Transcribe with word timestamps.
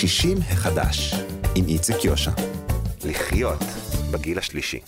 60 0.00 0.38
החדש, 0.50 1.14
עם 1.54 1.64
איציק 1.68 2.04
יושע. 2.04 2.30
לחיות 3.04 3.64
בגיל 4.10 4.38
השלישי. 4.38 4.80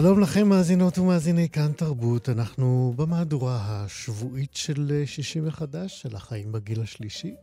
שלום 0.00 0.20
לכם, 0.20 0.48
מאזינות 0.48 0.98
ומאזיני 0.98 1.48
כאן 1.48 1.72
תרבות. 1.72 2.28
אנחנו 2.28 2.92
במהדורה 2.96 3.58
השבועית 3.62 4.54
של 4.54 5.02
60 5.06 5.46
מחדש, 5.46 6.02
של 6.02 6.16
החיים 6.16 6.52
בגיל 6.52 6.80
השלישי. 6.80 7.34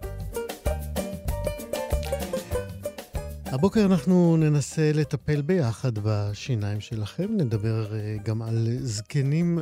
הבוקר 3.45 3.85
אנחנו 3.85 4.37
ננסה 4.37 4.91
לטפל 4.93 5.41
ביחד 5.41 5.91
בשיניים 6.03 6.79
שלכם, 6.79 7.27
נדבר 7.37 7.95
אה, 7.95 8.15
גם 8.23 8.41
על 8.41 8.67
זקנים 8.79 9.59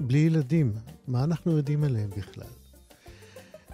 בלי 0.00 0.18
ילדים, 0.18 0.72
מה 1.08 1.24
אנחנו 1.24 1.56
יודעים 1.56 1.84
עליהם 1.84 2.10
בכלל. 2.10 2.50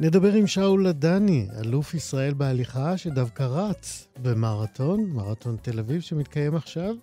נדבר 0.01 0.33
עם 0.33 0.47
שאול 0.47 0.87
לדני, 0.87 1.47
אלוף 1.61 1.95
ישראל 1.95 2.35
בהליכה, 2.35 2.99
שדווקא 2.99 3.43
רץ 3.43 4.07
במרתון, 4.23 5.05
מרתון 5.05 5.57
תל 5.63 5.79
אביב 5.79 6.01
שמתקיים 6.01 6.55
עכשיו. 6.57 6.95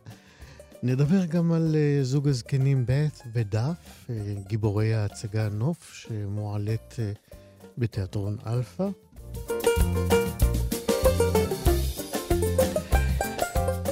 נדבר 0.83 1.25
גם 1.25 1.51
על 1.51 1.75
אה, 1.75 2.03
זוג 2.03 2.27
הזקנים 2.27 2.85
ב' 2.85 3.07
ודף, 3.33 4.05
אה, 4.07 4.11
גיבורי 4.47 4.93
ההצגה 4.93 5.49
נוף, 5.49 5.93
שמועלית 5.93 6.95
אה, 6.95 7.35
בתיאטרון 7.77 8.37
אלפא. 8.47 8.87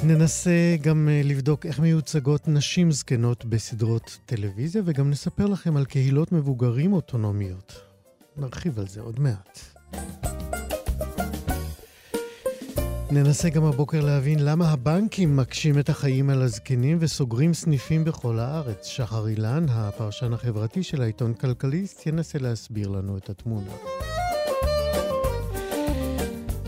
ננסה 0.04 0.76
גם 0.82 1.10
לבדוק 1.24 1.66
איך 1.66 1.80
מיוצגות 1.80 2.48
נשים 2.48 2.92
זקנות 2.92 3.46
בסדרות 3.46 4.18
טלוויזיה, 4.26 4.82
וגם 4.86 5.10
נספר 5.10 5.46
לכם 5.46 5.78
על 5.78 5.86
קהילות 5.86 6.32
מבוגרים 6.32 6.94
אוטונומיות. 6.94 7.82
נרחיב 8.38 8.80
על 8.80 8.88
זה 8.88 9.02
עוד 9.02 9.20
מעט. 9.20 9.60
ננסה 13.12 13.50
גם 13.50 13.64
הבוקר 13.64 14.06
להבין 14.06 14.40
למה 14.40 14.72
הבנקים 14.72 15.38
מקשים 15.38 15.80
את 15.80 15.90
החיים 15.90 16.30
על 16.30 16.42
הזקנים 16.42 16.98
וסוגרים 17.02 17.54
סניפים 17.54 18.04
בכל 18.04 18.40
הארץ. 18.40 18.86
שחר 18.86 19.28
אילן, 19.28 19.66
הפרשן 19.70 20.34
החברתי 20.34 20.84
של 20.84 21.02
העיתון 21.02 21.34
כלכליסט, 21.34 22.06
ינסה 22.08 22.40
להסביר 22.40 22.88
לנו 22.88 23.18
את 23.18 23.30
התמונה. 23.30 23.72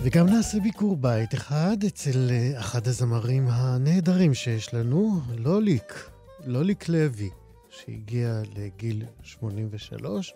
וגם 0.03 0.25
נעשה 0.27 0.59
ביקור 0.59 0.97
בית 0.97 1.33
אחד 1.33 1.77
אצל 1.87 2.27
אה, 2.31 2.59
אחד 2.59 2.87
הזמרים 2.87 3.47
הנהדרים 3.49 4.33
שיש 4.33 4.73
לנו, 4.73 5.21
לוליק, 5.35 6.09
לוליק 6.45 6.89
לוי, 6.89 7.29
שהגיע 7.69 8.41
לגיל 8.55 9.05
83. 9.23 10.33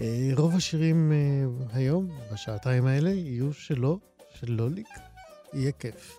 אה, 0.00 0.30
רוב 0.36 0.56
השירים 0.56 1.12
אה, 1.12 1.16
היום, 1.72 2.08
בשעתיים 2.32 2.86
האלה, 2.86 3.10
יהיו 3.10 3.52
שלו, 3.52 3.98
של 4.34 4.52
לוליק. 4.52 5.09
יהיה 5.54 5.72
כיף. 5.72 6.18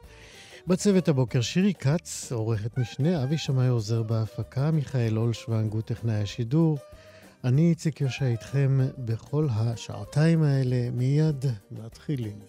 בצוות 0.68 1.08
הבוקר 1.08 1.42
שירי 1.42 1.74
כץ, 1.74 2.32
עורכת 2.32 2.78
משנה, 2.78 3.24
אבי 3.24 3.38
שמאי 3.38 3.68
עוזר 3.68 4.04
בהפקה, 4.04 4.72
מיכאל 4.72 5.18
אולשוונג 5.18 5.74
הוא 5.74 5.82
טכנאי 5.82 6.16
השידור. 6.16 6.78
אני 7.44 7.70
איציק 7.70 8.02
יושע 8.02 8.26
איתכם 8.26 8.80
בכל 8.98 9.48
השעתיים 9.52 10.44
האלה, 10.44 10.90
מיד 10.94 11.46
מתחילים. 11.72 12.40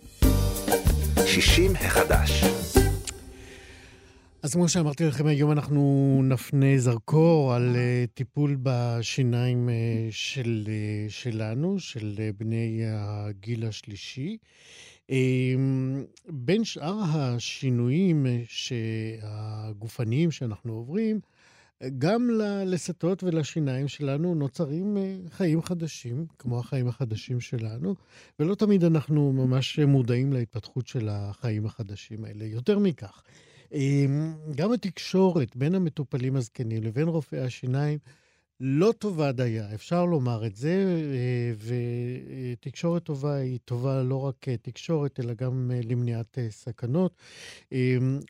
60 1.26 1.72
החדש. 1.76 2.44
אז 4.42 4.52
כמו 4.52 4.68
שאמרתי 4.68 5.04
לכם, 5.04 5.26
היום 5.26 5.52
אנחנו 5.52 6.20
נפנה 6.24 6.78
זרקור 6.78 7.54
על 7.54 7.76
uh, 7.76 8.10
טיפול 8.14 8.56
בשיניים 8.62 9.68
uh, 9.68 9.72
של, 10.10 10.64
uh, 10.66 11.12
שלנו, 11.12 11.78
של 11.78 12.14
uh, 12.16 12.38
בני 12.38 12.82
הגיל 12.86 13.66
השלישי. 13.66 14.30
אמ, 14.30 14.91
בין 16.28 16.64
שאר 16.64 17.00
השינויים 17.04 18.26
הגופניים 19.22 20.30
שאנחנו 20.30 20.72
עוברים, 20.72 21.20
גם 21.98 22.30
ללסתות 22.30 23.22
ולשיניים 23.22 23.88
שלנו 23.88 24.34
נוצרים 24.34 24.96
אה, 24.96 25.16
חיים 25.30 25.62
חדשים, 25.62 26.26
כמו 26.38 26.58
החיים 26.58 26.88
החדשים 26.88 27.40
שלנו, 27.40 27.94
ולא 28.38 28.54
תמיד 28.54 28.84
אנחנו 28.84 29.32
ממש 29.32 29.78
מודעים 29.78 30.32
להתפתחות 30.32 30.86
של 30.86 31.08
החיים 31.10 31.66
החדשים 31.66 32.24
האלה. 32.24 32.44
יותר 32.44 32.78
מכך, 32.78 33.22
אמ, 33.72 34.34
גם 34.56 34.72
התקשורת 34.72 35.56
בין 35.56 35.74
המטופלים 35.74 36.36
הזקנים 36.36 36.82
לבין 36.82 37.08
רופאי 37.08 37.38
השיניים 37.38 37.98
לא 38.64 38.92
טובה 38.98 39.32
דייה, 39.32 39.74
אפשר 39.74 40.04
לומר 40.04 40.46
את 40.46 40.56
זה, 40.56 41.00
אה, 41.14 41.52
ותקשורת 42.52 43.04
טובה 43.04 43.34
היא 43.34 43.58
טובה 43.64 44.02
לא 44.02 44.20
רק 44.20 44.48
תקשורת, 44.62 45.20
אלא 45.20 45.34
גם 45.34 45.70
אה, 45.74 45.80
למניעת 45.84 46.38
אה, 46.38 46.50
סכנות, 46.50 47.16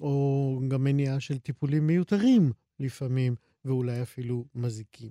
או 0.01 0.61
גם 0.69 0.85
מניעה 0.85 1.21
של 1.21 1.39
טיפולים 1.39 1.87
מיותרים 1.87 2.53
לפעמים, 2.81 3.35
ואולי 3.65 4.03
אפילו 4.03 4.45
מזיקים. 4.55 5.11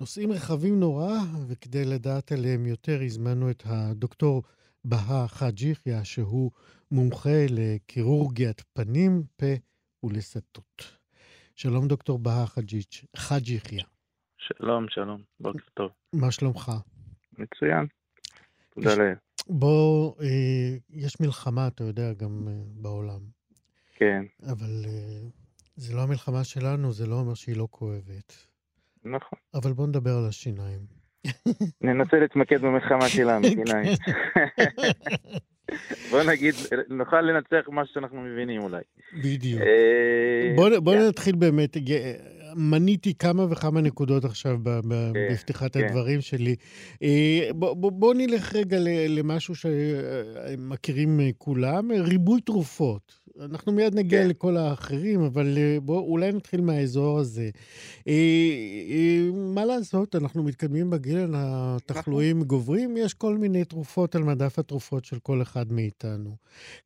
נושאים 0.00 0.32
רחבים 0.32 0.80
נורא, 0.80 1.18
וכדי 1.46 1.84
לדעת 1.84 2.32
עליהם 2.32 2.66
יותר, 2.66 3.00
הזמנו 3.02 3.50
את 3.50 3.62
הדוקטור 3.66 4.42
בהא 4.84 5.26
חאג' 5.26 5.62
יחיא, 5.62 6.02
שהוא 6.02 6.50
מומחה 6.90 7.46
לקירורגיית 7.48 8.62
פנים, 8.72 9.22
פה 9.36 9.54
ולסתות. 10.02 10.84
שלום, 11.54 11.88
דוקטור 11.88 12.18
בהא 12.18 12.46
חאג' 13.16 13.48
יחיא. 13.48 13.93
שלום, 14.46 14.86
שלום, 14.88 15.20
בוקר 15.40 15.64
טוב. 15.74 15.90
מה 16.12 16.30
שלומך? 16.30 16.72
מצוין, 17.38 17.86
תודה 18.74 18.94
לאל. 18.94 19.14
בוא, 19.48 20.14
אה, 20.20 20.76
יש 20.90 21.20
מלחמה, 21.20 21.66
אתה 21.66 21.84
יודע, 21.84 22.12
גם 22.12 22.48
אה, 22.48 22.52
בעולם. 22.82 23.20
כן. 23.94 24.22
אבל 24.52 24.84
אה, 24.86 25.28
זה 25.76 25.96
לא 25.96 26.02
המלחמה 26.02 26.44
שלנו, 26.44 26.92
זה 26.92 27.06
לא 27.06 27.14
אומר 27.14 27.34
שהיא 27.34 27.56
לא 27.56 27.68
כואבת. 27.70 28.46
נכון. 29.04 29.38
אבל 29.54 29.72
בוא 29.72 29.86
נדבר 29.86 30.10
על 30.10 30.28
השיניים. 30.28 30.80
ננסה 31.80 32.16
להתמקד 32.16 32.60
במלחמה 32.60 33.08
שלנו, 33.08 33.48
שיניים. 33.48 33.92
בוא 36.10 36.22
נגיד, 36.22 36.54
נוכל 36.88 37.20
לנצח 37.20 37.68
מה 37.68 37.82
שאנחנו 37.86 38.20
מבינים 38.20 38.62
אולי. 38.62 38.82
בדיוק. 39.24 39.62
אה, 39.62 40.52
בוא, 40.56 40.78
בוא. 40.78 40.94
נתחיל 41.08 41.36
באמת, 41.36 41.76
מניתי 42.56 43.14
כמה 43.14 43.46
וכמה 43.50 43.80
נקודות 43.80 44.24
עכשיו 44.24 44.58
כן, 44.64 44.88
בפתיחת 45.32 45.72
כן. 45.76 45.84
הדברים 45.84 46.20
שלי. 46.20 46.56
אה, 47.02 47.48
בוא, 47.54 47.74
בוא, 47.74 47.92
בוא 47.92 48.14
נלך 48.14 48.54
רגע 48.54 48.78
למשהו 49.08 49.54
שמכירים 49.54 51.20
כולם, 51.38 51.90
ריבוי 51.92 52.40
תרופות. 52.40 53.23
אנחנו 53.40 53.72
מיד 53.72 53.94
נגיע 53.94 54.22
כן. 54.22 54.28
לכל 54.28 54.56
האחרים, 54.56 55.20
אבל 55.20 55.58
אה, 55.58 55.78
בואו 55.82 56.04
אולי 56.04 56.32
נתחיל 56.32 56.60
מהאזור 56.60 57.18
הזה. 57.18 57.50
אה, 58.08 58.12
אה, 58.90 59.30
מה 59.32 59.64
לעשות, 59.64 60.16
אנחנו 60.16 60.42
מתקדמים 60.42 60.90
בגיל, 60.90 61.30
התחלואים 61.34 62.36
נכון. 62.36 62.48
גוברים, 62.48 62.96
יש 62.96 63.14
כל 63.14 63.36
מיני 63.36 63.64
תרופות 63.64 64.14
על 64.14 64.22
מדף 64.22 64.58
התרופות 64.58 65.04
של 65.04 65.18
כל 65.18 65.42
אחד 65.42 65.72
מאיתנו. 65.72 66.36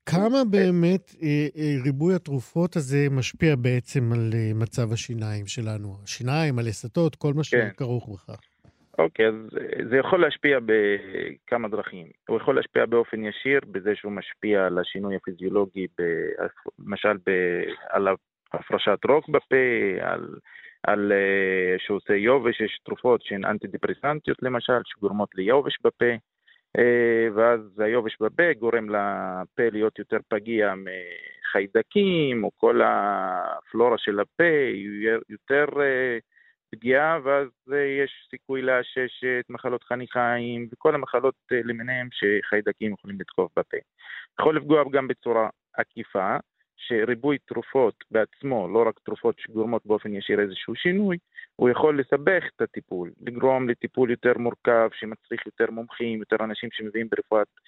כמה 0.06 0.44
באמת 0.44 1.14
אה, 1.22 1.48
אה, 1.56 1.76
ריבוי 1.84 2.14
התרופות 2.14 2.76
הזה 2.76 3.06
משפיע 3.10 3.56
בעצם 3.56 4.12
על 4.12 4.30
אה, 4.34 4.52
מצב 4.54 4.92
השיניים 4.92 5.46
שלנו? 5.46 5.96
השיניים, 6.04 6.58
הלסתות, 6.58 7.16
כל 7.16 7.34
מה 7.34 7.42
כן. 7.50 7.68
שכרוך 7.72 8.08
בכך. 8.08 8.40
אוקיי, 8.98 9.26
אז 9.26 9.34
זה 9.90 9.96
יכול 9.96 10.20
להשפיע 10.20 10.58
בכמה 10.66 11.68
דרכים. 11.68 12.06
הוא 12.28 12.36
יכול 12.36 12.56
להשפיע 12.56 12.86
באופן 12.86 13.24
ישיר 13.24 13.60
בזה 13.70 13.94
שהוא 13.94 14.12
משפיע 14.12 14.66
על 14.66 14.78
השינוי 14.78 15.16
הפיזיולוגי, 15.16 15.86
למשל 16.78 17.16
על 17.88 18.08
הפרשת 18.52 18.98
רוק 19.08 19.28
בפה, 19.28 19.56
על, 20.00 20.28
על 20.82 21.12
אה, 21.12 21.78
שהוא 21.78 21.96
עושה 21.96 22.14
יובש, 22.14 22.60
יש 22.60 22.80
תרופות 22.84 23.22
שהן 23.22 23.44
אנטי 23.44 23.66
דיפרסנטיות 23.66 24.42
למשל, 24.42 24.80
שגורמות 24.84 25.34
ליובש 25.34 25.78
בפה, 25.84 26.12
אה, 26.78 27.28
ואז 27.34 27.80
היובש 27.80 28.16
בפה 28.20 28.52
גורם 28.58 28.90
לפה 28.90 29.62
להיות 29.72 29.98
יותר 29.98 30.18
פגיע 30.28 30.74
מחיידקים, 30.76 32.44
או 32.44 32.50
כל 32.56 32.80
הפלורה 32.84 33.98
של 33.98 34.20
הפה 34.20 34.44
יותר... 35.28 35.66
אה, 36.74 36.78
פגיעה, 36.78 37.18
ואז 37.24 37.48
יש 37.98 38.28
סיכוי 38.30 38.62
לאשש 38.62 39.24
את 39.40 39.50
מחלות 39.50 39.84
חניכיים 39.84 40.68
וכל 40.72 40.94
המחלות 40.94 41.34
אה, 41.52 41.60
למיניהם 41.64 42.08
שחיידקים 42.12 42.92
יכולים 42.92 43.20
לתקוף 43.20 43.52
בפה. 43.58 43.76
יכול 44.40 44.56
לפגוע 44.56 44.84
גם 44.92 45.08
בצורה 45.08 45.48
עקיפה, 45.74 46.36
שריבוי 46.76 47.38
תרופות 47.38 47.94
בעצמו, 48.10 48.68
לא 48.68 48.88
רק 48.88 48.98
תרופות 49.04 49.38
שגורמות 49.38 49.86
באופן 49.86 50.14
ישיר 50.14 50.40
איזשהו 50.40 50.74
שינוי, 50.74 51.18
הוא 51.56 51.70
יכול 51.70 52.00
לסבך 52.00 52.44
את 52.56 52.60
הטיפול, 52.60 53.10
לגרום 53.20 53.68
לטיפול 53.68 54.10
יותר 54.10 54.32
מורכב, 54.38 54.88
שמצריך 54.92 55.46
יותר 55.46 55.70
מומחים, 55.70 56.18
יותר 56.18 56.36
אנשים 56.44 56.68
שמביאים 56.72 57.08
ברפואת 57.10 57.46
אה, 57.48 57.62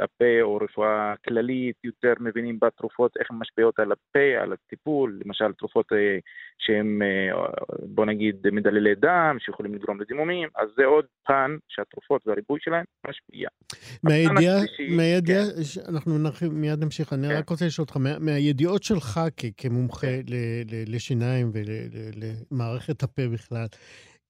הפה 0.00 0.42
או 0.42 0.56
רפואה 0.56 1.14
כללית, 1.24 1.76
יותר 1.84 2.12
מבינים 2.20 2.58
בתרופות, 2.60 3.16
איך 3.20 3.30
הן 3.30 3.36
משפיעות 3.36 3.78
על 3.78 3.92
הפה, 3.92 4.42
על 4.42 4.52
הטיפול, 4.52 5.20
למשל 5.24 5.52
תרופות 5.52 5.92
אה, 5.92 6.18
שהן, 6.58 7.02
אה, 7.02 7.46
בוא 7.82 8.06
נגיד, 8.06 8.36
מדללי 8.52 8.94
דם, 8.94 9.36
שיכולים 9.38 9.74
לגרום 9.74 10.00
לדימומים, 10.00 10.48
אז 10.56 10.68
זה 10.76 10.84
עוד 10.84 11.04
פן 11.26 11.56
שהתרופות 11.68 12.26
והריבוי 12.26 12.58
שלהן 12.62 12.84
משפיע. 13.08 13.48
מהידיעה, 14.02 14.60
מהידיעה, 14.96 15.44
כן. 15.44 15.92
אנחנו 15.92 16.18
נרחיב, 16.18 16.52
מיד 16.52 16.84
נמשיך, 16.84 17.12
אני 17.12 17.28
כן. 17.28 17.34
רק 17.34 17.48
רוצה 17.48 17.66
לשאול 17.66 17.84
אותך, 17.84 17.96
מה, 17.96 18.18
מהידיעות 18.18 18.82
שלך 18.82 19.20
כמומחה 19.56 20.06
כן. 20.06 20.32
לשיניים 20.86 21.52
ולמערכת 21.52 23.02
הפה 23.02 23.22
בכלל, 23.32 23.66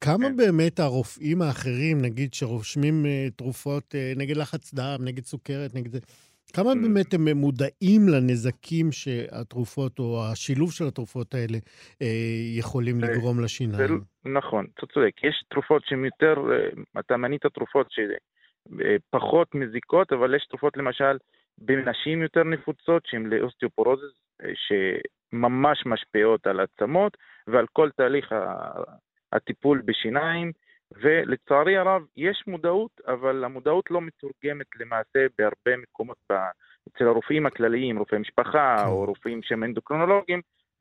כמה 0.05 0.29
כן. 0.29 0.37
באמת 0.37 0.79
הרופאים 0.79 1.43
האחרים, 1.43 2.02
נגיד, 2.02 2.35
שרושמים 2.35 3.05
uh, 3.05 3.37
תרופות 3.37 3.94
uh, 3.94 4.19
נגד 4.19 4.37
לחץ 4.37 4.75
דם, 4.75 5.05
נגד 5.05 5.25
סוכרת, 5.25 5.75
נגד 5.75 5.91
זה, 5.93 5.99
כמה 6.52 6.73
mm. 6.73 6.75
באמת 6.82 7.14
הם 7.14 7.29
מודעים 7.29 8.08
לנזקים 8.08 8.93
שהתרופות 8.93 9.99
או 9.99 10.25
השילוב 10.32 10.73
של 10.73 10.85
התרופות 10.88 11.35
האלה 11.35 11.58
uh, 11.58 12.05
יכולים 12.58 13.00
לגרום 13.00 13.41
לשיניים? 13.44 14.00
נכון, 14.25 14.67
אתה 14.75 14.87
צודק. 14.87 15.25
יש 15.25 15.44
תרופות 15.50 15.82
שהן 15.87 16.05
יותר, 16.05 16.35
אתה 16.99 17.17
מנית 17.17 17.46
תרופות 17.46 17.87
שפחות 17.91 19.55
מזיקות, 19.55 20.12
אבל 20.12 20.35
יש 20.35 20.46
תרופות 20.49 20.76
למשל 20.76 21.19
בנשים 21.58 22.23
יותר 22.23 22.44
נפוצות 22.44 23.03
שהן 23.06 23.26
לאוסטיופורוזיס, 23.26 24.12
שממש 24.55 25.87
משפיעות 25.87 26.46
על 26.46 26.61
עצמות 26.61 27.17
ועל 27.46 27.67
כל 27.73 27.91
תהליך 27.96 28.32
הטיפול 29.32 29.82
בשיניים, 29.85 30.53
ולצערי 30.93 31.77
הרב 31.77 32.03
יש 32.17 32.44
מודעות, 32.47 33.00
אבל 33.06 33.44
המודעות 33.44 33.91
לא 33.91 34.00
מתורגמת 34.00 34.67
למעשה 34.81 35.27
בהרבה 35.38 35.77
מקומות 35.82 36.17
אצל 36.88 37.05
הרופאים 37.05 37.47
הכלליים, 37.47 37.99
רופאי 37.99 38.19
משפחה 38.19 38.77
כן. 38.79 38.87
או 38.87 39.05
רופאים 39.05 39.43
שהם 39.43 39.65
אנדוקרונולוגים, 39.65 40.41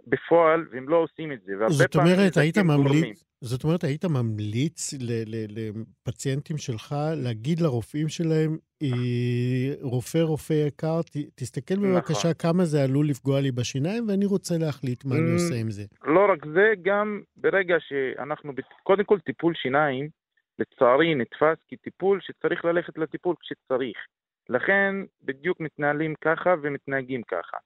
בפועל, 0.10 0.66
והם 0.72 0.90
לא 0.90 0.98
עושים 0.98 1.32
את 1.32 1.40
זה. 1.46 1.54
זאת 1.68 1.96
אומרת, 1.96 2.38
היית 2.38 2.58
ממליץ, 2.58 3.24
זאת 3.42 3.64
אומרת, 3.64 3.84
היית 3.84 4.06
ממליץ 4.06 4.94
לפציינטים 5.50 6.58
שלך 6.58 6.96
להגיד 7.24 7.60
לרופאים 7.60 8.10
שלהם, 8.10 8.58
אה, 8.84 9.74
רופא, 9.82 10.18
רופא 10.18 10.54
יקר, 10.68 11.00
תסתכל 11.36 11.74
נכון. 11.74 11.94
בבקשה 11.94 12.34
כמה 12.34 12.66
זה 12.66 12.84
עלול 12.84 13.10
לפגוע 13.10 13.42
לי 13.42 13.52
בשיניים, 13.52 14.08
ואני 14.08 14.26
רוצה 14.26 14.56
להחליט 14.58 15.06
מה 15.06 15.16
אני 15.16 15.32
עושה 15.32 15.56
עם 15.56 15.72
זה. 15.72 15.84
לא 16.04 16.32
רק 16.32 16.46
זה, 16.46 16.74
גם 16.82 17.22
ברגע 17.38 17.76
שאנחנו, 17.80 18.54
קודם 18.84 19.04
כל 19.04 19.20
טיפול 19.20 19.54
שיניים, 19.56 20.10
לצערי 20.60 21.16
נתפס 21.16 21.58
כטיפול 21.68 22.20
שצריך 22.22 22.66
ללכת 22.66 22.98
לטיפול 22.98 23.36
כשצריך. 23.42 23.98
לכן 24.50 24.96
בדיוק 25.24 25.60
מתנהלים 25.60 26.14
ככה 26.22 26.54
ומתנהגים 26.62 27.22
ככה. 27.24 27.58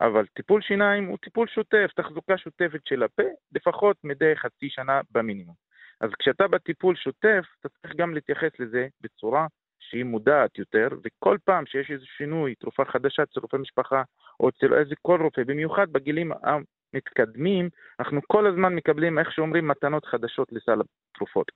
אבל 0.00 0.26
טיפול 0.26 0.62
שיניים 0.62 1.06
הוא 1.06 1.18
טיפול 1.18 1.48
שוטף, 1.48 1.90
תחזוקה 1.96 2.38
שוטפת 2.38 2.86
של 2.86 3.02
הפה, 3.02 3.22
לפחות 3.52 3.96
מדי 4.04 4.36
חצי 4.36 4.68
שנה 4.70 5.00
במינימום. 5.10 5.54
אז 6.00 6.10
כשאתה 6.18 6.48
בטיפול 6.48 6.96
שוטף, 6.96 7.44
אתה 7.60 7.68
צריך 7.68 7.96
גם 7.96 8.14
להתייחס 8.14 8.50
לזה 8.58 8.86
בצורה 9.00 9.46
שהיא 9.80 10.04
מודעת 10.04 10.58
יותר, 10.58 10.88
וכל 11.04 11.38
פעם 11.44 11.66
שיש 11.66 11.90
איזה 11.90 12.04
שינוי, 12.06 12.54
תרופה 12.54 12.84
חדשה 12.84 13.22
אצל 13.22 13.40
רופא 13.40 13.56
משפחה, 13.56 14.02
או 14.40 14.48
אצל 14.48 14.74
איזה 14.74 14.94
כל 15.02 15.22
רופא, 15.22 15.44
במיוחד 15.44 15.92
בגילים 15.92 16.32
המתקדמים, 16.42 17.68
אנחנו 18.00 18.20
כל 18.26 18.46
הזמן 18.46 18.74
מקבלים, 18.74 19.18
איך 19.18 19.32
שאומרים, 19.32 19.68
מתנות 19.68 20.06
חדשות 20.06 20.52
לסל 20.52 20.80
התרופות. 21.14 21.52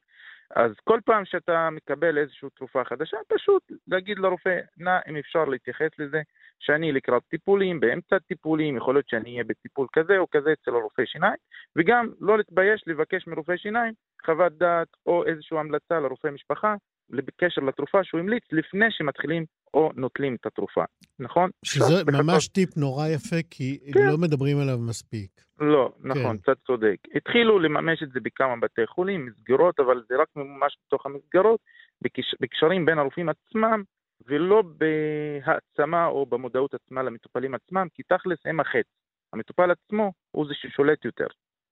אז 0.57 0.73
כל 0.85 1.01
פעם 1.05 1.25
שאתה 1.25 1.71
מקבל 1.71 2.19
איזושהי 2.19 2.49
תרופה 2.57 2.85
חדשה, 2.85 3.17
פשוט 3.29 3.63
להגיד 3.89 4.19
לרופא, 4.19 4.59
נא 4.77 4.99
אם 5.09 5.17
אפשר 5.17 5.45
להתייחס 5.45 5.91
לזה, 5.99 6.23
שאני 6.61 6.93
לקראת 6.93 7.23
טיפולים, 7.31 7.81
באמצע 7.81 8.19
טיפולים, 8.19 8.77
יכול 8.77 8.95
להיות 8.95 9.09
שאני 9.09 9.33
אהיה 9.33 9.45
בטיפול 9.45 9.87
כזה 9.93 10.19
או 10.19 10.27
כזה 10.31 10.53
אצל 10.53 10.71
הרופא 10.71 11.03
שיניים, 11.07 11.37
וגם 11.77 12.09
לא 12.21 12.39
להתבייש 12.39 12.85
לבקש 12.87 13.27
מרופא 13.27 13.57
שיניים 13.57 13.93
חוות 14.27 14.53
דעת 14.53 14.89
או 15.07 15.25
איזושהי 15.27 15.59
המלצה 15.59 16.01
לרופא 16.01 16.29
משפחה 16.29 16.75
בקשר 17.11 17.61
לתרופה 17.61 18.05
שהוא 18.05 18.21
המליץ 18.21 18.43
לפני 18.53 18.87
שמתחילים 18.91 19.45
או 19.75 19.91
נוטלים 19.95 20.35
את 20.35 20.47
התרופה, 20.47 20.85
נכון? 21.19 21.51
שזה 21.65 22.05
ממש 22.13 22.49
טיפ 22.49 22.77
נורא 22.77 23.07
יפה, 23.07 23.37
כי 23.51 23.79
כן. 23.95 24.01
לא 24.11 24.19
מדברים 24.19 24.59
עליו 24.59 24.79
מספיק. 24.79 25.31
לא, 25.61 25.93
נכון, 26.01 26.23
כן. 26.23 26.37
אתה 26.43 26.53
צודק. 26.67 26.97
התחילו 27.15 27.59
לממש 27.59 28.03
את 28.03 28.13
זה 28.13 28.21
בכמה 28.23 28.57
בתי 28.57 28.87
חולים, 28.87 29.27
מסגרות, 29.27 29.81
אבל 29.81 30.03
זה 30.09 30.15
רק 30.17 30.29
ממש 30.37 30.77
בתוך 30.87 31.07
המסגרות, 31.07 31.61
בקש... 32.03 32.35
בקשרים 32.41 32.87
בין 32.87 32.99
הרופאים 32.99 33.29
עצמם, 33.29 33.83
ולא 34.27 34.63
בהעצמה 34.63 36.07
או 36.07 36.27
במודעות 36.27 36.75
עצמה 36.75 37.03
למטופלים 37.03 37.55
עצמם, 37.55 37.87
כי 37.95 38.03
תכלס 38.03 38.39
הם 38.45 38.61
החץ. 38.61 38.87
המטופל 39.33 39.71
עצמו 39.71 40.13
הוא 40.31 40.47
זה 40.47 40.55
ששולט 40.55 41.05
יותר. 41.05 41.27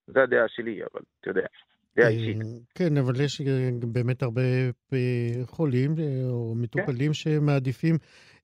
זו 0.06 0.20
הדעה 0.20 0.48
שלי, 0.48 0.80
אבל 0.82 1.00
אתה 1.20 1.30
יודע. 1.30 1.46
דעה 1.98 2.08
אישית. 2.08 2.36
אה, 2.36 2.46
כן, 2.74 2.96
אבל 2.96 3.20
יש 3.20 3.40
אה, 3.40 3.70
באמת 3.92 4.22
הרבה 4.22 4.42
אה, 4.92 4.98
חולים 5.44 5.90
או 6.30 6.54
מטופלים 6.54 7.06
כן. 7.06 7.12
שמעדיפים 7.12 7.94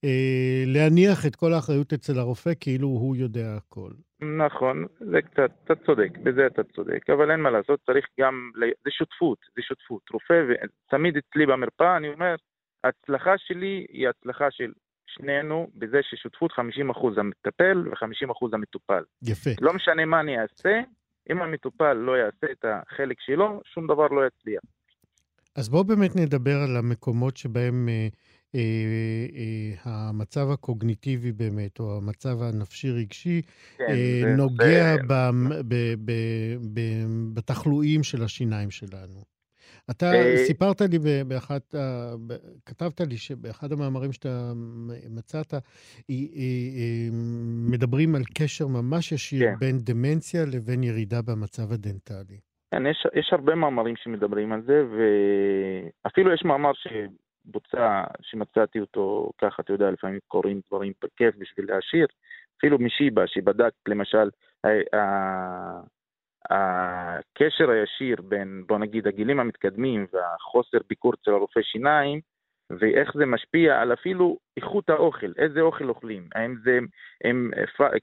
אה, 0.04 0.62
להניח 0.66 1.26
את 1.26 1.36
כל 1.36 1.52
האחריות 1.52 1.92
אצל 1.92 2.18
הרופא 2.18 2.50
כאילו 2.60 2.88
הוא 2.88 3.16
יודע 3.16 3.56
הכל. 3.56 3.90
נכון, 4.38 4.84
זה 5.00 5.22
קצת, 5.22 5.50
אתה 5.64 5.74
צודק, 5.86 6.18
בזה 6.22 6.46
אתה 6.46 6.62
צודק, 6.64 7.10
אבל 7.10 7.30
אין 7.30 7.40
מה 7.40 7.50
לעשות, 7.50 7.80
צריך 7.86 8.06
גם, 8.20 8.50
זה 8.84 8.90
שותפות, 8.90 9.38
זה 9.56 9.62
שותפות. 9.62 10.02
רופא, 10.12 10.42
ותמיד 10.48 11.16
אצלי 11.16 11.46
במרפאה 11.46 11.96
אני 11.96 12.08
אומר, 12.08 12.34
ההצלחה 12.84 13.38
שלי 13.38 13.86
היא 13.88 14.08
הצלחה 14.08 14.50
של 14.50 14.72
שנינו 15.06 15.66
בזה 15.75 16.00
ששותפות 16.02 16.52
50% 16.52 16.54
המטפל 17.16 17.88
ו-50% 17.88 18.48
המטופל. 18.52 19.02
יפה. 19.22 19.50
לא 19.60 19.72
משנה 19.72 20.04
מה 20.04 20.20
אני 20.20 20.40
אעשה, 20.40 20.81
אם 21.31 21.42
המטופל 21.42 21.92
לא 21.92 22.12
יעשה 22.12 22.46
את 22.52 22.64
החלק 22.64 23.16
שלו, 23.20 23.60
שום 23.64 23.86
דבר 23.86 24.06
לא 24.08 24.26
יצליח. 24.26 24.62
אז 25.56 25.69
בואו 25.69 25.84
באמת 25.84 26.16
נדבר 26.16 26.56
על 26.56 26.76
המקומות 26.76 27.36
שבהם 27.36 27.88
אה, 27.88 28.08
אה, 28.54 28.60
אה, 29.37 30.08
המצב 30.08 30.50
הקוגניטיבי 30.50 31.32
באמת, 31.32 31.80
או 31.80 31.96
המצב 31.96 32.42
הנפשי-רגשי, 32.42 33.42
כן, 33.78 33.84
אה, 33.88 34.20
זה, 34.22 34.37
נוגע 34.37 34.96
זה... 34.96 35.02
ב, 35.08 35.12
ב, 35.69 35.75
ב, 36.04 36.12
ב, 36.75 36.80
בתחלואים 37.35 38.02
של 38.02 38.23
השיניים 38.23 38.70
שלנו. 38.70 39.34
אתה 39.91 40.07
אה, 40.07 40.37
סיפרת 40.37 40.81
לי 40.81 40.99
באחת, 41.29 41.75
כתבת 42.67 43.00
לי 43.00 43.17
שבאחד 43.17 43.73
המאמרים 43.73 44.12
שאתה 44.12 44.53
מצאת, 45.11 45.55
מדברים 47.73 48.14
על 48.14 48.23
קשר 48.38 48.67
ממש 48.67 49.12
ישיר 49.12 49.50
כן. 49.50 49.55
בין 49.59 49.79
דמנציה 49.79 50.45
לבין 50.45 50.83
ירידה 50.83 51.23
במצב 51.23 51.73
הדנטלי. 51.73 52.38
כן, 52.71 52.87
יש, 52.87 53.07
יש 53.14 53.29
הרבה 53.33 53.55
מאמרים 53.55 53.97
שמדברים 53.97 54.53
על 54.53 54.62
זה, 54.67 54.85
ואפילו 56.05 56.35
יש 56.35 56.43
מאמר 56.45 56.73
שבוצע, 56.75 58.05
שמצאתי 58.23 58.81
אותו 58.81 59.31
ככה, 59.38 59.62
אתה 59.62 59.73
יודע, 59.73 59.91
לפעמים 59.91 60.19
קוראים 60.29 60.61
דברים 60.69 60.93
בכיף 61.05 61.35
בשביל 61.38 61.67
להשאיר, 61.69 62.07
אפילו 62.59 62.79
משיבא, 62.79 63.26
שבדק 63.26 63.73
למשל, 63.88 64.29
הקשר 66.50 67.70
הישיר 67.70 68.16
בין, 68.22 68.64
בוא 68.66 68.78
נגיד, 68.78 69.06
הגילים 69.06 69.40
המתקדמים 69.40 70.06
והחוסר 70.12 70.78
ביקור 70.88 71.12
אצל 71.14 71.30
הרופא 71.30 71.62
שיניים, 71.62 72.20
ואיך 72.70 73.12
זה 73.14 73.26
משפיע 73.26 73.80
על 73.80 73.92
אפילו 73.92 74.38
איכות 74.56 74.90
האוכל, 74.90 75.32
איזה 75.38 75.60
אוכל 75.60 75.88
אוכלים, 75.88 76.28
האם 76.34 76.54
זה 76.64 76.78
הם 77.24 77.50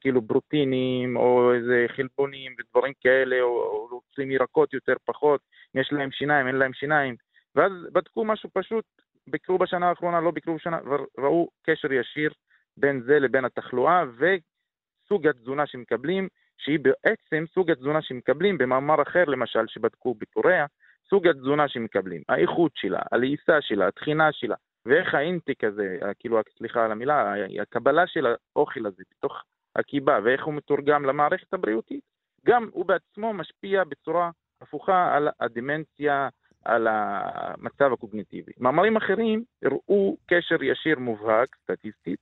כאילו 0.01 0.21
ברוטינים 0.21 1.17
או 1.17 1.53
איזה 1.53 1.85
חלבונים 1.95 2.55
ודברים 2.59 2.93
כאלה, 3.01 3.41
או, 3.41 3.47
או 3.47 3.87
רוצים 3.91 4.31
ירקות 4.31 4.73
יותר 4.73 4.93
פחות, 5.05 5.41
יש 5.75 5.89
להם 5.91 6.11
שיניים, 6.11 6.47
אין 6.47 6.55
להם 6.55 6.73
שיניים, 6.73 7.15
ואז 7.55 7.71
בדקו 7.93 8.25
משהו 8.25 8.49
פשוט, 8.53 8.85
ביקרו 9.27 9.57
בשנה 9.57 9.89
האחרונה, 9.89 10.21
לא 10.21 10.31
ביקרו 10.31 10.55
בשנה, 10.55 10.79
וראו 11.17 11.49
קשר 11.63 11.93
ישיר 11.93 12.31
בין 12.77 13.01
זה 13.01 13.19
לבין 13.19 13.45
התחלואה 13.45 14.03
וסוג 14.17 15.27
התזונה 15.27 15.65
שמקבלים, 15.67 16.27
שהיא 16.61 16.79
בעצם 16.79 17.43
סוג 17.53 17.71
התזונה 17.71 18.01
שמקבלים, 18.01 18.57
במאמר 18.57 19.01
אחר 19.01 19.25
למשל 19.25 19.67
שבדקו 19.67 20.13
בקוריאה, 20.13 20.65
סוג 21.09 21.27
התזונה 21.27 21.67
שמקבלים, 21.67 22.21
האיכות 22.29 22.71
שלה, 22.75 22.99
הלעיסה 23.11 23.61
שלה, 23.61 23.87
התחינה 23.87 24.31
שלה, 24.31 24.55
ואיך 24.85 25.13
האינטיק 25.13 25.63
הזה, 25.63 25.97
כאילו, 26.19 26.39
סליחה 26.57 26.85
על 26.85 26.91
המילה, 26.91 27.33
הקבלה 27.61 28.07
של 28.07 28.27
האוכל 28.55 28.85
הזה 28.85 29.03
בתוך 29.11 29.43
הקיבה, 29.75 30.19
ואיך 30.23 30.45
הוא 30.45 30.53
מתורגם 30.53 31.05
למערכת 31.05 31.53
הבריאותית, 31.53 32.03
גם 32.45 32.69
הוא 32.71 32.85
בעצמו 32.85 33.33
משפיע 33.33 33.83
בצורה 33.83 34.29
הפוכה 34.61 35.15
על 35.15 35.29
הדמנציה, 35.39 36.29
על 36.65 36.87
המצב 36.89 37.93
הקוגניטיבי. 37.93 38.51
מאמרים 38.59 38.97
אחרים 38.97 39.43
הראו 39.63 40.17
קשר 40.27 40.63
ישיר 40.63 40.99
מובהק, 40.99 41.55
סטטיסטית, 41.63 42.19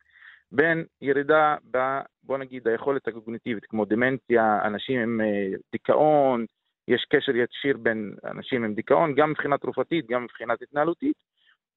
בין 0.51 0.85
ירידה 1.01 1.55
ב... 1.71 1.77
בוא 2.23 2.37
נגיד, 2.37 2.67
היכולת 2.67 3.07
הקוגניטיבית, 3.07 3.65
כמו 3.65 3.85
דמנציה, 3.85 4.59
אנשים 4.63 4.99
עם 4.99 5.21
אה, 5.21 5.57
דיכאון, 5.71 6.45
יש 6.87 7.05
קשר 7.09 7.31
ישיר 7.35 7.77
בין 7.77 8.13
אנשים 8.23 8.63
עם 8.63 8.73
דיכאון, 8.73 9.15
גם 9.15 9.31
מבחינה 9.31 9.57
תרופתית, 9.57 10.07
גם 10.09 10.23
מבחינת 10.23 10.61
התנהלותית, 10.61 11.15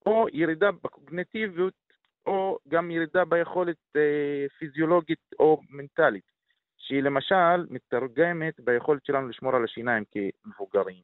או 0.07 0.27
ירידה 0.33 0.71
בקוגניטיביות, 0.73 1.75
או 2.27 2.59
גם 2.69 2.91
ירידה 2.91 3.25
ביכולת 3.25 3.77
אה, 3.97 4.47
פיזיולוגית 4.59 5.33
או 5.39 5.61
מנטלית, 5.71 6.25
שהיא 6.79 7.03
למשל 7.03 7.67
מתרגמת 7.71 8.61
ביכולת 8.61 9.05
שלנו 9.05 9.29
לשמור 9.29 9.57
על 9.57 9.65
השיניים 9.65 10.05
כמבוגרים. 10.11 11.03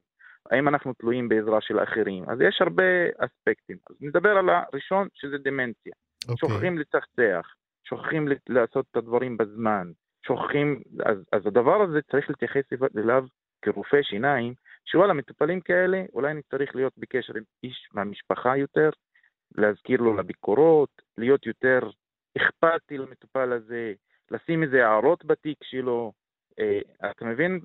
האם 0.51 0.69
אנחנו 0.69 0.93
תלויים 0.93 1.29
בעזרה 1.29 1.61
של 1.61 1.83
אחרים? 1.83 2.25
אז 2.29 2.41
יש 2.41 2.59
הרבה 2.61 2.83
אספקטים. 3.19 3.77
אז 3.91 3.97
נדבר 4.01 4.31
על 4.31 4.49
הראשון, 4.49 5.09
שזה 5.15 5.39
דמנציה. 5.39 5.93
Okay. 5.93 6.33
אוקיי. 6.33 6.49
שוכחים 6.49 6.79
לצחצח, 6.79 7.55
שוכחים 7.89 8.29
לעשות 8.49 8.87
את 8.91 8.97
הדברים 8.97 9.37
בזמן, 9.37 9.91
שוכחים, 10.27 10.83
אז, 11.05 11.19
אז 11.33 11.47
הדבר 11.47 11.83
הזה 11.83 12.03
צריך 12.11 12.31
להתייחס 12.31 12.65
אליו 12.97 13.25
כרופא 13.63 14.03
שיניים, 14.03 14.55
שוואלה, 14.85 15.13
מטופלים 15.13 15.61
כאלה, 15.61 16.03
אולי 16.13 16.31
אני 16.31 16.43
צריך 16.43 16.77
להיות 16.77 16.93
בקשר 16.99 17.33
עם 17.37 17.43
איש 17.63 17.89
מהמשפחה 17.95 18.57
יותר, 18.57 18.91
להזכיר 19.55 20.01
לו 20.01 20.17
לביקורות, 20.17 21.03
להיות 21.19 21.47
יותר 21.47 21.81
אכפתי 22.37 22.99
למטופל 22.99 23.53
הזה, 23.53 23.93
לשים 24.31 24.63
איזה 24.63 24.87
הערות 24.87 25.25
בתיק 25.25 25.59
שלו, 25.65 26.13
אה, 26.59 27.11
אתה 27.11 27.25
מבין? 27.25 27.61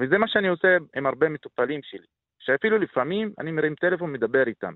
וזה 0.00 0.18
מה 0.18 0.28
שאני 0.28 0.48
עושה 0.48 0.76
עם 0.96 1.06
הרבה 1.06 1.28
מטופלים 1.28 1.80
שלי, 1.82 2.06
שאפילו 2.38 2.78
לפעמים 2.78 3.32
אני 3.38 3.52
מרים 3.52 3.74
טלפון, 3.74 4.12
מדבר 4.12 4.46
איתם. 4.46 4.72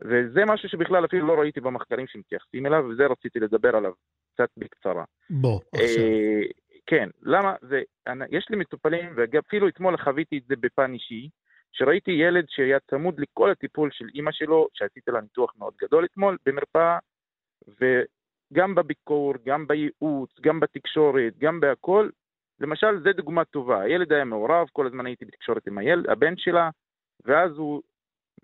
וזה 0.00 0.44
משהו 0.46 0.68
שבכלל 0.68 1.04
אפילו 1.04 1.26
לא 1.26 1.40
ראיתי 1.40 1.60
במחקרים 1.60 2.06
שמתייחסים 2.06 2.66
אליו, 2.66 2.84
וזה 2.84 3.06
רציתי 3.06 3.40
לדבר 3.40 3.76
עליו 3.76 3.92
קצת 4.40 4.50
בקצרה. 4.56 5.04
בוא, 5.30 5.60
עכשיו. 5.74 6.02
אה, 6.02 6.40
כן, 6.86 7.08
למה? 7.22 7.54
זה, 7.68 7.82
אני, 8.06 8.24
יש 8.30 8.46
לי 8.50 8.56
מטופלים, 8.56 9.12
ואפילו 9.16 9.68
אתמול 9.68 9.96
חוויתי 9.96 10.38
את 10.38 10.42
זה 10.48 10.54
בפן 10.60 10.92
אישי, 10.92 11.28
שראיתי 11.72 12.10
ילד 12.10 12.44
שהיה 12.48 12.78
צמוד 12.90 13.20
לכל 13.20 13.50
הטיפול 13.50 13.90
של 13.92 14.04
אימא 14.14 14.32
שלו, 14.32 14.68
שעשיתי 14.74 15.10
לה 15.10 15.20
ניתוח 15.20 15.54
מאוד 15.58 15.74
גדול 15.82 16.04
אתמול, 16.04 16.36
במרפאה, 16.46 16.98
וגם 17.68 18.74
בביקור, 18.74 19.34
גם 19.46 19.66
בייעוץ, 19.66 20.30
גם 20.40 20.60
בתקשורת, 20.60 21.38
גם 21.38 21.60
בהכל, 21.60 22.08
למשל, 22.60 23.02
זו 23.04 23.12
דוגמה 23.12 23.44
טובה. 23.44 23.80
הילד 23.80 24.12
היה 24.12 24.24
מעורב, 24.24 24.66
כל 24.72 24.86
הזמן 24.86 25.06
הייתי 25.06 25.24
בתקשורת 25.24 25.66
עם 25.66 25.78
הילד, 25.78 26.10
הבן 26.10 26.36
שלה, 26.36 26.70
ואז 27.24 27.50
הוא 27.56 27.82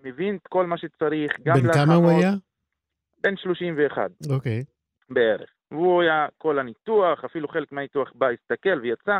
מבין 0.03 0.35
את 0.35 0.47
כל 0.47 0.65
מה 0.65 0.77
שצריך, 0.77 1.31
גם. 1.43 1.55
בן 1.55 1.73
כמה 1.73 1.95
הוא 1.95 2.09
היה? 2.09 2.31
בן 3.23 3.37
31. 3.37 4.11
אוקיי. 4.29 4.61
Okay. 4.61 4.63
בערך. 5.09 5.56
והוא 5.71 6.01
היה 6.01 6.27
כל 6.37 6.59
הניתוח, 6.59 7.25
אפילו 7.25 7.47
חלק 7.47 7.71
מהניתוח 7.71 8.11
בא, 8.15 8.29
הסתכל 8.29 8.79
ויצא, 8.81 9.19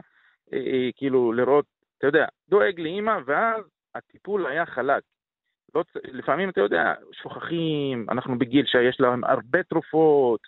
אה, 0.54 0.58
אה, 0.58 0.90
כאילו 0.96 1.32
לראות, 1.32 1.66
אתה 1.98 2.08
יודע, 2.08 2.26
דואג 2.50 2.80
לאימא, 2.80 3.18
ואז 3.26 3.64
הטיפול 3.96 4.46
היה 4.46 4.66
חלק. 4.66 5.04
לא, 5.76 5.84
לפעמים, 6.04 6.50
אתה 6.50 6.62
יודע, 6.62 6.94
שוכחים, 7.12 8.06
אנחנו 8.10 8.40
בגיל 8.40 8.66
שיש 8.66 9.00
להם 9.00 9.24
הרבה 9.24 9.64
תרופות. 9.64 10.40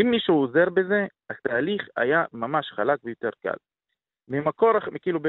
אם 0.00 0.10
מישהו 0.10 0.34
עוזר 0.34 0.70
בזה, 0.70 1.06
התהליך 1.30 1.88
היה 1.96 2.24
ממש 2.32 2.70
חלק 2.70 3.00
ויותר 3.04 3.30
קל. 3.42 3.56
ממקור, 4.28 4.72
כאילו 5.02 5.20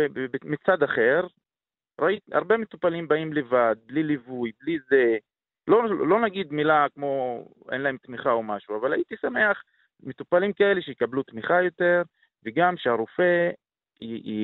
מצד 0.43 0.83
אחר, 0.83 1.27
ראיתי 2.01 2.31
הרבה 2.35 2.57
מטופלים 2.57 3.07
באים 3.07 3.33
לבד, 3.33 3.75
בלי 3.85 4.03
ליווי, 4.03 4.51
בלי 4.61 4.79
זה. 4.89 5.17
לא, 5.67 6.07
לא 6.07 6.21
נגיד 6.21 6.53
מילה 6.53 6.85
כמו 6.93 7.43
אין 7.71 7.81
להם 7.81 7.97
תמיכה 7.97 8.31
או 8.31 8.43
משהו, 8.43 8.77
אבל 8.79 8.93
הייתי 8.93 9.15
שמח 9.21 9.63
מטופלים 10.03 10.53
כאלה 10.53 10.81
שיקבלו 10.81 11.23
תמיכה 11.23 11.61
יותר, 11.61 12.01
וגם 12.45 12.77
שהרופא, 12.77 13.49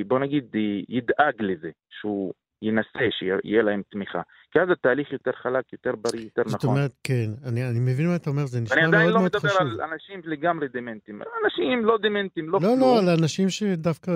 בוא 0.08 0.20
נגיד, 0.20 0.56
ידאג 0.90 1.34
לזה, 1.40 1.72
שהוא 1.90 2.34
ינסה 2.62 3.08
שיהיה 3.12 3.62
להם 3.62 3.82
תמיכה. 3.90 4.22
כי 4.52 4.60
אז 4.60 4.70
התהליך 4.72 5.12
יותר 5.12 5.32
חלק, 5.32 5.74
יותר 5.74 5.96
בריא, 5.96 6.24
יותר 6.24 6.42
זאת 6.46 6.48
נכון. 6.48 6.60
זאת 6.60 6.64
אומרת, 6.64 6.94
כן, 7.04 7.30
אני, 7.46 7.70
אני 7.70 7.80
מבין 7.80 8.08
מה 8.08 8.16
אתה 8.16 8.30
אומר, 8.30 8.46
זה 8.46 8.60
נשמע 8.62 8.88
מאוד 8.88 8.92
מאוד 8.92 9.36
חשוב. 9.36 9.46
אני 9.46 9.58
עדיין 9.58 9.64
לא 9.64 9.70
מדבר 9.70 9.82
על 9.82 9.92
אנשים 9.92 10.22
לגמרי 10.24 10.68
דמנטים. 10.74 11.22
אנשים 11.46 11.86
לא 11.86 11.98
דמנטים, 12.02 12.50
לא 12.50 12.60
לא, 12.62 12.68
כלום. 12.68 12.80
לא, 12.80 13.00
על 13.00 13.10
אנשים 13.10 13.50
שדווקא 13.50 14.12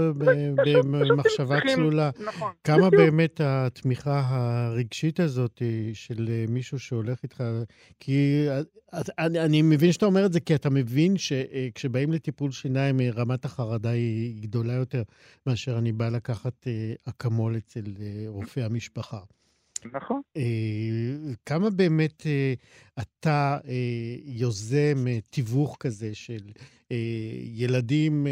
במחשבה 0.84 1.60
צלולה. 1.76 2.10
נכון. 2.26 2.52
כמה 2.64 2.90
באמת 2.90 3.42
התמיכה 3.44 4.22
הרגשית 4.26 5.20
הזאת 5.20 5.62
של 5.94 6.30
מישהו 6.50 6.80
שהולך 6.80 7.24
איתך, 7.24 7.44
כי 8.00 8.48
אני, 9.20 9.46
אני 9.46 9.62
מבין 9.62 9.92
שאתה 9.92 10.06
אומר 10.06 10.26
את 10.26 10.34
זה, 10.34 10.40
כי 10.40 10.56
אתה 10.56 10.70
מבין 10.70 11.18
שכשבאים 11.18 12.12
לטיפול 12.12 12.52
שיניים, 12.52 12.98
רמת 13.16 13.46
החרדה 13.46 13.90
היא 13.90 14.42
גדולה 14.42 14.74
יותר 14.74 15.02
מאשר 15.48 15.78
אני 15.78 15.92
בא 15.92 16.10
לקחת 16.10 16.68
אקמול 17.10 17.58
אצל 17.58 17.84
רופא 18.28 18.60
המשפחה. 18.60 19.20
נכון. 19.86 20.22
אה, 20.38 21.34
כמה 21.46 21.70
באמת 21.78 22.26
אה, 22.26 22.54
אתה 23.02 23.58
אה, 23.68 24.16
יוזם 24.26 25.20
תיווך 25.30 25.78
כזה 25.80 26.10
של 26.14 26.44
ילדים 27.56 28.28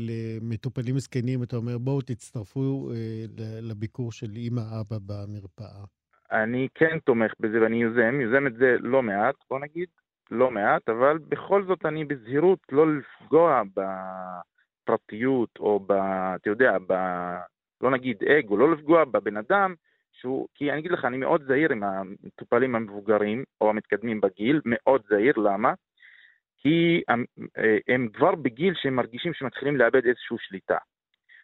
למטופלים 0.00 0.98
זקנים, 0.98 1.42
אתה 1.42 1.56
אומר, 1.56 1.78
בואו 1.78 2.00
תצטרפו 2.00 2.90
לביקור 3.62 4.12
של 4.12 4.30
אימא-אבא 4.36 4.96
במרפאה. 5.06 5.84
אני 6.32 6.68
כן 6.74 6.98
תומך 7.04 7.32
בזה 7.40 7.60
ואני 7.62 7.82
יוזם, 7.82 8.20
יוזם 8.20 8.46
את 8.46 8.54
זה 8.54 8.76
לא 8.80 9.02
מעט, 9.02 9.34
בוא 9.50 9.60
נגיד, 9.60 9.88
לא 10.30 10.50
מעט, 10.50 10.88
אבל 10.88 11.18
בכל 11.18 11.64
זאת 11.66 11.86
אני 11.86 12.04
בזהירות 12.04 12.58
לא 12.72 12.86
לפגוע 12.96 13.62
בפרטיות 13.76 15.50
או 15.58 15.80
ב... 15.80 15.92
אתה 15.92 16.50
יודע, 16.50 16.72
ב... 16.86 16.92
לא 17.80 17.90
נגיד 17.90 18.16
אגו, 18.24 18.56
לא 18.56 18.72
לפגוע 18.72 19.04
בבן 19.04 19.36
אדם 19.36 19.74
שהוא, 20.20 20.48
כי 20.54 20.70
אני 20.70 20.80
אגיד 20.80 20.92
לך, 20.92 21.04
אני 21.04 21.16
מאוד 21.16 21.42
זהיר 21.46 21.72
עם 21.72 21.82
המטופלים 21.82 22.74
המבוגרים 22.74 23.44
או 23.60 23.70
המתקדמים 23.70 24.20
בגיל, 24.20 24.60
מאוד 24.64 25.02
זהיר, 25.08 25.36
למה? 25.36 25.72
כי 26.58 27.02
הם, 27.08 27.24
אה, 27.58 27.78
הם 27.88 28.08
כבר 28.12 28.34
בגיל 28.34 28.74
שהם 28.76 28.96
מרגישים 28.96 29.34
שמתחילים 29.34 29.76
לאבד 29.76 30.06
איזושהי 30.06 30.36
שליטה. 30.40 30.78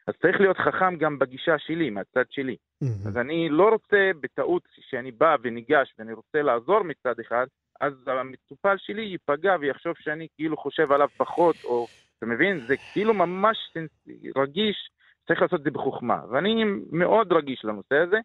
אז 0.06 0.14
צריך 0.22 0.40
להיות 0.40 0.56
חכם 0.56 0.96
גם 0.96 1.18
בגישה 1.18 1.58
שלי, 1.58 1.90
מהצד 1.90 2.24
שלי. 2.30 2.56
Mm-hmm. 2.84 3.08
אז 3.08 3.16
אני 3.16 3.48
לא 3.48 3.68
רוצה 3.68 4.10
בטעות 4.20 4.62
שאני 4.80 5.12
בא 5.12 5.36
וניגש 5.42 5.94
ואני 5.98 6.12
רוצה 6.12 6.42
לעזור 6.42 6.82
מצד 6.82 7.20
אחד, 7.20 7.46
אז 7.80 7.92
המטופל 8.06 8.76
שלי 8.78 9.02
ייפגע 9.02 9.56
ויחשוב 9.60 9.94
שאני 9.98 10.26
כאילו 10.34 10.56
חושב 10.56 10.92
עליו 10.92 11.08
פחות, 11.16 11.56
או, 11.64 11.86
אתה 12.18 12.26
מבין? 12.26 12.60
זה 12.60 12.74
כאילו 12.92 13.14
ממש 13.14 13.56
רגיש, 14.36 14.90
צריך 15.26 15.42
לעשות 15.42 15.60
את 15.60 15.64
זה 15.64 15.70
בחוכמה. 15.70 16.20
ואני 16.30 16.64
מאוד 16.92 17.32
רגיש 17.32 17.64
לנושא 17.64 17.96
הזה, 17.96 18.16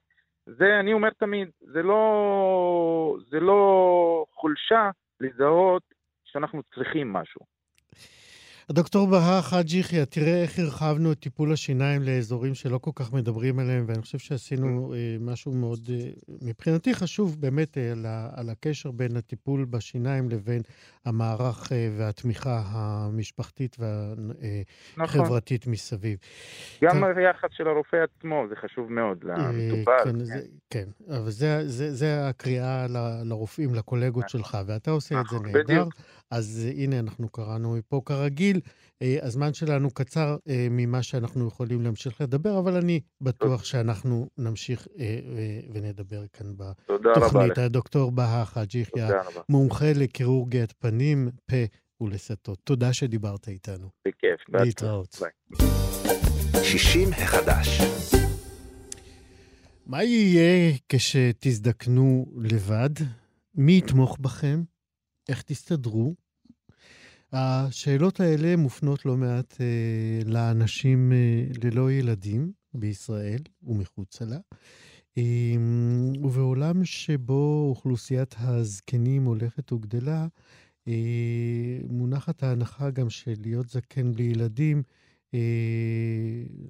זה, 0.45 0.79
אני 0.79 0.93
אומר 0.93 1.09
תמיד, 1.09 1.49
זה 1.61 1.83
לא, 1.83 3.17
זה 3.29 3.39
לא 3.39 4.25
חולשה 4.33 4.89
לזהות 5.19 5.83
שאנחנו 6.23 6.61
צריכים 6.75 7.13
משהו. 7.13 7.50
דוקטור 8.71 9.07
בהא 9.07 9.41
חאג' 9.41 9.73
יחיא, 9.73 10.03
תראה 10.05 10.41
איך 10.41 10.59
הרחבנו 10.59 11.11
את 11.11 11.19
טיפול 11.19 11.53
השיניים 11.53 12.01
לאזורים 12.03 12.53
שלא 12.53 12.77
כל 12.77 12.91
כך 12.95 13.13
מדברים 13.13 13.59
עליהם, 13.59 13.85
ואני 13.87 14.01
חושב 14.01 14.17
שעשינו 14.17 14.93
אה, 14.93 15.17
משהו 15.19 15.51
מאוד, 15.51 15.79
אה, 15.89 16.09
מבחינתי 16.41 16.93
חשוב 16.93 17.41
באמת 17.41 17.77
אה, 17.77 17.91
על, 17.91 18.05
על 18.35 18.49
הקשר 18.49 18.91
בין 18.91 19.17
הטיפול 19.17 19.65
בשיניים 19.65 20.29
לבין 20.29 20.61
המערך 21.05 21.71
והתמיכה 21.97 22.61
המשפחתית 22.65 23.77
והחברתית 23.79 25.61
נכון. 25.61 25.73
מסביב. 25.73 26.17
גם 26.83 27.03
היחס 27.03 27.49
של 27.51 27.67
הרופא 27.67 27.97
עצמו, 28.17 28.45
זה 28.49 28.55
חשוב 28.55 28.91
מאוד 28.91 29.23
למטופל. 29.23 29.91
כן, 30.03 30.11
כן. 30.11 30.23
זה, 30.23 30.41
כן, 30.69 30.85
אבל 31.07 31.29
זה, 31.29 31.67
זה, 31.67 31.93
זה 31.93 32.27
הקריאה 32.27 32.85
לרופאים, 33.25 33.75
לקולגות 33.75 34.25
נכון. 34.25 34.41
שלך, 34.41 34.57
ואתה 34.65 34.91
עושה 34.91 35.15
נכון, 35.15 35.37
את 35.37 35.51
זה 35.51 35.57
נהדר. 35.57 35.83
אז 36.31 36.65
אה, 36.65 36.83
הנה, 36.83 36.99
אנחנו 36.99 37.29
קראנו 37.29 37.75
מפה 37.75 38.01
כרגיל. 38.05 38.59
אה, 39.01 39.17
הזמן 39.21 39.53
שלנו 39.53 39.91
קצר 39.91 40.37
אה, 40.49 40.67
ממה 40.69 41.03
שאנחנו 41.03 41.47
יכולים 41.47 41.81
להמשיך 41.81 42.21
לדבר, 42.21 42.59
אבל 42.59 42.75
אני 42.75 42.99
בטוח 43.21 43.63
שאנחנו 43.63 44.27
נמשיך 44.37 44.87
ונדבר 45.73 46.23
כאן 46.33 46.53
בתוכנית. 46.57 47.57
הדוקטור 47.57 48.11
בהא 48.11 48.45
חאג' 48.45 48.75
יחיא, 48.75 49.05
מומחה 49.49 49.91
לקירורגיית 49.95 50.71
פנים, 50.71 51.29
פה 51.45 51.55
ולסתות. 52.01 52.59
תודה 52.63 52.93
שדיברת 52.93 53.47
איתנו. 53.47 53.89
בכיף. 54.07 54.41
להתראות. 54.49 55.19
60 56.63 57.09
החדש. 57.13 57.81
מה 59.85 60.03
יהיה 60.03 60.73
כשתזדקנו 60.89 62.25
לבד? 62.37 62.89
מי 63.55 63.77
יתמוך 63.77 64.17
בכם? 64.19 64.63
איך 65.29 65.41
תסתדרו? 65.41 66.15
השאלות 67.33 68.19
האלה 68.19 68.55
מופנות 68.55 69.05
לא 69.05 69.17
מעט 69.17 69.57
אה, 69.61 70.19
לאנשים 70.25 71.11
אה, 71.11 71.43
ללא 71.63 71.91
ילדים 71.91 72.51
בישראל 72.73 73.41
ומחוצה 73.63 74.25
לה. 74.25 74.37
אה, 75.17 75.55
ובעולם 76.21 76.85
שבו 76.85 77.65
אוכלוסיית 77.69 78.35
הזקנים 78.39 79.25
הולכת 79.25 79.71
וגדלה, 79.71 80.27
מונחת 81.89 82.43
ההנחה 82.43 82.89
גם 82.89 83.09
של 83.09 83.33
להיות 83.41 83.69
זקן 83.69 84.11
בלי 84.11 84.23
ילדים, 84.23 84.83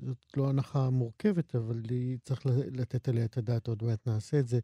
זאת 0.06 0.38
לא 0.38 0.50
הנחה 0.50 0.90
מורכבת, 0.90 1.56
אבל 1.56 1.82
צריך 2.24 2.46
לתת 2.46 3.08
עליה 3.10 3.26
את 3.26 3.38
הדעת, 3.38 3.68
עוד 3.68 3.84
מעט 3.84 4.08
נעשה 4.08 4.40
את 4.40 4.48
זה. 4.48 4.60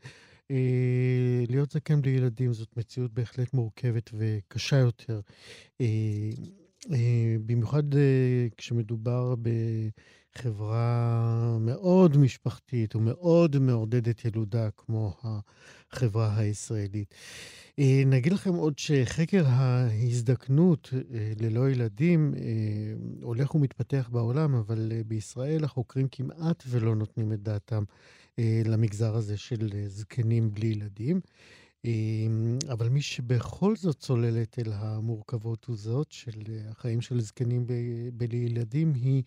להיות 1.49 1.71
זקן 1.71 2.01
בלי 2.01 2.11
ילדים 2.11 2.53
זאת 2.53 2.77
מציאות 2.77 3.13
בהחלט 3.13 3.53
מורכבת 3.53 4.09
וקשה 4.13 4.77
יותר. 4.77 5.21
במיוחד 7.45 7.83
כשמדובר 8.57 9.35
בחברה 10.35 11.57
מאוד 11.59 12.17
משפחתית 12.17 12.95
ומאוד 12.95 13.57
מעודדת 13.57 14.25
ילודה 14.25 14.69
כמו 14.77 15.13
החברה 15.23 16.37
הישראלית. 16.37 17.13
אה, 17.79 18.03
נגיד 18.05 18.33
לכם 18.33 18.53
עוד 18.53 18.79
שחקר 18.79 19.43
ההזדקנות 19.47 20.89
אה, 20.93 21.31
ללא 21.39 21.69
ילדים 21.69 22.33
אה, 22.37 22.43
הולך 23.21 23.55
ומתפתח 23.55 24.09
בעולם, 24.11 24.55
אבל 24.55 24.91
בישראל 25.07 25.63
החוקרים 25.63 26.07
כמעט 26.11 26.63
ולא 26.67 26.95
נותנים 26.95 27.33
את 27.33 27.41
דעתם 27.43 27.83
למגזר 28.65 29.15
הזה 29.15 29.37
של 29.37 29.69
זקנים 29.87 30.51
בלי 30.51 30.67
ילדים. 30.67 31.21
אבל 32.71 32.89
מי 32.89 33.01
שבכל 33.01 33.75
זאת 33.75 33.97
צוללת 33.97 34.59
אל 34.59 34.73
המורכבות 34.73 35.69
הזאת 35.69 36.11
של 36.11 36.41
החיים 36.69 37.01
של 37.01 37.19
זקנים 37.19 37.67
בלי 38.13 38.37
ילדים 38.37 38.93
היא 38.93 39.23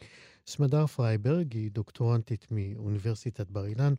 סמדר 0.46 0.86
פרייברג, 0.86 1.52
היא 1.52 1.70
דוקטורנטית 1.70 2.46
מאוניברסיטת 2.50 3.50
בר 3.50 3.66
אילן, 3.66 3.94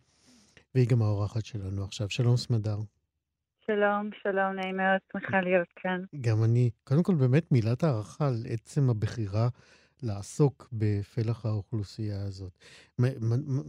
והיא 0.75 0.87
גם 0.87 1.01
האורחת 1.01 1.45
שלנו 1.45 1.83
עכשיו. 1.83 2.09
שלום 2.09 2.37
סמדר. 2.37 2.77
שלום, 3.65 4.09
שלום, 4.23 4.53
נעים 4.55 4.77
מאוד, 4.77 4.99
שמחה 5.11 5.41
להיות 5.41 5.67
כאן. 5.75 6.03
גם 6.21 6.43
אני. 6.43 6.69
קודם 6.83 7.03
כל, 7.03 7.15
באמת 7.15 7.51
מילת 7.51 7.83
הערכה 7.83 8.27
על 8.27 8.43
עצם 8.49 8.89
הבחירה 8.89 9.49
לעסוק 10.03 10.69
בפלח 10.73 11.45
האוכלוסייה 11.45 12.21
הזאת. 12.27 12.53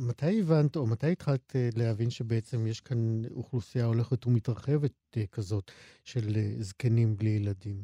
מתי 0.09 0.41
הבנת, 0.41 0.77
או 0.77 0.87
מתי 0.93 1.12
התחלת 1.12 1.57
אה, 1.57 1.69
להבין 1.77 2.11
שבעצם 2.11 2.67
יש 2.67 2.81
כאן 2.81 2.99
אוכלוסייה 3.37 3.85
הולכת 3.85 4.27
ומתרחבת 4.27 4.97
אה, 5.17 5.23
כזאת 5.33 5.71
של 6.05 6.27
אה, 6.37 6.62
זקנים 6.69 7.17
בלי 7.19 7.31
ילדים? 7.31 7.77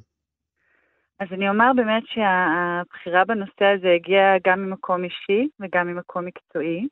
אז 1.21 1.29
אני 1.33 1.49
אומר 1.49 1.71
באמת 1.77 2.03
שהבחירה 2.07 3.25
בנושא 3.25 3.65
הזה 3.65 3.91
הגיעה 3.95 4.37
גם 4.47 4.59
ממקום 4.61 5.05
אישי 5.05 5.49
וגם 5.61 5.87
ממקום 5.87 6.25
מקצועי. 6.25 6.89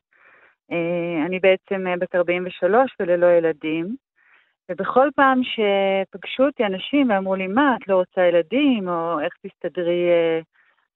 אני 1.27 1.39
בעצם 1.41 1.85
בת 2.01 2.15
43 2.15 2.91
וללא 3.01 3.27
ילדים, 3.27 3.97
ובכל 4.71 5.09
פעם 5.17 5.41
שפגשו 5.43 6.43
אותי 6.47 6.65
אנשים 6.65 7.11
ואמרו 7.11 7.35
לי, 7.35 7.47
מה, 7.47 7.77
את 7.83 7.89
לא 7.89 7.97
רוצה 7.97 8.21
ילדים, 8.21 8.89
או 8.89 9.21
איך 9.21 9.35
תסתדרי 9.43 10.09
אה, 10.09 10.41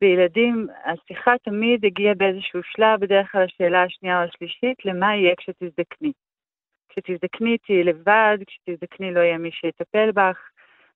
בילדים, 0.00 0.66
השיחה 0.84 1.34
תמיד 1.42 1.84
הגיעה 1.84 2.14
באיזשהו 2.14 2.60
שלב, 2.62 3.00
בדרך 3.00 3.32
כלל 3.32 3.42
השאלה 3.42 3.82
השנייה 3.82 4.18
או 4.18 4.28
השלישית, 4.28 4.84
למה 4.84 5.16
יהיה 5.16 5.34
כשתזדקני. 5.36 6.12
כשתזדקני 6.88 7.58
תהיי 7.58 7.84
לבד, 7.84 8.38
כשתזדקני 8.46 9.14
לא 9.14 9.20
יהיה 9.20 9.38
מי 9.38 9.50
שיטפל 9.52 10.10
בך, 10.10 10.38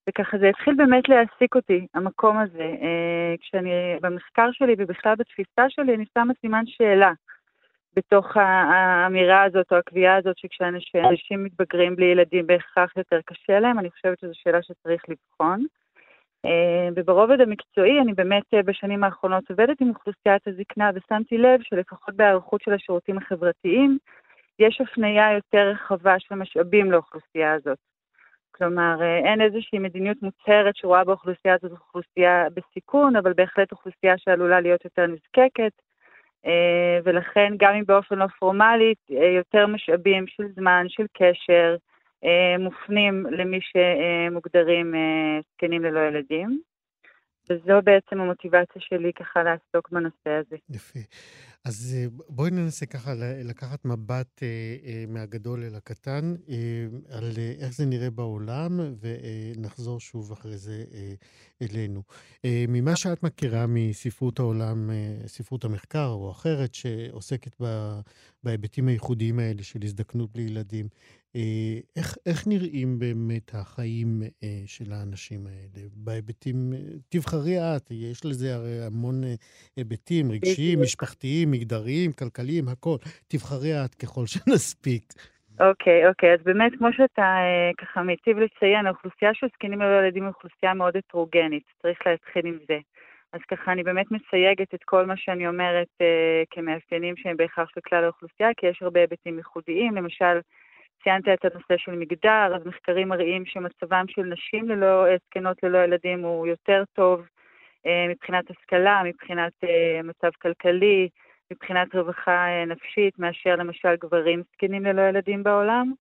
וככה 0.08 0.38
זה 0.38 0.48
התחיל 0.48 0.74
באמת 0.74 1.08
להעסיק 1.08 1.54
אותי, 1.54 1.86
המקום 1.94 2.38
הזה. 2.38 2.74
אה, 2.82 3.34
כשאני, 3.40 3.70
במחקר 4.02 4.48
שלי 4.52 4.74
ובכלל 4.78 5.14
בתפיסה 5.14 5.70
שלי, 5.70 5.94
אני 5.94 6.04
שמה 6.14 6.32
סימן 6.40 6.66
שאלה. 6.66 7.12
בתוך 7.96 8.36
האמירה 8.36 9.42
הזאת 9.42 9.72
או 9.72 9.76
הקביעה 9.76 10.16
הזאת 10.16 10.38
שכשאנשים 10.38 11.44
מתבגרים 11.44 11.96
בלי 11.96 12.06
ילדים 12.06 12.46
בהכרח 12.46 12.96
יותר 12.96 13.20
קשה 13.24 13.60
להם, 13.60 13.78
אני 13.78 13.90
חושבת 13.90 14.20
שזו 14.20 14.32
שאלה 14.34 14.62
שצריך 14.62 15.02
לבחון. 15.08 15.64
אה, 16.44 16.88
וברובד 16.96 17.40
המקצועי, 17.40 18.00
אני 18.00 18.12
באמת 18.12 18.54
אה, 18.54 18.62
בשנים 18.62 19.04
האחרונות 19.04 19.50
עובדת 19.50 19.80
עם 19.80 19.88
אוכלוסיית 19.88 20.46
הזקנה 20.48 20.90
ושמתי 20.94 21.38
לב 21.38 21.60
שלפחות 21.62 22.14
בהיערכות 22.14 22.62
של 22.62 22.72
השירותים 22.72 23.18
החברתיים, 23.18 23.98
יש 24.58 24.80
הפנייה 24.80 25.32
יותר 25.32 25.68
רחבה 25.68 26.14
של 26.18 26.34
משאבים 26.34 26.92
לאוכלוסייה 26.92 27.52
הזאת. 27.52 27.78
כלומר, 28.50 29.02
אה, 29.02 29.18
אין 29.18 29.40
איזושהי 29.40 29.78
מדיניות 29.78 30.22
מוצהרת 30.22 30.76
שרואה 30.76 31.04
באוכלוסייה 31.04 31.54
הזאת 31.54 31.70
אוכלוסייה 31.70 32.46
בסיכון, 32.54 33.16
אבל 33.16 33.32
בהחלט 33.32 33.72
אוכלוסייה 33.72 34.18
שעלולה 34.18 34.60
להיות 34.60 34.84
יותר 34.84 35.06
נזקקת. 35.06 35.72
ולכן 37.04 37.52
גם 37.56 37.74
אם 37.74 37.84
באופן 37.86 38.18
לא 38.18 38.26
פורמלי, 38.38 38.94
יותר 39.08 39.66
משאבים 39.66 40.26
של 40.26 40.44
זמן, 40.56 40.86
של 40.88 41.06
קשר, 41.12 41.76
מופנים 42.58 43.26
למי 43.30 43.58
שמוגדרים 43.60 44.94
זקנים 45.54 45.82
ללא 45.82 46.00
ילדים. 46.00 46.60
וזו 47.50 47.82
בעצם 47.84 48.20
המוטיבציה 48.20 48.82
שלי 48.82 49.12
ככה 49.12 49.42
לעסוק 49.42 49.90
בנושא 49.90 50.30
הזה. 50.30 50.56
יפה. 50.70 51.00
אז 51.64 51.96
אה, 51.96 52.06
בואי 52.28 52.50
ננסה 52.50 52.86
ככה 52.86 53.10
לקחת 53.44 53.84
מבט 53.84 54.42
אה, 54.42 54.48
אה, 54.86 55.04
מהגדול 55.08 55.62
אל 55.62 55.74
הקטן 55.74 56.34
על 57.10 57.30
איך 57.58 57.72
זה 57.72 57.86
נראה 57.86 58.10
בעולם, 58.10 58.80
ונחזור 59.00 60.00
שוב 60.00 60.32
אחרי 60.32 60.56
זה 60.56 60.84
אלינו. 61.62 62.02
ממה 62.44 62.96
שאת 62.96 63.22
מכירה 63.22 63.66
מספרות 63.68 64.38
העולם, 64.38 64.90
ספרות 65.26 65.64
המחקר 65.64 66.06
או 66.06 66.30
אחרת, 66.30 66.74
שעוסקת 66.74 67.56
בהיבטים 68.42 68.88
הייחודיים 68.88 69.38
האלה 69.38 69.62
של 69.62 69.78
הזדקנות 69.82 70.32
בלי 70.32 70.42
ילדים, 70.42 70.86
אה, 70.86 71.23
איך, 71.96 72.16
איך 72.26 72.46
נראים 72.46 72.98
באמת 72.98 73.54
החיים 73.54 74.22
אה, 74.42 74.62
של 74.66 74.92
האנשים 74.92 75.40
האלה? 75.46 75.88
בהיבטים, 75.94 76.72
אה, 76.72 76.78
תבחרי 77.08 77.56
את, 77.58 77.90
יש 77.90 78.24
לזה 78.24 78.54
הרי 78.54 78.86
המון 78.86 79.14
היבטים 79.76 80.32
רגשיים, 80.32 80.82
משפחתיים, 80.82 81.50
מגדריים, 81.50 82.12
כלכליים, 82.12 82.68
הכל. 82.68 82.96
תבחרי 83.28 83.84
את 83.84 83.94
ככל 83.94 84.26
שנספיק. 84.32 85.04
אוקיי, 85.60 86.04
okay, 86.04 86.08
אוקיי, 86.08 86.30
okay. 86.30 86.34
אז 86.34 86.40
באמת, 86.44 86.72
כמו 86.78 86.88
שאתה 86.92 87.36
ככה 87.78 88.02
מיטיב 88.02 88.38
לציין, 88.38 88.86
האוכלוסייה 88.86 89.34
של 89.34 89.46
זקנים 89.54 89.80
ללא 89.80 90.04
ילדים 90.04 90.22
היא 90.22 90.32
אוכלוסייה 90.32 90.74
מאוד 90.74 90.96
הטרוגנית, 90.96 91.62
צריך 91.82 91.98
להתחיל 92.06 92.46
עם 92.46 92.58
זה. 92.68 92.78
אז 93.32 93.40
ככה 93.50 93.72
אני 93.72 93.82
באמת 93.82 94.06
מסייגת 94.10 94.74
את 94.74 94.84
כל 94.84 95.06
מה 95.06 95.16
שאני 95.16 95.48
אומרת 95.48 95.88
אה, 96.00 96.42
כמאפיינים 96.50 97.16
שהם 97.16 97.36
בהכרח 97.36 97.68
של 97.74 97.80
כלל 97.88 98.04
האוכלוסייה, 98.04 98.48
כי 98.56 98.66
יש 98.66 98.82
הרבה 98.82 99.00
היבטים 99.00 99.38
ייחודיים, 99.38 99.94
למשל, 99.96 100.40
ציינת 101.02 101.28
את 101.28 101.44
הנושא 101.44 101.76
של 101.76 101.92
מגדר, 101.92 102.56
אז 102.56 102.66
מחקרים 102.66 103.08
מראים 103.08 103.46
שמצבם 103.46 104.04
של 104.08 104.22
נשים 104.22 104.68
ללא, 104.68 105.06
אה, 105.06 105.16
זקנות 105.26 105.62
ללא 105.62 105.78
ילדים 105.78 106.20
הוא 106.20 106.46
יותר 106.46 106.82
טוב 106.92 107.26
אה, 107.86 108.06
מבחינת 108.08 108.50
השכלה, 108.50 109.02
מבחינת 109.04 109.52
אה, 109.64 110.00
מצב 110.04 110.30
כלכלי, 110.42 111.08
מבחינת 111.50 111.94
רווחה 111.94 112.64
נפשית, 112.66 113.18
מאשר 113.18 113.56
למשל 113.56 113.96
גברים 113.96 114.42
זקנים 114.52 114.84
ללא 114.84 115.02
ילדים 115.02 115.42
בעולם. 115.42 115.92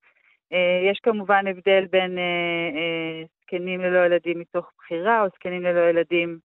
יש 0.91 0.99
כמובן 1.03 1.47
הבדל 1.47 1.86
בין 1.91 2.17
זקנים 3.41 3.82
ללא 3.82 4.06
ילדים 4.06 4.39
מתוך 4.39 4.71
בחירה, 4.77 5.21
או 5.21 5.27
זקנים 5.36 5.63
ללא 5.63 5.89
ילדים 5.89 6.39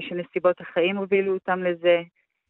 שנסיבות 0.00 0.60
החיים 0.60 0.96
הובילו 0.96 1.34
אותם 1.34 1.62
לזה. 1.62 2.02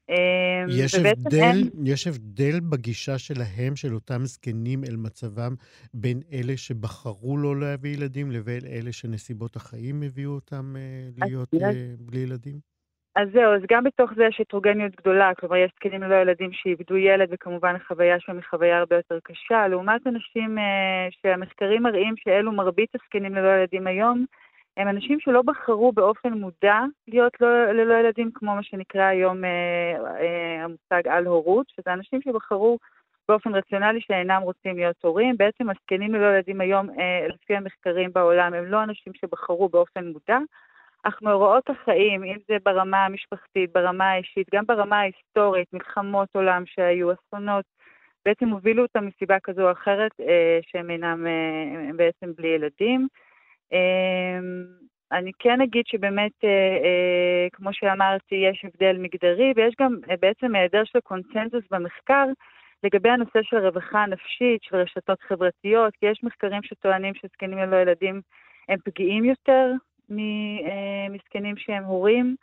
אמ, 0.08 0.66
יש 0.68 0.94
הבדל, 0.94 1.38
אין... 1.40 1.70
יש 1.84 2.06
הבדל 2.06 2.60
בגישה 2.70 3.18
שלהם, 3.18 3.76
של 3.76 3.94
אותם 3.94 4.24
זקנים, 4.24 4.84
אל 4.84 4.96
מצבם, 4.96 5.54
בין 5.94 6.20
אלה 6.32 6.56
שבחרו 6.56 7.36
לא 7.36 7.60
להביא 7.60 7.94
ילדים 7.94 8.30
לבין 8.30 8.60
אלה 8.72 8.92
שנסיבות 8.92 9.56
החיים 9.56 10.02
הביאו 10.02 10.30
אותם 10.30 10.74
uh, 10.76 11.24
להיות 11.26 11.54
uh, 11.54 11.58
בלי 11.98 12.18
ילדים? 12.18 12.76
אז 13.16 13.28
זהו, 13.32 13.54
אז 13.54 13.62
גם 13.70 13.84
בתוך 13.84 14.10
זה 14.16 14.24
יש 14.24 14.40
הטרוגניות 14.40 14.96
גדולה, 14.96 15.32
כלומר 15.38 15.56
יש 15.56 15.70
זקנים 15.76 16.02
ללא 16.02 16.14
ילדים 16.14 16.50
שאיבדו 16.52 16.96
ילד, 16.96 17.28
וכמובן 17.32 17.74
החוויה 17.76 18.20
שלהם 18.20 18.38
היא 18.38 18.44
חוויה 18.50 18.78
הרבה 18.78 18.96
יותר 18.96 19.18
קשה, 19.24 19.68
לעומת 19.68 20.06
אנשים 20.06 20.58
uh, 20.58 21.16
שהמחקרים 21.22 21.82
מראים 21.82 22.14
שאלו 22.16 22.52
מרבית 22.52 22.90
הזקנים 22.94 23.34
ללא 23.34 23.48
ילדים 23.48 23.86
היום, 23.86 24.24
הם 24.76 24.88
אנשים 24.88 25.20
שלא 25.20 25.42
בחרו 25.42 25.92
באופן 25.92 26.32
מודע 26.32 26.80
להיות 27.08 27.40
לא, 27.40 27.72
ללא 27.72 27.94
ילדים, 27.94 28.30
כמו 28.34 28.54
מה 28.54 28.62
שנקרא 28.62 29.02
היום 29.02 29.44
אה, 29.44 29.96
אה, 30.20 30.64
המושג 30.64 31.08
על 31.08 31.26
הורות, 31.26 31.66
שזה 31.68 31.92
אנשים 31.92 32.20
שבחרו 32.22 32.78
באופן 33.28 33.54
רציונלי 33.54 34.00
שאינם 34.00 34.42
רוצים 34.42 34.76
להיות 34.76 34.96
הורים. 35.02 35.36
בעצם 35.36 35.70
הזקנים 35.70 36.14
ללא 36.14 36.26
ילדים 36.26 36.60
היום, 36.60 36.90
אה, 36.90 37.26
לפי 37.28 37.56
המחקרים 37.56 38.12
בעולם, 38.12 38.54
הם 38.54 38.64
לא 38.64 38.82
אנשים 38.82 39.12
שבחרו 39.14 39.68
באופן 39.68 40.06
מודע, 40.06 40.38
אך 41.02 41.22
מאורעות 41.22 41.70
החיים, 41.70 42.24
אם 42.24 42.36
זה 42.48 42.56
ברמה 42.64 43.04
המשפחתית, 43.04 43.72
ברמה 43.72 44.10
האישית, 44.10 44.46
גם 44.54 44.64
ברמה 44.66 45.00
ההיסטורית, 45.00 45.72
מלחמות 45.72 46.28
עולם 46.32 46.62
שהיו, 46.66 47.08
אסונות, 47.12 47.64
בעצם 48.24 48.48
הובילו 48.48 48.82
אותם 48.82 49.06
מסיבה 49.06 49.36
כזו 49.42 49.62
או 49.62 49.72
אחרת 49.72 50.10
אה, 50.20 50.58
שהם 50.62 50.90
אינם 50.90 51.26
אה, 51.26 51.92
בעצם 51.96 52.32
בלי 52.36 52.48
ילדים. 52.48 53.08
אמ, 53.72 54.64
אני 55.12 55.30
כן 55.38 55.60
אגיד 55.60 55.86
שבאמת, 55.86 56.32
אה, 56.44 56.50
אה, 56.84 57.46
כמו 57.52 57.70
שאמרתי, 57.72 58.34
יש 58.34 58.64
הבדל 58.64 58.96
מגדרי, 58.98 59.52
ויש 59.56 59.74
גם 59.80 59.96
אה, 60.10 60.14
בעצם 60.20 60.54
היעדר 60.54 60.84
של 60.84 61.00
קונצנזוס 61.00 61.64
במחקר 61.70 62.26
לגבי 62.84 63.08
הנושא 63.08 63.42
של 63.42 63.56
רווחה 63.56 64.06
נפשית, 64.06 64.62
של 64.62 64.76
רשתות 64.76 65.20
חברתיות, 65.20 65.94
כי 65.96 66.06
יש 66.06 66.20
מחקרים 66.22 66.62
שטוענים 66.62 67.14
שזקנים 67.14 67.58
ללא 67.58 67.76
ילדים 67.76 68.20
הם 68.68 68.78
פגיעים 68.84 69.24
יותר 69.24 69.72
מזקנים 71.10 71.56
שהם 71.56 71.84
הורים. 71.84 72.36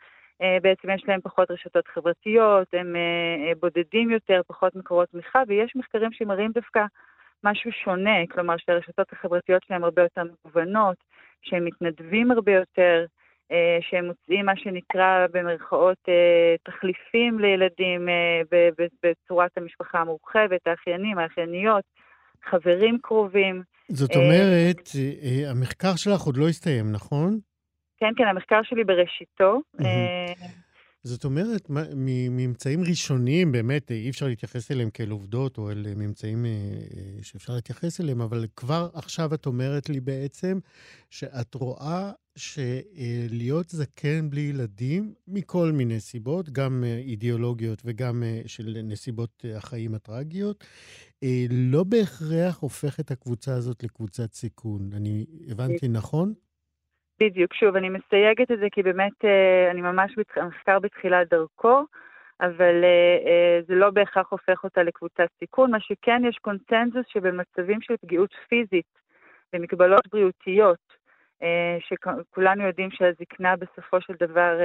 בעצם 0.62 0.90
יש 0.90 1.04
להם 1.08 1.20
פחות 1.20 1.50
רשתות 1.50 1.88
חברתיות, 1.88 2.68
הם 2.72 2.96
בודדים 3.60 4.10
יותר, 4.10 4.40
פחות 4.46 4.76
מקורות 4.76 5.08
תמיכה, 5.08 5.42
ויש 5.48 5.76
מחקרים 5.76 6.12
שמראים 6.12 6.52
דווקא 6.52 6.84
משהו 7.44 7.70
שונה, 7.84 8.26
כלומר 8.30 8.54
שהרשתות 8.58 9.12
החברתיות 9.12 9.62
שלהם 9.66 9.84
הרבה 9.84 10.02
יותר 10.02 10.22
מגוונות, 10.24 10.96
שהם 11.42 11.64
מתנדבים 11.64 12.30
הרבה 12.30 12.52
יותר, 12.52 13.04
אה, 13.52 13.78
שהם 13.80 14.04
מוצאים 14.06 14.46
מה 14.46 14.56
שנקרא 14.56 15.26
במרכאות 15.32 15.98
אה, 16.08 16.54
תחליפים 16.62 17.38
לילדים 17.38 18.08
אה, 18.08 18.40
בצורת 19.02 19.50
המשפחה 19.56 19.98
המורחבת, 19.98 20.66
האחיינים, 20.66 21.18
האחייניות, 21.18 21.84
חברים 22.50 22.98
קרובים. 23.02 23.62
זאת 23.88 24.16
אומרת, 24.16 24.88
המחקר 25.50 25.96
שלך 25.96 26.20
עוד 26.20 26.36
לא 26.36 26.48
הסתיים, 26.48 26.92
נכון? 26.92 27.38
כן, 27.98 28.10
כן, 28.16 28.24
המחקר 28.24 28.60
שלי 28.62 28.84
בראשיתו. 28.84 29.60
זאת 31.04 31.24
אומרת, 31.24 31.70
מממצאים 31.94 32.84
ראשוניים, 32.84 33.52
באמת, 33.52 33.90
אי 33.90 34.10
אפשר 34.10 34.26
להתייחס 34.26 34.70
אליהם 34.70 34.90
כאל 34.90 35.10
עובדות 35.10 35.58
או 35.58 35.70
אל 35.70 35.94
ממצאים 35.96 36.46
אה, 36.46 36.50
אה, 36.50 37.22
שאפשר 37.22 37.54
להתייחס 37.54 38.00
אליהם, 38.00 38.20
אבל 38.20 38.46
כבר 38.56 38.88
עכשיו 38.94 39.34
את 39.34 39.46
אומרת 39.46 39.88
לי 39.88 40.00
בעצם 40.00 40.58
שאת 41.10 41.54
רואה 41.54 42.12
שלהיות 42.36 43.70
זקן 43.70 44.30
בלי 44.30 44.40
ילדים, 44.40 45.14
מכל 45.28 45.72
מיני 45.72 46.00
סיבות, 46.00 46.50
גם 46.50 46.84
אה, 46.86 46.98
אידיאולוגיות 46.98 47.82
וגם 47.84 48.22
של 48.46 48.78
נסיבות 48.84 49.44
החיים 49.56 49.94
הטרגיות, 49.94 50.64
לא 51.50 51.84
בהכרח 51.84 52.58
הופך 52.58 53.00
את 53.00 53.10
הקבוצה 53.10 53.54
הזאת 53.54 53.82
לקבוצת 53.82 54.34
סיכון. 54.34 54.90
אני 54.92 55.26
הבנתי 55.48 55.88
נכון? 55.88 56.34
בדיוק, 57.20 57.54
שוב, 57.54 57.76
אני 57.76 57.88
מסייגת 57.88 58.50
את 58.50 58.58
זה 58.58 58.66
כי 58.72 58.82
באמת 58.82 59.24
אה, 59.24 59.70
אני 59.70 59.80
ממש, 59.80 60.14
המחקר 60.36 60.78
בתחילת 60.78 61.28
דרכו, 61.28 61.84
אבל 62.40 62.84
אה, 62.84 63.18
אה, 63.26 63.60
זה 63.66 63.74
לא 63.74 63.90
בהכרח 63.90 64.30
הופך 64.30 64.64
אותה 64.64 64.82
לקבוצת 64.82 65.26
סיכון. 65.38 65.70
מה 65.70 65.80
שכן, 65.80 66.22
יש 66.28 66.38
קונצנזוס 66.38 67.06
שבמצבים 67.08 67.80
של 67.82 67.96
פגיעות 68.02 68.30
פיזית 68.48 68.98
ומקבלות 69.52 70.08
בריאותיות, 70.12 71.04
שכולנו 71.80 72.66
יודעים 72.66 72.90
שהזקנה 72.90 73.56
בסופו 73.56 74.00
של 74.00 74.14
דבר 74.20 74.58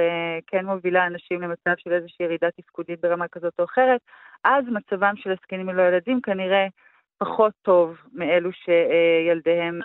כן 0.46 0.66
מובילה 0.66 1.06
אנשים 1.06 1.40
למצב 1.42 1.70
של 1.76 1.92
איזושהי 1.92 2.24
ירידה 2.26 2.50
תפקודית 2.50 3.00
ברמה 3.00 3.28
כזאת 3.28 3.52
או 3.58 3.64
אחרת, 3.64 4.00
אז 4.44 4.64
מצבם 4.68 5.14
של 5.16 5.30
הזקנים 5.30 5.68
ללא 5.68 5.82
ילדים 5.82 6.20
כנראה 6.20 6.66
פחות 7.18 7.52
טוב 7.62 7.96
מאלו 8.12 8.50
שילדיהם 8.52 9.80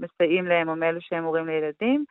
מסייעים 0.00 0.46
להם 0.46 0.68
או 0.68 0.76
מאלו 0.76 1.00
שהם 1.00 1.24
הורים 1.24 1.46
לילדים. 1.46 2.04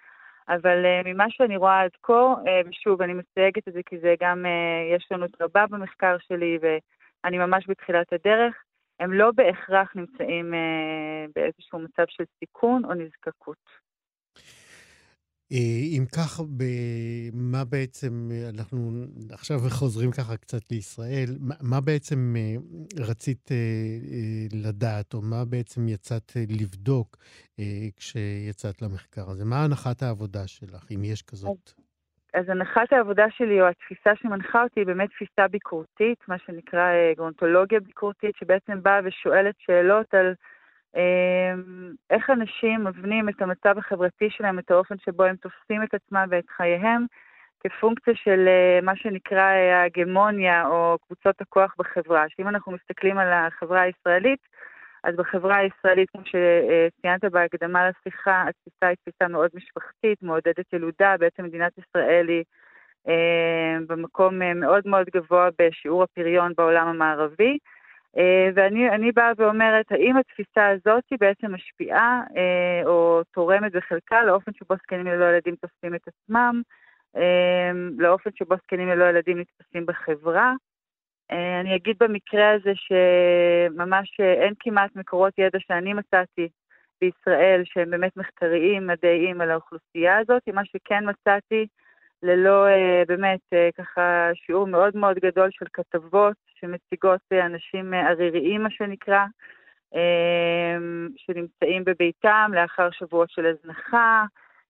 אבל 0.49 0.85
uh, 0.85 1.07
ממה 1.07 1.25
שאני 1.29 1.57
רואה 1.57 1.81
עד 1.81 1.91
כה, 2.03 2.13
uh, 2.13 2.69
ושוב, 2.69 3.01
אני 3.01 3.13
מסייגת 3.13 3.67
את 3.67 3.73
זה 3.73 3.79
כי 3.85 3.99
זה 3.99 4.15
גם, 4.21 4.45
uh, 4.45 4.95
יש 4.95 5.07
לנו 5.11 5.25
רבה 5.41 5.65
במחקר 5.69 6.17
שלי 6.27 6.57
ואני 6.61 7.37
ממש 7.37 7.65
בתחילת 7.69 8.13
הדרך, 8.13 8.55
הם 8.99 9.13
לא 9.13 9.31
בהכרח 9.31 9.95
נמצאים 9.95 10.53
באיזשהו 11.35 11.79
מצב 11.79 12.03
של 12.07 12.23
סיכון 12.39 12.85
או 12.85 12.93
נזקקות. 12.93 13.88
אה, 15.51 15.97
אם 15.97 16.05
כך, 16.15 16.39
מה 17.33 17.65
בעצם, 17.65 18.29
אנחנו 18.55 18.77
עכשיו 19.31 19.57
חוזרים 19.69 20.11
ככה 20.11 20.37
קצת 20.37 20.71
לישראל, 20.71 21.29
מה 21.61 21.81
בעצם 21.81 22.35
אה, 22.37 22.55
רצית 23.09 23.51
אה, 23.51 23.57
לדעת, 24.53 25.13
או 25.13 25.21
מה 25.21 25.45
בעצם 25.45 25.87
יצאת 25.87 26.31
לבדוק 26.59 27.17
כשיצאת 27.97 28.81
למחקר 28.81 29.29
הזה? 29.29 29.45
מה 29.45 29.63
הנחת 29.63 30.01
העבודה 30.03 30.47
שלך, 30.47 30.85
אם 30.95 31.03
יש 31.03 31.21
כזאת? 31.21 31.71
אז 32.33 32.49
הנחת 32.49 32.93
העבודה 32.93 33.25
שלי, 33.29 33.61
או 33.61 33.67
התפיסה 33.67 34.09
שמנחה 34.15 34.63
אותי, 34.63 34.79
היא 34.79 34.87
באמת 34.87 35.09
תפיסה 35.09 35.47
ביקורתית, 35.47 36.19
מה 36.27 36.35
שנקרא 36.45 36.91
גרונטולוגיה 37.17 37.79
ביקורתית, 37.79 38.35
שבעצם 38.39 38.83
באה 38.83 38.99
ושואלת 39.05 39.55
שאלות 39.59 40.13
על... 40.13 40.33
אמ, 40.95 41.91
איך 42.09 42.29
אנשים 42.29 42.83
מבנים 42.83 43.29
את 43.29 43.41
המצב 43.41 43.77
החברתי 43.77 44.29
שלהם, 44.29 44.59
את 44.59 44.71
האופן 44.71 44.95
שבו 44.97 45.23
הם 45.23 45.35
תופסים 45.35 45.83
את 45.83 45.93
עצמם 45.93 46.27
ואת 46.29 46.49
חייהם, 46.49 47.05
כפונקציה 47.59 48.13
של 48.15 48.47
אה, 48.47 48.79
מה 48.81 48.95
שנקרא 48.95 49.51
אה, 49.51 49.81
ההגמוניה 49.81 50.67
או 50.67 50.97
קבוצות 51.07 51.41
הכוח 51.41 51.75
בחברה. 51.77 52.25
שאם 52.29 52.47
אנחנו 52.47 52.71
מסתכלים 52.71 53.17
על 53.17 53.27
החברה 53.33 53.81
הישראלית, 53.81 54.39
אז 55.03 55.15
בחברה 55.15 55.55
הישראלית, 55.57 56.09
כמו 56.09 56.21
שציינת 56.25 57.25
בהקדמה 57.25 57.89
לשיחה, 57.89 58.43
התפיסה 58.47 58.87
היא 58.87 58.95
תפיסה 58.95 59.27
מאוד 59.27 59.49
משפחתית, 59.53 60.23
מעודדת 60.23 60.73
ילודה. 60.73 61.15
בעצם 61.19 61.43
מדינת 61.43 61.71
ישראל 61.77 62.27
היא 62.29 62.43
אה, 63.07 63.77
במקום 63.87 64.39
מאוד 64.39 64.87
מאוד 64.87 65.07
גבוה 65.15 65.49
בשיעור 65.59 66.03
הפריון 66.03 66.53
בעולם 66.57 66.87
המערבי. 66.87 67.57
אה, 68.17 68.49
ואני 68.55 69.11
באה 69.11 69.31
ואומרת, 69.37 69.91
האם 69.91 70.17
התפיסה 70.17 70.67
הזאת 70.67 71.03
בעצם 71.19 71.53
משפיעה 71.53 72.21
אה, 72.37 72.81
או 72.85 73.21
תורמת 73.33 73.71
בחלקה 73.71 74.23
לאופן 74.23 74.51
שבו 74.53 74.75
זקנים 74.75 75.07
ללא 75.07 75.25
ילדים 75.25 75.55
תופסים 75.55 75.95
את 75.95 76.01
עצמם, 76.07 76.61
אה, 77.15 77.71
לאופן 77.97 78.29
שבו 78.35 78.55
זקנים 78.55 78.87
ללא 78.87 79.05
ילדים 79.05 79.39
נתפסים 79.39 79.85
בחברה. 79.85 80.53
אני 81.61 81.75
אגיד 81.75 81.95
במקרה 81.99 82.51
הזה 82.51 82.71
שממש 82.75 84.19
אין 84.19 84.53
כמעט 84.59 84.95
מקורות 84.95 85.33
ידע 85.37 85.59
שאני 85.59 85.93
מצאתי 85.93 86.49
בישראל 87.01 87.61
שהם 87.65 87.89
באמת 87.89 88.17
מחקריים, 88.17 88.87
מדעיים 88.87 89.41
על 89.41 89.51
האוכלוסייה 89.51 90.17
הזאת, 90.17 90.41
מה 90.53 90.65
שכן 90.65 91.09
מצאתי 91.09 91.67
ללא 92.23 92.65
באמת 93.07 93.39
ככה 93.77 94.29
שיעור 94.33 94.67
מאוד 94.67 94.97
מאוד 94.97 95.19
גדול 95.19 95.49
של 95.51 95.65
כתבות 95.73 96.37
שמציגות 96.61 97.21
אה, 97.31 97.45
אנשים 97.45 97.93
אה, 97.93 98.09
עריריים, 98.09 98.63
מה 98.63 98.69
שנקרא, 98.69 99.25
אמ, 99.93 101.07
שנמצאים 101.17 101.83
בביתם 101.83 102.51
לאחר 102.53 102.89
שבועות 102.91 103.29
של 103.29 103.45
הזנחה, 103.45 104.23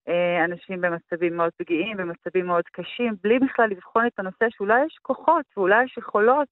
אה, 0.08 0.46
אנשים 0.46 0.82
במצבים 0.82 1.38
מאוד 1.38 1.52
פגיעים, 1.58 1.98
במצבים 1.98 2.46
מאוד 2.46 2.64
קשים, 2.72 3.16
בלי 3.24 3.40
בכלל 3.40 3.70
לבחון 3.70 4.08
את 4.08 4.20
הנושא 4.20 4.46
שאולי 4.50 4.86
יש 4.86 4.98
כוחות 5.02 5.46
ואולי 5.58 5.84
יש 5.84 5.98
יכולות 5.98 6.48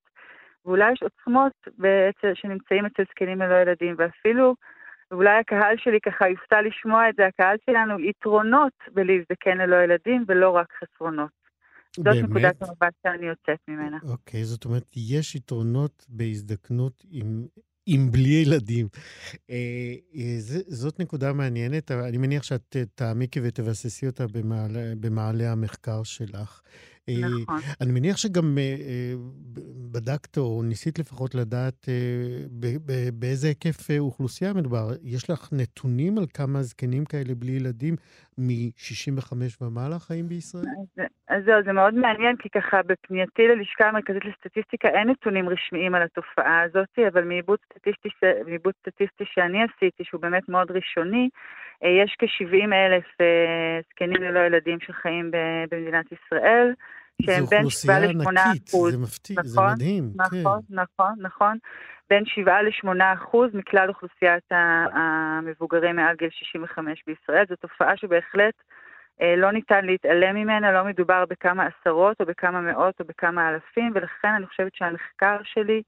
ואולי 0.66 0.92
יש 0.92 1.04
עוצמות 1.04 1.54
בעצם, 1.78 2.32
שנמצאים 2.34 2.86
אצל 2.86 3.04
זקנים 3.10 3.42
ללא 3.42 3.56
ילדים, 3.56 3.96
ואפילו, 3.98 4.56
ואולי 5.12 5.40
הקהל 5.40 5.78
שלי 5.78 6.00
ככה 6.02 6.30
יופתע 6.30 6.62
לשמוע 6.62 7.10
את 7.10 7.16
זה, 7.16 7.26
הקהל 7.26 7.58
שלנו 7.66 8.00
יתרונות 8.00 8.74
בלהזדקן 8.92 9.58
ללא 9.58 9.76
ילדים 9.76 10.24
ולא 10.28 10.50
רק 10.50 10.68
חסרונות. 10.74 11.47
זאת 11.98 12.06
באמת? 12.06 12.30
נקודת 12.30 12.62
המבט 12.62 12.94
שאני 13.04 13.26
יוצאת 13.26 13.60
ממנה. 13.68 13.98
אוקיי, 14.04 14.46
זאת 14.46 14.66
אומרת, 14.66 14.84
יש 14.96 15.36
יתרונות 15.36 16.06
בהזדקנות 16.10 17.06
עם, 17.10 17.46
עם 17.86 18.12
בלי 18.12 18.30
ילדים. 18.30 18.88
אה, 19.50 19.96
אה, 20.16 20.36
ז, 20.40 20.58
זאת 20.68 21.00
נקודה 21.00 21.34
מעניינת, 21.34 21.92
אני 21.92 22.18
מניח 22.18 22.44
שאת 22.44 22.76
תעמיקי 22.96 23.40
ותבססי 23.44 24.08
אותה 24.08 24.28
במעלה, 24.28 24.94
במעלה 25.00 25.52
המחקר 25.52 26.04
שלך. 26.04 26.62
אה, 27.10 27.20
נכון. 27.42 27.60
אני 27.82 27.92
מניח 27.92 28.18
שגם 28.18 28.58
אה, 28.58 28.64
אה, 28.64 29.14
בדקת, 29.92 30.38
או 30.38 30.64
ניסית 30.64 31.00
לפחות 31.00 31.36
לדעת 31.36 31.90
באיזה 33.14 33.48
היקף 33.48 33.88
אוכלוסייה 34.00 34.54
מדובר. 34.54 34.92
יש 35.04 35.30
לך 35.30 35.50
נתונים 35.52 36.18
על 36.18 36.26
כמה 36.34 36.64
זקנים 36.64 37.06
כאלה 37.06 37.36
בלי 37.36 37.52
ילדים 37.52 37.96
מ-65 38.38 39.34
ומעלה 39.62 40.00
חיים 40.00 40.28
בישראל? 40.28 40.64
אז 41.28 41.44
זהו, 41.46 41.64
זה 41.66 41.74
מאוד 41.74 41.94
מעניין, 41.94 42.36
כי 42.36 42.50
ככה 42.50 42.84
בפנייתי 42.84 43.48
ללשכה 43.48 43.88
המרכזית 43.88 44.26
לסטטיסטיקה 44.26 44.88
אין 44.88 45.10
נתונים 45.10 45.50
רשמיים 45.50 45.96
על 45.96 46.02
התופעה 46.02 46.62
הזאת, 46.62 47.00
אבל 47.14 47.24
מעיבוד 47.24 47.60
סטטיסטי, 47.66 48.10
סטטיסטי 48.82 49.24
שאני 49.26 49.64
עשיתי, 49.64 50.04
שהוא 50.04 50.22
באמת 50.22 50.50
מאוד 50.50 50.72
ראשוני, 50.72 51.30
יש 51.82 52.16
כ-70 52.20 52.74
אלף 52.74 53.06
זקנים 53.90 54.24
ללא 54.24 54.40
ילדים 54.40 54.80
שחיים 54.80 55.32
במדינת 55.72 56.06
ישראל. 56.12 56.74
שהם 57.22 57.46
בין 57.46 57.70
7 57.70 58.00
ל-8 58.00 58.40
אחוז. 58.70 58.92
זה 58.92 58.98
מפתיע, 58.98 59.36
נכון, 59.40 59.52
זה 59.54 59.62
מדהים. 59.76 60.12
נכון, 60.16 60.62
כן. 60.68 60.76
נכון, 60.76 61.14
נכון. 61.18 61.58
בין 62.10 62.26
7 62.26 62.62
ל-8 62.62 62.88
אחוז 63.14 63.50
מכלל 63.54 63.90
אוכלוסיית 63.90 64.44
המבוגרים 64.92 65.96
מעל 65.96 66.16
גיל 66.16 66.30
65 66.32 67.04
בישראל. 67.08 67.46
זו 67.50 67.56
תופעה 67.56 67.98
שבהחלט 67.98 68.54
אה, 69.22 69.36
לא 69.36 69.52
ניתן 69.52 69.86
להתעלם 69.86 70.36
ממנה, 70.36 70.72
לא 70.72 70.86
מדובר 70.86 71.24
בכמה 71.30 71.64
עשרות 71.66 72.22
או 72.22 72.26
בכמה 72.26 72.62
מאות 72.62 73.00
או 73.00 73.06
בכמה 73.06 73.50
אלפים, 73.50 73.92
ולכן 73.96 74.34
אני 74.38 74.46
חושבת 74.48 74.76
שהמחקר 74.76 75.38
שלי 75.44 75.82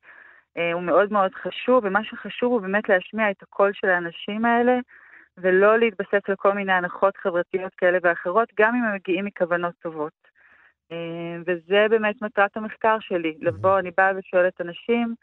אה, 0.57 0.73
הוא 0.73 0.81
מאוד 0.81 1.11
מאוד 1.11 1.31
חשוב, 1.35 1.85
ומה 1.85 2.03
שחשוב 2.03 2.51
הוא 2.51 2.61
באמת 2.61 2.89
להשמיע 2.89 3.31
את 3.31 3.43
הקול 3.43 3.71
של 3.73 3.89
האנשים 3.89 4.45
האלה. 4.45 4.79
ולא 5.41 5.79
להתבסס 5.79 6.29
על 6.29 6.35
כל 6.35 6.53
מיני 6.53 6.73
הנחות 6.73 7.17
חברתיות 7.17 7.75
כאלה 7.75 7.97
ואחרות, 8.03 8.49
גם 8.59 8.75
אם 8.75 8.83
הם 8.83 8.95
מגיעים 8.95 9.25
מכוונות 9.25 9.73
טובות. 9.81 10.28
אה, 10.91 11.37
וזה 11.47 11.85
באמת 11.89 12.21
מטרת 12.21 12.57
המחקר 12.57 12.97
שלי, 12.99 13.37
לבוא, 13.41 13.79
אני 13.79 13.91
באה 13.97 14.11
ושואלת 14.17 14.61
אנשים, 14.61 15.15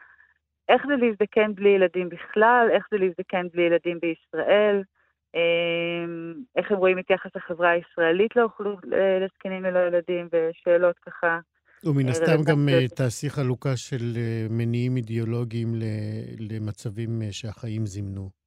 איך 0.68 0.83
זה 0.87 0.96
להזדקן 0.96 1.55
בלי 1.55 1.68
ילדים 1.68 2.09
בכלל, 2.09 2.68
איך 2.72 2.87
זה 2.90 2.98
להזדקן 2.98 3.46
בלי 3.52 3.62
ילדים 3.62 3.98
בישראל, 4.00 4.83
איך 6.57 6.70
הם 6.70 6.76
רואים 6.76 6.98
את 6.98 7.11
יחס 7.11 7.31
החברה 7.37 7.70
הישראלית 7.70 8.37
לאוכלוס... 8.37 8.81
לזקנים 9.22 9.62
ללא 9.62 9.79
ילדים, 9.79 10.29
ושאלות 10.33 10.98
ככה. 10.98 11.38
ומן 11.85 12.09
הסתם 12.09 12.42
גם 12.46 12.68
תעשי 12.96 13.31
חלוקה 13.31 13.76
של 13.76 14.16
מניעים 14.50 14.96
אידיאולוגיים 14.96 15.68
למצבים 16.38 17.22
שהחיים 17.31 17.87
זימנו. 17.87 18.45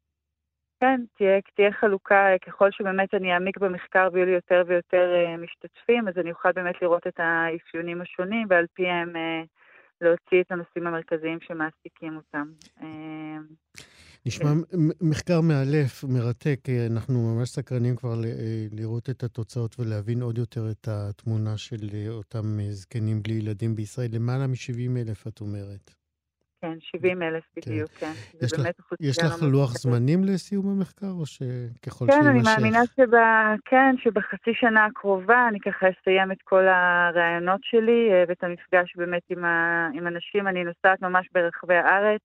כן, 0.80 1.02
תהיה, 1.18 1.40
תהיה 1.56 1.72
חלוקה, 1.72 2.26
ככל 2.48 2.72
שבאמת 2.72 3.14
אני 3.14 3.34
אעמיק 3.34 3.58
במחקר 3.58 4.08
ויהיו 4.14 4.26
לי 4.26 4.32
יותר 4.32 4.64
ויותר 4.68 5.08
uh, 5.14 5.42
משתתפים, 5.42 6.08
אז 6.08 6.14
אני 6.18 6.32
אוכל 6.32 6.52
באמת 6.52 6.76
לראות 6.82 7.08
את 7.08 7.20
האפיונים 7.20 8.02
השונים, 8.02 8.48
ועל 8.50 8.66
פיהם 8.74 9.10
uh, 9.16 9.48
להוציא 10.02 10.42
את 10.42 10.52
הנושאים 10.52 10.88
המרכזיים 10.88 11.38
שמעסיקים 11.42 12.18
אותם. 12.18 12.48
Uh, 12.80 12.84
נשמע 14.26 14.50
כן. 14.72 14.78
מחקר 15.02 15.42
מאלף, 15.42 16.04
מרתק. 16.04 16.60
אנחנו 16.92 17.36
ממש 17.36 17.50
סקרנים 17.50 17.96
כבר 17.96 18.16
לראות 18.72 19.10
את 19.10 19.24
התוצאות 19.24 19.80
ולהבין 19.80 20.22
עוד 20.22 20.38
יותר 20.38 20.72
את 20.72 20.88
התמונה 20.88 21.58
של 21.58 21.90
אותם 22.10 22.58
זקנים 22.72 23.24
בלי 23.24 23.34
ילדים 23.34 23.76
בישראל. 23.76 24.10
למעלה 24.14 24.48
מ-70 24.48 24.98
אלף, 24.98 25.28
את 25.28 25.42
אומרת. 25.42 25.99
כן, 26.62 26.78
70 26.80 27.24
אלף 27.24 27.44
כן. 27.56 27.62
בדיוק, 27.62 27.90
כן. 27.90 28.12
יש, 28.42 28.54
לך, 28.54 28.68
יש 29.00 29.18
לך 29.24 29.44
לוח 29.52 29.78
זמנים 29.78 30.24
לסיום 30.24 30.66
המחקר, 30.70 31.12
או 31.20 31.26
שככל 31.26 32.06
כן, 32.08 32.12
שיימשך? 32.12 32.22
כן, 32.22 32.28
אני 32.28 32.42
מאמינה 32.42 32.86
שב, 32.96 33.12
כן, 33.66 33.96
שבחצי 33.98 34.54
שנה 34.54 34.86
הקרובה 34.86 35.48
אני 35.48 35.60
ככה 35.60 35.86
אסיים 35.90 36.32
את 36.32 36.42
כל 36.44 36.68
הרעיונות 36.68 37.60
שלי 37.64 38.10
אה, 38.12 38.24
ואת 38.28 38.44
המפגש 38.44 38.96
באמת 38.96 39.22
עם, 39.30 39.46
ה, 39.46 39.88
עם 39.94 40.08
אנשים. 40.08 40.48
אני 40.48 40.64
נוסעת 40.64 41.02
ממש 41.02 41.28
ברחבי 41.34 41.76
הארץ, 41.76 42.22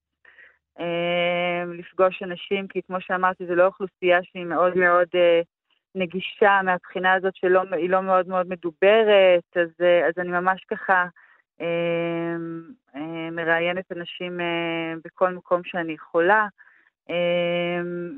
אה, 0.81 1.65
לפגוש 1.79 2.23
אנשים, 2.23 2.69
כי 2.69 2.81
כמו 2.87 3.01
שאמרתי, 3.01 3.47
זו 3.47 3.55
לא 3.55 3.67
אוכלוסייה 3.67 4.19
שהיא 4.23 4.45
מאוד 4.45 4.77
מאוד 4.77 5.09
אה, 5.15 5.41
נגישה 5.95 6.61
מהבחינה 6.65 7.13
הזאת 7.13 7.37
שהיא 7.37 7.91
לא 7.91 8.03
מאוד 8.03 8.29
מאוד 8.29 8.49
מדוברת, 8.49 9.57
אז, 9.57 9.69
אז 10.09 10.13
אני 10.19 10.29
ממש 10.29 10.65
ככה... 10.71 11.05
אמ, 11.61 12.63
אמ, 12.97 13.37
מראיינת 13.37 13.93
אנשים 13.93 14.41
אה, 14.41 14.95
בכל 15.05 15.35
מקום 15.35 15.61
שאני 15.65 15.93
יכולה, 15.93 16.47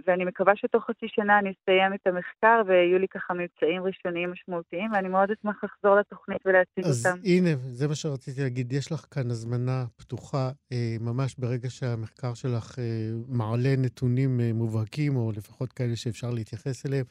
ואני 0.07 0.25
מקווה 0.25 0.53
שתוך 0.57 0.85
חצי 0.85 1.07
שנה 1.09 1.38
אני 1.38 1.53
אסיים 1.53 1.94
את 1.94 2.07
המחקר 2.07 2.62
ויהיו 2.66 2.99
לי 2.99 3.09
ככה 3.09 3.35
מבצעים 3.35 3.83
ראשוניים 3.83 4.33
משמעותיים, 4.33 4.92
ואני 4.92 5.09
מאוד 5.09 5.31
אשמח 5.31 5.64
לחזור 5.64 5.96
לתוכנית 5.96 6.38
ולהציג 6.46 6.85
אז 6.85 7.07
אותם. 7.07 7.18
אז 7.18 7.25
הנה, 7.25 7.51
זה 7.57 7.88
מה 7.88 7.94
שרציתי 7.94 8.42
להגיד, 8.42 8.72
יש 8.72 8.92
לך 8.92 9.07
כאן 9.11 9.31
הזמנה 9.31 9.85
פתוחה, 9.96 10.51
אה, 10.72 10.96
ממש 11.01 11.35
ברגע 11.38 11.70
שהמחקר 11.70 12.35
שלך 12.35 12.79
אה, 12.79 12.85
מעלה 13.29 13.75
נתונים 13.79 14.40
מובהקים, 14.55 15.16
או 15.16 15.33
לפחות 15.37 15.72
כאלה 15.72 15.96
שאפשר 15.96 16.31
להתייחס 16.31 16.87
אליהם, 16.87 17.05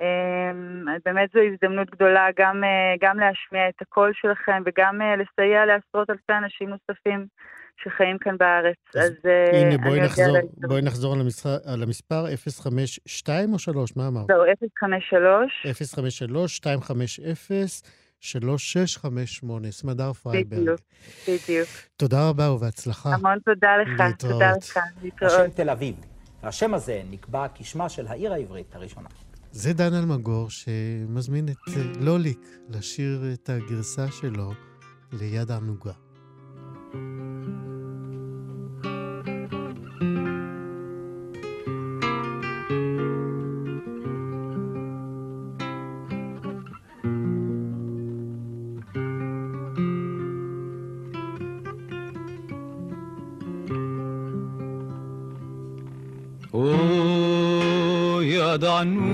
אמ, 0.00 0.84
באמת 1.04 1.30
זו 1.34 1.40
הזדמנות 1.40 1.90
גדולה 1.90 2.26
גם, 2.38 2.64
אה, 2.64 2.94
גם 3.00 3.18
להשמיע 3.18 3.68
את 3.68 3.82
הקול 3.82 4.12
שלכם 4.14 4.62
וגם 4.66 5.02
אה, 5.02 5.16
לסייע 5.16 5.66
לעשרות 5.66 6.10
אלפי 6.10 6.32
אנשים 6.32 6.68
נוספים 6.68 7.26
שחיים 7.84 8.18
כאן 8.20 8.36
בארץ. 8.38 8.76
אז, 8.94 9.10
אז 9.10 9.12
הנה, 9.52 9.78
בואי 9.78 10.00
נחזור, 10.00 10.36
בואי 10.68 10.82
נחזור 10.82 11.14
על, 11.14 11.20
המספר, 11.20 11.56
על 11.64 11.82
המספר 11.82 12.24
052 12.36 13.52
או 13.52 13.58
3? 13.58 13.96
מה 13.96 14.08
אמרת? 14.08 14.26
זהו, 14.26 14.42
053. 14.80 15.66
053 15.72 16.60
250 16.66 17.24
3658, 18.20 19.70
סמדר 19.70 20.12
פרייברג. 20.12 20.60
בדיוק, 20.60 20.80
בדיוק. 21.28 21.68
תודה 21.96 22.28
רבה 22.28 22.50
ובהצלחה. 22.50 23.14
המון 23.14 23.38
תודה 23.44 23.76
לך, 23.76 24.00
להתראות. 24.00 24.32
תודה 24.32 24.52
לך, 24.56 24.78
להתראות. 25.02 25.32
השם 25.32 25.50
תל 25.50 25.70
אביב. 25.70 25.94
השם 26.42 26.74
הזה 26.74 27.02
נקבע 27.10 27.46
כשמה 27.54 27.88
של 27.88 28.06
העיר 28.06 28.32
העברית 28.32 28.74
הראשונה. 28.74 29.08
זה 29.52 29.72
דן 29.72 29.94
אלמגור 29.94 30.50
שמזמין 30.50 31.48
את 31.48 31.56
לוליק 32.00 32.40
לשיר 32.68 33.22
את 33.32 33.48
הגרסה 33.48 34.06
שלו 34.10 34.52
ליד 35.12 35.50
הענוגה. 35.50 35.92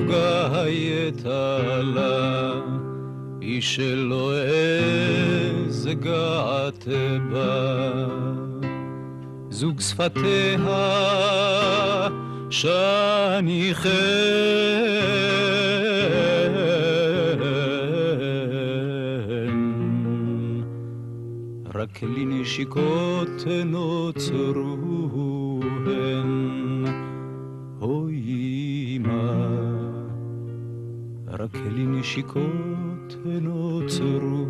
ידענו 0.05 0.65
גייתה 0.65 1.59
לה, 1.83 2.53
איש 3.43 3.75
שלא 3.75 4.33
העז 4.33 5.89
געת 6.01 6.89
בה. 7.33 8.07
זוג 9.51 9.81
שפתיה 9.81 10.59
שאני 12.51 13.71
חן, 13.75 13.91
רק 21.75 22.03
לי 22.03 22.25
נשיקות 22.25 23.45
נוצרו 23.65 24.74
נשיקות 32.15 33.17
נוצרו 33.25 34.49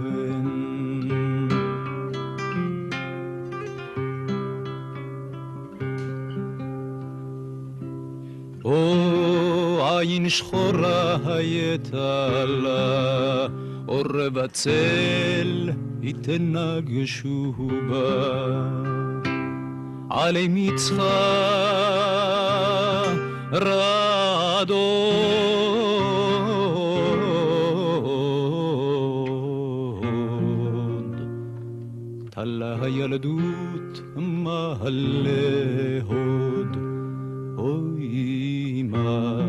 הן. 0.00 1.08
או 8.64 9.88
עין 9.98 10.28
שחורה 10.28 11.16
הייתה 11.24 12.44
לה, 12.44 13.46
אור 13.88 14.28
בצל 14.32 15.70
התנגשו 16.04 17.54
בה. 17.88 18.62
עלי 20.10 20.48
מצחה 20.50 21.52
רעדו 23.52 25.61
הילדות 32.82 34.02
מעלה 34.16 35.30
הוד, 36.04 36.76
אוי 37.56 38.82
מה. 38.82 39.40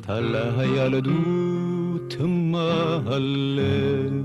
טל 0.00 0.36
הילדות 0.58 2.16
מעלה 2.28 4.17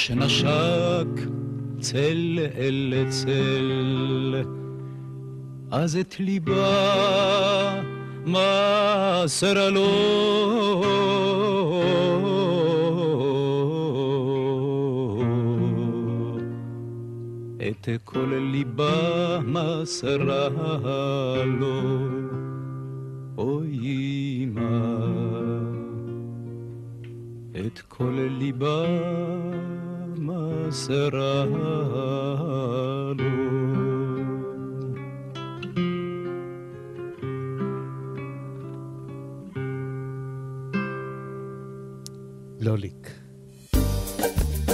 חרש 0.00 0.10
נשק 0.10 1.28
צל 1.80 2.38
אל 2.56 3.06
צל. 3.08 4.44
אז 5.70 5.96
את 5.96 6.20
ליבה 6.20 7.80
מעשר 8.26 9.68
את 17.68 17.88
כל 18.04 18.32
ליבה 18.52 19.38
מסרה 19.46 20.48
לו 21.44 21.82
אוי 23.38 23.78
אמא. 24.44 25.10
את 27.66 27.80
כל 27.88 28.18
ליבה 28.38 28.86
לו 30.70 31.44
לוליק. 42.60 43.10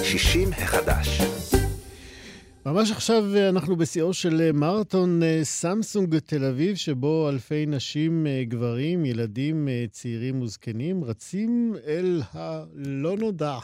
60 0.02 0.48
החדש. 0.52 1.20
ממש 2.66 2.90
עכשיו 2.90 3.24
אה, 3.36 3.48
אנחנו 3.48 3.76
בשיאו 3.76 4.14
של 4.14 4.40
אה, 4.40 4.52
מרתון 4.52 5.22
אה, 5.22 5.40
סמסונג 5.42 6.18
תל 6.18 6.44
אביב, 6.44 6.76
שבו 6.76 7.28
אלפי 7.28 7.66
נשים, 7.66 8.26
גברים, 8.48 9.04
ילדים, 9.04 9.68
צעירים 9.90 10.42
וזקנים 10.42 11.04
רצים 11.04 11.74
אל 11.86 12.22
הלא 12.32 13.16
נודע. 13.16 13.58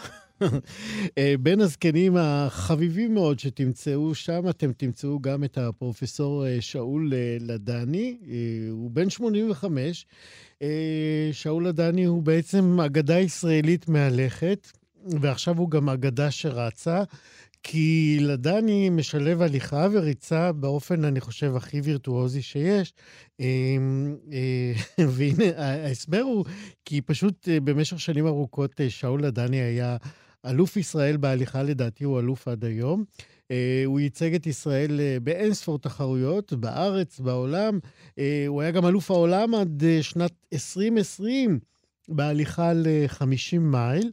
בין 1.42 1.60
הזקנים 1.60 2.16
החביבים 2.16 3.14
מאוד 3.14 3.38
שתמצאו 3.38 4.14
שם, 4.14 4.48
אתם 4.48 4.72
תמצאו 4.72 5.20
גם 5.20 5.44
את 5.44 5.58
הפרופסור 5.58 6.44
שאול 6.60 7.12
לדני, 7.40 8.16
הוא 8.70 8.90
בן 8.90 9.10
85. 9.10 10.06
שאול 11.32 11.68
לדני 11.68 12.04
הוא 12.04 12.22
בעצם 12.22 12.80
אגדה 12.80 13.18
ישראלית 13.18 13.88
מהלכת, 13.88 14.70
ועכשיו 15.20 15.58
הוא 15.58 15.70
גם 15.70 15.88
אגדה 15.88 16.30
שרצה. 16.30 17.02
כי 17.62 18.18
לדני 18.20 18.90
משלב 18.90 19.42
הליכה 19.42 19.86
וריצה 19.92 20.52
באופן, 20.52 21.04
אני 21.04 21.20
חושב, 21.20 21.56
הכי 21.56 21.80
וירטואוזי 21.80 22.42
שיש. 22.42 22.92
אה, 23.40 23.46
והנה, 24.98 25.44
ההסבר 25.56 26.20
הוא 26.20 26.44
כי 26.84 27.00
פשוט 27.00 27.48
אה, 27.48 27.60
במשך 27.60 28.00
שנים 28.00 28.26
ארוכות 28.26 28.80
אה, 28.80 28.90
שאול 28.90 29.24
לדני 29.24 29.60
היה 29.60 29.96
אלוף 30.46 30.76
ישראל 30.76 31.16
בהליכה, 31.16 31.62
לדעתי 31.62 32.04
הוא 32.04 32.20
אלוף 32.20 32.48
עד 32.48 32.64
היום. 32.64 33.04
הוא 33.84 34.00
ייצג 34.00 34.34
את 34.34 34.46
ישראל 34.46 35.00
באין 35.22 35.54
ספור 35.54 35.78
תחרויות, 35.78 36.52
בארץ, 36.52 37.20
בעולם. 37.20 37.78
הוא 38.46 38.62
היה 38.62 38.70
גם 38.70 38.86
אלוף 38.86 39.10
העולם 39.10 39.54
עד 39.54 39.82
שנת 40.02 40.32
2020 40.52 41.58
בהליכה 42.08 42.72
ל-50 42.72 43.58
מייל. 43.58 44.10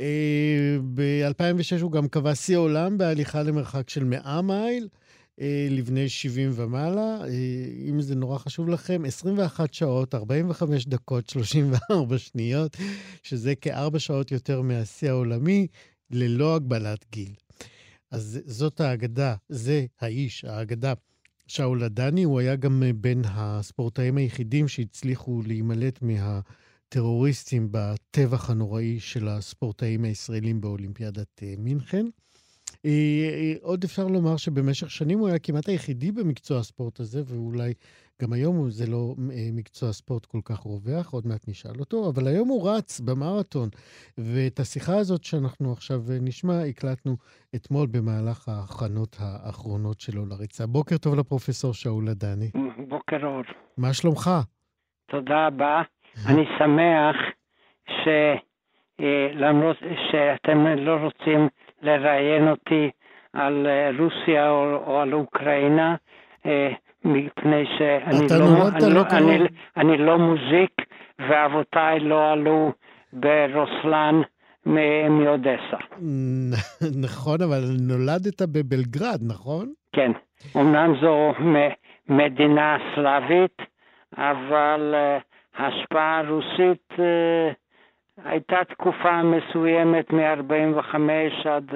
אה, 0.00 0.76
ב-2006 0.94 1.82
הוא 1.82 1.92
גם 1.92 2.08
קבע 2.08 2.34
שיא 2.34 2.56
עולם 2.56 2.98
בהליכה 2.98 3.42
למרחק 3.42 3.90
של 3.90 4.04
100 4.04 4.42
מייל. 4.42 4.88
אה, 5.40 5.66
לבני 5.70 6.08
70 6.08 6.50
ומעלה. 6.54 7.24
אה, 7.24 7.28
אם 7.88 8.00
זה 8.00 8.14
נורא 8.14 8.38
חשוב 8.38 8.68
לכם, 8.68 9.02
21 9.06 9.74
שעות, 9.74 10.14
45 10.14 10.86
דקות, 10.86 11.28
34 11.28 12.18
שניות, 12.18 12.76
שזה 13.22 13.54
כארבע 13.54 13.98
שעות 13.98 14.32
יותר 14.32 14.62
מהשיא 14.62 15.10
העולמי, 15.10 15.66
ללא 16.10 16.56
הגבלת 16.56 17.04
גיל. 17.12 17.34
אז 18.10 18.40
זאת 18.46 18.80
האגדה, 18.80 19.34
זה 19.48 19.86
האיש, 20.00 20.44
האגדה. 20.44 20.92
שאול 21.46 21.84
עדני, 21.84 22.22
הוא 22.22 22.40
היה 22.40 22.56
גם 22.56 22.82
בין 22.96 23.22
הספורטאים 23.24 24.16
היחידים 24.16 24.68
שהצליחו 24.68 25.42
להימלט 25.46 26.02
מה... 26.02 26.40
טרוריסטים 26.92 27.68
בטבח 27.70 28.50
הנוראי 28.50 29.00
של 29.00 29.28
הספורטאים 29.28 30.04
הישראלים 30.04 30.60
באולימפיאדת 30.60 31.42
אה, 31.42 31.54
מינכן. 31.58 32.06
אה, 32.84 32.90
אה, 32.90 33.54
עוד 33.62 33.84
אפשר 33.84 34.06
לומר 34.06 34.36
שבמשך 34.36 34.90
שנים 34.90 35.18
הוא 35.18 35.28
היה 35.28 35.38
כמעט 35.38 35.68
היחידי 35.68 36.12
במקצוע 36.12 36.58
הספורט 36.58 37.00
הזה, 37.00 37.22
ואולי 37.26 37.72
גם 38.22 38.32
היום 38.32 38.70
זה 38.70 38.90
לא 38.90 39.14
מקצוע 39.52 39.92
ספורט 39.92 40.26
כל 40.26 40.40
כך 40.44 40.58
רווח, 40.58 41.12
עוד 41.12 41.26
מעט 41.26 41.48
נשאל 41.48 41.80
אותו, 41.80 42.10
אבל 42.14 42.26
היום 42.28 42.48
הוא 42.48 42.70
רץ 42.70 43.00
במרתון. 43.00 43.68
ואת 44.18 44.58
השיחה 44.58 44.96
הזאת 44.96 45.24
שאנחנו 45.24 45.72
עכשיו 45.72 46.00
נשמע, 46.20 46.60
הקלטנו 46.70 47.16
אתמול 47.54 47.86
במהלך 47.86 48.48
ההכנות 48.48 49.16
האחרונות 49.20 50.00
שלו 50.00 50.26
לריצה. 50.26 50.66
בוקר 50.66 50.96
טוב 50.96 51.14
לפרופסור 51.14 51.74
שאול 51.74 52.08
עדני. 52.08 52.50
בוקר 52.88 53.26
אור. 53.26 53.42
מה 53.78 53.92
שלומך? 53.92 54.30
תודה 55.10 55.46
רבה. 55.46 55.82
אני 56.28 56.44
שמח 56.58 57.16
שלמרות 58.02 59.76
אה, 59.82 59.94
שאתם 60.10 60.66
לא 60.66 60.96
רוצים 60.96 61.48
לראיין 61.82 62.48
אותי 62.48 62.90
על 63.32 63.66
אה, 63.66 63.90
רוסיה 63.98 64.50
או, 64.50 64.76
או 64.86 65.00
על 65.00 65.14
אוקראינה, 65.14 65.94
אה, 66.46 66.72
מפני 67.04 67.64
שאני 67.78 68.26
לא, 68.40 68.68
אני, 68.68 68.94
לא, 68.94 69.02
אני, 69.10 69.38
אני 69.76 69.98
לא 69.98 70.18
מוזיק 70.18 70.72
ואבותיי 71.18 72.00
לא 72.00 72.32
עלו 72.32 72.72
ברוסלן 73.12 74.20
מאודסה. 75.10 75.76
נכון, 77.04 77.42
אבל 77.42 77.62
נולדת 77.88 78.42
בבלגרד, 78.42 79.20
נכון? 79.28 79.72
כן, 79.92 80.12
אמנם 80.56 80.94
זו 81.00 81.32
מדינה 82.08 82.76
סלאבית, 82.94 83.62
אבל 84.16 84.94
ההשפעה 85.56 86.18
הרוסית 86.18 86.92
אה, 86.98 87.52
הייתה 88.24 88.56
תקופה 88.68 89.22
מסוימת 89.22 90.12
מ-45 90.12 91.48
עד 91.48 91.70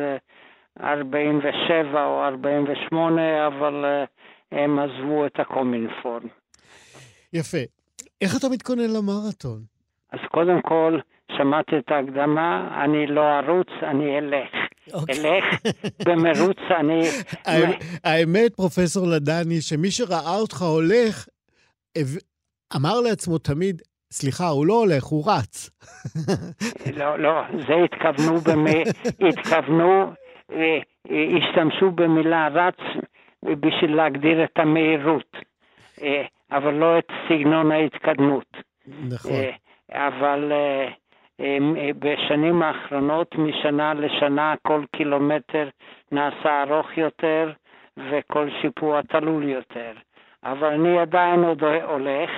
47 0.80 1.98
אה, 1.98 2.06
או 2.06 2.24
48, 2.24 3.46
אבל 3.46 3.84
אה, 3.84 4.04
הם 4.52 4.78
עזבו 4.78 5.26
את 5.26 5.40
הקומינפורם. 5.40 6.28
יפה. 7.32 7.58
איך 8.20 8.36
אתה 8.36 8.48
מתכונן 8.48 8.90
למרתון? 8.96 9.62
אז 10.12 10.18
קודם 10.30 10.62
כל, 10.62 10.98
שמעתי 11.36 11.78
את 11.78 11.90
ההקדמה, 11.90 12.78
אני 12.84 13.06
לא 13.06 13.38
ארוץ, 13.38 13.68
אני 13.82 14.18
אלך. 14.18 14.50
Okay. 14.52 14.94
אוקיי. 14.94 15.14
אלך 15.14 15.44
במרוץ, 16.06 16.58
אני... 16.80 17.02
האמת, 18.04 18.54
פרופסור 18.56 19.06
לדני, 19.06 19.60
שמי 19.60 19.90
שראה 19.90 20.36
אותך 20.40 20.62
הולך, 20.62 21.28
אמר 22.76 23.00
לעצמו 23.00 23.38
תמיד, 23.38 23.82
סליחה, 24.10 24.48
הוא 24.48 24.66
לא 24.66 24.72
הולך, 24.72 25.04
הוא 25.04 25.24
רץ. 25.26 25.70
לא, 26.98 27.18
לא, 27.18 27.42
זה 27.66 27.74
התכוונו, 27.74 28.40
במי, 28.40 28.82
התכוונו, 29.28 30.12
אה, 30.52 30.78
השתמשו 31.38 31.90
במילה 31.90 32.48
רץ 32.48 32.78
בשביל 33.42 33.96
להגדיר 33.96 34.44
את 34.44 34.58
המהירות, 34.58 35.36
אה, 36.02 36.24
אבל 36.50 36.74
לא 36.74 36.98
את 36.98 37.06
סגנון 37.28 37.72
ההתקדמות. 37.72 38.56
נכון. 39.08 39.30
אה, 39.32 39.50
אבל 39.90 40.52
בשנים 41.98 42.62
האחרונות, 42.62 43.34
משנה 43.34 43.94
לשנה, 43.94 44.54
כל 44.62 44.84
קילומטר 44.96 45.68
נעשה 46.12 46.62
ארוך 46.62 46.98
יותר, 46.98 47.52
וכל 48.10 48.48
שיפוע 48.60 49.02
תלול 49.02 49.48
יותר. 49.48 49.92
אבל 50.44 50.72
אני 50.72 50.98
עדיין 50.98 51.44
עוד 51.44 51.62
הולך, 51.64 52.30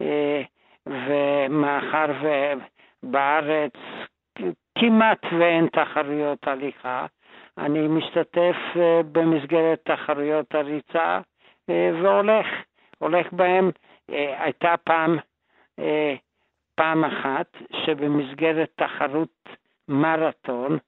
אה, 0.00 0.42
ומאחר 0.90 2.06
ובארץ 3.02 3.72
כמעט 4.78 5.18
ואין 5.40 5.66
תחרויות 5.66 6.38
הליכה, 6.46 7.06
אני 7.58 7.88
משתתף 7.88 8.56
אה, 8.76 9.00
במסגרת 9.12 9.80
תחרויות 9.84 10.54
הריצה 10.54 11.20
אה, 11.70 11.90
והולך, 12.02 12.46
הולך 12.98 13.32
בהם. 13.32 13.70
הייתה 14.38 14.74
פעם, 14.84 15.18
פעם 16.74 17.04
אחת 17.04 17.46
שבמסגרת 17.84 18.70
תחרות 18.76 19.48
מרתון, 19.88 20.78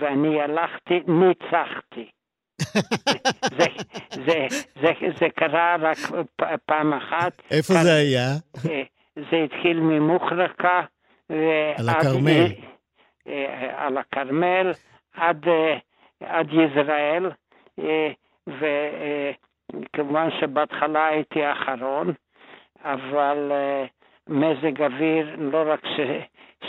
ואני 0.00 0.40
הלכתי, 0.40 1.00
ניצחתי. 1.06 2.10
זה, 3.58 3.66
זה, 4.14 4.46
זה, 4.80 4.92
זה 5.18 5.26
קרה 5.36 5.76
רק 5.80 5.98
פעם 6.66 6.92
אחת. 6.92 7.42
איפה 7.50 7.74
זה 7.74 7.94
היה? 7.94 8.28
אה, 9.18 9.22
זה 9.30 9.36
התחיל 9.36 9.80
ממוחרקה. 9.80 10.82
על 11.78 11.88
הכרמל. 11.88 12.46
אה, 13.28 13.86
על 13.86 13.98
הכרמל 13.98 14.72
עד, 15.14 15.48
אה, 15.48 15.78
עד 16.20 16.48
יזרעאל, 16.52 17.30
וכמובן 18.46 20.28
שבהתחלה 20.40 21.06
הייתי 21.06 21.44
האחרון, 21.44 22.12
אבל 22.84 23.52
מזג 24.28 24.82
אוויר 24.82 25.36
לא 25.38 25.62
רק 25.66 25.80
ש, 25.86 26.00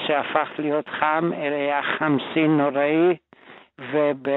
שהפך 0.08 0.50
להיות 0.60 0.90
חם, 0.90 1.32
אלא 1.34 1.56
היה 1.56 1.82
חמסין 1.84 2.58
נוראי, 2.58 3.16
וב... 3.80 4.28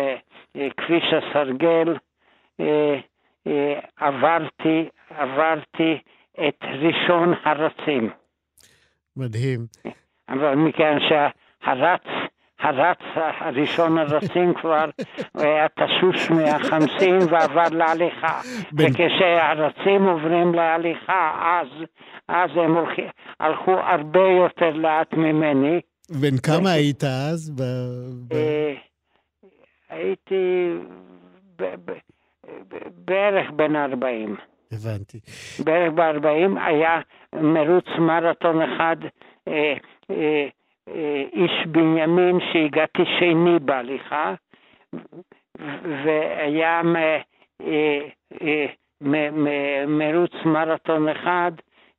אה, 0.57 0.69
כביש 0.77 1.05
הסרגל, 1.13 1.97
אה, 2.61 3.01
אה, 3.47 3.81
עברתי, 3.97 4.89
עברתי 5.11 5.99
את 6.35 6.59
ראשון 6.63 7.35
הרצים. 7.45 8.11
מדהים. 9.17 9.67
אבל 10.29 10.55
מכיוון 10.55 10.99
שהרץ, 11.09 12.01
הרץ 12.61 12.99
הראשון 13.17 13.99
הרצים 13.99 14.55
כבר 14.61 14.85
היה 15.35 15.67
תשוש 15.69 16.31
מהחמסין 16.31 17.19
ועבר 17.31 17.69
להליכה. 17.71 18.41
בין- 18.73 18.93
וכשהרצים 18.93 20.03
עוברים 20.05 20.55
להליכה, 20.55 21.33
אז, 21.61 21.69
אז 22.29 22.51
הם 22.57 22.75
הולכים, 22.77 23.05
הלכו 23.41 23.73
הרבה 23.73 24.21
יותר 24.39 24.71
לאט 24.71 25.13
ממני. 25.15 25.81
בן 26.21 26.37
כמה 26.39 26.71
היית 26.71 27.05
אז? 27.05 27.51
ב- 27.51 27.63
ב- 28.29 28.33
אה, 28.35 28.75
הייתי 29.89 30.75
ב- 31.57 31.75
ב- 31.85 31.99
ב- 32.69 32.89
בערך 33.05 33.51
בן 33.51 33.77
40. 33.77 34.37
הבנתי. 34.73 35.21
בערך 35.65 35.93
ב-40 35.93 36.61
היה 36.61 37.01
מרוץ 37.35 37.87
מרתון 37.99 38.63
אחד, 38.63 38.97
אה, 39.49 39.75
אה, 40.11 40.49
אה, 40.89 41.23
איש 41.33 41.67
בנימין 41.67 42.39
שהגעתי 42.53 43.03
שני 43.19 43.59
בהליכה, 43.59 44.35
והיה 46.05 46.83
מ, 46.83 46.97
אה, 46.97 47.21
אה, 48.43 48.67
מ, 49.01 49.45
מ, 49.45 49.49
מרוץ 49.99 50.33
מרתון 50.45 51.09
אחד 51.09 51.53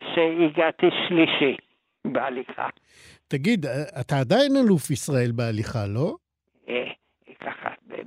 שהגעתי 0.04 0.88
שלישי 1.08 1.58
בהליכה. 2.06 2.68
תגיד, 3.28 3.66
אתה 4.02 4.20
עדיין 4.20 4.56
אלוף 4.56 4.92
ישראל 4.92 5.32
בהליכה, 5.32 5.88
לא? 5.88 6.16
אה, 6.70 6.92
ככה, 7.40 7.70
אה, 7.92 8.02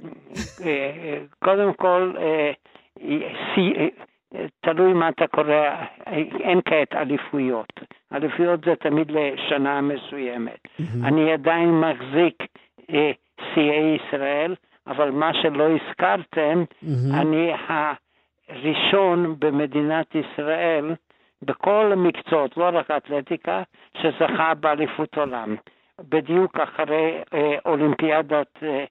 אה, 0.67 1.19
קודם 1.45 1.75
כל, 1.75 2.13
אה, 2.19 2.53
אה, 3.01 3.89
תלוי 4.61 4.93
מה 4.93 5.09
אתה 5.09 5.27
קורא, 5.27 5.71
אין 6.41 6.61
כעת 6.65 6.95
אליפויות. 6.95 7.73
אליפויות 8.13 8.65
זה 8.65 8.77
תמיד 8.77 9.11
לשנה 9.11 9.81
מסוימת. 9.81 10.69
אני 11.05 11.33
עדיין 11.33 11.81
מחזיק 11.81 12.43
אה, 12.91 13.11
שיאי 13.55 13.97
ישראל, 13.97 14.55
אבל 14.87 15.11
מה 15.11 15.35
שלא 15.43 15.65
הזכרתם, 15.69 16.65
מהמם. 16.83 17.21
אני 17.21 17.53
הראשון 18.49 19.35
במדינת 19.39 20.15
ישראל, 20.15 20.95
בכל 21.43 21.91
המקצועות, 21.93 22.57
לא 22.57 22.71
רק 22.73 22.91
אתלטיקה, 22.91 23.63
שזכה 24.03 24.55
באליפות 24.55 25.19
עולם. 25.19 25.57
בדיוק 26.01 26.57
אחרי 26.57 27.23
אה, 27.35 27.57
אולימפיאדת 27.67 28.63
אה, 28.63 28.85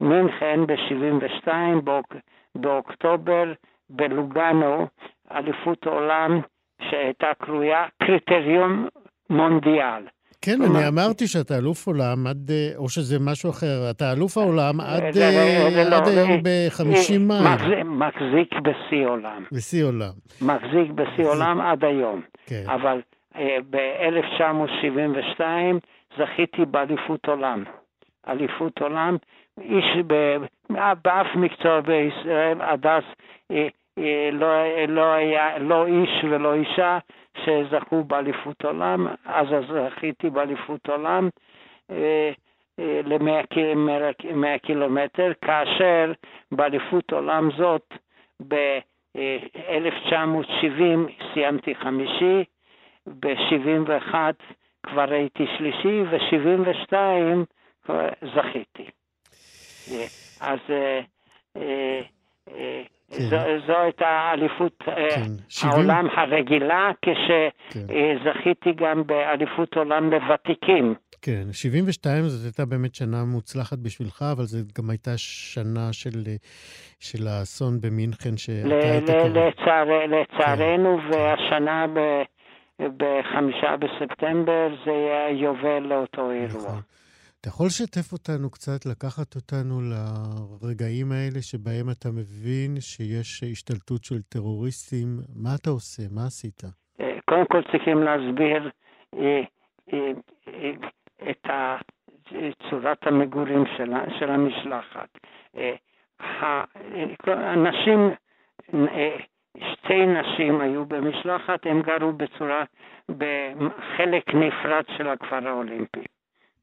מינכן 0.00 0.60
ב-72, 0.66 1.48
באוק, 1.84 2.14
באוקטובר, 2.54 3.52
בלוגנו, 3.90 4.86
אליפות 5.32 5.86
עולם 5.86 6.40
שהייתה 6.90 7.26
קרויה 7.38 7.84
קריטריון 8.02 8.88
מונדיאל. 9.30 10.02
כן, 10.42 10.56
כלומר- 10.58 10.78
אני 10.78 10.88
אמרתי 10.88 11.26
שאתה 11.26 11.58
אלוף 11.58 11.86
עולם 11.86 12.26
עד, 12.26 12.50
אה, 12.50 12.72
או 12.76 12.88
שזה 12.88 13.16
משהו 13.20 13.50
אחר, 13.50 13.90
אתה 13.90 14.12
אלוף 14.12 14.38
העולם 14.38 14.80
עד 14.80 15.12
זה- 15.12 15.24
אה, 15.24 15.84
לא- 15.90 16.08
היום 16.10 16.30
אה, 16.30 16.36
ב-50 16.42 17.30
אה, 17.30 17.40
מייל, 17.42 17.84
מחזיק- 17.84 18.54
בשיא 18.62 19.06
עולם. 19.06 19.44
בשיא 19.52 19.84
עולם. 19.84 20.12
מחזיק 20.42 20.90
בשיא 20.94 21.26
עולם 21.28 21.60
עד 21.60 21.84
היום. 21.84 22.20
כן. 22.46 22.62
אבל 22.66 23.00
אה, 23.36 23.56
ב-1972 23.70 25.40
זכיתי 26.18 26.64
באליפות 26.70 27.26
עולם. 27.28 27.64
אליפות 28.28 28.78
עולם, 28.80 29.16
איש 29.60 29.84
באף 31.02 31.26
מקצוע 31.36 31.80
בישראל 31.80 32.62
עד 32.62 32.86
אז 32.86 33.02
אה, 33.50 33.68
אה, 33.98 34.30
לא, 34.32 34.46
לא 34.88 35.12
היה 35.12 35.58
לא 35.58 35.86
איש 35.86 36.24
ולא 36.24 36.54
אישה 36.54 36.98
שזכו 37.44 38.04
באליפות 38.04 38.64
עולם, 38.64 39.06
אז 39.24 39.46
זכיתי 39.68 40.30
באליפות 40.30 40.88
עולם 40.88 41.28
אה, 41.90 42.32
אה, 42.78 43.00
ל-100 43.04 44.58
קילומטר, 44.62 45.32
כאשר 45.40 46.12
באליפות 46.52 47.12
עולם 47.12 47.48
זאת 47.56 47.94
ב-1970 48.48 51.12
סיימתי 51.34 51.74
חמישי, 51.74 52.44
ב-71 53.06 54.14
כבר 54.86 55.12
הייתי 55.12 55.46
שלישי, 55.58 56.02
ו-72 56.02 56.92
כבר 57.84 58.08
זכיתי. 58.34 58.90
אז 60.40 60.58
אה, 60.70 61.00
אה, 61.56 62.00
אה, 62.54 62.82
כן. 63.10 63.28
זו, 63.66 63.78
הייתה 63.78 64.30
אליפות 64.32 64.82
כן, 64.84 65.22
70? 65.48 65.72
העולם 65.74 66.06
הרגילה, 66.16 66.90
כן. 67.02 67.12
כשזכיתי 67.12 68.72
גם 68.72 69.06
באליפות 69.06 69.76
עולם 69.76 70.10
לוותיקים. 70.12 70.94
כן, 71.22 71.42
72 71.52 72.22
זאת 72.22 72.44
הייתה 72.44 72.64
באמת 72.64 72.94
שנה 72.94 73.24
מוצלחת 73.24 73.78
בשבילך, 73.78 74.24
אבל 74.32 74.44
זו 74.44 74.58
גם 74.78 74.90
הייתה 74.90 75.10
שנה 75.16 75.92
של, 75.92 76.22
של 77.00 77.26
האסון 77.28 77.80
במינכן, 77.80 78.36
שאתה 78.36 78.68
ל- 78.68 78.72
היית. 78.72 79.08
לצער- 79.10 80.06
לצערנו, 80.06 80.98
כן. 80.98 81.18
והשנה 81.18 81.86
ב- 81.94 82.22
בחמישה 82.96 83.76
בספטמבר 83.76 84.68
זה 84.84 84.90
יהיה 84.90 85.30
יובל 85.30 85.78
לאותו 85.82 86.30
אירוע. 86.30 86.46
נכון. 86.62 86.80
אתה 87.46 87.54
יכול 87.54 87.66
לשתף 87.66 88.12
אותנו 88.12 88.50
קצת, 88.50 88.86
לקחת 88.86 89.34
אותנו 89.34 89.74
לרגעים 89.90 91.12
האלה 91.12 91.40
שבהם 91.42 91.86
אתה 91.90 92.08
מבין 92.18 92.80
שיש 92.80 93.42
השתלטות 93.52 94.04
של 94.04 94.22
טרוריסטים? 94.22 95.08
מה 95.42 95.50
אתה 95.54 95.70
עושה? 95.70 96.02
מה 96.14 96.24
עשית? 96.26 96.60
אה, 97.00 97.18
קודם 97.24 97.46
כל 97.46 97.62
צריכים 97.72 98.02
להסביר 98.02 98.70
אה, 99.14 99.42
אה, 99.92 100.10
את 101.30 101.46
צורת 102.70 103.06
המגורים 103.06 103.64
של 103.76 103.90
של 104.18 104.30
המשלחת. 104.30 105.10
הנשים, 107.26 108.10
שתי 109.58 110.06
נשים 110.06 110.60
היו 110.60 110.84
במשלחת, 110.86 111.66
הם 111.66 111.82
גרו 111.82 112.12
בצורה, 112.12 112.64
בחלק 113.08 114.34
נפרד 114.34 114.84
של 114.96 115.08
הכפר 115.08 115.48
האולימפי. 115.48 116.15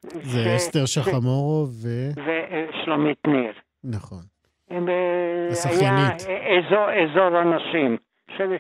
זה 0.03 0.43
ש- 0.43 0.47
אסתר 0.55 0.85
ש- 0.85 0.93
שחמורוב 0.93 1.69
ו... 1.83 1.87
ושלומית 2.25 3.17
ניר. 3.27 3.53
נכון. 3.83 4.21
הם, 4.69 4.89
אה, 4.89 5.47
השחיינית. 5.51 6.21
היה 6.27 6.59
אזור, 6.59 6.87
אזור 6.91 7.37
הנשים, 7.37 7.97
של, 8.37 8.55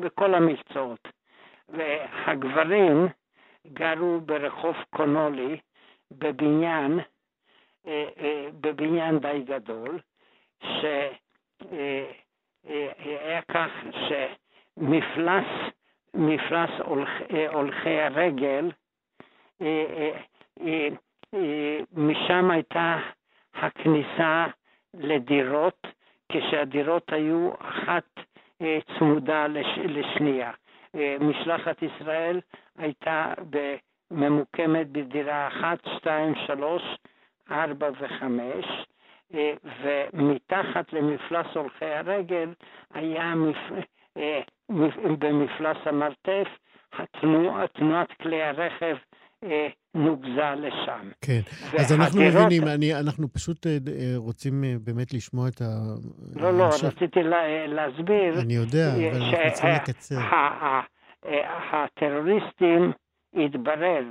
בכל 0.00 0.34
המקצועות. 0.34 1.08
והגברים 1.68 3.08
גרו 3.72 4.20
ברחוב 4.20 4.74
קונולי, 4.96 5.56
בבניין, 6.10 7.00
אה, 7.86 8.04
אה, 8.18 8.48
בבניין 8.60 9.18
די 9.18 9.42
גדול, 9.46 9.98
שהיה 12.64 13.40
כך 13.48 13.70
שמפלס 14.08 15.44
מפלס 16.14 16.70
הולכ, 16.84 17.08
אה, 17.30 17.48
הולכי 17.48 18.00
הרגל, 18.00 18.14
אה, 18.16 18.34
אה, 18.40 18.60
אה, 18.60 18.68
אה, 18.68 18.85
משם 21.96 22.50
הייתה 22.50 22.98
הכניסה 23.54 24.46
לדירות, 24.94 25.86
כשהדירות 26.32 27.12
היו 27.12 27.50
אחת 27.60 28.04
אה, 28.62 28.78
צמודה 28.98 29.46
לש, 29.46 29.66
לשנייה. 29.78 30.50
אה, 30.94 31.16
משלחת 31.20 31.82
ישראל 31.82 32.40
הייתה 32.78 33.32
ממוקמת 34.10 34.86
בדירה 34.88 35.48
אחת, 35.48 35.78
שתיים, 35.96 36.34
שלוש, 36.46 36.82
ארבע 37.50 37.88
וחמש, 38.00 38.64
אה, 39.34 39.52
ומתחת 39.82 40.92
למפלס 40.92 41.46
הולכי 41.54 41.84
הרגל 41.84 42.52
היה. 42.94 43.32
אה, 44.16 44.40
מפ- 44.68 45.18
במפלס 45.18 45.76
המרתף, 45.84 46.48
התנוע, 46.92 47.66
תנועת 47.66 48.12
כלי 48.22 48.42
הרכב 48.42 48.96
אה, 49.50 49.66
נוגזה 49.94 50.54
לשם. 50.56 51.10
כן. 51.20 51.40
אז 51.78 51.92
אנחנו 51.92 52.20
מבינים, 52.22 52.62
אני, 52.68 52.94
אנחנו 52.94 53.32
פשוט 53.32 53.66
אה, 53.66 53.72
אה, 53.72 54.12
רוצים 54.16 54.64
באמת 54.84 55.14
לשמוע 55.14 55.48
את 55.48 55.60
ה... 55.60 55.64
לא, 56.36 56.58
לא, 56.58 56.62
ההמשך. 56.62 56.84
רציתי 56.84 57.22
לה- 57.22 57.66
להסביר. 57.66 58.40
אני 58.40 58.52
יודע, 58.54 58.94
אבל 58.96 59.16
אנחנו 59.22 59.52
צריכים 59.52 59.70
לקצר. 59.74 60.16
הטרוריסטים, 61.72 62.92
התברר 63.34 64.02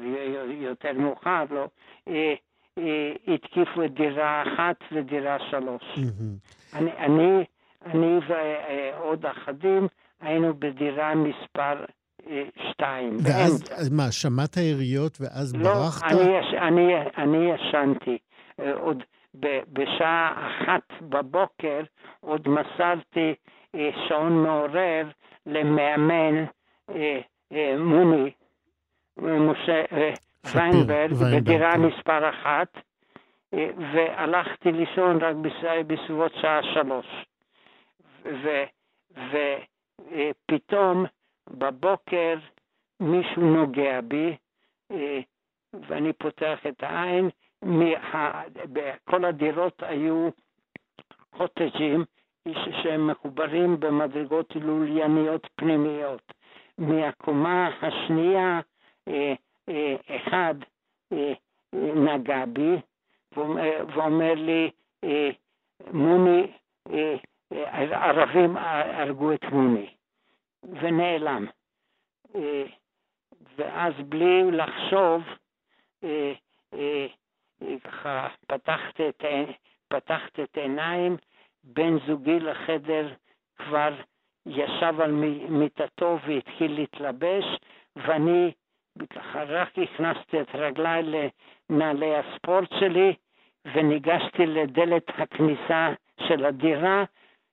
יותר 0.61 0.93
מאוחר, 0.93 1.43
לא, 1.49 1.67
התקיפו 3.27 3.81
דירה 3.89 4.43
אחת 4.43 4.75
ודירה 4.91 5.37
שלוש. 5.51 5.83
אני, 6.73 6.91
אני, 6.97 7.43
אני 7.85 8.19
ועוד 8.27 9.25
אחדים 9.25 9.87
היינו 10.21 10.53
בדירה 10.59 11.15
מספר 11.15 11.85
שתיים. 12.71 13.17
ואז, 13.23 13.59
באמצע. 13.59 13.75
אז 13.75 13.89
מה, 13.89 14.11
שמעת 14.11 14.57
יריות 14.57 15.17
ואז 15.21 15.55
לא, 15.55 15.63
ברחת? 15.73 16.11
אני, 16.11 16.21
יש- 16.37 16.53
אני, 16.61 16.93
אני 17.17 17.51
ישנתי. 17.53 18.17
אה, 18.59 18.73
עוד 18.73 19.03
ב- 19.39 19.59
בשעה 19.73 20.33
אחת 20.47 20.81
בבוקר 21.01 21.81
עוד 22.19 22.47
מסרתי 22.49 23.33
אה, 23.75 23.89
שעון 24.07 24.43
מעורר 24.43 25.07
למאמן 25.45 26.45
אה, 26.89 27.19
מוני, 27.79 28.31
משה 29.17 29.83
ויינברג, 30.53 31.13
בדירה 31.35 31.71
כן. 31.71 31.81
מספר 31.81 32.29
אחת, 32.29 32.67
והלכתי 33.93 34.71
לישון 34.71 35.17
רק 35.21 35.35
בסביבות 35.87 36.31
שעה 36.41 36.59
שלוש. 36.73 37.05
ופתאום 40.11 41.05
בבוקר 41.49 42.35
מישהו 42.99 43.41
נוגע 43.41 44.01
בי, 44.01 44.35
אה, 44.91 45.19
ואני 45.73 46.13
פותח 46.13 46.59
את 46.67 46.83
העין, 46.83 47.29
בכל 48.73 49.25
הדירות 49.25 49.83
היו 49.83 50.29
קוטג'ים 51.29 52.03
שהם 52.83 53.07
מחוברים 53.07 53.79
במדרגות 53.79 54.55
לולייניות 54.55 55.47
פנימיות. 55.55 56.33
מהקומה 56.77 57.69
השנייה 57.81 58.59
אה, 59.07 59.33
אה, 59.69 59.95
אחד 60.15 60.55
נגע 61.73 62.45
בי 62.45 62.75
ואומר 63.95 64.33
לי, 64.33 64.71
מוני, 65.93 66.47
ערבים 67.91 68.57
הרגו 68.57 69.33
את 69.33 69.43
מוני, 69.51 69.89
ונעלם. 70.71 71.45
ואז 73.57 73.93
בלי 74.05 74.51
לחשוב, 74.51 75.23
ככה 77.83 78.27
פתחת 78.47 79.01
את, 79.01 79.25
פתחת 79.87 80.39
את 80.39 80.57
עיניים, 80.57 81.17
בן 81.63 81.99
זוגי 82.07 82.39
לחדר 82.39 83.13
כבר 83.57 83.93
ישב 84.45 85.01
על 85.01 85.11
מיטתו 85.49 86.17
והתחיל 86.27 86.75
להתלבש, 86.75 87.45
ואני 87.95 88.51
ככה 89.09 89.43
רק 89.43 89.69
הכנסתי 89.79 90.41
את 90.41 90.55
רגליי 90.55 91.03
לנעלי 91.03 92.15
הספורט 92.15 92.69
שלי, 92.79 93.13
וניגשתי 93.73 94.45
לדלת 94.45 95.09
הכניסה 95.09 95.89
של 96.27 96.45
הדירה 96.45 97.03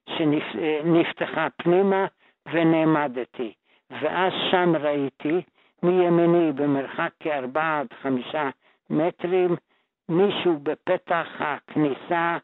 שנפתחה 0.09 1.49
פנימה 1.57 2.07
ונעמדתי. 2.47 3.53
ואז 3.91 4.33
שם 4.51 4.77
ראיתי 4.77 5.43
מימיני 5.83 6.53
במרחק 6.53 7.11
כארבעה 7.21 7.81
עד 7.81 7.87
חמישה 8.03 8.51
מטרים 8.91 9.57
מישהו 10.09 10.59
בפתח 10.63 11.27
הכניסה 11.39 12.39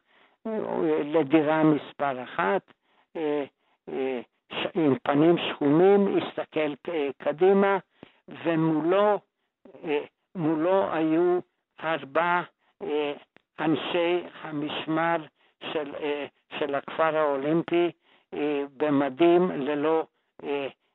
אה, 0.47 0.59
לדירה 1.05 1.63
מספר 1.63 2.23
אחת, 2.23 2.63
אה, 3.17 3.45
אה, 3.89 4.21
עם 4.75 4.95
פנים 5.03 5.37
שחומים, 5.39 6.17
הסתכל 6.17 6.75
קדימה, 7.19 7.79
ומולו 8.45 9.19
מולו 10.35 10.93
היו 10.93 11.39
ארבע 11.81 12.41
אנשי 13.61 14.23
המשמר 14.43 15.17
של, 15.73 15.93
של 16.59 16.75
הכפר 16.75 17.17
האולימפי 17.17 17.91
במדים 18.77 19.51
ללא 19.51 20.07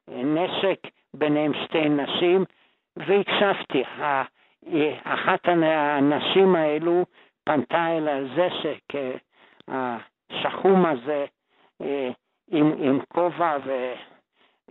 נשק, 0.07 0.79
ביניהם 1.13 1.51
שתי 1.63 1.89
נשים, 1.89 2.45
והקשבתי. 2.97 3.84
אחת 5.03 5.47
הנשים 5.47 6.55
האלו 6.55 7.05
פנתה 7.43 7.88
אל 7.97 8.07
הזשק, 8.07 8.84
השחום 9.67 10.86
הזה, 10.86 11.25
אה, 11.81 12.09
עם, 12.51 12.73
עם 12.79 12.99
כובע, 13.07 13.57
ו, 13.65 13.93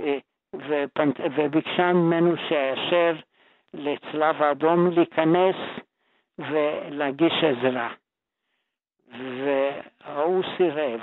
אה, 0.01 0.19
ופנ... 0.55 1.11
וביקשה 1.37 1.93
ממנו 1.93 2.37
שיאשר 2.49 3.15
לצלב 3.75 4.43
האדום 4.43 4.91
להיכנס 4.91 5.57
ולהגיש 6.39 7.33
עזרה. 7.45 7.93
והוא 9.19 10.43
סירב, 10.57 11.01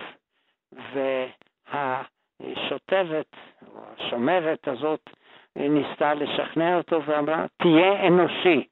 והשוטרת, 1.73 3.35
או 3.67 3.81
השומרת 3.97 4.67
הזאת, 4.67 5.09
ניסתה 5.55 6.13
לשכנע 6.13 6.77
אותו 6.77 7.01
ואמרה, 7.05 7.45
תהיה 7.57 8.07
אנושי. 8.07 8.67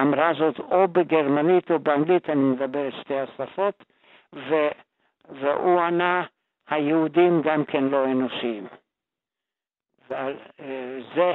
אמרה 0.00 0.32
זאת 0.38 0.58
או 0.58 0.88
בגרמנית 0.88 1.70
או 1.70 1.78
באנגלית, 1.78 2.30
אני 2.30 2.40
מדבר 2.40 2.88
את 2.88 2.94
שתי 3.00 3.14
השפות, 3.18 3.84
ו, 4.34 4.54
והוא 5.28 5.80
ענה, 5.80 6.24
היהודים 6.68 7.42
גם 7.42 7.64
כן 7.64 7.84
לא 7.84 8.04
אנושיים. 8.04 8.66
וזה, 10.10 11.32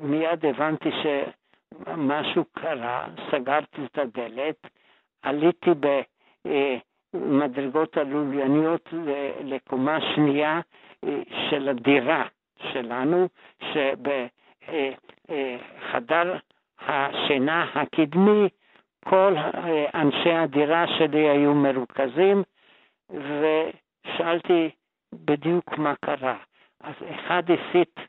מיד 0.00 0.46
הבנתי 0.46 0.88
שמשהו 1.02 2.44
קרה, 2.44 3.06
סגרתי 3.30 3.84
את 3.84 3.98
הדלת, 3.98 4.66
עליתי 5.22 5.70
במדרגות 7.14 7.96
הלולייניות 7.96 8.88
לקומה 9.40 9.98
שנייה 10.14 10.60
אה, 11.04 11.22
של 11.50 11.68
הדירה 11.68 12.24
שלנו, 12.72 13.28
שבחדר 15.72 16.36
השינה 16.78 17.66
הקדמי, 17.74 18.48
כל 19.04 19.34
אנשי 19.94 20.32
הדירה 20.32 20.84
שלי 20.98 21.28
היו 21.28 21.54
מרוכזים, 21.54 22.42
ושאלתי 23.10 24.70
בדיוק 25.12 25.78
מה 25.78 25.94
קרה. 26.04 26.36
אז 26.80 26.94
אחד 27.14 27.42
הסיט 27.50 28.00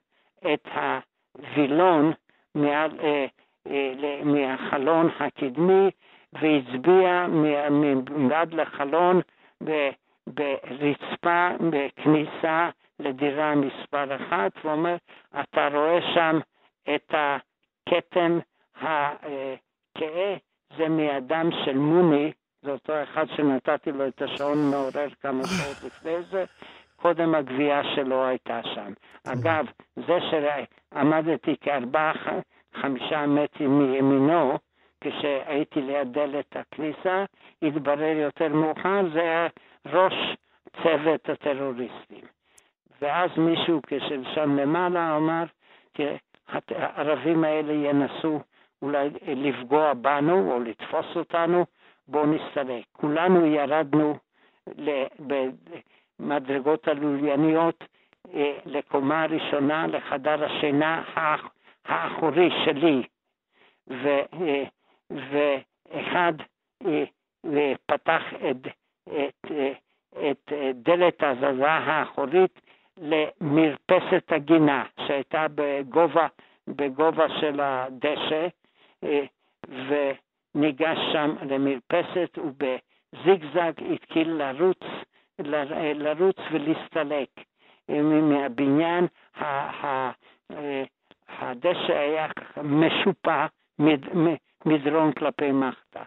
את 0.54 0.68
הווילון 0.74 2.14
מעל, 2.56 2.92
אה, 3.00 3.26
אה, 3.68 4.22
מהחלון 4.24 5.10
הקדמי 5.20 5.90
והצביע 6.42 7.28
מבעד 8.10 8.54
לחלון 8.54 9.22
ברצפה 10.28 11.50
בכניסה 11.70 12.70
לדירה 13.00 13.56
מספר 13.56 14.16
אחת, 14.16 14.52
ואומר, 14.66 14.96
אתה 15.40 15.68
רואה 15.74 16.00
שם 16.14 16.40
את 16.96 17.14
הכתם 17.14 18.40
הכהה, 18.76 20.36
זה 20.78 20.90
מאדם 20.90 21.50
של 21.66 21.78
מוני, 21.78 22.32
זה 22.62 22.72
אותו 22.72 23.04
אחד 23.04 23.26
שנתתי 23.36 23.92
לו 23.92 24.08
את 24.08 24.22
השעון 24.22 24.58
מעורר 24.72 25.10
כמה 25.22 25.44
שעות 25.44 25.84
לפני 25.86 26.24
זה, 26.32 26.46
קודם 26.96 27.36
הגבייה 27.36 27.82
שלו 27.96 28.26
הייתה 28.26 28.62
שם. 28.64 28.94
אגב, 29.28 29.66
זה 29.96 30.18
שעמדתי 30.30 31.56
כארבעה, 31.62 32.14
חמישה 32.74 33.26
מטרים 33.26 33.80
מימינו, 33.80 34.58
כשהייתי 35.06 35.82
ליד 35.82 36.14
דלת 36.14 36.58
הכניסה, 36.58 37.26
התברר 37.62 38.18
יותר 38.18 38.48
מאוחר, 38.48 39.02
זה 39.14 39.20
היה 39.20 39.48
ראש 39.86 40.14
צוות 40.84 41.30
הטרוריסטים. 41.30 42.26
ואז 43.02 43.30
מישהו 43.38 43.82
כששם 43.88 44.58
למעלה 44.58 45.18
אמר, 45.18 45.44
הערבים 46.70 47.44
האלה 47.44 47.74
ינסו 47.74 48.40
אולי 48.82 49.10
לפגוע 49.28 49.94
בנו 49.94 50.52
או 50.52 50.60
לתפוס 50.60 51.06
אותנו, 51.16 51.66
בואו 52.08 52.26
נסתלק. 52.26 52.84
כולנו 52.92 53.46
ירדנו 53.46 54.18
במדרגות 56.20 56.88
הלולייניות 56.88 57.84
אה, 58.34 58.58
לקומה 58.66 59.24
הראשונה, 59.24 59.88
לחדר 59.88 60.46
השינה 60.46 61.04
האחורי 61.86 62.50
שלי, 62.66 63.04
ו, 63.88 64.08
אה, 64.08 64.64
ואחד 65.12 66.34
אה, 66.86 67.04
פתח 67.86 68.22
את, 68.50 68.68
את, 69.08 69.52
את 70.30 70.52
דלת 70.74 71.24
הזזה 71.24 71.72
האחורית 71.72 72.62
למרפסת 72.98 74.32
הגינה 74.32 74.86
שהייתה 75.08 75.46
בגובה, 75.56 76.28
בגובה 76.68 77.26
של 77.40 77.60
הדשא 77.60 78.48
אה, 79.04 79.26
וניגש 79.70 80.98
שם 81.14 81.36
למרפסת 81.50 82.38
ובזיגזג 82.38 83.74
התחיל 83.94 84.30
לרוץ, 84.30 84.84
לרוץ 85.96 86.38
ולהסתלק 86.52 87.30
אה, 87.90 88.02
מהבניין. 88.02 89.08
הדשא 91.28 91.98
היה 91.98 92.28
משופע 92.64 93.46
מדרון 94.66 95.12
כלפי 95.12 95.52
מטה. 95.52 96.04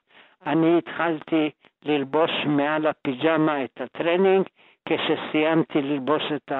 אני 0.46 0.78
התחלתי 0.78 1.50
ללבוש 1.84 2.30
מעל 2.46 2.86
הפיג'מה 2.86 3.64
את 3.64 3.80
הטרנינג, 3.80 4.46
כשסיימתי 4.88 5.82
ללבוש 5.82 6.22
את 6.36 6.52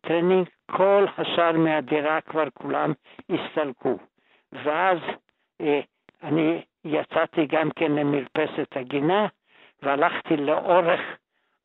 טרנינג, 0.00 0.48
כל 0.70 1.04
השאר 1.18 1.52
מהדירה 1.52 2.20
כבר 2.20 2.48
כולם 2.54 2.92
הסתלקו. 3.30 3.98
ואז 4.52 4.98
אה, 5.60 5.80
אני 6.22 6.62
יצאתי 6.84 7.46
גם 7.46 7.70
כן 7.76 7.92
למרפסת 7.92 8.76
הגינה, 8.76 9.26
והלכתי 9.82 10.36
לאורך 10.36 11.00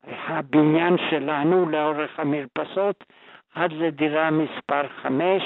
הבניין 0.04 0.96
שלנו, 1.10 1.68
לאורך 1.68 2.20
המרפסות, 2.20 3.04
עד 3.54 3.72
לדירה 3.72 4.30
מספר 4.30 4.88
5, 4.88 5.42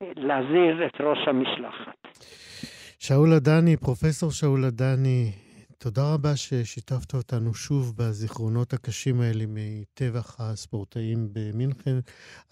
להזהיר 0.00 0.86
את 0.86 1.00
ראש 1.00 1.28
המשלחת. 1.28 2.08
שאול 3.02 3.32
עדני, 3.32 3.76
פרופסור 3.76 4.30
שאול 4.30 4.64
עדני, 4.64 5.32
תודה 5.78 6.14
רבה 6.14 6.36
ששיתפת 6.36 7.14
אותנו 7.14 7.54
שוב 7.54 7.94
בזיכרונות 7.96 8.72
הקשים 8.72 9.20
האלה 9.20 9.44
מטבח 9.48 10.36
הספורטאים 10.40 11.28
במינכן, 11.32 11.98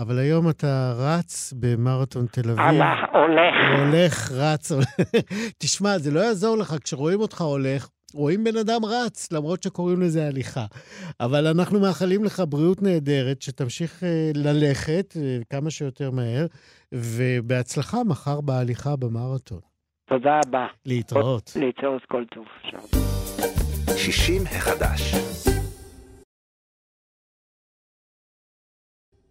אבל 0.00 0.18
היום 0.18 0.50
אתה 0.50 0.92
רץ 0.96 1.52
במרתון 1.56 2.26
תל 2.26 2.50
אביב. 2.50 2.58
הלך, 2.58 2.98
הולך. 3.12 3.78
הולך, 3.78 4.32
רץ. 4.32 4.72
תשמע, 5.58 5.98
זה 5.98 6.10
לא 6.10 6.20
יעזור 6.20 6.56
לך, 6.56 6.74
כשרואים 6.84 7.20
אותך 7.20 7.40
הולך, 7.40 7.88
רואים 8.14 8.44
בן 8.44 8.56
אדם 8.56 8.84
רץ, 8.84 9.32
למרות 9.32 9.62
שקוראים 9.62 10.02
לזה 10.02 10.26
הליכה. 10.26 10.66
אבל 11.20 11.46
אנחנו 11.46 11.80
מאחלים 11.80 12.24
לך 12.24 12.42
בריאות 12.48 12.82
נהדרת, 12.82 13.42
שתמשיך 13.42 14.02
uh, 14.02 14.38
ללכת 14.38 15.16
uh, 15.16 15.44
כמה 15.50 15.70
שיותר 15.70 16.10
מהר, 16.10 16.46
ובהצלחה 16.92 18.04
מחר 18.04 18.40
בהליכה 18.40 18.96
במרתון. 18.96 19.67
תודה 20.08 20.40
רבה. 20.46 20.66
להתראות. 20.86 21.52
להתראות 21.56 22.02
כל 22.04 22.24
טוב. 22.34 22.46
60 23.96 24.42
החדש. 24.46 25.14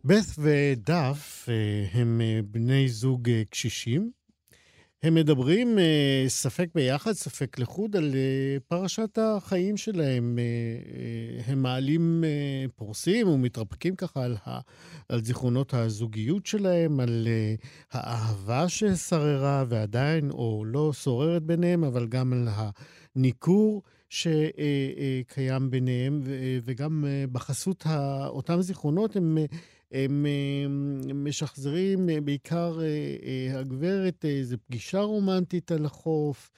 בת 0.05 0.39
ודף 0.39 1.45
אה, 1.49 1.53
הם 1.93 2.21
בני 2.45 2.87
זוג 2.87 3.29
קשישים, 3.49 4.11
הם 5.03 5.15
מדברים 5.15 5.79
אה, 5.79 6.25
ספק 6.27 6.69
ביחד, 6.75 7.11
ספק 7.11 7.59
לחוד, 7.59 7.95
על 7.95 8.11
אה, 8.15 8.57
פרשת 8.67 9.17
החיים 9.21 9.77
שלהם. 9.77 10.39
אה, 10.39 11.41
הם 11.45 11.61
מעלים, 11.63 12.23
פורסים 12.75 13.27
ומתרפקים 13.27 13.95
ככה 13.95 14.23
על, 14.23 14.37
ה, 14.45 14.59
על 15.09 15.23
זיכרונות 15.23 15.73
הזוגיות 15.73 16.45
שלהם, 16.45 16.99
על 16.99 17.27
האהבה 17.91 18.69
ששררה 18.69 19.63
ועדיין, 19.67 20.31
או 20.31 20.63
לא 20.65 20.93
שוררת 20.93 21.43
ביניהם, 21.43 21.83
אבל 21.83 22.07
גם 22.07 22.33
על 22.33 22.47
הניכור. 23.15 23.81
שקיים 24.09 25.69
ביניהם, 25.69 26.21
וגם 26.63 27.05
בחסות 27.31 27.83
אותם 28.27 28.61
זיכרונות 28.61 29.15
הם 29.15 29.37
הם 29.91 30.25
משחזרים 31.15 32.09
אה, 32.09 32.21
בעיקר 32.21 32.79
אה, 32.81 32.85
אה, 32.85 33.59
הגברת 33.59 34.25
איזו 34.25 34.57
פגישה 34.67 34.99
רומנטית 34.99 35.71
על 35.71 35.85
החוף, 35.85 36.51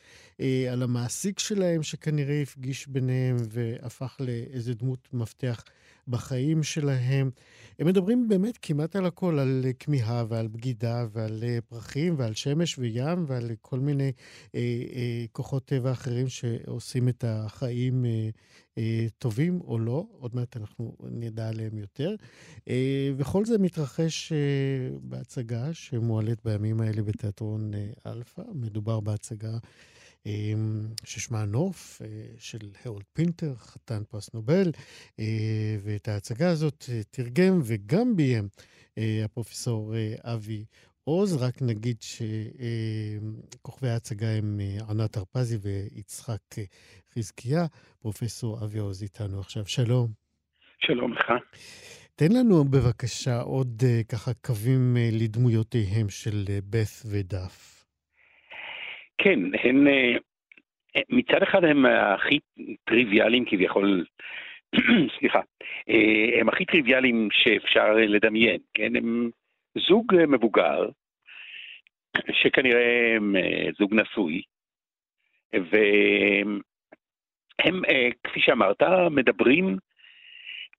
על 0.71 0.83
המעסיק 0.83 1.39
שלהם 1.39 1.83
שכנראה 1.83 2.41
הפגיש 2.41 2.87
ביניהם 2.87 3.37
והפך 3.49 4.17
לאיזה 4.19 4.73
דמות 4.73 5.07
מפתח 5.13 5.63
בחיים 6.07 6.63
שלהם. 6.63 7.29
הם 7.79 7.87
מדברים 7.87 8.27
באמת 8.27 8.57
כמעט 8.61 8.95
על 8.95 9.05
הכל, 9.05 9.39
על 9.39 9.65
כמיהה 9.79 10.25
ועל 10.29 10.47
בגידה 10.47 11.05
ועל 11.11 11.43
פרחים 11.69 12.15
ועל 12.17 12.33
שמש 12.33 12.77
וים 12.77 13.25
ועל 13.27 13.51
כל 13.61 13.79
מיני 13.79 14.11
אה, 14.55 14.59
אה, 14.93 15.25
כוחות 15.31 15.65
טבע 15.65 15.91
אחרים 15.91 16.29
שעושים 16.29 17.09
את 17.09 17.23
החיים 17.27 18.05
אה, 18.05 18.09
אה, 18.09 18.29
טובים 19.17 19.61
או 19.61 19.79
לא, 19.79 20.07
עוד 20.11 20.35
מעט 20.35 20.57
אנחנו 20.57 20.95
נדע 21.03 21.49
עליהם 21.49 21.77
יותר. 21.77 22.15
אה, 22.69 23.11
וכל 23.17 23.45
זה 23.45 23.57
מתרחש 23.57 24.31
אה, 24.31 24.37
בהצגה 25.01 25.73
שמועלית 25.73 26.39
בימים 26.45 26.81
האלה 26.81 27.01
בתיאטרון 27.03 27.71
אלפא. 28.05 28.41
מדובר 28.53 28.99
בהצגה 28.99 29.57
ששמה 31.03 31.45
נוף, 31.45 32.01
של 32.37 32.71
הרולד 32.85 33.05
פינטר, 33.13 33.55
חתן 33.55 34.03
פרס 34.09 34.33
נובל, 34.33 34.71
ואת 35.83 36.07
ההצגה 36.07 36.49
הזאת 36.49 36.89
תרגם 37.11 37.61
וגם 37.63 38.15
ביים 38.15 38.47
הפרופסור 38.97 39.93
אבי 40.23 40.65
עוז. 41.03 41.33
רק 41.33 41.61
נגיד 41.61 41.97
שכוכבי 43.61 43.89
ההצגה 43.89 44.27
הם 44.29 44.59
ענת 44.89 45.17
הרפזי 45.17 45.57
ויצחק 45.61 46.41
חזקיה. 47.19 47.63
פרופסור 48.01 48.57
אבי 48.63 48.79
עוז 48.79 49.03
איתנו 49.03 49.39
עכשיו. 49.39 49.63
שלום. 49.65 50.07
שלום 50.79 51.13
לך. 51.13 51.31
תן 52.15 52.31
לנו 52.39 52.63
בבקשה 52.63 53.41
עוד 53.41 53.81
uh, 53.81 54.07
ככה 54.11 54.31
קווים 54.45 54.95
uh, 54.95 55.23
לדמויותיהם 55.23 56.09
של 56.09 56.37
uh, 56.47 56.51
בת 56.69 56.93
ודף. 57.11 57.85
כן, 59.17 59.39
uh, 59.55 60.19
מצד 61.09 61.43
אחד 61.43 61.63
הם 61.63 61.85
הכי 61.85 62.39
טריוויאליים 62.83 63.45
כביכול, 63.45 64.05
סליחה, 65.19 65.39
הם 66.39 66.49
הכי 66.49 66.65
טריוויאליים 66.65 67.27
שאפשר 67.31 67.93
לדמיין, 67.93 68.59
כן? 68.73 68.95
הם 68.95 69.29
זוג 69.87 70.15
מבוגר, 70.27 70.89
שכנראה 72.31 73.15
הם 73.15 73.35
זוג 73.79 73.93
נשוי, 73.93 74.41
והם, 75.53 76.59
uh, 77.59 78.13
כפי 78.23 78.39
שאמרת, 78.41 78.81
מדברים 79.11 79.77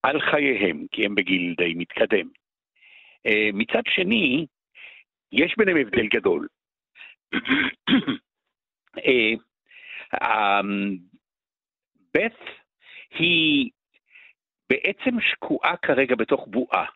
על 0.02 0.20
חייהם, 0.20 0.86
כי 0.92 1.06
הם 1.06 1.14
בגיל 1.14 1.54
די 1.56 1.74
מתקדם. 1.76 2.28
Uh, 3.28 3.52
מצד 3.52 3.82
שני, 3.88 4.46
יש 5.32 5.54
ביניהם 5.58 5.78
הבדל 5.78 6.06
גדול. 6.06 6.48
uh, 8.96 9.38
בית 12.14 12.32
היא 13.18 13.70
בעצם 14.70 15.20
שקועה 15.20 15.76
כרגע 15.76 16.14
בתוך 16.14 16.46
בועה. 16.48 16.86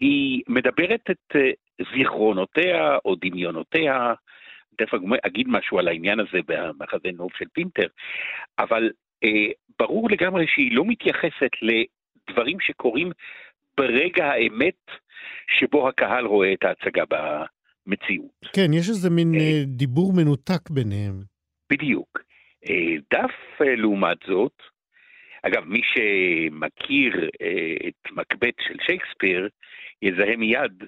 היא 0.00 0.42
מדברת 0.48 1.10
את 1.10 1.36
אה, 1.36 1.50
זיכרונותיה 1.94 2.98
או 3.04 3.14
דמיונותיה, 3.14 4.14
תכף 4.84 4.98
אגיד 5.26 5.46
משהו 5.48 5.78
על 5.78 5.88
העניין 5.88 6.20
הזה 6.20 6.38
במחזה 6.46 7.08
נוב 7.14 7.30
של 7.38 7.44
פינטר, 7.52 7.86
אבל 8.58 8.90
אה, 9.24 9.52
ברור 9.78 10.10
לגמרי 10.10 10.46
שהיא 10.48 10.76
לא 10.76 10.84
מתייחסת 10.86 11.50
לדברים 11.62 12.56
שקורים 12.60 13.10
ברגע 13.76 14.24
האמת 14.26 14.80
שבו 15.58 15.88
הקהל 15.88 16.26
רואה 16.26 16.52
את 16.52 16.64
ההצגה 16.64 17.04
במציאות. 17.10 18.46
כן, 18.56 18.72
יש 18.72 18.88
איזה 18.88 19.10
מין 19.10 19.34
אה, 19.34 19.40
אה 19.40 19.64
דיבור 19.66 20.12
מנותק 20.16 20.70
ביניהם. 20.70 21.14
בדיוק. 21.72 22.18
אה, 22.68 22.94
דף 23.12 23.60
אה, 23.60 23.76
לעומת 23.76 24.18
זאת, 24.26 24.62
אגב, 25.42 25.64
מי 25.64 25.80
שמכיר 25.84 27.28
אה, 27.42 27.88
את 27.88 28.12
מקבט 28.12 28.54
של 28.68 28.76
שייקספיר, 28.86 29.48
יזהה 30.02 30.36
מיד 30.36 30.84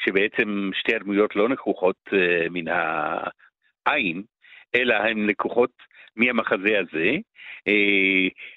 שבעצם 0.00 0.70
שתי 0.74 0.94
הדמויות 0.94 1.36
לא 1.36 1.48
לקוחות 1.48 1.96
מן 2.50 2.64
העין, 3.86 4.22
אלא 4.74 4.94
הן 4.94 5.26
לקוחות 5.26 5.70
מהמחזה 6.16 6.78
הזה. 6.78 7.10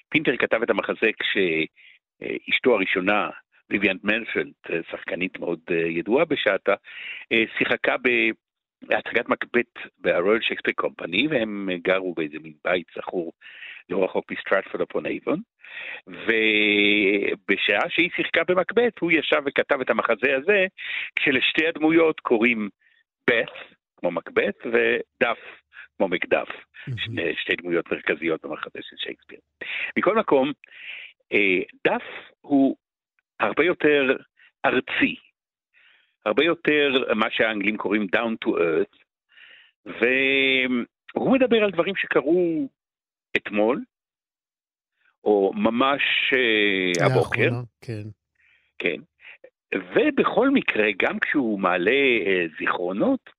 פינטר 0.08 0.36
כתב 0.36 0.62
את 0.62 0.70
המחזה 0.70 1.10
כשאשתו 1.20 2.74
הראשונה, 2.74 3.30
ויביאנט 3.70 4.04
מרשנט, 4.04 4.54
שחקנית 4.90 5.38
מאוד 5.38 5.60
ידועה 5.70 6.24
בשעתה, 6.24 6.74
שיחקה 7.58 7.96
מקבט 9.28 9.78
ב-Royal 10.00 10.42
Shakespeare 10.42 10.86
Company, 10.86 11.28
והם 11.30 11.68
גרו 11.82 12.14
באיזה 12.14 12.38
מין 12.42 12.52
בית 12.64 12.86
זכור 12.96 13.32
לא 13.90 14.04
רחוק 14.04 14.32
מסטרטפורד 14.32 14.82
אפון 14.90 15.06
אייבון, 15.06 15.40
ובשעה 16.06 17.90
שהיא 17.90 18.10
שיחקה 18.16 18.44
במקבט, 18.48 18.98
הוא 19.00 19.12
ישב 19.12 19.42
וכתב 19.46 19.80
את 19.80 19.90
המחזה 19.90 20.36
הזה, 20.36 20.66
כשלשתי 21.16 21.66
הדמויות 21.68 22.20
קוראים 22.20 22.68
בת, 23.30 23.52
כמו 23.96 24.10
מקבט, 24.10 24.66
ודף, 24.66 25.38
כמו 25.96 26.08
מקדף, 26.08 26.48
שני, 26.96 27.34
שתי 27.36 27.56
דמויות 27.56 27.92
מרכזיות 27.92 28.42
במחזה 28.44 28.78
של 28.82 28.96
שייקספיר. 28.96 29.38
מכל 29.96 30.16
מקום, 30.16 30.52
אה, 31.32 31.60
דף 31.86 32.02
הוא 32.40 32.76
הרבה 33.40 33.64
יותר 33.64 34.16
ארצי, 34.64 35.16
הרבה 36.28 36.44
יותר 36.44 37.04
מה 37.14 37.26
שהאנגלים 37.30 37.76
קוראים 37.76 38.06
down 38.16 38.44
to 38.44 38.48
earth, 38.48 38.98
והוא 39.86 41.32
מדבר 41.32 41.64
על 41.64 41.70
דברים 41.70 41.96
שקרו 41.96 42.68
אתמול, 43.36 43.84
או 45.24 45.52
ממש 45.54 46.02
uh, 46.32 47.04
הבוקר. 47.04 47.50
כן. 47.80 48.02
כן. 48.78 49.00
ובכל 49.74 50.50
מקרה, 50.50 50.86
גם 51.02 51.18
כשהוא 51.18 51.60
מעלה 51.60 51.90
uh, 51.90 52.58
זיכרונות, 52.58 53.30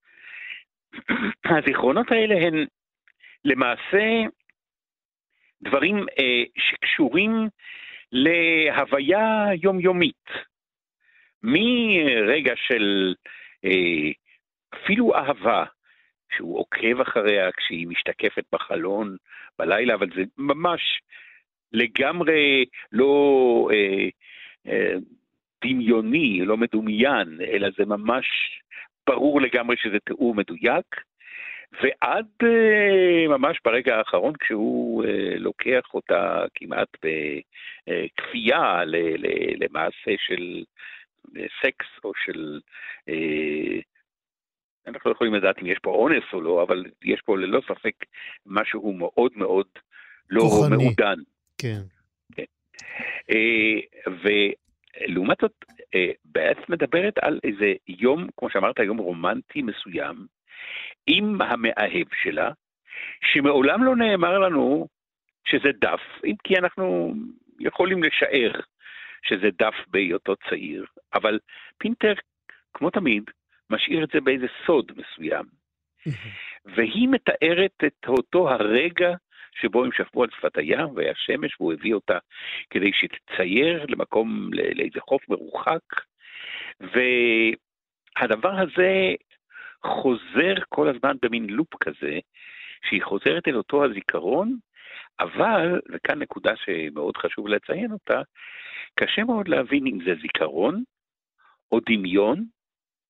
הזיכרונות 1.58 2.12
האלה 2.12 2.48
הן 2.48 2.66
למעשה 3.46 4.24
דברים 5.62 5.98
uh, 5.98 6.52
שקשורים 6.58 7.32
להוויה 8.12 9.46
יומיומית. 9.64 10.49
מרגע 11.44 12.54
של 12.56 13.14
uh, 13.66 14.14
אפילו 14.76 15.16
אהבה, 15.16 15.66
שהוא 16.36 16.60
עוקב 16.60 17.02
אחריה 17.02 17.52
כשהיא 17.52 17.88
משתקפת 17.88 18.44
בחלון 18.52 19.16
בלילה, 19.60 19.94
אבל 19.94 20.08
זה 20.16 20.22
ממש 20.38 20.82
לגמרי 21.74 22.66
לא 22.92 23.70
אה, 23.74 24.08
אה, 24.68 24.94
דמיוני, 25.66 26.46
לא 26.46 26.58
מדומיין, 26.58 27.40
אלא 27.42 27.68
זה 27.78 27.86
ממש 27.86 28.26
ברור 29.08 29.42
לגמרי 29.42 29.76
שזה 29.78 29.98
תיאור 30.00 30.36
מדויק. 30.36 30.86
ועד 31.82 32.26
uh, 32.44 33.28
ממש 33.28 33.58
ברגע 33.66 33.98
האחרון, 33.98 34.34
כשהוא 34.40 35.04
uh, 35.04 35.08
לוקח 35.38 35.94
אותה 35.94 36.46
כמעט 36.56 36.88
בכפייה 37.88 38.82
למעשה 39.60 40.12
של 40.18 40.64
סקס 41.62 41.88
או 42.04 42.12
של... 42.26 42.60
Uh, 43.10 43.82
אנחנו 44.88 45.10
לא 45.10 45.16
יכולים 45.16 45.34
לדעת 45.34 45.62
אם 45.62 45.66
יש 45.66 45.78
פה 45.82 45.92
אונס 45.92 46.24
או 46.34 46.42
לא, 46.42 46.64
אבל 46.64 46.86
יש 47.04 47.22
פה 47.22 47.38
ללא 47.38 47.62
ספק 47.68 47.94
משהו 48.46 48.94
מאוד 48.94 49.32
מאוד 49.36 49.68
לא 50.30 50.42
כוחני. 50.42 50.76
מעודן. 50.78 51.16
כן. 51.58 51.82
כן. 52.36 52.44
Uh, 53.32 54.12
ולעומת 55.08 55.38
זאת, 55.42 55.66
uh, 55.80 56.14
בעת 56.26 56.70
מדברת 56.70 57.14
על 57.22 57.40
איזה 57.44 57.74
יום, 57.88 58.28
כמו 58.38 58.50
שאמרת, 58.50 58.80
יום 58.80 58.98
רומנטי 58.98 59.62
מסוים, 59.62 60.26
עם 61.08 61.42
המאהב 61.42 62.08
שלה, 62.24 62.52
שמעולם 63.34 63.84
לא 63.84 63.96
נאמר 63.96 64.40
לנו 64.40 64.88
שזה 65.46 65.70
דף, 65.82 66.02
אם 66.26 66.36
כי 66.44 66.58
אנחנו 66.58 67.14
יכולים 67.60 68.04
לשער 68.04 68.52
שזה 69.24 69.48
דף 69.60 69.76
בהיותו 69.88 70.36
צעיר, 70.50 70.86
אבל 71.14 71.40
פינטר, 71.78 72.14
כמו 72.74 72.90
תמיד, 72.90 73.24
משאיר 73.70 74.04
את 74.04 74.10
זה 74.14 74.22
באיזה 74.22 74.48
סוד 74.66 74.92
מסוים. 74.98 75.46
והיא 76.66 77.08
מתארת 77.10 77.84
את 77.86 78.08
אותו 78.08 78.50
הרגע 78.50 79.14
שבו 79.62 79.84
הם 79.86 79.92
שפכו 79.92 80.24
על 80.24 80.30
שפת 80.38 80.58
הים 80.58 80.90
והיה 80.96 81.14
שמש 81.16 81.56
והוא 81.60 81.74
הביא 81.74 81.94
אותה 81.94 82.18
כדי 82.70 82.92
שתצייר 82.94 83.86
למקום, 83.90 84.50
לאיזה 84.54 85.00
חוף 85.02 85.30
מרוחק. 85.30 85.82
והדבר 86.80 88.60
הזה 88.60 89.14
חוזר 89.86 90.54
כל 90.70 90.88
הזמן 90.88 91.16
במין 91.22 91.50
לופ 91.50 91.76
כזה, 91.80 92.20
שהיא 92.90 93.04
חוזרת 93.04 93.48
אל 93.48 93.56
אותו 93.56 93.86
הזיכרון, 93.86 94.58
אבל, 95.20 95.80
וכאן 95.90 96.20
נקודה 96.20 96.56
שמאוד 96.56 97.18
חשוב 97.18 97.48
לציין 97.48 97.92
אותה, 97.92 98.22
קשה 98.96 99.24
מאוד 99.24 99.48
להבין 99.48 99.88
אם 99.88 100.00
זה 100.06 100.22
זיכרון, 100.22 100.84
או 101.72 101.80
דמיון, 101.90 102.46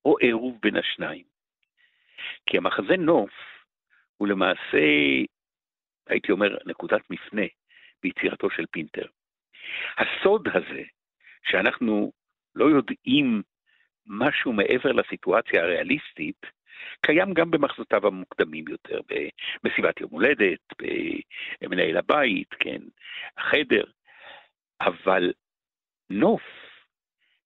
או 0.06 0.18
עירוב 0.18 0.58
בין 0.62 0.76
השניים. 0.76 1.26
כי 2.46 2.58
המחזה 2.58 2.98
נוף 2.98 3.32
הוא 4.18 4.28
למעשה, 4.28 4.78
הייתי 6.08 6.32
אומר, 6.32 6.58
נקודת 6.66 7.02
מפנה 7.10 7.46
ביצירתו 8.04 8.50
של 8.50 8.66
פינטר. 8.72 9.06
הסוד 9.98 10.48
הזה, 10.54 10.84
שאנחנו 11.44 12.12
לא 12.56 12.66
יודעים 12.66 13.42
משהו 14.06 14.54
מעבר 14.54 14.92
לסיטואציה 14.92 15.64
הריאליסטית, 15.64 16.46
קיים 17.02 17.34
גם 17.34 17.52
במחזותיו 17.52 18.08
המוקדמים 18.08 18.66
יותר, 18.68 19.00
במסיבת 19.64 20.02
יום 20.02 20.10
הולדת, 20.12 20.60
במנהל 21.62 21.98
הבית, 21.98 22.54
כן, 22.60 22.82
החדר, 23.38 23.84
אבל 24.82 25.34
נוף 26.10 26.44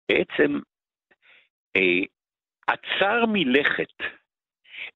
בעצם 0.10 0.60
אה, 1.76 2.04
עצר 2.68 3.26
מלכת 3.28 3.94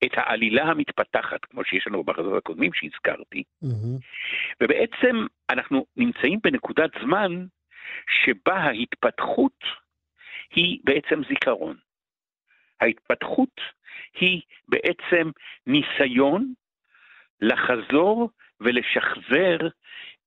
את 0.05 0.11
העלילה 0.13 0.63
המתפתחת, 0.63 1.45
כמו 1.45 1.63
שיש 1.63 1.87
לנו 1.87 2.03
במחזות 2.03 2.37
הקודמים 2.37 2.73
שהזכרתי, 2.73 3.43
mm-hmm. 3.63 3.99
ובעצם 4.63 5.25
אנחנו 5.49 5.85
נמצאים 5.97 6.39
בנקודת 6.43 6.89
זמן 7.01 7.45
שבה 8.09 8.55
ההתפתחות 8.55 9.63
היא 10.55 10.79
בעצם 10.83 11.21
זיכרון. 11.29 11.77
ההתפתחות 12.81 13.61
היא 14.13 14.41
בעצם 14.67 15.31
ניסיון 15.67 16.53
לחזור 17.41 18.29
ולשחזר 18.59 19.57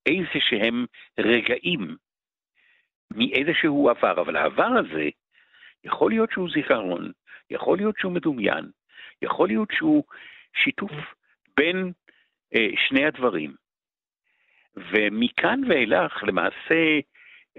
איזה 0.05 0.39
שהם 0.39 0.85
רגעים 1.19 1.95
מאיזשהו 3.11 3.89
עבר, 3.89 4.21
אבל 4.21 4.35
העבר 4.35 4.69
הזה 4.79 5.09
יכול 5.83 6.11
להיות 6.11 6.31
שהוא 6.31 6.49
זיכרון, 6.53 7.11
יכול 7.49 7.77
להיות 7.77 7.95
שהוא 7.97 8.11
מדומיין, 8.11 8.71
יכול 9.21 9.47
להיות 9.47 9.69
שהוא 9.71 10.03
שיתוף 10.63 10.91
בין 11.57 11.91
אה, 12.55 12.67
שני 12.87 13.05
הדברים. 13.05 13.55
ומכאן 14.75 15.61
ואילך, 15.69 16.23
למעשה, 16.23 16.99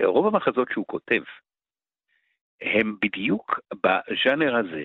רוב 0.05 0.27
המחזות 0.27 0.69
שהוא 0.73 0.87
כותב, 0.87 1.23
הם 2.61 2.97
בדיוק 3.03 3.61
בז'אנר 3.75 4.57
הזה. 4.57 4.83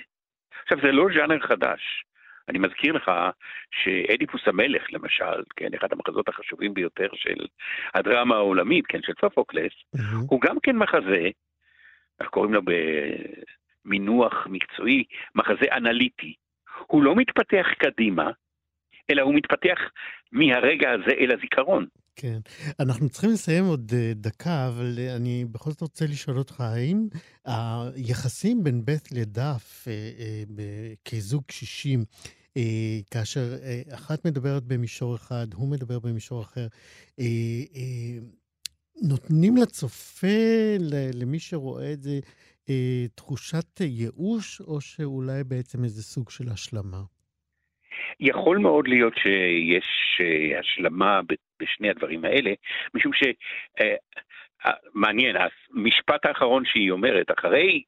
עכשיו, 0.64 0.78
זה 0.82 0.92
לא 0.92 1.08
ז'אנר 1.14 1.40
חדש. 1.40 2.04
אני 2.50 2.60
מזכיר 2.60 2.94
לך 2.94 3.12
שאדיפוס 3.72 4.42
המלך, 4.46 4.84
למשל, 4.94 5.44
כן, 5.56 5.74
אחד 5.76 5.88
המחזות 5.92 6.30
החשובים 6.30 6.74
ביותר 6.74 7.08
של 7.14 7.46
הדרמה 7.94 8.36
העולמית, 8.36 8.88
כן, 8.88 9.00
של 9.02 9.14
סופוקלס, 9.22 9.72
mm-hmm. 9.96 10.16
הוא 10.30 10.42
גם 10.42 10.58
כן 10.64 10.76
מחזה, 10.76 11.30
איך 12.20 12.30
קוראים 12.30 12.54
לו 12.54 12.62
במינוח 13.86 14.48
מקצועי, 14.50 15.04
מחזה 15.36 15.66
אנליטי. 15.72 16.34
הוא 16.88 17.04
לא 17.04 17.16
מתפתח 17.16 17.68
קדימה, 17.78 18.32
אלא 19.10 19.22
הוא 19.22 19.36
מתפתח 19.36 19.80
מהרגע 20.32 20.92
הזה 20.92 21.12
אל 21.20 21.32
הזיכרון. 21.38 21.86
כן. 22.20 22.40
אנחנו 22.80 23.10
צריכים 23.10 23.30
לסיים 23.30 23.66
עוד 23.66 23.92
אה, 23.96 24.12
דקה, 24.16 24.68
אבל 24.68 24.96
אה, 24.98 25.16
אני 25.16 25.46
בכל 25.52 25.70
זאת 25.70 25.82
רוצה 25.82 26.06
לשאול 26.06 26.38
אותך, 26.38 26.62
האם 26.62 27.08
היחסים 27.46 28.64
בין 28.64 28.86
בית 28.86 29.12
לדף 29.12 29.86
אה, 29.88 30.94
כזוג 31.06 31.44
קשישים, 31.48 32.06
כאשר 33.12 33.56
אחת 33.94 34.26
מדברת 34.26 34.64
במישור 34.64 35.16
אחד, 35.16 35.48
הוא 35.54 35.68
מדבר 35.68 36.00
במישור 36.00 36.42
אחר, 36.42 36.68
נותנים 39.02 39.58
לצופה, 39.58 40.28
למי 41.14 41.40
שרואה 41.40 41.94
את 41.94 42.02
זה, 42.02 42.20
תחושת 43.16 43.82
ייאוש, 43.82 44.62
או 44.62 44.82
שאולי 44.82 45.44
בעצם 45.44 45.84
איזה 45.84 46.04
סוג 46.04 46.30
של 46.30 46.50
השלמה? 46.50 47.02
יכול 48.20 48.58
מאוד 48.58 48.88
להיות 48.88 49.14
שיש 49.18 50.22
השלמה 50.60 51.22
בשני 51.60 51.90
הדברים 51.90 52.26
האלה, 52.26 52.52
משום 52.94 53.14
ש... 53.14 53.24
אה, 53.82 53.96
אה, 54.66 54.74
מעניין, 54.94 55.36
המשפט 55.74 56.26
האחרון 56.26 56.66
שהיא 56.66 56.92
אומרת, 56.92 57.32
אחרי 57.40 57.84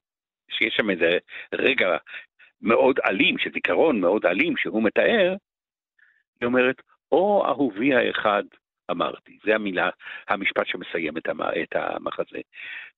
שיש 0.50 0.74
שם 0.74 0.90
איזה 0.90 1.18
רגע 1.54 1.96
מאוד 2.62 2.98
אלים, 3.06 3.38
של 3.38 3.50
זיכרון 3.52 4.00
מאוד 4.00 4.26
אלים 4.26 4.56
שהוא 4.56 4.82
מתאר, 4.82 5.34
היא 6.40 6.46
אומרת, 6.46 6.82
או 7.12 7.46
אהובי 7.46 7.94
האחד 7.94 8.42
אמרתי. 8.90 9.38
זה 9.44 9.54
המילה, 9.54 9.90
המשפט 10.28 10.66
שמסיים 10.66 11.16
את, 11.16 11.28
המחזה. 11.74 12.40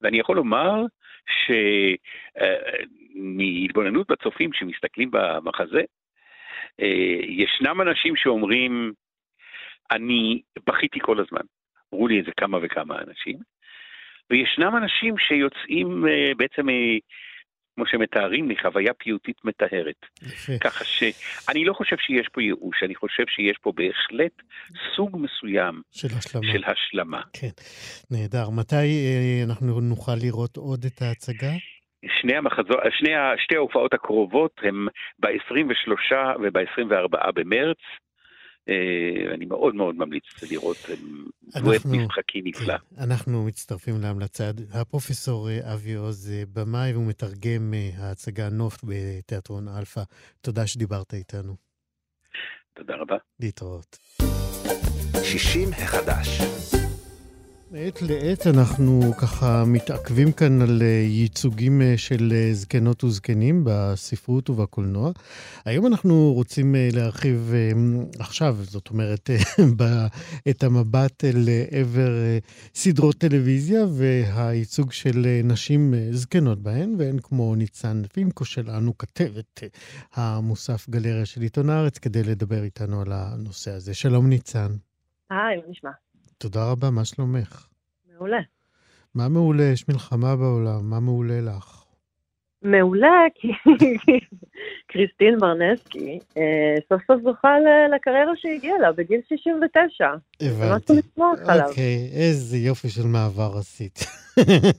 ואני 0.01 0.19
יכול 0.19 0.37
לומר 0.37 0.85
שמהתבוננות 3.17 4.11
אה, 4.11 4.17
בצופים 4.17 4.53
שמסתכלים 4.53 5.11
במחזה, 5.11 5.83
ישנם 7.29 7.81
אנשים 7.81 8.17
שאומרים, 8.17 8.93
אני 9.91 10.43
בכיתי 10.67 10.99
כל 11.03 11.21
הזמן. 11.21 11.47
אמרו 11.95 12.09
לי 12.09 12.19
איזה 12.19 12.31
כמה 12.37 12.59
וכמה 12.63 12.99
אנשים. 12.99 13.39
וישנם 14.31 14.77
אנשים 14.77 15.15
שיוצאים 15.19 16.05
uh, 16.05 16.37
בעצם, 16.37 16.69
uh, 16.69 16.73
כמו 17.75 17.87
שמתארים 17.87 18.49
לי, 18.49 18.55
חוויה 18.63 18.95
פיוטית 18.95 19.37
מטהרת. 19.45 20.07
ככה 20.61 20.85
שאני 20.85 21.65
לא 21.65 21.73
חושב 21.73 21.97
שיש 21.97 22.29
פה 22.33 22.43
ייאוש, 22.43 22.83
אני 22.83 22.95
חושב 22.95 23.23
שיש 23.29 23.57
פה 23.63 23.73
בהחלט 23.77 24.33
סוג 24.97 25.11
מסוים 25.17 25.83
של 25.91 26.09
השלמה. 26.19 26.53
של 26.53 26.65
השלמה. 26.65 27.23
כן, 27.33 27.55
נהדר. 28.11 28.51
מתי 28.51 28.87
אנחנו 29.47 29.81
נוכל 29.81 30.15
לראות 30.23 30.57
עוד 30.57 30.85
את 30.85 31.03
ההצגה? 31.03 31.53
שני 32.21 32.37
המחזור, 32.37 32.77
שני, 32.91 33.11
שתי 33.45 33.57
ההופעות 33.57 33.95
הקרובות 33.95 34.61
הם 34.63 34.87
ב-23 35.19 36.15
וב-24 36.43 37.31
במרץ. 37.35 37.79
אה, 38.69 39.35
אני 39.35 39.45
מאוד 39.45 39.75
מאוד 39.75 39.95
ממליץ 39.95 40.25
לראות 40.51 40.77
דואט 41.65 41.81
משחקי 41.87 42.43
נפלא. 42.45 42.79
כן, 42.79 43.03
אנחנו 43.11 43.45
מצטרפים 43.47 43.95
להמלצה. 44.03 44.51
הפרופסור 44.75 45.49
אה, 45.49 45.75
אבי 45.75 45.95
עוז 45.95 46.33
אה, 46.33 46.43
במאי, 46.53 46.93
והוא 46.93 47.09
מתרגם 47.09 47.75
ההצגה 47.99 48.49
נוף 48.49 48.77
בתיאטרון 48.85 49.69
אלפא. 49.79 50.03
תודה 50.41 50.67
שדיברת 50.67 51.15
איתנו. 51.15 51.57
תודה 52.75 52.95
רבה. 52.97 53.17
להתראות. 53.41 53.97
60 55.25 55.69
החדש. 55.69 56.82
מעת 57.73 58.03
לעת 58.03 58.47
אנחנו 58.47 59.01
ככה 59.21 59.65
מתעכבים 59.67 60.33
כאן 60.33 60.63
על 60.63 60.83
אה, 60.83 60.87
ייצוגים 60.87 61.83
אה, 61.83 61.95
של 61.97 62.33
אה, 62.33 62.55
זקנות 62.55 63.05
וזקנים 63.05 63.65
בספרות 63.67 64.51
ובקולנוע. 64.51 65.11
היום 65.65 65.87
אנחנו 65.87 66.33
רוצים 66.33 66.75
להרחיב 66.93 67.53
עכשיו, 68.19 68.57
זאת 68.61 68.91
אומרת, 68.91 69.31
את 70.51 70.63
המבט 70.63 71.25
אל 71.25 71.49
עבר 71.71 72.11
סדרות 72.75 73.17
טלוויזיה 73.17 73.81
והייצוג 73.99 74.93
של 74.93 75.27
נשים 75.45 75.95
זקנות 76.11 76.59
בהן, 76.59 76.95
והן 76.99 77.19
כמו 77.23 77.55
ניצן 77.55 78.03
פינקו 78.13 78.45
שלנו, 78.45 78.99
כתבת 78.99 79.61
המוסף 80.15 80.89
גלריה 80.89 81.27
של 81.27 81.41
עיתון 81.41 81.71
הארץ, 81.71 81.99
כדי 81.99 82.23
לדבר 82.23 82.63
איתנו 82.63 83.01
על 83.01 83.13
הנושא 83.13 83.71
הזה. 83.71 83.95
שלום 83.95 84.29
ניצן. 84.29 84.73
היי, 85.31 85.57
מה 85.57 85.63
נשמע? 85.71 85.91
תודה 86.43 86.71
רבה, 86.71 86.91
מה 86.91 87.05
שלומך? 87.05 87.67
מעולה. 88.13 88.41
מה 89.15 89.29
מעולה? 89.29 89.65
יש 89.65 89.89
מלחמה 89.89 90.37
בעולם, 90.37 90.91
מה 90.91 91.01
מעולה 91.01 91.41
לך? 91.41 91.85
מעולה, 92.63 93.21
כי 93.35 93.49
קריסטין 94.93 95.39
ברנסקי 95.39 96.19
אה, 96.37 96.75
סוף 96.89 97.03
סוף 97.07 97.23
זוכה 97.25 97.49
לקריירה 97.95 98.33
שהגיעה 98.37 98.79
לה 98.79 98.93
בגיל 98.93 99.21
69. 99.29 100.07
הבנתי. 100.41 100.93
אוקיי, 101.17 102.11
איזה 102.13 102.57
יופי 102.57 102.89
של 102.89 103.07
מעבר 103.07 103.53
עשית. 103.59 103.99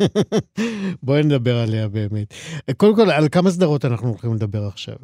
בואי 1.03 1.23
נדבר 1.23 1.55
עליה 1.55 1.87
באמת. 1.87 2.33
קודם 2.77 2.95
כל, 2.95 3.11
על 3.11 3.29
כמה 3.31 3.49
סדרות 3.49 3.85
אנחנו 3.85 4.07
הולכים 4.09 4.33
לדבר 4.33 4.67
עכשיו? 4.67 4.95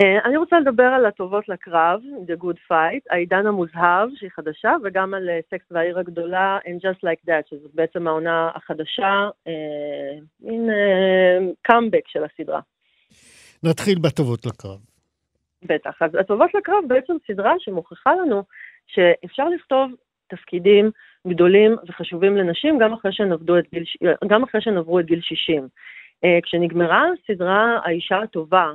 אה, 0.00 0.24
אני 0.24 0.36
רוצה 0.36 0.60
לדבר 0.60 0.82
על 0.82 1.06
הטובות 1.06 1.48
לקרב, 1.48 2.00
The 2.26 2.44
Good 2.44 2.70
Fight, 2.70 3.02
העידן 3.10 3.46
המוזהב, 3.46 4.08
שהיא 4.14 4.30
חדשה, 4.30 4.72
וגם 4.84 5.14
על 5.14 5.28
סקס 5.50 5.72
אה, 5.72 5.76
והעיר 5.76 5.98
הגדולה, 5.98 6.58
And 6.64 6.84
Just 6.84 6.98
Like 6.98 7.28
That, 7.28 7.50
שזאת 7.50 7.74
בעצם 7.74 8.06
העונה 8.06 8.50
החדשה, 8.54 9.28
אה, 9.46 9.52
מין 10.40 10.70
קאמבק 11.62 12.08
של 12.08 12.24
הסדרה. 12.24 12.60
נתחיל 13.62 13.98
בטובות 13.98 14.46
לקרב. 14.46 14.78
בטח. 15.62 16.02
אז 16.02 16.14
הטובות 16.14 16.54
לקרב 16.54 16.84
בעצם 16.88 17.12
סדרה 17.26 17.54
שמוכיחה 17.58 18.14
לנו 18.14 18.42
שאפשר 18.86 19.48
לכתוב 19.48 19.90
תפקידים 20.28 20.90
גדולים 21.28 21.76
וחשובים 21.88 22.36
לנשים 22.36 22.78
גם 22.78 22.92
אחרי 22.92 23.12
שהן, 23.12 23.30
גיל, 23.72 23.84
גם 24.26 24.42
אחרי 24.42 24.60
שהן 24.60 24.76
עברו 24.76 25.00
את 25.00 25.06
גיל 25.06 25.20
60. 25.22 25.68
כשנגמרה 26.42 27.04
הסדרה 27.12 27.78
האישה 27.84 28.18
הטובה, 28.18 28.72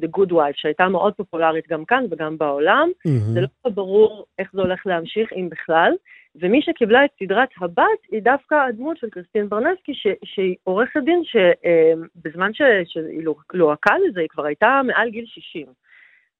The 0.00 0.18
Good 0.18 0.32
Wife, 0.32 0.54
שהייתה 0.54 0.88
מאוד 0.88 1.14
פופולרית 1.14 1.68
גם 1.68 1.84
כאן 1.84 2.04
וגם 2.10 2.38
בעולם. 2.38 2.90
Mm-hmm. 3.08 3.34
זה 3.34 3.40
לא 3.40 3.70
ברור 3.70 4.26
איך 4.38 4.50
זה 4.52 4.60
הולך 4.60 4.86
להמשיך, 4.86 5.32
אם 5.32 5.48
בכלל. 5.50 5.92
ומי 6.40 6.62
שקיבלה 6.62 7.04
את 7.04 7.10
סדרת 7.22 7.48
הבת 7.60 8.00
היא 8.10 8.22
דווקא 8.22 8.54
הדמות 8.54 8.96
של 8.96 9.10
קריסטין 9.10 9.48
ברנסקי, 9.48 9.94
ש, 9.94 10.06
שהיא 10.24 10.56
עורכת 10.64 11.00
דין 11.04 11.22
שבזמן 11.24 12.50
uh, 12.50 12.84
שהיא 12.84 13.26
לוהקה 13.54 13.94
לזה, 14.08 14.20
היא 14.20 14.28
כבר 14.28 14.44
הייתה 14.44 14.80
מעל 14.86 15.10
גיל 15.10 15.24
60. 15.26 15.66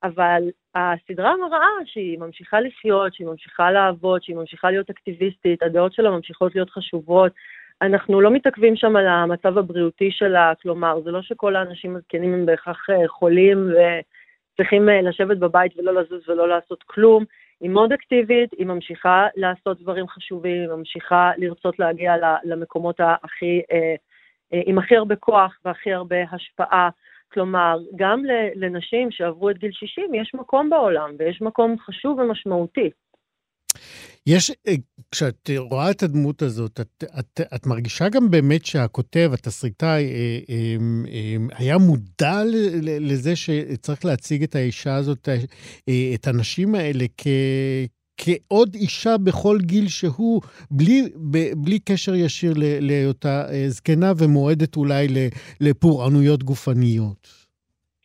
אבל 0.02 0.42
הסדרה 0.74 1.36
מראה 1.36 1.68
שהיא 1.84 2.18
ממשיכה 2.18 2.60
לחיות, 2.60 3.14
שהיא 3.14 3.26
ממשיכה 3.26 3.70
לעבוד, 3.70 4.22
שהיא 4.22 4.36
ממשיכה 4.36 4.70
להיות 4.70 4.90
אקטיביסטית, 4.90 5.62
הדעות 5.62 5.92
שלה 5.92 6.10
ממשיכות 6.10 6.54
להיות 6.54 6.70
חשובות, 6.70 7.32
אנחנו 7.82 8.20
לא 8.20 8.30
מתעכבים 8.30 8.76
שם 8.76 8.96
על 8.96 9.06
המצב 9.06 9.58
הבריאותי 9.58 10.10
שלה, 10.10 10.52
כלומר, 10.62 11.00
זה 11.00 11.10
לא 11.10 11.22
שכל 11.22 11.56
האנשים 11.56 11.96
הזקנים 11.96 12.34
הם 12.34 12.46
בהכרח 12.46 12.86
אה, 12.90 13.08
חולים 13.08 13.70
וצריכים 13.70 14.88
אה, 14.88 15.02
לשבת 15.02 15.38
בבית 15.38 15.78
ולא 15.78 15.94
לזוז 15.94 16.28
ולא 16.28 16.48
לעשות 16.48 16.82
כלום. 16.82 17.24
היא 17.60 17.70
מאוד 17.70 17.92
אקטיבית, 17.92 18.52
היא 18.52 18.66
ממשיכה 18.66 19.26
לעשות 19.36 19.80
דברים 19.82 20.08
חשובים, 20.08 20.60
היא 20.60 20.68
ממשיכה 20.68 21.30
לרצות 21.36 21.78
להגיע 21.78 22.14
למקומות 22.44 23.00
הכי, 23.00 23.62
אה, 23.72 23.94
עם 24.66 24.78
הכי 24.78 24.96
הרבה 24.96 25.16
כוח 25.16 25.58
והכי 25.64 25.92
הרבה 25.92 26.16
השפעה. 26.32 26.88
כלומר, 27.32 27.78
גם 27.96 28.22
לנשים 28.54 29.10
שעברו 29.10 29.50
את 29.50 29.58
גיל 29.58 29.72
60 29.72 30.14
יש 30.14 30.34
מקום 30.34 30.70
בעולם 30.70 31.10
ויש 31.18 31.42
מקום 31.42 31.78
חשוב 31.78 32.18
ומשמעותי. 32.18 32.90
יש, 34.26 34.50
אה, 34.68 34.74
כשאת 35.10 35.50
רואה 35.58 35.90
את 35.90 36.02
הדמות 36.02 36.42
הזאת, 36.42 36.80
את, 36.80 37.04
את, 37.18 37.40
את 37.54 37.66
מרגישה 37.66 38.08
גם 38.08 38.30
באמת 38.30 38.66
שהכותב, 38.66 39.30
התסריטאי, 39.34 40.04
אה, 40.04 40.38
אה, 40.48 41.56
היה 41.58 41.78
מודע 41.78 42.42
לזה 43.00 43.36
שצריך 43.36 44.04
להציג 44.04 44.42
את 44.42 44.54
האישה 44.54 44.94
הזאת, 44.94 45.28
את 46.14 46.26
הנשים 46.26 46.74
האלה, 46.74 47.04
כ, 47.18 47.26
כעוד 48.16 48.74
אישה 48.74 49.16
בכל 49.16 49.58
גיל 49.62 49.88
שהוא, 49.88 50.42
בלי, 50.70 51.08
בלי 51.56 51.78
קשר 51.78 52.14
ישיר 52.14 52.54
להיותה 52.56 53.46
זקנה 53.68 54.12
ומועדת 54.16 54.76
אולי 54.76 55.08
לפורענויות 55.60 56.42
גופניות. 56.42 57.45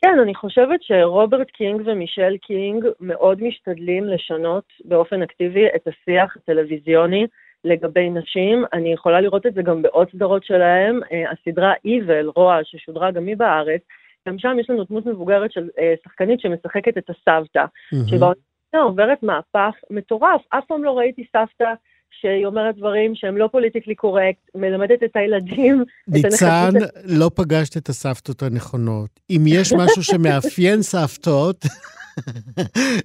כן, 0.05 0.19
אני 0.23 0.35
חושבת 0.35 0.83
שרוברט 0.83 1.49
קינג 1.49 1.81
ומישל 1.85 2.37
קינג 2.37 2.85
מאוד 2.99 3.43
משתדלים 3.43 4.05
לשנות 4.05 4.63
באופן 4.85 5.21
אקטיבי 5.21 5.67
את 5.75 5.87
השיח 5.87 6.37
הטלוויזיוני 6.37 7.27
לגבי 7.63 8.09
נשים. 8.09 8.65
אני 8.73 8.93
יכולה 8.93 9.21
לראות 9.21 9.45
את 9.45 9.53
זה 9.53 9.61
גם 9.61 9.81
בעוד 9.81 10.07
סדרות 10.11 10.43
שלהם. 10.43 10.99
אה, 11.11 11.31
הסדרה 11.31 11.73
Evil, 11.73 12.31
רוע, 12.35 12.59
ששודרה 12.63 13.11
גם 13.11 13.25
היא 13.25 13.37
בארץ, 13.37 13.81
גם 14.27 14.39
שם 14.39 14.57
יש 14.59 14.69
לנו 14.69 14.83
דמות 14.83 15.05
מבוגרת 15.05 15.51
של 15.51 15.69
אה, 15.79 15.93
שחקנית 16.03 16.39
שמשחקת 16.39 16.97
את 16.97 17.09
הסבתא, 17.09 17.63
mm-hmm. 17.63 18.09
שבעונה 18.09 18.83
עוברת 18.83 19.23
מהפך 19.23 19.75
מטורף. 19.89 20.41
אף 20.49 20.65
פעם 20.65 20.83
לא 20.83 20.97
ראיתי 20.97 21.25
סבתא 21.31 21.73
שהיא 22.11 22.45
אומרת 22.45 22.75
דברים 22.77 23.15
שהם 23.15 23.37
לא 23.37 23.49
פוליטיקלי 23.51 23.95
קורקט, 23.95 24.49
מלמדת 24.55 25.03
את 25.03 25.15
הילדים. 25.15 25.83
ניצן, 26.07 26.69
לא 27.05 27.31
פגשת 27.35 27.77
את 27.77 27.89
הסבתות 27.89 28.43
הנכונות. 28.43 29.19
אם 29.29 29.43
יש 29.47 29.73
משהו 29.73 30.03
שמאפיין 30.03 30.81
סבתות, 30.81 31.65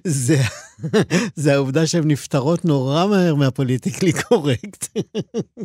זה, 0.03 0.35
זה 1.35 1.53
העובדה 1.53 1.85
שהן 1.85 2.03
נפטרות 2.05 2.65
נורא 2.65 3.05
מהר 3.05 3.35
מהפוליטיקלי 3.35 4.11
קורקט. 4.27 4.85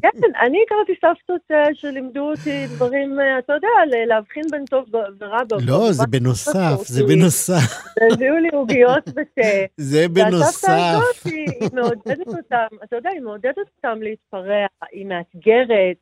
כן, 0.02 0.08
אני 0.42 0.58
הכרתי 0.66 0.92
סבתות 1.00 1.40
אה, 1.50 1.74
שלימדו 1.74 2.30
אותי 2.30 2.66
דברים, 2.66 3.20
אה, 3.20 3.38
אתה 3.38 3.52
יודע, 3.52 3.68
להבחין 4.08 4.42
בין 4.50 4.64
טוב 4.64 4.84
ורע. 5.20 5.38
לא, 5.66 5.92
זה 5.92 6.06
בנוסף, 6.06 6.80
זה 6.86 7.04
בנוסף. 7.04 7.84
הביאו 8.12 8.36
לי 8.36 8.48
עוגיות 8.52 9.08
ותה. 9.08 9.48
זה 9.76 10.08
בנוסף. 10.08 10.68
והסבתא 10.68 10.96
הזאת, 10.96 11.24
היא 11.24 11.68
מעודדת 11.72 12.28
אותם, 12.28 12.76
אתה 12.84 12.96
יודע, 12.96 13.10
היא 13.10 13.20
מעודדת 13.32 13.68
אותם 13.76 14.02
להתפרע, 14.02 14.66
היא 14.92 15.06
מאתגרת. 15.06 15.96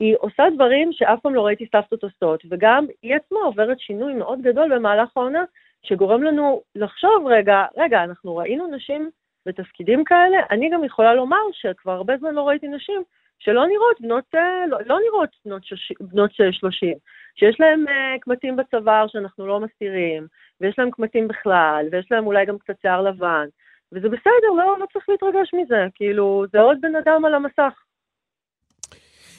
היא 0.00 0.16
עושה 0.18 0.42
דברים 0.54 0.92
שאף 0.92 1.20
פעם 1.20 1.34
לא 1.34 1.46
ראיתי 1.46 1.66
סבתות 1.72 2.02
עושות, 2.02 2.42
וגם 2.50 2.86
היא 3.02 3.14
עצמה 3.16 3.40
עוברת 3.40 3.80
שינוי 3.80 4.14
מאוד 4.14 4.42
גדול 4.42 4.74
במהלך 4.74 5.16
העונה, 5.16 5.44
שגורם 5.82 6.22
לנו 6.22 6.62
לחשוב, 6.74 7.26
רגע, 7.26 7.64
רגע, 7.76 8.04
אנחנו 8.04 8.36
ראינו 8.36 8.66
נשים 8.66 9.10
בתפקידים 9.46 10.04
כאלה, 10.04 10.38
אני 10.50 10.70
גם 10.70 10.84
יכולה 10.84 11.14
לומר 11.14 11.42
שכבר 11.52 11.92
הרבה 11.92 12.16
זמן 12.16 12.34
לא 12.34 12.48
ראיתי 12.48 12.68
נשים 12.68 13.02
שלא 13.38 13.66
נראות 13.66 14.00
בנות, 14.00 14.24
אה, 14.34 14.66
לא, 14.68 14.78
לא 14.86 14.98
נראות 15.06 15.30
בנות, 15.44 15.64
שש, 15.64 15.92
בנות 16.00 16.30
30, 16.50 16.94
שיש 17.34 17.60
להן 17.60 17.84
uh, 17.88 18.20
קמטים 18.20 18.56
בצוואר 18.56 19.06
שאנחנו 19.08 19.46
לא 19.46 19.60
מסתירים, 19.60 20.26
ויש 20.60 20.78
להן 20.78 20.90
קמטים 20.90 21.28
בכלל, 21.28 21.86
ויש 21.92 22.06
להן 22.10 22.24
אולי 22.24 22.46
גם 22.46 22.58
קצת 22.58 22.74
שיער 22.82 23.02
לבן, 23.02 23.46
וזה 23.92 24.08
בסדר, 24.08 24.50
לא, 24.56 24.76
לא 24.80 24.86
צריך 24.92 25.08
להתרגש 25.08 25.50
מזה, 25.54 25.86
כאילו, 25.94 26.44
זה 26.52 26.60
עוד 26.60 26.78
בן 26.80 26.96
אדם 26.96 27.24
על 27.24 27.34
המסך. 27.34 27.72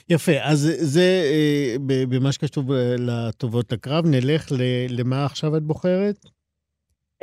יפה, 0.08 0.32
אז 0.42 0.58
זה 0.78 1.22
אה, 1.32 1.76
במה 2.08 2.32
שקשור 2.32 2.64
לטובות 2.98 3.72
לקרב. 3.72 4.04
נלך 4.06 4.46
למה 4.88 5.24
עכשיו 5.24 5.56
את 5.56 5.62
בוחרת? 5.62 6.16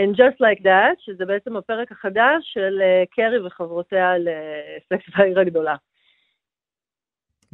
And 0.02 0.16
Just 0.16 0.40
Like 0.40 0.62
That, 0.64 0.98
שזה 1.00 1.26
בעצם 1.26 1.58
הפרק 1.58 1.92
החדש 1.92 2.42
של 2.54 2.82
אה, 2.82 3.04
קרי 3.12 3.48
וחברותיה 3.48 4.18
לסקס 4.18 5.10
בעיר 5.18 5.40
הגדולה. 5.40 5.76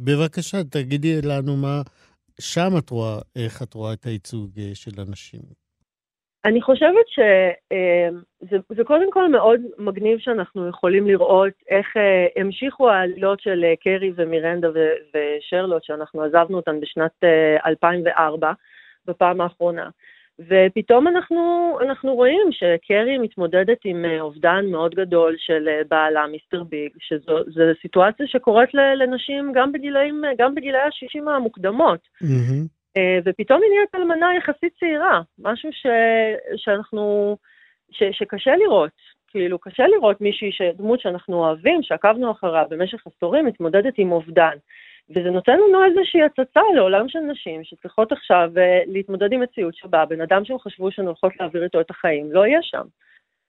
בבקשה, 0.00 0.64
תגידי 0.70 1.22
לנו 1.22 1.56
מה 1.56 1.82
שם 2.40 2.70
את 2.78 2.90
רואה, 2.90 3.18
איך 3.36 3.62
את 3.62 3.74
רואה 3.74 3.92
את 3.92 4.04
הייצוג 4.04 4.50
אה, 4.58 4.70
של 4.74 5.00
אנשים. 5.08 5.40
אני 6.44 6.62
חושבת 6.62 7.06
שזה 7.08 8.84
קודם 8.84 9.10
כל 9.10 9.30
מאוד 9.30 9.60
מגניב 9.78 10.18
שאנחנו 10.18 10.68
יכולים 10.68 11.06
לראות 11.06 11.52
איך 11.68 11.96
אה, 11.96 12.42
המשיכו 12.42 12.90
העלילות 12.90 13.40
של 13.40 13.64
אה, 13.64 13.74
קרי 13.76 14.12
ומירנדה 14.16 14.68
ושרלוט, 15.14 15.84
שאנחנו 15.84 16.22
עזבנו 16.22 16.56
אותן 16.56 16.80
בשנת 16.80 17.24
2004, 17.66 18.46
אה, 18.48 18.52
בפעם 19.06 19.40
האחרונה. 19.40 19.88
ופתאום 20.40 21.08
אנחנו, 21.08 21.78
אנחנו 21.80 22.14
רואים 22.14 22.48
שקרי 22.50 23.18
מתמודדת 23.18 23.78
עם 23.84 24.04
אובדן 24.20 24.66
מאוד 24.70 24.94
גדול 24.94 25.36
של 25.38 25.68
בעלה, 25.88 26.26
מיסטר 26.26 26.62
ביג, 26.64 26.90
שזו 26.98 27.34
סיטואציה 27.82 28.26
שקורית 28.26 28.74
לנשים 28.74 29.52
גם 29.54 29.72
בגילאים, 29.72 30.22
גם 30.38 30.54
בגילאי 30.54 30.80
ה-60 30.80 31.30
המוקדמות. 31.30 32.00
Mm-hmm. 32.22 32.77
אה, 32.98 33.18
ופתאום 33.24 33.62
היא 33.62 33.70
נהיית 33.70 33.94
אלמנה 33.94 34.34
יחסית 34.36 34.72
צעירה, 34.80 35.20
משהו 35.38 35.72
ש, 35.72 35.86
שאנחנו, 36.56 37.36
ש, 37.90 38.02
שקשה 38.12 38.56
לראות. 38.56 39.18
כאילו, 39.28 39.58
קשה 39.58 39.86
לראות 39.86 40.20
מישהי, 40.20 40.50
דמות 40.74 41.00
שאנחנו 41.00 41.36
אוהבים, 41.36 41.82
שעקבנו 41.82 42.30
אחריה 42.30 42.64
במשך 42.64 43.06
עשורים, 43.06 43.46
מתמודדת 43.46 43.94
עם 43.96 44.12
אובדן. 44.12 44.56
וזה 45.10 45.30
נותן 45.30 45.52
לנו 45.52 45.84
איזושהי 45.84 46.22
הצצה 46.22 46.60
לעולם 46.74 47.08
של 47.08 47.18
נשים 47.18 47.64
שצריכות 47.64 48.12
עכשיו 48.12 48.50
uh, 48.54 48.60
להתמודד 48.86 49.32
עם 49.32 49.40
מציאות 49.40 49.74
שבה 49.74 50.04
בן 50.04 50.20
אדם 50.20 50.44
שהם 50.44 50.58
חשבו 50.58 50.90
שהן 50.90 51.06
הולכות 51.06 51.32
להעביר 51.40 51.64
איתו 51.64 51.80
את 51.80 51.90
החיים, 51.90 52.32
לא 52.32 52.46
יהיה 52.46 52.62
שם. 52.62 52.82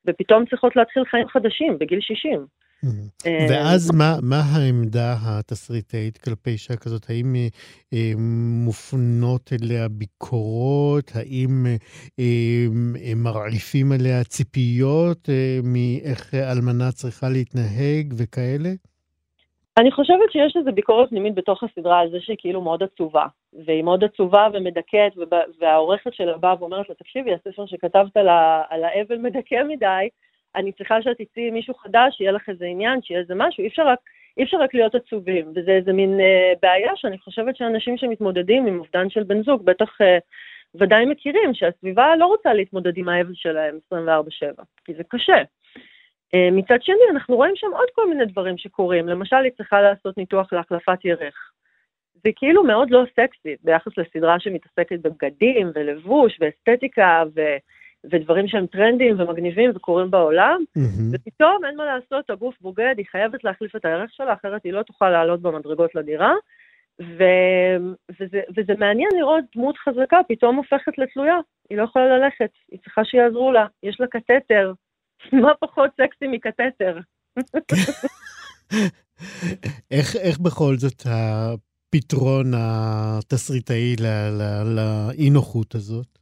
ופתאום 0.05 0.45
צריכות 0.45 0.75
להתחיל 0.75 1.05
חיים 1.05 1.27
חדשים 1.27 1.77
בגיל 1.79 2.01
60. 2.01 2.45
אה, 3.27 3.45
ואז 3.49 3.91
מה, 3.91 4.15
מה 4.21 4.41
העמדה 4.53 5.15
התסריטאית 5.21 6.17
כלפי 6.17 6.49
אישה 6.49 6.75
כזאת? 6.75 7.09
האם 7.09 7.35
אה, 7.35 7.47
אה, 7.93 8.11
מופנות 8.65 9.51
אליה 9.53 9.87
ביקורות? 9.89 11.11
האם 11.15 11.65
אה, 11.67 11.75
אה, 12.19 13.13
מרעיפים 13.15 13.91
עליה 13.91 14.23
ציפיות 14.23 15.29
אה, 15.29 15.59
מאיך 15.63 16.33
אלמנה 16.33 16.91
צריכה 16.91 17.29
להתנהג 17.29 18.13
וכאלה? 18.17 18.69
אני 19.79 19.91
חושבת 19.91 20.31
שיש 20.31 20.55
איזו 20.57 20.71
ביקורת 20.71 21.09
פנימית 21.09 21.35
בתוך 21.35 21.63
הסדרה 21.63 21.99
על 21.99 22.11
זה 22.11 22.17
שהיא 22.19 22.37
כאילו 22.39 22.61
מאוד 22.61 22.83
עצובה. 22.83 23.25
והיא 23.65 23.83
מאוד 23.83 24.03
עצובה 24.03 24.47
ומדכאת, 24.53 25.13
והעורכת 25.59 26.13
שלה 26.13 26.37
באה 26.37 26.55
ואומרת 26.59 26.89
לה, 26.89 26.95
תקשיבי, 26.95 27.33
הספר 27.33 27.65
שכתבת 27.65 28.17
על 28.69 28.83
האבל 28.83 29.17
מדכא 29.17 29.63
מדי, 29.67 30.07
אני 30.55 30.71
צריכה 30.71 31.01
שאת 31.01 31.17
תצאי 31.21 31.51
מישהו 31.51 31.73
חדש, 31.73 32.17
שיהיה 32.17 32.31
לך 32.31 32.49
איזה 32.49 32.65
עניין, 32.65 33.01
שיהיה 33.01 33.21
איזה 33.21 33.33
משהו, 33.35 33.63
אי 33.63 33.67
אפשר 33.67 33.87
רק, 33.87 33.99
אי 34.37 34.43
אפשר 34.43 34.57
רק 34.57 34.73
להיות 34.73 34.95
עצובים. 34.95 35.45
וזה 35.55 35.71
איזה 35.71 35.93
מין 35.93 36.19
אה, 36.19 36.53
בעיה 36.61 36.91
שאני 36.95 37.19
חושבת 37.19 37.55
שאנשים 37.55 37.97
שמתמודדים 37.97 38.65
עם 38.65 38.79
אובדן 38.79 39.09
של 39.09 39.23
בן 39.23 39.43
זוג, 39.43 39.65
בטח 39.65 40.01
אה, 40.01 40.17
ודאי 40.75 41.05
מכירים, 41.05 41.53
שהסביבה 41.53 42.15
לא 42.15 42.25
רוצה 42.25 42.53
להתמודד 42.53 42.97
עם 42.97 43.09
האבל 43.09 43.33
שלהם 43.33 43.79
24-7, 43.93 43.97
כי 44.85 44.93
זה 44.93 45.03
קשה. 45.07 45.41
אה, 46.33 46.49
מצד 46.51 46.77
שני, 46.81 47.09
אנחנו 47.11 47.35
רואים 47.35 47.55
שם 47.55 47.71
עוד 47.73 47.87
כל 47.93 48.09
מיני 48.09 48.25
דברים 48.25 48.57
שקורים. 48.57 49.07
למשל, 49.07 49.35
היא 49.35 49.51
צריכה 49.57 49.81
לעשות 49.81 50.17
ניתוח 50.17 50.53
להחלפת 50.53 51.05
ירך. 51.05 51.51
זה 52.23 52.29
כאילו 52.35 52.63
מאוד 52.63 52.91
לא 52.91 53.03
סקסי 53.11 53.55
ביחס 53.63 53.97
לסדרה 53.97 54.39
שמתעסקת 54.39 54.99
בבגדים 54.99 55.71
ולבוש 55.75 56.37
ואסתטיקה 56.41 57.23
ו... 57.35 57.41
ודברים 58.11 58.47
שהם 58.47 58.65
טרנדיים 58.65 59.19
ומגניבים 59.19 59.71
וקורים 59.75 60.11
בעולם, 60.11 60.61
mm-hmm. 60.77 61.01
ופתאום 61.11 61.65
אין 61.65 61.77
מה 61.77 61.85
לעשות, 61.85 62.29
הגוף 62.29 62.55
בוגד, 62.61 62.93
היא 62.97 63.05
חייבת 63.11 63.43
להחליף 63.43 63.75
את 63.75 63.85
הערך 63.85 64.13
שלה, 64.13 64.33
אחרת 64.33 64.63
היא 64.63 64.73
לא 64.73 64.83
תוכל 64.83 65.09
לעלות 65.09 65.41
במדרגות 65.41 65.95
לדירה. 65.95 66.33
ו... 67.01 67.23
וזה, 68.19 68.41
וזה 68.57 68.73
מעניין 68.79 69.09
לראות 69.17 69.43
דמות 69.55 69.75
חזקה 69.77 70.17
פתאום 70.27 70.55
הופכת 70.55 70.97
לתלויה, 70.97 71.35
היא 71.69 71.77
לא 71.77 71.83
יכולה 71.83 72.17
ללכת, 72.17 72.51
היא 72.71 72.79
צריכה 72.83 73.05
שיעזרו 73.05 73.51
לה, 73.51 73.65
יש 73.83 73.99
לה 73.99 74.07
קתטר, 74.07 74.73
מה 75.43 75.51
פחות 75.59 75.91
סקסי 75.91 76.27
מקתטר? 76.27 76.99
איך, 79.91 80.15
איך 80.15 80.39
בכל 80.39 80.75
זאת 80.77 81.03
הפתרון 81.05 82.51
התסריטאי 82.57 83.95
לאי 84.65 85.29
נוחות 85.29 85.75
הזאת? 85.75 86.18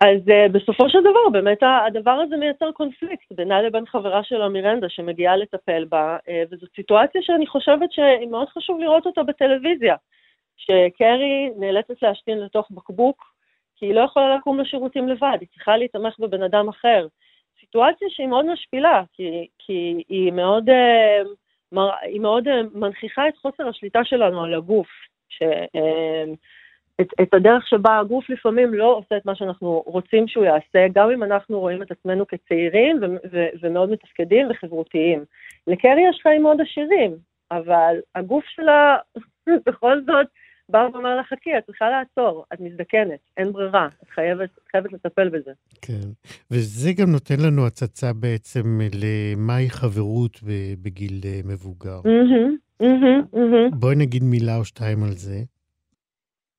אז 0.00 0.28
uh, 0.28 0.52
בסופו 0.52 0.88
של 0.88 1.00
דבר, 1.00 1.28
באמת 1.32 1.58
הדבר 1.86 2.10
הזה 2.10 2.36
מייצר 2.36 2.72
קונפליקט 2.72 3.32
בינה 3.32 3.62
לבין 3.62 3.86
חברה 3.86 4.24
שלה 4.24 4.48
מירנדה 4.48 4.88
שמגיעה 4.88 5.36
לטפל 5.36 5.84
בה, 5.84 6.16
uh, 6.16 6.30
וזו 6.50 6.66
סיטואציה 6.76 7.22
שאני 7.22 7.46
חושבת 7.46 7.92
שמאוד 7.92 8.48
חשוב 8.48 8.80
לראות 8.80 9.06
אותה 9.06 9.22
בטלוויזיה, 9.22 9.96
שקרי 10.56 11.50
נאלצת 11.56 12.02
להשתין 12.02 12.38
לתוך 12.38 12.70
בקבוק, 12.70 13.24
כי 13.76 13.86
היא 13.86 13.94
לא 13.94 14.00
יכולה 14.00 14.36
לקום 14.36 14.60
לשירותים 14.60 15.08
לבד, 15.08 15.38
היא 15.40 15.48
צריכה 15.54 15.76
להתמך 15.76 16.18
בבן 16.18 16.42
אדם 16.42 16.68
אחר. 16.68 17.06
סיטואציה 17.60 18.08
שהיא 18.10 18.26
מאוד 18.26 18.52
משפילה, 18.52 19.02
כי, 19.12 19.46
כי 19.58 20.04
היא 20.08 20.32
מאוד, 20.32 20.68
uh, 20.68 21.28
מר, 21.72 21.90
היא 22.02 22.20
מאוד 22.20 22.48
uh, 22.48 22.50
מנכיחה 22.74 23.28
את 23.28 23.36
חוסר 23.36 23.68
השליטה 23.68 24.04
שלנו 24.04 24.44
על 24.44 24.54
הגוף. 24.54 24.88
ש, 25.28 25.42
uh, 25.42 26.36
את, 27.00 27.06
את 27.22 27.34
הדרך 27.34 27.68
שבה 27.68 27.98
הגוף 27.98 28.30
לפעמים 28.30 28.74
לא 28.74 28.96
עושה 28.96 29.16
את 29.16 29.26
מה 29.26 29.34
שאנחנו 29.34 29.82
רוצים 29.86 30.28
שהוא 30.28 30.44
יעשה, 30.44 30.86
גם 30.94 31.10
אם 31.10 31.22
אנחנו 31.22 31.60
רואים 31.60 31.82
את 31.82 31.90
עצמנו 31.90 32.26
כצעירים 32.26 32.96
ו, 33.02 33.06
ו, 33.32 33.46
ומאוד 33.62 33.90
מתפקדים 33.90 34.46
וחברותיים. 34.50 35.24
לקרי 35.66 36.08
יש 36.10 36.20
חיים 36.22 36.42
מאוד 36.42 36.60
עשירים, 36.60 37.16
אבל 37.50 37.96
הגוף 38.14 38.44
שלה 38.44 38.96
בכל 39.66 40.00
זאת 40.06 40.26
בא 40.68 40.88
ואומר 40.92 41.16
לה, 41.16 41.22
חכי, 41.24 41.58
את 41.58 41.66
צריכה 41.66 41.84
לעצור, 41.90 42.44
את 42.54 42.60
מזדקנת, 42.60 43.18
אין 43.36 43.52
ברירה, 43.52 43.88
את 44.02 44.10
חייבת, 44.10 44.50
את 44.58 44.68
חייבת 44.70 44.92
לטפל 44.92 45.28
בזה. 45.28 45.50
כן, 45.82 46.08
וזה 46.50 46.90
גם 46.92 47.10
נותן 47.12 47.34
לנו 47.46 47.66
הצצה 47.66 48.12
בעצם 48.12 48.78
למהי 48.94 49.70
חברות 49.70 50.40
בגיל 50.82 51.20
אה, 51.24 51.40
מבוגר. 51.44 52.00
Mm-hmm, 52.00 52.82
mm-hmm, 52.82 53.34
mm-hmm. 53.34 53.76
בואי 53.76 53.96
נגיד 53.96 54.24
מילה 54.24 54.56
או 54.56 54.64
שתיים 54.64 55.02
על 55.02 55.12
זה. 55.12 55.36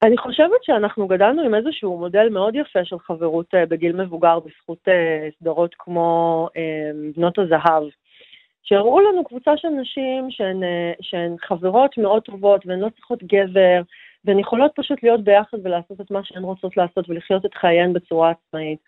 אני 0.04 0.18
חושבת 0.18 0.64
שאנחנו 0.64 1.08
גדלנו 1.08 1.42
עם 1.42 1.56
איזשהו 1.56 1.98
מודל 1.98 2.30
מאוד 2.30 2.56
יפה 2.56 2.86
של 2.86 3.00
חברות 3.00 3.54
uh, 3.54 3.70
בגיל 3.70 3.96
מבוגר 3.96 4.40
בזכות 4.40 4.88
uh, 4.88 4.92
סדרות 5.40 5.76
כמו 5.80 6.48
uh, 6.54 7.18
בנות 7.18 7.40
הזהב, 7.40 7.84
שהראו 8.64 9.00
לנו 9.00 9.24
קבוצה 9.24 9.58
של 9.58 9.68
נשים 9.68 10.32
שהן, 10.32 10.62
שהן 11.02 11.36
חברות 11.40 11.98
מאוד 11.98 12.24
טובות 12.24 12.66
והן 12.66 12.80
לא 12.80 12.90
צריכות 12.90 13.24
גבר, 13.24 13.82
והן 14.26 14.40
יכולות 14.40 14.72
פשוט 14.76 15.04
להיות 15.04 15.24
ביחד 15.24 15.58
ולעשות 15.64 16.02
את 16.02 16.12
מה 16.12 16.24
שהן 16.24 16.44
רוצות 16.44 16.78
לעשות 16.78 17.10
ולחיות 17.10 17.46
את 17.46 17.54
חייהן 17.54 17.94
בצורה 17.94 18.32
עצמאית. 18.32 18.80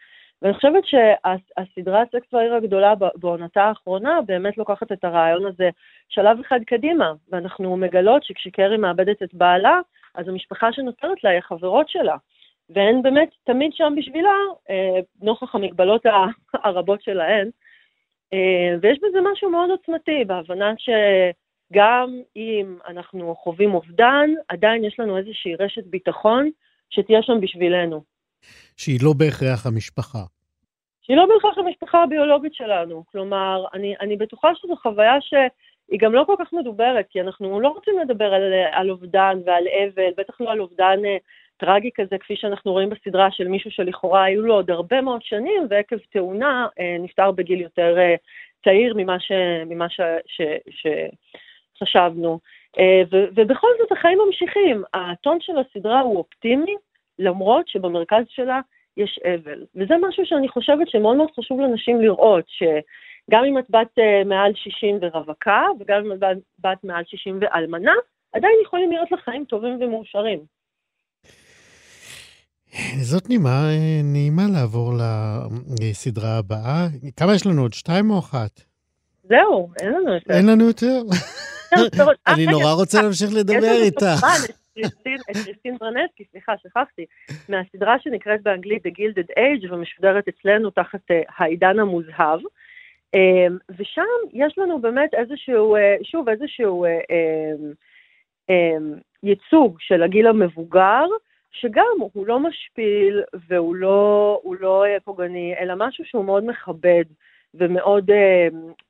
ואני 0.41 0.53
חושבת 0.53 0.83
שהסדרה 0.85 2.03
סקס 2.11 2.33
והעיר 2.33 2.53
הגדולה 2.53 2.93
בעונתה 3.15 3.63
האחרונה 3.63 4.19
באמת 4.25 4.57
לוקחת 4.57 4.91
את 4.91 5.03
הרעיון 5.03 5.45
הזה 5.45 5.69
שלב 6.09 6.39
אחד 6.39 6.59
קדימה, 6.67 7.13
ואנחנו 7.31 7.77
מגלות 7.77 8.23
שכשקרי 8.23 8.77
מאבדת 8.77 9.23
את 9.23 9.33
בעלה, 9.33 9.79
אז 10.15 10.27
המשפחה 10.27 10.73
שנוצרת 10.73 11.23
לה 11.23 11.29
היא 11.29 11.39
החברות 11.39 11.89
שלה, 11.89 12.15
והן 12.69 13.01
באמת 13.01 13.29
תמיד 13.43 13.71
שם 13.73 13.93
בשבילה, 13.97 14.35
אה, 14.69 14.99
נוכח 15.21 15.55
המגבלות 15.55 16.05
הרבות 16.53 17.01
שלהן, 17.01 17.49
אה, 18.33 18.77
ויש 18.81 18.97
בזה 18.97 19.17
משהו 19.33 19.49
מאוד 19.49 19.69
עוצמתי, 19.69 20.25
בהבנה 20.27 20.73
שגם 20.77 22.21
אם 22.35 22.77
אנחנו 22.87 23.35
חווים 23.35 23.73
אובדן, 23.73 24.29
עדיין 24.47 24.83
יש 24.83 24.99
לנו 24.99 25.17
איזושהי 25.17 25.55
רשת 25.55 25.83
ביטחון 25.85 26.49
שתהיה 26.89 27.23
שם 27.23 27.41
בשבילנו. 27.41 28.03
שהיא 28.77 28.99
לא 29.03 29.13
בהכרח 29.17 29.65
המשפחה. 29.65 30.23
שהיא 31.01 31.17
לא 31.17 31.25
בהכרח 31.25 31.57
המשפחה 31.57 32.03
הביולוגית 32.03 32.53
שלנו. 32.53 33.03
כלומר, 33.11 33.65
אני, 33.73 33.95
אני 34.01 34.17
בטוחה 34.17 34.47
שזו 34.55 34.75
חוויה 34.75 35.21
ש... 35.21 35.33
היא 35.91 35.99
גם 35.99 36.13
לא 36.13 36.23
כל 36.23 36.35
כך 36.39 36.53
מדוברת, 36.53 37.05
כי 37.09 37.21
אנחנו 37.21 37.59
לא 37.59 37.67
רוצים 37.67 37.99
לדבר 37.99 38.33
על, 38.33 38.53
על 38.71 38.89
אובדן 38.89 39.39
ועל 39.45 39.63
אבל, 39.67 40.09
בטח 40.17 40.41
לא 40.41 40.51
על 40.51 40.59
אובדן 40.59 41.05
אה, 41.05 41.17
טרגי 41.57 41.89
כזה, 41.95 42.17
כפי 42.17 42.35
שאנחנו 42.35 42.71
רואים 42.71 42.89
בסדרה 42.89 43.31
של 43.31 43.47
מישהו 43.47 43.71
שלכאורה 43.71 44.23
היו 44.23 44.41
לו 44.41 44.53
עוד 44.53 44.71
הרבה 44.71 45.01
מאוד 45.01 45.21
שנים, 45.23 45.67
ועקב 45.69 45.97
תאונה 46.11 46.67
אה, 46.79 46.95
נפטר 46.99 47.31
בגיל 47.31 47.61
יותר 47.61 47.97
אה, 47.97 48.15
צעיר 48.63 48.93
ממה, 48.97 49.19
ש, 49.19 49.31
ממה 49.65 49.89
ש, 49.89 50.01
ש, 50.27 50.41
שחשבנו. 51.77 52.39
ו, 53.11 53.25
ובכל 53.35 53.67
זאת 53.79 53.91
החיים 53.91 54.19
ממשיכים. 54.25 54.83
הטון 54.93 55.37
של 55.41 55.53
הסדרה 55.57 55.99
הוא 55.99 56.17
אופטימי, 56.17 56.75
למרות 57.19 57.67
שבמרכז 57.67 58.23
שלה 58.29 58.59
יש 58.97 59.19
אבל. 59.25 59.65
וזה 59.75 59.93
משהו 60.07 60.25
שאני 60.25 60.47
חושבת 60.49 60.89
שמאוד 60.89 61.17
מאוד 61.17 61.29
חשוב 61.39 61.59
לנשים 61.61 62.01
לראות, 62.01 62.45
ש... 62.47 62.63
גם 63.29 63.43
אם 63.43 63.59
את 63.59 63.65
בת 63.69 63.99
uh, 63.99 64.27
מעל 64.27 64.51
60 64.55 64.99
ורווקה, 65.01 65.65
וגם 65.79 66.05
אם 66.05 66.11
את 66.11 66.19
בת, 66.19 66.37
בת 66.59 66.83
מעל 66.83 67.03
60 67.07 67.39
ואלמנה, 67.41 67.93
עדיין 68.33 68.53
יכולים 68.65 68.91
להיות 68.91 69.11
לך 69.11 69.19
חיים 69.19 69.45
טובים 69.45 69.81
ומאושרים. 69.81 70.39
זאת 73.01 73.29
נימה 73.29 73.61
נעימה 74.03 74.43
לעבור 74.53 74.93
לסדרה 75.81 76.37
הבאה. 76.37 76.87
כמה 77.17 77.35
יש 77.35 77.45
לנו 77.45 77.61
עוד? 77.61 77.73
שתיים 77.73 78.11
או 78.11 78.19
אחת? 78.19 78.61
זהו, 79.23 79.69
אין 79.81 79.93
לנו 79.93 80.13
יותר. 80.13 80.33
אין 80.33 80.45
לנו 80.47 80.67
יותר? 80.67 81.01
אני 82.27 82.45
נורא 82.45 82.73
רוצה 82.73 83.01
להמשיך 83.01 83.29
לדבר 83.33 83.75
איתך. 83.83 84.25
את 84.85 85.33
קריסטין 85.33 85.77
ברנסקי, 85.77 86.23
סליחה, 86.31 86.53
שכחתי, 86.63 87.05
מהסדרה 87.49 87.95
שנקראת 87.99 88.41
באנגלית 88.43 88.85
The 88.85 88.89
Gilded 88.89 89.29
Age 89.37 89.73
ומשודרת 89.73 90.27
אצלנו 90.27 90.69
תחת 90.69 91.11
אה, 91.11 91.21
העידן 91.37 91.79
המוזהב. 91.79 92.39
אמ, 93.13 93.57
ושם 93.77 94.01
יש 94.33 94.57
לנו 94.57 94.81
באמת 94.81 95.13
איזשהו, 95.13 95.75
אה, 95.75 95.95
שוב, 96.03 96.29
איזשהו 96.29 96.85
אה, 96.85 96.99
אמ, 97.09 97.71
אמ, 98.49 98.93
ייצוג 99.23 99.77
של 99.79 100.03
הגיל 100.03 100.27
המבוגר, 100.27 101.05
שגם 101.51 101.97
הוא 102.13 102.27
לא 102.27 102.39
משפיל 102.39 103.23
והוא 103.47 103.75
לא, 103.75 104.41
לא 104.59 104.85
אה, 104.85 104.99
פוגעני, 104.99 105.53
אלא 105.59 105.73
משהו 105.77 106.05
שהוא 106.05 106.25
מאוד 106.25 106.45
מכבד 106.45 107.03
ומאוד, 107.53 108.11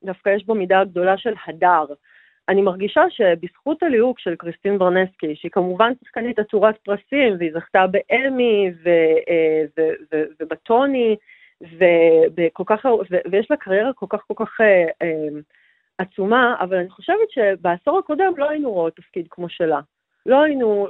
דווקא 0.03 0.29
יש 0.29 0.45
בו 0.45 0.55
מידה 0.55 0.83
גדולה 0.83 1.17
של 1.17 1.33
הדר. 1.47 1.85
אני 2.49 2.61
מרגישה 2.61 3.01
שבזכות 3.09 3.83
הליהוק 3.83 4.19
של 4.19 4.35
קריסטין 4.35 4.77
ברנסקי, 4.77 5.35
שהיא 5.35 5.51
כמובן 5.51 5.91
שחקנית 6.03 6.39
עטורת 6.39 6.77
פרסים, 6.77 7.35
והיא 7.39 7.51
זכתה 7.53 7.85
באמי 7.87 8.71
ובטוני, 10.41 11.15
ובכל 11.61 12.63
כך, 12.67 12.85
ויש 13.31 13.51
לה 13.51 13.57
קריירה 13.57 13.93
כל 13.93 14.05
כך 14.09 14.23
כל 14.27 14.45
כך 14.45 14.61
אה, 14.61 14.85
אה, 15.01 15.39
עצומה, 15.97 16.55
אבל 16.59 16.77
אני 16.77 16.89
חושבת 16.89 17.29
שבעשור 17.29 17.99
הקודם 17.99 18.33
לא 18.37 18.49
היינו 18.49 18.71
רואות 18.71 18.95
תפקיד 18.95 19.27
כמו 19.29 19.49
שלה. 19.49 19.79
לא 20.25 20.43
היינו, 20.43 20.87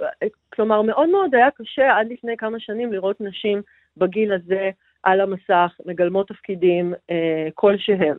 כלומר 0.54 0.82
מאוד 0.82 1.10
מאוד 1.10 1.36
היה 1.36 1.52
קשה 1.52 1.98
עד 1.98 2.08
לפני 2.10 2.38
כמה 2.38 2.60
שנים 2.60 2.94
לראות 2.94 3.22
נשים 3.22 3.62
בגיל 3.98 4.34
הזה 4.34 4.70
על 5.04 5.22
המסך, 5.22 5.76
מגלמות 5.86 6.28
תפקידים 6.28 6.94
אה, 7.10 7.48
כלשהם. 7.54 8.18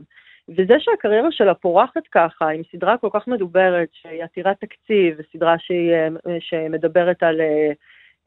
וזה 0.48 0.74
שהקריירה 0.78 1.32
שלה 1.32 1.54
פורחת 1.54 2.06
ככה, 2.12 2.48
עם 2.48 2.62
סדרה 2.72 2.98
כל 2.98 3.08
כך 3.12 3.28
מדוברת, 3.28 3.88
שהיא 3.92 4.24
עתירת 4.24 4.60
תקציב, 4.60 5.16
וסדרה 5.18 5.54
שהיא, 5.58 5.92
אה, 5.92 6.08
שמדברת 6.40 7.22
על 7.22 7.40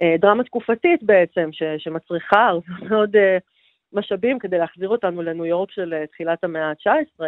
אה, 0.01 0.15
דרמה 0.19 0.43
תקופתית 0.43 1.03
בעצם, 1.03 1.49
ש, 1.51 1.63
שמצריכה 1.78 2.47
הרבה 2.47 2.89
מאוד 2.89 3.15
משאבים 3.94 4.39
כדי 4.39 4.58
להחזיר 4.58 4.89
אותנו 4.89 5.22
לניו 5.22 5.46
יורק 5.46 5.72
של 5.72 5.94
אה, 5.94 6.08
תחילת 6.08 6.44
המאה 6.44 6.70
ה-19, 6.70 7.24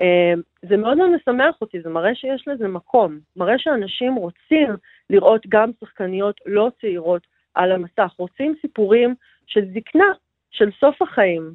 אה, 0.00 0.32
זה 0.62 0.76
מאוד 0.76 0.96
מאוד 0.96 1.10
משמח 1.10 1.60
אותי, 1.60 1.80
זה 1.80 1.88
מראה 1.88 2.14
שיש 2.14 2.48
לזה 2.48 2.68
מקום, 2.68 3.18
מראה 3.36 3.58
שאנשים 3.58 4.14
רוצים 4.14 4.76
לראות 5.10 5.46
גם 5.48 5.70
שחקניות 5.80 6.40
לא 6.46 6.70
צעירות 6.80 7.26
על 7.54 7.72
המסך, 7.72 8.12
רוצים 8.18 8.54
סיפורים 8.60 9.14
של 9.46 9.64
זקנה, 9.74 10.12
של 10.50 10.70
סוף 10.80 11.02
החיים. 11.02 11.54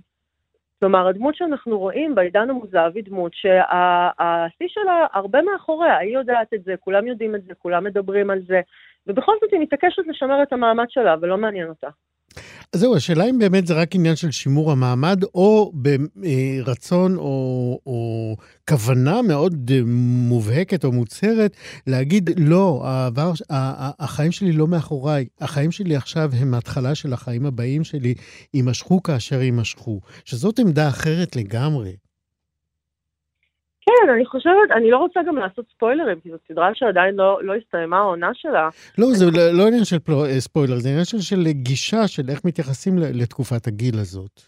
כלומר, 0.80 1.08
הדמות 1.08 1.36
שאנחנו 1.36 1.80
רואים 1.80 2.16
בעידן 2.16 2.50
המוזב 2.50 2.92
היא 2.96 3.04
דמות 3.04 3.34
שהשיא 3.34 4.68
שלה 4.68 5.08
הרבה 5.14 5.42
מאחוריה, 5.42 5.98
היא 5.98 6.14
יודעת 6.14 6.54
את 6.54 6.64
זה, 6.64 6.76
כולם 6.80 7.08
יודעים 7.08 7.36
את 7.36 7.44
זה, 7.44 7.54
כולם 7.54 7.84
מדברים 7.84 8.30
על 8.30 8.40
זה, 8.48 8.62
ובכל 9.08 9.34
זאת 9.42 9.54
היא 9.54 9.60
מתעקשת 9.60 10.08
לשמר 10.08 10.44
את 10.44 10.54
המעמד 10.54 10.90
שלה 10.90 11.16
ולא 11.22 11.38
מעניין 11.38 11.70
אותה. 11.70 11.90
זהו, 12.76 12.96
השאלה 12.96 13.30
אם 13.30 13.38
באמת 13.40 13.68
זה 13.68 13.74
רק 13.74 13.96
עניין 13.96 14.16
של 14.16 14.32
שימור 14.32 14.72
המעמד, 14.72 15.24
או 15.34 15.72
ברצון 16.16 17.18
או, 17.18 17.80
או 17.86 18.36
כוונה 18.70 19.22
מאוד 19.22 19.72
מובהקת 20.30 20.86
או 20.86 20.92
מוצהרת 20.92 21.58
להגיד, 21.88 22.30
לא, 22.38 22.82
העבר, 22.86 23.32
החיים 24.00 24.32
שלי 24.32 24.52
לא 24.52 24.68
מאחוריי, 24.68 25.26
החיים 25.42 25.72
שלי 25.72 25.96
עכשיו 25.96 26.32
הם 26.34 26.54
ההתחלה 26.54 26.96
של 26.96 27.14
החיים 27.14 27.46
הבאים 27.46 27.84
שלי, 27.84 28.14
יימשכו 28.54 29.04
כאשר 29.04 29.42
יימשכו. 29.42 30.00
שזאת 30.26 30.60
עמדה 30.60 30.88
אחרת 30.88 31.36
לגמרי. 31.36 31.92
כן, 34.02 34.10
אני 34.10 34.26
חושבת, 34.26 34.72
אני 34.72 34.92
לא 34.92 34.98
רוצה 34.98 35.20
גם 35.28 35.38
לעשות 35.38 35.66
ספוילרים, 35.76 36.20
כי 36.20 36.30
זו 36.30 36.38
סדרה 36.48 36.70
שעדיין 36.74 37.16
לא, 37.16 37.44
לא 37.44 37.56
הסתיימה 37.56 37.98
העונה 37.98 38.30
שלה. 38.34 38.70
לא, 38.98 39.08
זה 39.08 39.26
אני... 39.26 39.38
לא, 39.38 39.58
לא 39.58 39.68
עניין 39.68 39.86
של 39.86 40.00
פלו, 40.00 40.26
אה, 40.26 40.40
ספוילר, 40.40 40.76
זה 40.76 40.90
עניין 40.90 41.06
של, 41.06 41.20
של 41.20 41.52
גישה, 41.52 42.08
של 42.08 42.24
איך 42.30 42.46
מתייחסים 42.46 42.94
לתקופת 42.98 43.68
הגיל 43.68 43.96
הזאת. 44.00 44.42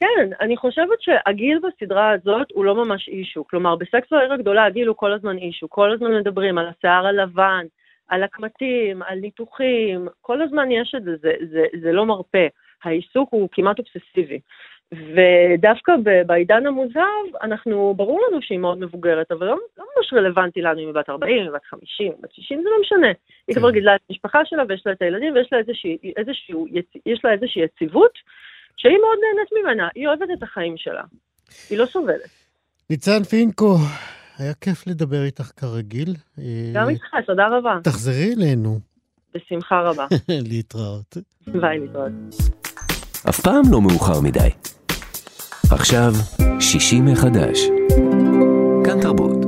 כן, 0.00 0.30
אני 0.40 0.56
חושבת 0.56 1.00
שהגיל 1.00 1.58
בסדרה 1.58 2.10
הזאת 2.10 2.46
הוא 2.52 2.64
לא 2.64 2.84
ממש 2.84 3.08
אישו. 3.08 3.46
כלומר, 3.46 3.76
בסקס 3.76 4.10
בעיר 4.10 4.32
הגדולה 4.32 4.64
הגיל 4.64 4.88
הוא 4.88 4.96
כל 4.96 5.12
הזמן 5.12 5.38
אישו. 5.38 5.68
כל 5.70 5.92
הזמן 5.92 6.18
מדברים 6.18 6.58
על 6.58 6.66
השיער 6.68 7.06
הלבן, 7.06 7.64
על 8.08 8.22
הקמטים, 8.22 9.02
על 9.02 9.18
ניתוחים, 9.18 10.08
כל 10.20 10.42
הזמן 10.42 10.70
יש 10.70 10.94
את 10.96 11.04
זה, 11.04 11.10
זה, 11.22 11.32
זה, 11.50 11.64
זה 11.82 11.92
לא 11.92 12.06
מרפה. 12.06 12.46
העיסוק 12.84 13.28
הוא 13.32 13.48
כמעט 13.52 13.76
אובססיבי. 13.78 14.40
ודווקא 14.92 15.92
בעידן 16.26 16.66
המוזהב, 16.66 17.26
אנחנו, 17.42 17.94
ברור 17.96 18.20
לנו 18.28 18.42
שהיא 18.42 18.58
מאוד 18.58 18.78
מבוגרת, 18.78 19.32
אבל 19.32 19.46
לא, 19.46 19.56
לא 19.78 19.84
ממש 19.96 20.12
רלוונטי 20.12 20.62
לנו 20.62 20.80
אם 20.80 20.86
היא 20.86 20.94
בת 20.94 21.10
40, 21.10 21.36
אם 21.36 21.42
היא 21.42 21.50
בת 21.50 21.64
50, 21.64 22.12
בת 22.22 22.32
60, 22.32 22.62
זה 22.62 22.68
לא 22.68 22.80
משנה. 22.80 23.06
היא 23.48 23.54
כן. 23.54 23.60
כבר 23.60 23.70
גידלה 23.70 23.94
את 23.94 24.00
המשפחה 24.10 24.38
שלה 24.44 24.62
ויש 24.68 24.82
לה 24.86 24.92
את 24.92 25.02
הילדים 25.02 25.34
ויש 25.34 25.48
לה 25.52 25.58
איזושהי, 25.58 25.98
איזושהי, 26.16 26.54
יש 27.06 27.24
לה 27.24 27.32
איזושהי 27.32 27.62
יציבות 27.62 28.12
שהיא 28.76 28.98
מאוד 28.98 29.18
נהנית 29.22 29.50
ממנה, 29.62 29.88
היא 29.94 30.08
אוהבת 30.08 30.28
את 30.38 30.42
החיים 30.42 30.74
שלה, 30.76 31.02
היא 31.70 31.78
לא 31.78 31.86
סובלת. 31.86 32.30
ניצן 32.90 33.22
פינקו, 33.22 33.76
היה 34.38 34.54
כיף 34.54 34.86
לדבר 34.86 35.22
איתך 35.24 35.50
כרגיל. 35.56 36.14
גם 36.74 36.88
איתך, 36.88 37.14
תודה 37.26 37.48
רבה. 37.48 37.78
תחזרי 37.84 38.34
אלינו. 38.36 38.78
בשמחה 39.34 39.80
רבה. 39.80 40.06
להתראות. 40.50 41.16
ביי, 41.46 41.78
להתראות. 41.78 42.12
אף 43.28 43.40
פעם 43.40 43.62
לא 43.70 43.80
מאוחר 43.80 44.20
מדי. 44.20 44.48
עכשיו, 45.70 46.14
שישי 46.60 47.00
מחדש. 47.00 47.60
כאן 48.84 49.00
תרבות. 49.00 49.45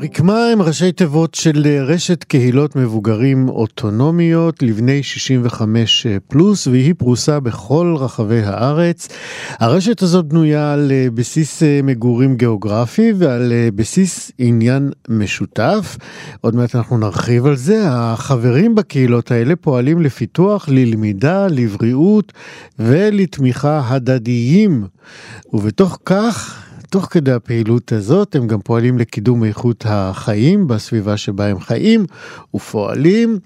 רקמה 0.00 0.46
הם 0.52 0.62
ראשי 0.62 0.92
תיבות 0.92 1.34
של 1.34 1.66
רשת 1.86 2.24
קהילות 2.24 2.76
מבוגרים 2.76 3.48
אוטונומיות 3.48 4.62
לבני 4.62 5.02
65 5.02 6.06
פלוס 6.28 6.66
והיא 6.66 6.94
פרוסה 6.98 7.40
בכל 7.40 7.94
רחבי 7.98 8.42
הארץ. 8.42 9.08
הרשת 9.58 10.02
הזאת 10.02 10.26
בנויה 10.26 10.72
על 10.72 10.92
בסיס 11.14 11.62
מגורים 11.82 12.36
גיאוגרפי 12.36 13.12
ועל 13.18 13.52
בסיס 13.74 14.32
עניין 14.38 14.90
משותף. 15.08 15.96
עוד 16.40 16.54
מעט 16.54 16.76
אנחנו 16.76 16.98
נרחיב 16.98 17.46
על 17.46 17.56
זה. 17.56 17.82
החברים 17.84 18.74
בקהילות 18.74 19.30
האלה 19.30 19.56
פועלים 19.56 20.00
לפיתוח, 20.02 20.68
ללמידה, 20.68 21.46
לבריאות 21.46 22.32
ולתמיכה 22.78 23.82
הדדיים. 23.88 24.84
ובתוך 25.52 25.98
כך 26.04 26.65
תוך 26.90 27.04
כדי 27.10 27.32
הפעילות 27.32 27.92
הזאת 27.92 28.36
הם 28.36 28.46
גם 28.46 28.60
פועלים 28.60 28.98
לקידום 28.98 29.44
איכות 29.44 29.84
החיים 29.88 30.68
בסביבה 30.68 31.16
שבה 31.16 31.46
הם 31.46 31.60
חיים 31.60 32.06
ופועלים. 32.54 33.38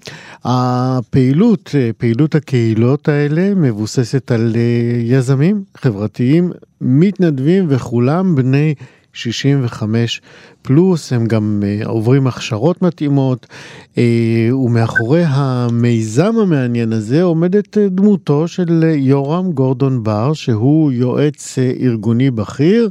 הפעילות, 0.43 1.75
פעילות 1.97 2.35
הקהילות 2.35 3.09
האלה 3.09 3.55
מבוססת 3.55 4.31
על 4.31 4.53
אה, 4.55 5.01
יזמים 5.03 5.63
חברתיים, 5.77 6.51
מתנדבים 6.81 7.65
וכולם 7.69 8.35
בני 8.35 8.75
65 9.13 10.21
פלוס, 10.61 11.13
הם 11.13 11.25
גם 11.25 11.63
uh, 11.63 11.87
עוברים 11.87 12.27
הכשרות 12.27 12.81
מתאימות, 12.81 13.47
uh, 13.95 13.97
ומאחורי 14.53 15.23
המיזם 15.27 16.35
המעניין 16.41 16.93
הזה 16.93 17.23
עומדת 17.23 17.77
uh, 17.77 17.79
דמותו 17.89 18.47
של 18.47 18.83
יורם 18.95 19.51
גורדון 19.51 20.03
בר, 20.03 20.33
שהוא 20.33 20.91
יועץ 20.91 21.57
uh, 21.57 21.81
ארגוני 21.83 22.31
בכיר, 22.31 22.89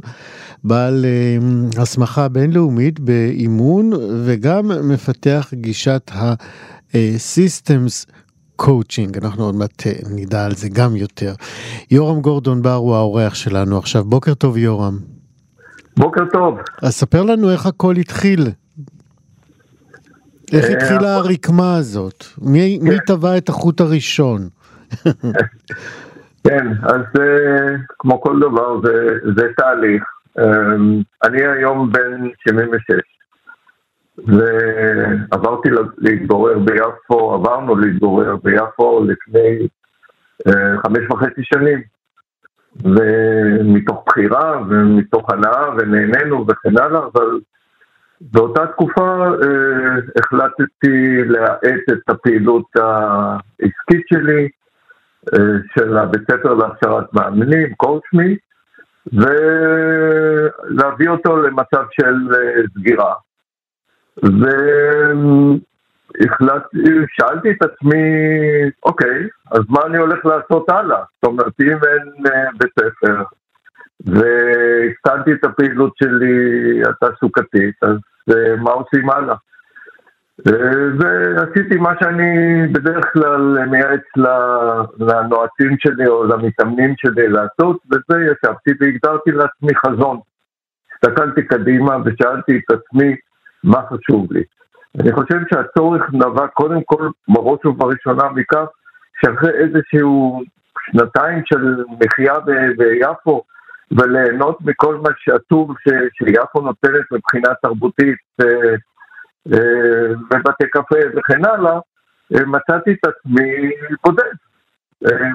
בעל 0.63 1.05
uh, 1.05 1.81
הסמכה 1.81 2.27
בינלאומית 2.27 2.99
באימון, 2.99 3.91
וגם 4.25 4.71
מפתח 4.89 5.49
גישת 5.53 6.11
ה-Systems 6.13 8.11
Coaching, 8.55 9.17
אנחנו 9.17 9.45
עוד 9.45 9.55
מעט 9.55 9.83
נדע 10.09 10.45
על 10.45 10.55
זה 10.55 10.69
גם 10.69 10.95
יותר. 10.95 11.33
יורם 11.91 12.21
גורדון 12.21 12.61
בר 12.61 12.73
הוא 12.73 12.95
האורח 12.95 13.35
שלנו 13.35 13.77
עכשיו, 13.77 14.05
בוקר 14.05 14.33
טוב 14.33 14.57
יורם. 14.57 15.10
בוקר 15.97 16.25
טוב. 16.33 16.59
אז 16.81 16.93
ספר 16.93 17.23
לנו 17.23 17.51
איך 17.51 17.65
הכל 17.65 17.95
התחיל. 17.95 18.39
איך 20.53 20.65
אה, 20.65 20.73
התחילה 20.73 21.15
הרקמה 21.15 21.77
הזאת? 21.77 22.25
מי 22.41 22.79
טבע 23.07 23.31
כן. 23.31 23.37
את 23.37 23.49
החוט 23.49 23.81
הראשון? 23.81 24.41
כן, 26.47 26.67
אז 26.83 27.01
אה, 27.19 27.75
כמו 27.99 28.21
כל 28.21 28.39
דבר 28.39 28.81
זה 29.35 29.47
תהליך. 29.57 30.03
אמ, 30.39 31.01
אני 31.23 31.45
היום 31.45 31.91
בן 31.91 32.27
76, 32.47 32.99
ועברתי 34.27 35.69
להתגורר 35.97 36.59
ביפו, 36.59 37.33
עברנו 37.33 37.75
להתגורר 37.75 38.35
ביפו 38.43 39.03
לפני 39.03 39.67
אה, 40.47 40.81
חמש 40.81 41.11
וחצי 41.11 41.41
שנים. 41.43 41.81
ומתוך 42.75 44.03
בחירה 44.07 44.61
ומתוך 44.69 45.29
הנאה 45.29 45.69
ונהנינו 45.77 46.45
וכן 46.47 46.77
הלאה, 46.77 47.01
אבל 47.13 47.39
באותה 48.21 48.67
תקופה 48.67 49.25
אה, 49.27 49.97
החלטתי 50.19 51.23
להאט 51.25 51.89
את 51.91 52.09
הפעילות 52.09 52.65
העסקית 52.75 54.05
שלי, 54.13 54.49
אה, 55.33 55.39
של 55.75 55.97
הבית 55.97 56.21
ספר 56.31 56.53
להכשרת 56.53 57.13
מאמנים, 57.13 57.73
קורצ'מי, 57.75 58.37
ולהביא 59.13 61.09
אותו 61.09 61.37
למצב 61.37 61.83
של 61.91 62.15
אה, 62.35 62.61
סגירה. 62.77 63.13
ו... 64.23 64.45
החלטתי, 66.19 66.77
שאלתי 67.07 67.51
את 67.51 67.63
עצמי, 67.63 68.03
אוקיי, 68.85 69.27
אז 69.51 69.61
מה 69.69 69.79
אני 69.85 69.97
הולך 69.97 70.25
לעשות 70.25 70.69
הלאה? 70.69 70.97
זאת 70.97 71.23
אומרת, 71.23 71.53
אם 71.61 71.67
אין 71.67 72.25
uh, 72.25 72.57
בית 72.57 72.71
ספר, 72.79 73.23
והקטנתי 74.05 75.33
את 75.33 75.43
הפעילות 75.43 75.93
שלי 75.97 76.81
התעסוקתית, 76.89 77.75
אז 77.81 77.97
uh, 78.31 78.55
מה 78.61 78.71
עושים 78.71 79.09
הלאה? 79.09 79.35
Uh, 80.49 80.51
ועשיתי 80.99 81.77
מה 81.77 81.93
שאני 81.99 82.67
בדרך 82.71 83.05
כלל 83.13 83.65
מייעץ 83.65 84.05
לנועצים 84.99 85.75
שלי 85.79 86.07
או 86.07 86.23
למתאמנים 86.23 86.93
שלי 86.97 87.27
לעשות, 87.27 87.77
וזה 87.91 88.21
ישבתי 88.21 88.71
והגדרתי 88.79 89.31
לעצמי 89.31 89.75
חזון. 89.75 90.19
הסתכלתי 90.93 91.43
קדימה 91.43 91.97
ושאלתי 92.05 92.57
את 92.57 92.77
עצמי 92.77 93.15
מה 93.63 93.81
חשוב 93.89 94.33
לי. 94.33 94.43
אני 94.99 95.11
חושב 95.13 95.39
שהצורך 95.49 96.01
נבע 96.13 96.47
קודם 96.47 96.83
כל, 96.85 97.09
בראש 97.27 97.65
ובראשונה, 97.65 98.29
מכך 98.29 98.65
שאחרי 99.21 99.51
איזשהו 99.51 100.43
שנתיים 100.85 101.41
של 101.45 101.83
מחיה 102.05 102.33
ביפו 102.77 103.43
וליהנות 103.91 104.57
מכל 104.61 104.95
מה 104.95 105.09
שהטוב 105.17 105.75
שיפו 106.13 106.61
נותנת 106.61 107.11
מבחינה 107.11 107.49
תרבותית 107.61 108.17
בבתי 110.29 110.67
קפה 110.71 110.99
וכן 111.15 111.45
הלאה, 111.45 111.79
מצאתי 112.31 112.91
את 112.91 113.05
עצמי 113.05 113.71
בודד. 114.05 114.33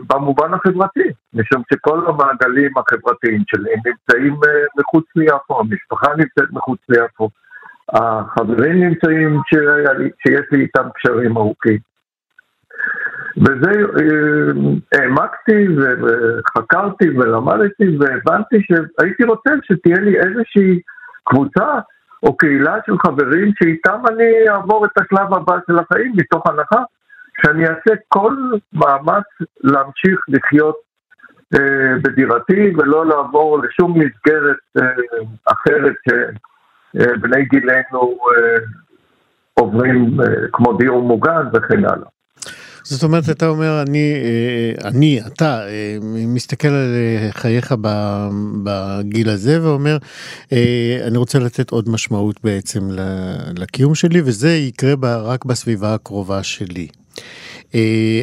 במובן 0.08 0.54
החברתי, 0.54 1.12
משום 1.34 1.62
שכל 1.72 2.06
המעגלים 2.06 2.70
החברתיים 2.76 3.42
שלי 3.46 3.70
נמצאים 3.86 4.36
מחוץ 4.78 5.04
ליפו, 5.16 5.60
המשפחה 5.60 6.10
נמצאת 6.16 6.50
מחוץ 6.52 6.78
ליפו, 6.88 7.30
החברים 7.92 8.80
נמצאים 8.84 9.40
שיש 10.18 10.46
לי 10.52 10.60
איתם 10.62 10.88
קשרים 10.94 11.36
ארוכים. 11.36 11.78
וזה, 13.36 13.70
אה, 13.70 14.52
העמקתי 14.92 15.66
וחקרתי 15.78 17.10
ולמדתי 17.10 17.96
והבנתי 17.98 18.56
שהייתי 18.62 19.24
רוצה 19.24 19.50
שתהיה 19.62 20.00
לי 20.00 20.18
איזושהי 20.18 20.80
קבוצה 21.24 21.78
או 22.22 22.36
קהילה 22.36 22.76
של 22.86 22.98
חברים 22.98 23.52
שאיתם 23.58 24.00
אני 24.08 24.50
אעבור 24.50 24.86
את 24.86 24.90
השלב 24.98 25.34
הבא 25.34 25.56
של 25.66 25.78
החיים 25.78 26.12
מתוך 26.16 26.46
הנחה 26.46 26.82
שאני 27.42 27.68
אעשה 27.68 27.94
כל 28.08 28.34
מאמץ 28.72 29.24
להמשיך 29.64 30.20
לחיות 30.28 30.76
אה, 31.54 31.94
בדירתי 32.02 32.72
ולא 32.76 33.06
לעבור 33.06 33.62
לשום 33.62 33.98
מסגרת 33.98 34.56
אה, 34.78 34.82
אחרת 35.46 35.96
שבני 36.98 37.44
גילנו 37.44 38.00
אה, 38.02 38.58
עוברים 39.54 40.20
אה, 40.20 40.26
כמו 40.52 40.72
דיור 40.72 41.02
מוגן 41.02 41.42
וכן 41.54 41.84
הלאה. 41.84 42.08
זאת 42.88 43.02
אומרת, 43.02 43.30
אתה 43.30 43.48
אומר, 43.48 43.82
אני, 43.82 44.12
אה, 44.14 44.88
אני, 44.88 45.20
אתה, 45.26 45.68
אה, 45.68 45.98
מסתכל 46.02 46.68
על 46.68 46.94
אה, 46.94 47.28
חייך 47.32 47.74
בגיל 48.62 49.28
הזה 49.28 49.62
ואומר, 49.62 49.96
אני 51.06 51.18
רוצה 51.18 51.38
לתת 51.38 51.70
עוד 51.70 51.88
משמעות 51.88 52.36
בעצם 52.44 52.80
לקיום 53.58 53.94
שלי, 53.94 54.20
וזה 54.24 54.50
יקרה 54.50 54.94
רק 55.02 55.44
בסביבה 55.44 55.94
הקרובה 55.94 56.42
שלי. 56.42 56.88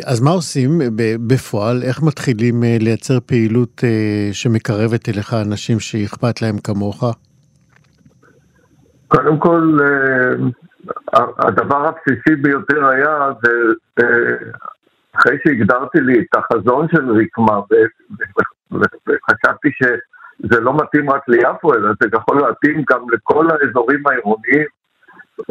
אז 0.06 0.20
מה 0.22 0.32
עושים 0.32 0.82
בפועל? 1.28 1.84
איך 1.84 2.02
מתחילים 2.02 2.64
לייצר 2.80 3.20
פעילות 3.26 3.84
שמקרבת 4.32 5.10
אליך 5.10 5.34
אנשים 5.34 5.80
שאכפת 5.80 6.42
להם 6.42 6.58
כמוך? 6.58 7.04
קודם 9.16 9.40
כל, 9.40 9.78
הדבר 11.40 11.88
הבסיסי 11.88 12.36
ביותר 12.36 12.86
היה, 12.86 13.30
זה 13.44 13.52
אחרי 15.16 15.38
שהגדרתי 15.44 16.02
לי 16.02 16.20
את 16.20 16.36
החזון 16.36 16.88
של 16.92 17.12
רקמה, 17.12 17.60
וחשבתי 18.72 19.70
שזה 19.84 20.62
לא 20.62 20.78
מתאים 20.78 21.10
רק 21.10 21.22
ליפו, 21.28 21.74
אלא 21.74 21.90
זה 22.02 22.10
יכול 22.14 22.42
להתאים 22.42 22.84
גם 22.92 23.00
לכל 23.12 23.48
האזורים 23.52 24.08
העירוניים, 24.08 24.66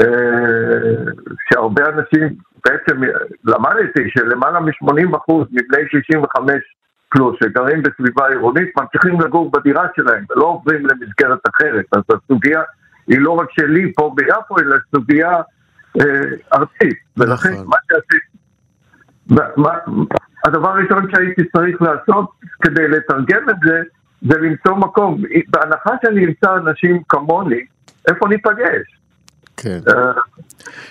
אה, 0.01 1.13
שהרבה 1.49 1.83
אנשים, 1.89 2.29
בעצם 2.65 3.01
למדתי 3.45 4.11
שלמעלה 4.11 4.61
מ-80% 4.61 5.33
מבני 5.51 5.89
65 5.89 6.53
פלוס 7.09 7.37
שגרים 7.45 7.83
בסביבה 7.83 8.29
עירונית 8.29 8.69
ממשיכים 8.77 9.21
לגור 9.21 9.51
בדירה 9.51 9.87
שלהם 9.97 10.25
ולא 10.31 10.45
עוברים 10.45 10.87
למסגרת 10.87 11.41
אחרת. 11.55 11.85
אז 11.93 12.03
הסוגיה 12.11 12.63
היא 13.09 13.21
לא 13.21 13.31
רק 13.31 13.49
שלי 13.51 13.93
פה 13.93 14.15
ביפו, 14.17 14.59
אלא 14.59 14.77
סוגיה 14.97 15.33
אה, 16.01 16.05
ארצית. 16.55 16.99
ולכן 17.17 17.53
נכון. 17.53 17.67
מה 17.67 17.77
שעשיתי, 17.89 18.33
הדבר 20.45 20.69
הראשון 20.69 21.11
שהייתי 21.11 21.43
צריך 21.57 21.83
לעשות 21.83 22.31
כדי 22.63 22.89
לתרגם 22.89 23.51
את 23.51 23.57
זה, 23.65 23.83
זה 24.23 24.39
למצוא 24.39 24.77
מקום. 24.77 25.23
בהנחה 25.49 25.91
שאני 26.05 26.25
אמצא 26.25 26.57
אנשים 26.57 27.03
כמוני, 27.09 27.61
איפה 28.09 28.29
ניפגש? 28.29 29.02
כן. 29.57 29.79
אה, 29.89 30.13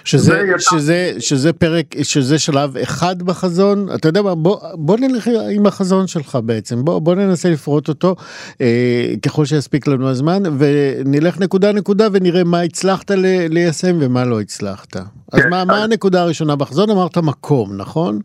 שזה, 0.04 0.42
שזה, 0.58 1.12
שזה 1.20 1.54
פרק, 1.54 1.86
שזה 2.04 2.40
שלב 2.40 2.78
אחד 2.78 3.22
בחזון, 3.22 3.88
אתה 3.96 4.08
יודע 4.08 4.22
מה, 4.22 4.36
בוא, 4.36 4.58
בוא 4.74 4.98
נלך 5.00 5.28
עם 5.52 5.66
החזון 5.66 6.08
שלך 6.08 6.38
בעצם, 6.46 6.86
בוא, 6.86 7.00
בוא 7.00 7.16
ננסה 7.16 7.50
לפרוט 7.50 7.90
אותו 7.90 8.16
אה, 8.62 9.14
ככל 9.26 9.46
שיספיק 9.46 9.88
לנו 9.88 10.10
הזמן, 10.10 10.44
ונלך 10.60 11.40
נקודה 11.40 11.72
נקודה 11.74 12.08
ונראה 12.14 12.44
מה 12.44 12.62
הצלחת 12.62 13.12
ל, 13.12 13.26
ליישם 13.50 13.98
ומה 14.02 14.26
לא 14.26 14.42
הצלחת. 14.42 14.94
כן, 14.94 15.00
אז 15.34 15.46
מה, 15.50 15.66
מה 15.66 15.84
הנקודה 15.84 16.22
הראשונה 16.22 16.56
בחזון? 16.56 16.90
אמרת 16.90 17.18
מקום, 17.18 17.78
נכון? 17.78 18.20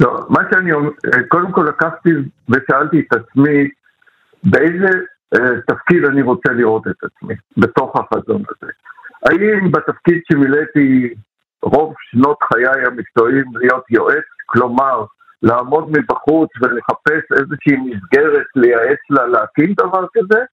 לא, 0.00 0.26
מה 0.28 0.40
שאני 0.50 0.72
אומר, 0.72 0.90
אה, 1.14 1.22
קודם 1.28 1.52
כל 1.52 1.66
לקחתי 1.68 2.10
ושאלתי 2.48 3.00
את 3.00 3.12
עצמי 3.12 3.68
באיזה 4.44 4.88
אה, 5.34 5.60
תפקיד 5.66 6.04
אני 6.04 6.22
רוצה 6.22 6.52
לראות 6.52 6.86
את 6.86 6.96
עצמי 7.02 7.34
בתוך 7.56 7.96
החזון 7.96 8.42
הזה. 8.50 8.72
האם 9.26 9.72
בתפקיד 9.72 10.22
שמילאתי 10.32 11.14
רוב 11.62 11.94
שנות 12.10 12.38
חיי 12.42 12.86
המקצועיים 12.86 13.44
להיות 13.56 13.84
יועץ, 13.90 14.24
כלומר 14.46 15.04
לעמוד 15.42 15.90
מבחוץ 15.90 16.50
ולחפש 16.60 17.22
איזושהי 17.32 17.76
מסגרת 17.76 18.46
לייעץ 18.56 18.98
לה 19.10 19.26
להקים 19.26 19.72
דבר 19.72 20.06
כזה, 20.14 20.44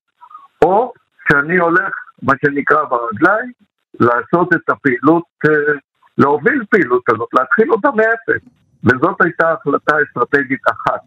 או 0.66 0.94
שאני 1.30 1.58
הולך, 1.58 1.94
מה 2.22 2.34
שנקרא 2.46 2.84
ברגליים, 2.84 3.52
לעשות 4.00 4.54
את 4.54 4.70
הפעילות, 4.70 5.24
אה, 5.46 5.74
להוביל 6.18 6.64
פעילות 6.70 7.02
כזאת, 7.06 7.30
להתחיל 7.34 7.72
אותה 7.72 7.90
מאפס. 7.92 8.44
וזאת 8.84 9.22
הייתה 9.22 9.52
החלטה 9.52 9.96
אסטרטגית 10.04 10.62
אחת. 10.72 11.02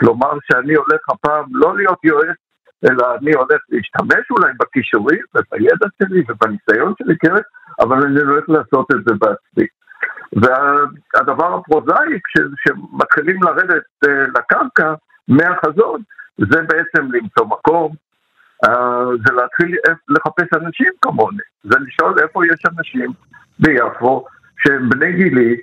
כלומר 0.00 0.32
שאני 0.44 0.74
הולך 0.74 1.00
הפעם 1.08 1.44
לא 1.50 1.76
להיות 1.76 1.98
יועץ 2.04 2.36
אלא 2.84 3.16
אני 3.16 3.34
הולך 3.34 3.60
להשתמש 3.68 4.30
אולי 4.30 4.52
בכישורים 4.60 5.20
ובידע 5.34 5.86
שלי 6.02 6.22
ובניסיון 6.28 6.94
שלי, 6.98 7.16
כן, 7.18 7.34
אבל 7.80 8.02
אני 8.02 8.20
הולך 8.20 8.44
לעשות 8.48 8.86
את 8.92 9.04
זה 9.06 9.14
בעצמי. 9.14 9.66
והדבר 10.32 11.54
הפרוזאי, 11.54 12.20
כשמתחילים 12.24 13.42
לרדת 13.42 13.82
uh, 14.04 14.08
לקרקע 14.38 14.94
מהחזון, 15.28 16.02
זה 16.38 16.62
בעצם 16.62 17.12
למצוא 17.12 17.46
מקום, 17.46 17.92
uh, 18.66 18.70
זה 19.26 19.34
להתחיל 19.34 19.76
לחפש 20.08 20.48
אנשים 20.54 20.92
כמוני, 21.02 21.42
זה 21.64 21.76
לשאול 21.86 22.18
איפה 22.18 22.46
יש 22.46 22.62
אנשים 22.78 23.12
ביפו 23.58 24.24
שהם 24.58 24.88
בני 24.88 25.12
גילי, 25.12 25.56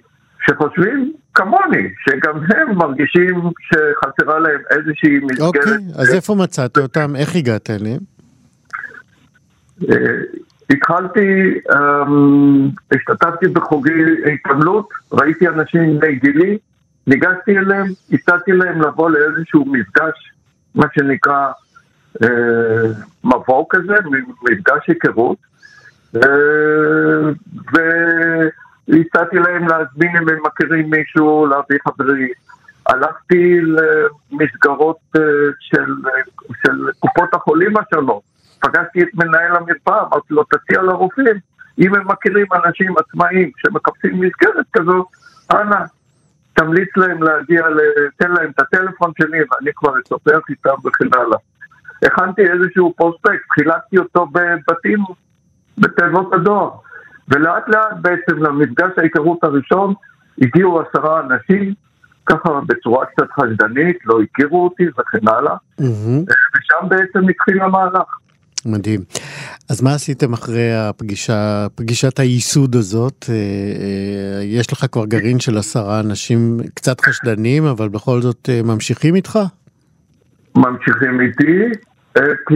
שחושבים 0.47 1.13
כמוני, 1.33 1.89
שגם 1.99 2.33
הם 2.35 2.77
מרגישים 2.77 3.41
שחסרה 3.61 4.39
להם 4.39 4.59
איזושהי 4.69 5.19
מסגרת. 5.19 5.47
אוקיי, 5.47 5.77
אז 5.95 6.13
איפה 6.13 6.35
מצאת 6.35 6.77
אותם? 6.77 7.15
איך 7.15 7.35
הגעת 7.35 7.69
אליהם? 7.69 7.99
אה, 9.89 9.95
התחלתי, 10.69 11.53
אמ, 11.73 12.69
השתתפתי 12.91 13.47
בחוגי 13.47 13.91
התעמלות, 14.33 14.89
ראיתי 15.11 15.47
אנשים 15.47 15.99
בני 15.99 16.15
גילי, 16.15 16.57
ניגשתי 17.07 17.57
אליהם, 17.57 17.85
הצעתי 18.11 18.51
להם 18.51 18.81
לבוא 18.81 19.09
לאיזשהו 19.09 19.65
מפגש, 19.65 20.31
מה 20.75 20.85
שנקרא 20.93 21.51
אה, 22.23 22.27
מבוא 23.23 23.65
כזה, 23.69 23.93
מפגש 24.49 24.87
היכרות, 24.87 25.37
אה, 26.15 26.21
ו... 27.73 27.77
הצעתי 28.91 29.35
להם 29.35 29.67
להזמין 29.67 30.17
אם 30.17 30.29
הם 30.29 30.39
מכירים 30.45 30.89
מישהו, 30.89 31.45
להביא 31.45 31.77
חברים. 31.87 32.29
הלכתי 32.89 33.59
למסגרות 33.61 34.97
אה, 35.15 35.21
של, 35.59 35.85
של 36.63 36.89
קופות 36.99 37.33
החולים 37.33 37.73
השונות. 37.77 38.21
פגשתי 38.59 39.03
את 39.03 39.07
מנהל 39.13 39.55
המרפאה, 39.55 40.01
אמרתי 40.01 40.33
לו, 40.33 40.43
תציע 40.43 40.81
לרופאים, 40.81 41.35
אם 41.79 41.95
הם 41.95 42.07
מכירים 42.07 42.45
אנשים 42.65 42.97
עצמאיים 42.97 43.51
שמקפצים 43.57 44.19
מסגרת 44.19 44.65
כזו, 44.73 45.05
אנא, 45.51 45.85
תמליץ 46.53 46.89
להם 46.97 47.23
להגיע, 47.23 47.63
תן 48.17 48.31
להם 48.31 48.49
את 48.49 48.59
הטלפון 48.59 49.11
שלי 49.21 49.37
ואני 49.37 49.71
כבר 49.75 49.93
אשוחח 50.05 50.49
איתם 50.49 50.75
וכן 50.85 51.05
הלאה. 51.13 51.37
הכנתי 52.05 52.41
איזשהו 52.41 52.93
פרוספקט, 52.97 53.51
חילקתי 53.51 53.97
אותו 53.97 54.25
בבתים 54.25 54.99
בתיבות 55.77 56.33
הדואר. 56.33 56.71
ולאט 57.31 57.63
לאט 57.67 57.97
בעצם 58.01 58.43
למפגש 58.43 58.91
ההיכרות 58.97 59.43
הראשון 59.43 59.93
הגיעו 60.41 60.81
עשרה 60.81 61.19
אנשים, 61.19 61.73
ככה 62.25 62.59
בצורה 62.67 63.05
קצת 63.05 63.27
חשדנית, 63.39 63.97
לא 64.05 64.19
הכירו 64.21 64.63
אותי 64.63 64.83
וכן 64.89 65.27
הלאה, 65.27 65.53
mm-hmm. 65.53 66.25
ושם 66.55 66.89
בעצם 66.89 67.29
התחיל 67.29 67.61
המהלך. 67.61 68.17
מדהים. 68.65 68.99
אז 69.69 69.81
מה 69.81 69.93
עשיתם 69.93 70.33
אחרי 70.33 70.73
הפגישה, 70.75 71.67
פגישת 71.75 72.19
הייסוד 72.19 72.75
הזאת? 72.75 73.25
אה, 73.29 73.35
אה, 73.35 74.43
יש 74.43 74.73
לך 74.73 74.85
כבר 74.91 75.05
גרעין 75.05 75.39
של 75.39 75.57
עשרה 75.57 75.99
אנשים 75.99 76.57
קצת 76.73 77.01
חשדנים, 77.01 77.63
אבל 77.65 77.89
בכל 77.89 78.21
זאת 78.21 78.49
אה, 78.49 78.61
ממשיכים 78.63 79.15
איתך? 79.15 79.39
ממשיכים 80.55 81.21
איתי, 81.21 81.59
כי 82.47 82.55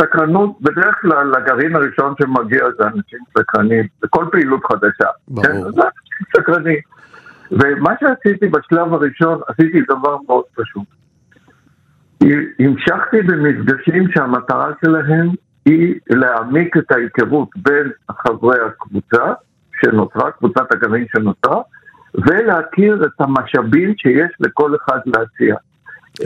סקרנות, 0.00 0.60
בדרך 0.60 1.00
כלל 1.00 1.34
הגרעין 1.34 1.76
הראשון 1.76 2.14
שמגיע 2.18 2.64
זה 2.78 2.86
אנשים 2.86 3.18
סקרנים, 3.38 3.86
בכל 4.02 4.24
פעילות 4.32 4.60
חדשה. 4.64 5.08
ברור. 5.28 5.44
כן, 5.46 5.52
זה 5.52 5.82
אנשים 5.82 6.26
סקרנים. 6.36 6.78
ומה 7.50 7.94
שעשיתי 8.00 8.46
בשלב 8.46 8.94
הראשון, 8.94 9.40
עשיתי 9.48 9.80
דבר 9.88 10.16
מאוד 10.26 10.44
פשוט. 10.54 10.84
המשכתי 12.58 13.22
במפגשים 13.22 14.10
שהמטרה 14.14 14.70
שלהם 14.84 15.28
היא 15.66 15.94
להעמיק 16.10 16.76
את 16.76 16.92
ההיכרות 16.92 17.48
בין 17.56 17.90
חברי 18.10 18.56
הקבוצה 18.66 19.32
שנותרה, 19.80 20.30
קבוצת 20.30 20.72
הגרעין 20.72 21.06
שנותרה, 21.16 21.62
ולהכיר 22.14 23.04
את 23.06 23.20
המשאבים 23.20 23.94
שיש 23.96 24.30
לכל 24.40 24.74
אחד 24.76 24.98
להציע. 25.06 25.56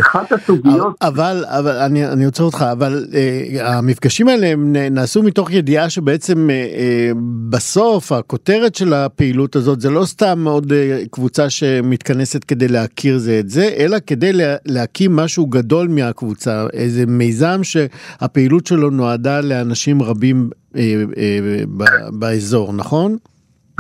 אחת 0.01 0.33
הסוגיות... 0.33 0.97
אבל, 1.03 1.45
אבל 1.47 1.77
אני, 1.77 2.07
אני 2.07 2.25
עוצר 2.25 2.45
אותך, 2.45 2.65
אבל 2.73 3.05
אה, 3.15 3.79
המפגשים 3.79 4.29
האלה 4.29 4.47
הם 4.47 4.73
נעשו 4.73 5.23
מתוך 5.23 5.51
ידיעה 5.51 5.91
שבעצם 5.91 6.51
אה, 6.51 6.55
אה, 6.55 7.11
בסוף 7.51 8.13
הכותרת 8.13 8.75
של 8.75 8.93
הפעילות 8.93 9.57
הזאת 9.57 9.81
זה 9.81 9.91
לא 9.91 10.05
סתם 10.05 10.45
עוד 10.45 10.73
אה, 10.73 11.03
קבוצה 11.11 11.51
שמתכנסת 11.51 12.45
כדי 12.45 12.69
להכיר 12.69 13.19
זה 13.19 13.39
את 13.41 13.49
זה, 13.49 13.69
אלא 13.79 13.97
כדי 14.07 14.33
לה, 14.33 14.57
להקים 14.67 15.17
משהו 15.17 15.47
גדול 15.47 15.89
מהקבוצה, 15.89 16.67
איזה 16.73 17.05
מיזם 17.07 17.61
שהפעילות 17.63 18.67
שלו 18.67 18.91
נועדה 18.91 19.41
לאנשים 19.41 20.03
רבים 20.03 20.51
אה, 20.77 20.81
אה, 21.17 21.39
ב, 21.77 21.85
באזור, 22.19 22.73
נכון? 22.73 23.17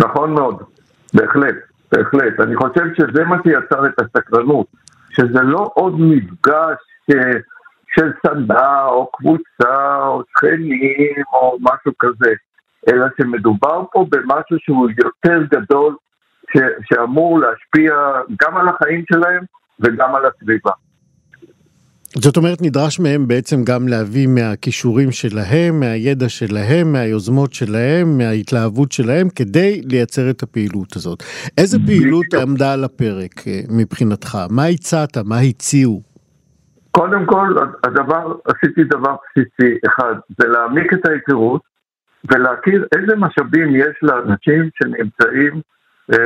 נכון 0.01 0.35
מאוד, 0.35 0.57
בהחלט, 1.15 1.55
בהחלט. 1.93 2.41
אני 2.41 2.57
חושב 2.57 2.85
שזה 2.97 3.25
מה 3.25 3.37
שיצר 3.43 3.87
את 3.87 4.01
הסקרנות. 4.01 4.67
שזה 5.21 5.43
לא 5.43 5.71
עוד 5.75 5.95
מפגש 5.99 6.79
אה, 7.11 7.41
של 7.95 8.13
סנדה 8.27 8.85
או 8.85 9.11
קבוצה 9.13 9.97
או 10.07 10.23
שכנים 10.31 11.23
או 11.33 11.59
משהו 11.61 11.93
כזה, 11.99 12.33
אלא 12.89 13.07
שמדובר 13.19 13.85
פה 13.93 14.07
במשהו 14.11 14.57
שהוא 14.59 14.91
יותר 14.99 15.43
גדול, 15.51 15.97
ש, 16.53 16.59
שאמור 16.85 17.39
להשפיע 17.39 17.95
גם 18.43 18.57
על 18.57 18.69
החיים 18.69 19.05
שלהם 19.13 19.45
וגם 19.81 20.15
על 20.15 20.27
הסביבה. 20.27 20.73
זאת 22.15 22.37
אומרת, 22.37 22.59
נדרש 22.63 23.01
מהם 23.01 23.29
בעצם 23.29 23.65
גם 23.65 23.89
להביא 23.89 24.27
מהכישורים 24.27 25.11
שלהם, 25.11 25.81
מהידע 25.81 26.29
שלהם, 26.29 26.93
מהיוזמות 26.93 27.53
שלהם, 27.53 28.19
מההתלהבות 28.19 28.93
שלהם, 28.93 29.29
כדי 29.29 29.83
לייצר 29.85 30.31
את 30.31 30.43
הפעילות 30.43 30.97
הזאת. 30.97 31.23
איזה 31.59 31.79
פעילות 31.87 32.27
עמדה 32.43 32.73
על 32.73 32.85
הפרק 32.85 33.33
אה, 33.47 33.61
מבחינתך? 33.71 34.39
מה 34.51 34.65
הצעת? 34.65 35.17
מה 35.17 35.39
הציעו? 35.39 36.03
קודם 36.91 37.27
כל, 37.27 37.55
הדבר, 37.85 38.35
עשיתי 38.45 38.85
דבר 38.85 39.17
בסיסי, 39.23 39.79
אחד, 39.87 40.15
זה 40.41 40.49
להעמיק 40.49 40.93
את 40.93 41.07
ההיכרות 41.07 41.61
ולהכיר 42.31 42.87
איזה 42.97 43.17
משאבים 43.17 43.77
יש 43.77 43.97
לאנשים 44.03 44.69
שנמצאים 44.79 45.61
אה, 46.13 46.19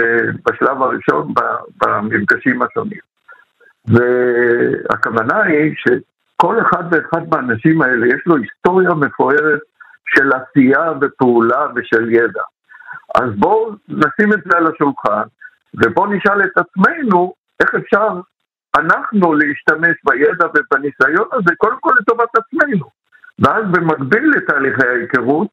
בשלב 0.46 0.82
הראשון 0.82 1.34
במפגשים 1.82 2.62
השונים. 2.62 3.11
והכוונה 3.88 5.42
היא 5.42 5.74
שכל 5.76 6.60
אחד 6.60 6.84
ואחד 6.90 7.22
מהאנשים 7.30 7.82
האלה 7.82 8.06
יש 8.06 8.22
לו 8.26 8.36
היסטוריה 8.36 8.94
מפוארת 8.94 9.60
של 10.06 10.30
עשייה 10.32 10.92
ופעולה 11.00 11.66
ושל 11.76 12.12
ידע. 12.12 12.42
אז 13.14 13.30
בואו 13.36 13.70
נשים 13.88 14.32
את 14.32 14.40
זה 14.44 14.58
על 14.58 14.66
השולחן, 14.66 15.22
ובואו 15.74 16.12
נשאל 16.12 16.44
את 16.44 16.58
עצמנו 16.58 17.34
איך 17.60 17.74
אפשר 17.74 18.08
אנחנו 18.76 19.34
להשתמש 19.34 19.96
בידע 20.04 20.46
ובניסיון 20.46 21.28
הזה, 21.32 21.54
קודם 21.56 21.76
כל 21.80 21.92
לטובת 22.00 22.28
עצמנו. 22.36 22.86
ואז 23.38 23.64
במקביל 23.70 24.30
לתהליכי 24.36 24.86
ההיכרות, 24.86 25.48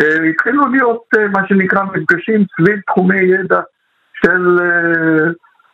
אה, 0.00 0.28
התחילו 0.30 0.68
להיות 0.68 1.02
אה, 1.18 1.28
מה 1.28 1.48
שנקרא 1.48 1.82
מפגשים 1.84 2.44
סביב 2.56 2.80
תחומי 2.86 3.20
ידע 3.20 3.60
של 4.14 4.58
אה, 4.60 5.30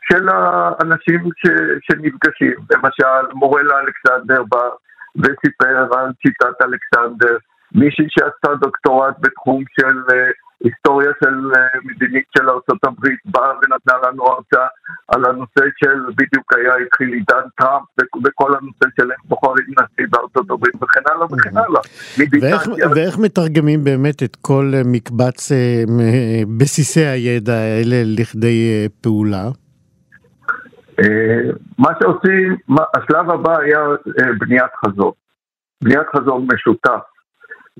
של 0.09 0.29
האנשים 0.29 1.21
ש, 1.37 1.49
שנפגשים. 1.83 2.57
למשל, 2.71 3.35
מורלה 3.35 3.75
אלכסנדר 3.81 4.43
בא 4.43 4.69
וסיפר 5.17 5.99
על 5.99 6.11
שיטת 6.23 6.63
אלכסנדר, 6.63 7.37
מישהי 7.75 8.07
שעשתה 8.09 8.55
דוקטורט 8.61 9.15
בתחום 9.21 9.65
של 9.81 9.97
uh, 10.09 10.15
היסטוריה 10.65 11.11
של 11.25 11.35
uh, 11.53 11.79
מדינית 11.85 12.25
של 12.39 12.51
ארה"ב 12.51 13.07
באה 13.25 13.51
ונתנה 13.51 14.09
לנו 14.09 14.23
הרצאה 14.27 14.67
על 15.09 15.25
הנושא 15.25 15.65
של, 15.77 15.99
בדיוק 16.17 16.53
היה, 16.57 16.73
התחיל 16.87 17.09
עידן 17.13 17.49
טראמפ 17.61 17.85
וכל 18.25 18.51
הנושא 18.57 18.87
של 19.01 19.11
איך 19.13 19.21
בוחרים 19.25 19.67
נשיא 19.67 20.07
בארצות 20.11 20.51
הברית 20.51 20.75
וכן 20.83 21.01
הלאה 21.07 21.27
וכן 21.27 21.57
הלאה. 21.57 21.81
ואיך, 22.41 22.63
ואיך 22.95 23.19
מתרגמים 23.19 23.85
באמת 23.85 24.23
את 24.23 24.37
כל 24.37 24.73
מקבץ 24.85 25.53
uh, 25.53 25.55
בסיסי 26.59 27.05
הידע 27.05 27.55
האלה 27.55 28.03
לכדי 28.05 28.89
פעולה? 29.01 29.62
אה, 31.01 31.51
מה 31.79 31.91
שעושים, 32.03 32.57
השלב 32.97 33.31
הבא 33.31 33.59
היה 33.59 33.81
אה, 33.81 34.33
בניית 34.39 34.71
חזון, 34.85 35.13
בניית 35.83 36.07
חזון 36.17 36.47
משותף. 36.53 37.01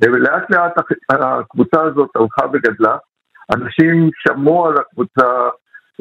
ולאט 0.01 0.51
לאט 0.51 0.73
הקבוצה 1.11 1.83
הזאת 1.83 2.11
הלכה 2.17 2.47
וגדלה, 2.53 2.97
אנשים 3.55 4.11
שמעו 4.15 4.67
על 4.67 4.75
הקבוצה, 4.79 5.29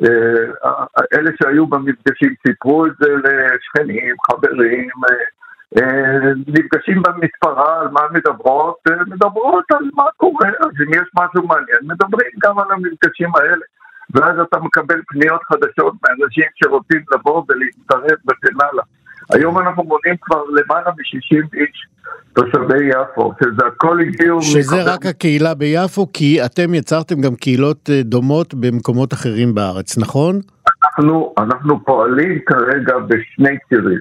אה, 0.03 0.85
אלה 1.13 1.31
שהיו 1.43 1.67
במפגשים 1.67 2.33
סיפרו 2.47 2.85
את 2.85 2.91
זה 3.01 3.09
לשכנים, 3.09 4.15
חברים, 4.31 4.89
נפגשים 6.47 7.01
במספרה 7.01 7.81
על 7.81 7.87
מה 7.87 8.01
מדברות, 8.11 8.77
מדברות 9.07 9.65
על 9.71 9.89
מה 9.93 10.05
קורה, 10.17 10.47
אז 10.47 10.71
אם 10.83 10.93
יש 10.93 11.09
משהו 11.19 11.47
מעניין, 11.47 11.79
מדברים 11.81 12.31
גם 12.43 12.59
על 12.59 12.71
המפגשים 12.71 13.29
האלה. 13.35 13.65
ואז 14.13 14.39
אתה 14.39 14.59
מקבל 14.59 15.01
פניות 15.07 15.41
חדשות 15.43 15.93
מאנשים 16.03 16.45
שרוצים 16.55 17.01
לבוא 17.13 17.43
ולהצטרף 17.49 18.19
וכן 18.29 18.55
הלאה. 18.61 18.83
היום 19.33 19.59
אנחנו 19.59 19.83
מונים 19.83 20.15
כבר 20.21 20.43
למעלה 20.43 20.89
מ-60 20.89 21.47
איש 21.53 21.87
תושבי 22.33 22.89
יפו, 22.89 23.33
שזה 23.43 23.65
הכל 23.67 23.99
הגיעו... 23.99 24.41
שזה 24.41 24.75
מחבר... 24.75 24.93
רק 24.93 25.05
הקהילה 25.05 25.53
ביפו, 25.53 26.07
כי 26.13 26.45
אתם 26.45 26.73
יצרתם 26.73 27.21
גם 27.21 27.35
קהילות 27.35 27.89
אה, 27.89 28.03
דומות 28.03 28.53
במקומות 28.53 29.13
אחרים 29.13 29.55
בארץ, 29.55 29.97
נכון? 29.97 30.39
אנחנו, 30.83 31.33
אנחנו 31.37 31.85
פועלים 31.85 32.39
כרגע 32.45 32.97
בשני 32.99 33.57
צירים. 33.69 33.99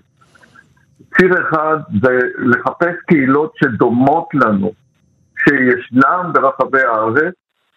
ציר 1.16 1.48
אחד 1.48 1.76
זה 2.02 2.18
לחפש 2.38 2.94
קהילות 3.06 3.52
שדומות 3.56 4.28
לנו, 4.34 4.72
שישנם 5.44 6.30
ברחבי 6.32 6.82
הארץ, 6.82 7.34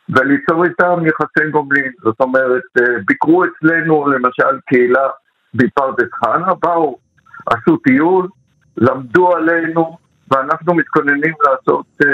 וליצור 0.10 0.64
איתם 0.64 1.06
יחסי 1.06 1.50
גומלין. 1.52 1.92
זאת 2.04 2.20
אומרת, 2.20 2.64
אה, 2.82 2.86
ביקרו 3.08 3.44
אצלנו 3.46 4.08
למשל 4.08 4.60
קהילה 4.66 5.08
בפרדס 5.54 6.10
חנה, 6.14 6.54
באו, 6.64 6.98
עשו 7.46 7.78
טיול, 7.78 8.28
למדו 8.78 9.32
עלינו, 9.36 9.98
ואנחנו 10.32 10.76
מתכוננים 10.76 11.34
לעשות 11.46 11.86
uh, 12.04 12.08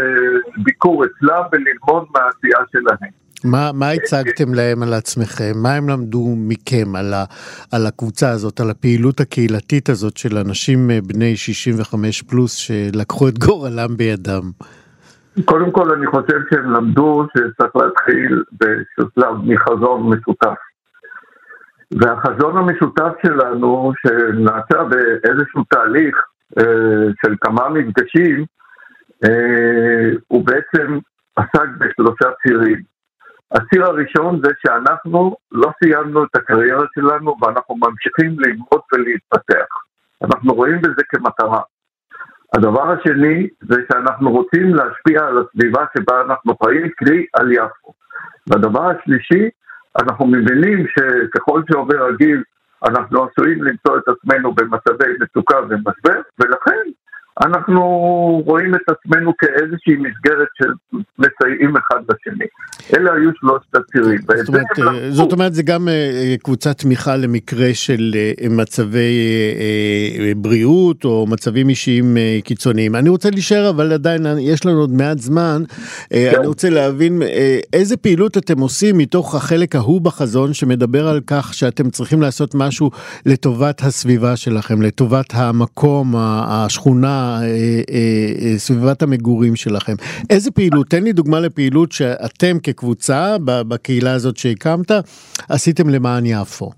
ביקור 0.63 1.05
אצלם 1.05 1.41
וללמוד 1.51 2.05
מהעשייה 2.15 2.59
שלהם. 2.71 3.11
מה, 3.43 3.71
מה 3.73 3.89
הצגתם 3.89 4.53
להם 4.53 4.83
על 4.83 4.93
עצמכם? 4.93 5.51
מה 5.55 5.73
הם 5.73 5.89
למדו 5.89 6.35
מכם 6.37 6.95
על, 6.95 7.13
ה, 7.13 7.25
על 7.71 7.85
הקבוצה 7.85 8.29
הזאת, 8.29 8.59
על 8.59 8.69
הפעילות 8.69 9.19
הקהילתית 9.19 9.89
הזאת 9.89 10.17
של 10.17 10.37
אנשים 10.37 10.91
אה, 10.91 10.99
בני 11.01 11.37
65 11.37 12.21
פלוס 12.21 12.53
שלקחו 12.55 13.27
את 13.27 13.39
גורלם 13.39 13.97
בידם? 13.97 14.51
קודם 15.45 15.71
כל 15.71 15.91
אני 15.93 16.07
חושב 16.07 16.39
שהם 16.49 16.71
למדו 16.71 17.27
שצריך 17.37 17.75
להתחיל 17.75 18.43
בשלב 18.53 19.35
מחזון 19.43 20.09
משותף. 20.09 20.57
והחזון 21.91 22.57
המשותף 22.57 23.13
שלנו, 23.25 23.91
שנעשה 24.01 24.83
באיזשהו 24.83 25.63
תהליך 25.69 26.15
אה, 26.59 27.07
של 27.25 27.35
כמה 27.41 27.69
מפגשים, 27.69 28.45
אה, 29.23 30.09
הוא 30.27 30.45
בעצם 30.45 30.99
עסק 31.35 31.67
בשלושה 31.77 32.29
צירים. 32.43 32.81
הציר 33.51 33.85
הראשון 33.85 34.41
זה 34.43 34.51
שאנחנו 34.65 35.35
לא 35.51 35.71
סיימנו 35.83 36.23
את 36.23 36.35
הקריירה 36.35 36.85
שלנו 36.95 37.35
ואנחנו 37.41 37.75
ממשיכים 37.75 38.39
ללמוד 38.39 38.81
ולהתפתח. 38.93 39.67
אנחנו 40.23 40.53
רואים 40.53 40.81
בזה 40.81 41.03
כמטרה. 41.09 41.61
הדבר 42.57 42.91
השני 42.91 43.47
זה 43.61 43.75
שאנחנו 43.91 44.31
רוצים 44.31 44.75
להשפיע 44.75 45.25
על 45.27 45.37
הסביבה 45.37 45.85
שבה 45.97 46.21
אנחנו 46.21 46.53
חיים, 46.63 46.89
קרי 46.89 47.25
על 47.33 47.51
יפו. 47.51 47.93
והדבר 48.47 48.89
השלישי, 48.89 49.49
אנחנו 50.01 50.25
מבינים 50.27 50.85
שככל 50.87 51.61
שעובר 51.71 52.05
הגיל 52.05 52.43
אנחנו 52.87 53.23
עשויים 53.25 53.63
למצוא 53.63 53.97
את 53.97 54.03
עצמנו 54.07 54.53
במצבי 54.53 55.13
מצוקה 55.19 55.57
ומשבר, 55.69 56.21
ולכן 56.39 56.89
אנחנו 57.45 57.81
רואים 58.45 58.75
את 58.75 58.81
עצמנו 58.87 59.33
כאיזושהי 59.37 59.95
מסגרת 59.95 60.47
של 60.57 60.69
מסייעים 61.19 61.77
אחד 61.77 61.99
לשני. 62.09 62.45
אלה 62.95 63.13
היו 63.13 63.29
שלושת 63.39 63.75
הצירים. 63.75 64.19
זאת 64.37 64.49
אומרת, 64.49 65.03
אה, 65.03 65.11
זאת 65.11 65.33
אומרת, 65.33 65.53
זה 65.53 65.63
גם 65.63 65.87
אה, 65.87 66.35
קבוצת 66.43 66.77
תמיכה 66.77 67.15
למקרה 67.15 67.73
של 67.73 68.15
אה, 68.15 68.49
מצבי 68.49 69.17
בריאות 70.35 71.05
או 71.05 71.27
מצבים 71.29 71.69
אישיים 71.69 72.17
קיצוניים. 72.43 72.95
אני 72.95 73.09
רוצה 73.09 73.29
להישאר, 73.29 73.69
אבל 73.69 73.93
עדיין 73.93 74.25
יש 74.39 74.65
לנו 74.65 74.79
עוד 74.79 74.91
מעט 74.91 75.19
זמן. 75.19 75.63
כן. 76.09 76.31
אני 76.37 76.47
רוצה 76.47 76.69
להבין 76.69 77.21
איזה 77.73 77.97
פעילות 77.97 78.37
אתם 78.37 78.59
עושים 78.59 78.97
מתוך 78.97 79.35
החלק 79.35 79.75
ההוא 79.75 80.01
בחזון 80.01 80.53
שמדבר 80.53 81.07
על 81.07 81.19
כך 81.27 81.53
שאתם 81.53 81.89
צריכים 81.89 82.21
לעשות 82.21 82.55
משהו 82.55 82.91
לטובת 83.25 83.81
הסביבה 83.81 84.35
שלכם, 84.35 84.81
לטובת 84.81 85.33
המקום, 85.33 86.15
השכונה. 86.17 87.28
אה, 87.29 87.41
אה, 87.41 88.51
אה, 88.51 88.57
סביבת 88.57 89.01
המגורים 89.01 89.55
שלכם. 89.55 89.93
איזה 90.29 90.51
פעילות, 90.51 90.87
תן 90.87 91.03
לי 91.03 91.13
דוגמה 91.13 91.39
לפעילות 91.39 91.91
שאתם 91.91 92.59
כקבוצה 92.63 93.35
בקהילה 93.43 94.13
הזאת 94.13 94.37
שהקמת, 94.37 94.91
עשיתם 95.49 95.89
למען 95.89 96.25
יפו. 96.25 96.71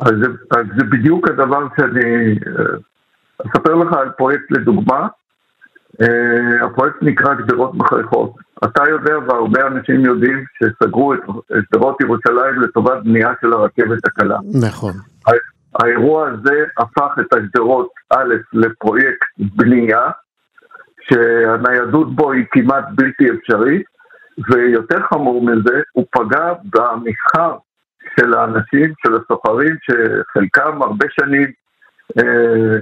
אז 0.00 0.12
זה, 0.22 0.26
אז 0.50 0.66
זה 0.78 0.84
בדיוק 0.84 1.28
הדבר 1.28 1.66
שאני 1.76 2.38
אספר 3.46 3.74
לך 3.74 3.92
על 3.92 4.10
פרויקט 4.10 4.50
לדוגמה. 4.50 5.06
הפרויקט 6.62 6.96
נקרא 7.02 7.34
גדרות 7.34 7.74
מחייכות. 7.74 8.34
אתה 8.64 8.82
יודע 8.90 9.14
והרבה 9.26 9.66
אנשים 9.66 10.00
יודעים 10.04 10.44
שסגרו 10.58 11.14
את 11.14 11.20
שדרות 11.68 12.00
ירושלים 12.00 12.62
לטובת 12.62 13.02
בנייה 13.04 13.32
של 13.40 13.52
הרכבת 13.52 14.04
הקלה. 14.06 14.38
נכון. 14.60 14.92
האירוע 15.82 16.28
הזה 16.28 16.64
הפך 16.78 17.18
את 17.20 17.32
השדרות 17.32 17.88
א' 18.10 18.34
לפרויקט 18.52 19.26
בנייה, 19.38 20.10
שהניידות 21.00 22.16
בו 22.16 22.32
היא 22.32 22.44
כמעט 22.50 22.84
בלתי 22.94 23.24
אפשרית, 23.30 23.82
ויותר 24.50 25.00
חמור 25.02 25.42
מזה, 25.42 25.80
הוא 25.92 26.06
פגע 26.10 26.52
במסחר 26.64 27.56
של 28.20 28.34
האנשים, 28.34 28.92
של 29.06 29.14
הסוחרים, 29.14 29.76
שחלקם 29.82 30.82
הרבה 30.82 31.06
שנים 31.20 31.52
אה, 32.18 32.78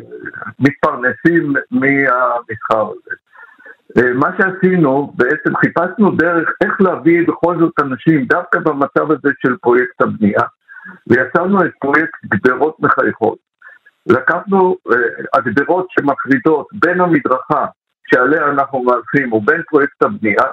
מתפרנסים 0.59 1.53
מהמסחר 1.71 2.91
הזה. 2.91 3.15
אה, 3.99 4.13
מה 4.15 4.29
שעשינו, 4.39 5.13
בעצם 5.17 5.57
חיפשנו 5.57 6.11
דרך 6.11 6.49
איך 6.65 6.81
להביא 6.81 7.27
בכל 7.29 7.59
זאת 7.59 7.73
אנשים, 7.83 8.25
דווקא 8.25 8.59
במצב 8.59 9.11
הזה 9.11 9.31
של 9.43 9.57
פרויקט 9.57 10.03
הבנייה, 10.03 10.43
ויצרנו 11.07 11.65
את 11.65 11.71
פרויקט 11.81 12.25
גדרות 12.25 12.81
מחייכות. 12.81 13.39
לקחנו 14.07 14.77
uh, 14.89 14.95
הגדרות 15.35 15.87
שמפרידות 15.91 16.67
בין 16.73 17.01
המדרכה 17.01 17.67
שעליה 18.11 18.47
אנחנו 18.47 18.83
מהלכים 18.83 19.33
ובין 19.33 19.63
פרויקט 19.71 20.03
הבנייה, 20.03 20.45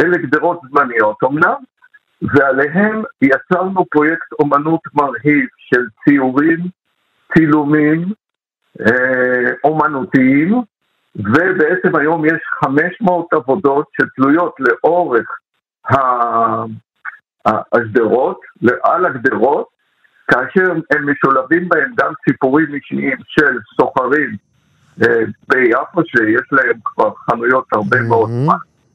אלה 0.00 0.18
גדרות 0.18 0.60
זמניות 0.70 1.16
אמנם, 1.24 1.54
ועליהם 2.22 3.02
יצרנו 3.22 3.84
פרויקט 3.90 4.32
אומנות 4.38 4.80
מרהיב 4.94 5.46
של 5.58 5.80
ציורים, 6.04 6.58
צילומים, 7.34 8.04
אה, 8.80 9.52
אומנותיים, 9.64 10.62
ובעצם 11.16 11.96
היום 11.96 12.24
יש 12.24 12.40
500 12.64 13.32
עבודות 13.32 13.86
שתלויות 13.92 14.54
לאורך 14.58 15.38
השדרות, 17.72 18.40
על 18.82 19.06
הגדרות, 19.06 19.66
כאשר 20.30 20.72
הם 20.90 21.10
משולבים 21.10 21.68
בהם 21.68 21.92
גם 21.96 22.12
סיפורים 22.28 22.74
אישיים 22.74 23.16
של 23.28 23.58
סוחרים 23.76 24.36
אה, 25.02 25.24
ביפו, 25.48 26.00
שיש 26.06 26.46
להם 26.52 26.78
כבר 26.84 27.10
חנויות 27.30 27.64
הרבה 27.72 28.00
מאוד 28.00 28.30
זמן. 28.30 28.54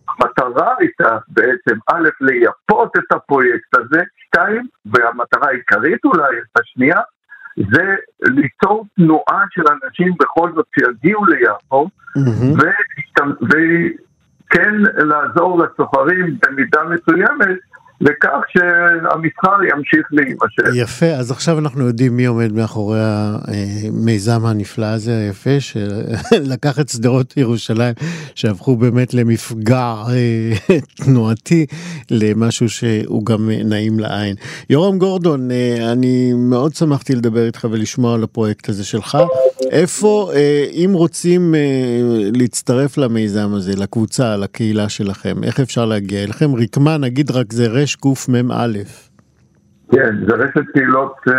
המטרה 0.10 0.74
הייתה 0.80 1.18
בעצם, 1.28 1.78
א', 1.88 2.10
לייפות 2.22 2.92
את 2.98 3.12
הפרויקט 3.12 3.76
הזה, 3.76 4.02
שתיים, 4.26 4.68
והמטרה 4.86 5.48
העיקרית 5.48 6.06
אולי, 6.06 6.36
השנייה, 6.60 7.00
זה 7.58 7.96
ליצור 8.22 8.86
תנועה 8.96 9.44
של 9.50 9.64
אנשים 9.72 10.14
בכל 10.20 10.52
זאת 10.56 10.66
שיגיעו 10.80 11.26
ליפו, 11.26 11.88
וכן 13.42 14.76
לעזור 14.98 15.60
לסוחרים 15.60 16.38
במידה 16.46 16.82
מסוימת 16.84 17.58
לכך 18.04 18.40
שהמסחר 18.50 19.64
ימשיך 19.64 20.08
להימשך. 20.12 20.76
יפה, 20.76 21.06
אז 21.06 21.32
עכשיו 21.32 21.60
אנחנו 21.60 21.88
יודעים 21.88 22.18
מי 22.18 22.26
עומד 22.26 22.54
מאחורי 22.54 23.00
המיזם 23.02 24.46
הנפלא 24.46 24.86
הזה, 24.86 25.18
היפה, 25.18 25.60
שלקח 25.60 26.80
את 26.80 26.90
שדרות 26.90 27.38
ירושלים, 27.38 27.94
שהפכו 28.36 28.76
באמת 28.76 29.14
למפגע 29.14 29.94
אה, 30.10 30.78
תנועתי, 30.96 31.66
למשהו 32.12 32.70
שהוא 32.70 33.26
גם 33.26 33.50
נעים 33.50 34.00
לעין. 34.00 34.36
יורם 34.70 34.98
גורדון, 34.98 35.52
אה, 35.52 35.92
אני 35.92 36.34
מאוד 36.34 36.76
שמחתי 36.76 37.16
לדבר 37.16 37.46
איתך 37.46 37.68
ולשמוע 37.72 38.14
על 38.16 38.24
הפרויקט 38.24 38.70
הזה 38.70 38.86
שלך. 38.86 39.18
איפה, 39.72 40.32
אה, 40.36 40.66
אם 40.74 40.92
רוצים 40.94 41.56
להצטרף 42.34 42.98
למיזם 42.98 43.54
הזה, 43.54 43.76
לקבוצה, 43.76 44.38
לקהילה 44.38 44.90
שלכם, 44.90 45.44
איך 45.44 45.60
אפשר 45.60 45.86
להגיע 45.86 46.24
אליכם? 46.24 46.56
רקמה, 46.56 46.98
נגיד 46.98 47.32
רק 47.32 47.54
זה 47.54 47.68
רש 47.68 47.93
קמ"א. 47.96 48.68
כן, 49.92 50.16
זה 50.28 50.36
רשת 50.36 50.70
קהילות 50.74 51.16
אה, 51.28 51.34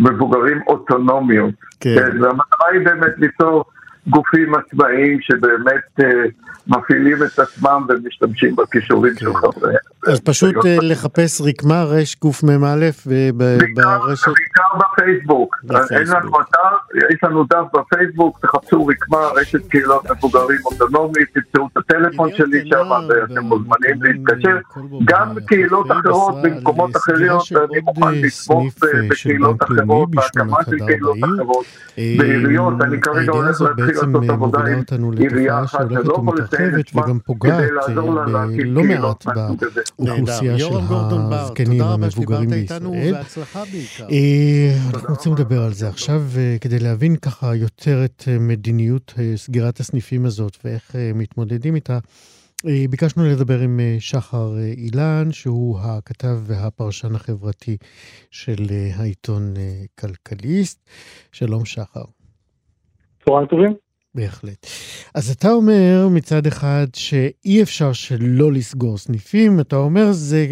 מבוגרים 0.00 0.60
אוטונומיות. 0.66 1.54
כן. 1.80 1.94
כן. 1.94 2.22
והמטרה 2.22 2.68
היא 2.72 2.84
באמת 2.84 3.18
ליצור 3.18 3.64
גופים 4.06 4.54
עצמאיים 4.54 5.18
שבאמת 5.20 6.00
אה, 6.00 6.24
מפעילים 6.66 7.22
את 7.22 7.38
עצמם 7.38 7.86
ומשתמשים 7.88 8.56
בכישורים 8.56 9.12
של 9.18 9.32
כן. 9.32 9.38
חבריהם. 9.38 9.78
אז 10.06 10.20
פשוט 10.20 10.66
אה, 10.66 10.76
לחפש 10.82 11.40
רקמה 11.40 11.84
רש 11.84 12.14
קמ"א 12.14 12.54
ברשת? 13.04 13.06
בעיקר 13.06 14.78
בפייסבוק. 14.78 15.56
אין 15.90 16.06
לנו 16.08 16.30
אתר, 16.40 17.04
יש 17.14 17.18
לנו 17.22 17.44
דף 17.44 17.64
בפייסבוק, 17.74 18.38
תחפשו 18.40 18.86
רקמה 18.86 19.18
רשת 19.36 19.68
קהילות 19.68 20.10
מבוגרים 20.10 20.58
אוטונומית, 20.64 21.28
תמצאו 21.34 21.68
את 21.72 21.76
הטלפון 21.76 22.30
שלי 22.36 22.68
שם 22.68 22.90
ואתם 23.08 23.44
מוזמנים 23.44 24.02
להתקשר. 24.02 24.58
גם 25.04 25.34
קהילות 25.46 25.86
אחרות 25.90 26.34
במקומות 26.42 26.96
אחרים, 26.96 27.32
אני 27.32 27.80
מוכן 27.80 28.14
לתמוך 28.14 28.74
בקהילות 29.10 29.62
אחרות, 29.62 30.10
בהקמה 30.10 30.56
של 30.64 30.86
קהילות 30.86 31.18
אחרות, 31.24 31.64
בעיריות, 31.96 32.74
אני 32.80 33.00
כרגע 33.00 33.32
הולך 33.32 33.60
להתחיל 33.60 33.86
לעשות 33.86 34.28
עבודה 34.28 34.58
עם 34.58 35.12
עירייה 35.18 35.64
אחת 35.64 35.90
שלא 35.90 36.18
מתרחבת 36.54 37.04
וגם 37.04 37.18
פוגעת 37.18 37.70
לא 38.64 38.82
מעט 38.82 39.26
באוכלוסייה 39.98 40.58
של 40.58 40.74
הזקנים 41.32 41.82
המבוגרים 41.82 42.50
בישראל. 42.50 43.14
אה, 44.10 44.76
אנחנו 44.94 45.14
רוצים 45.14 45.32
לדבר 45.34 45.62
על 45.62 45.72
זה 45.72 45.88
עכשיו 45.88 46.22
אה, 46.36 46.56
כדי 46.60 46.78
להבין 46.78 47.16
ככה 47.16 47.54
יותר 47.54 48.04
את 48.04 48.22
מדיניות 48.40 49.14
סגירת 49.36 49.80
הסניפים 49.80 50.26
הזאת 50.26 50.56
ואיך 50.64 50.94
מתמודדים 51.14 51.74
איתה. 51.74 51.98
ביקשנו 52.90 53.24
לדבר 53.24 53.60
עם 53.60 53.80
שחר 53.98 54.58
אילן, 54.76 55.32
שהוא 55.32 55.78
הכתב 55.80 56.36
והפרשן 56.42 57.14
החברתי 57.14 57.76
של 58.30 58.66
העיתון 58.96 59.54
כלכליסט. 60.00 60.90
שלום 61.32 61.64
שחר. 61.64 62.04
צהריים 63.24 63.46
טובים. 63.46 63.83
בהחלט. 64.14 64.66
אז 65.14 65.30
אתה 65.30 65.48
אומר 65.52 66.08
מצד 66.16 66.46
אחד 66.46 66.86
שאי 66.94 67.62
אפשר 67.62 67.92
שלא 67.92 68.52
לסגור 68.52 68.96
סניפים, 68.96 69.60
אתה 69.60 69.76
אומר 69.76 70.04
זה 70.10 70.46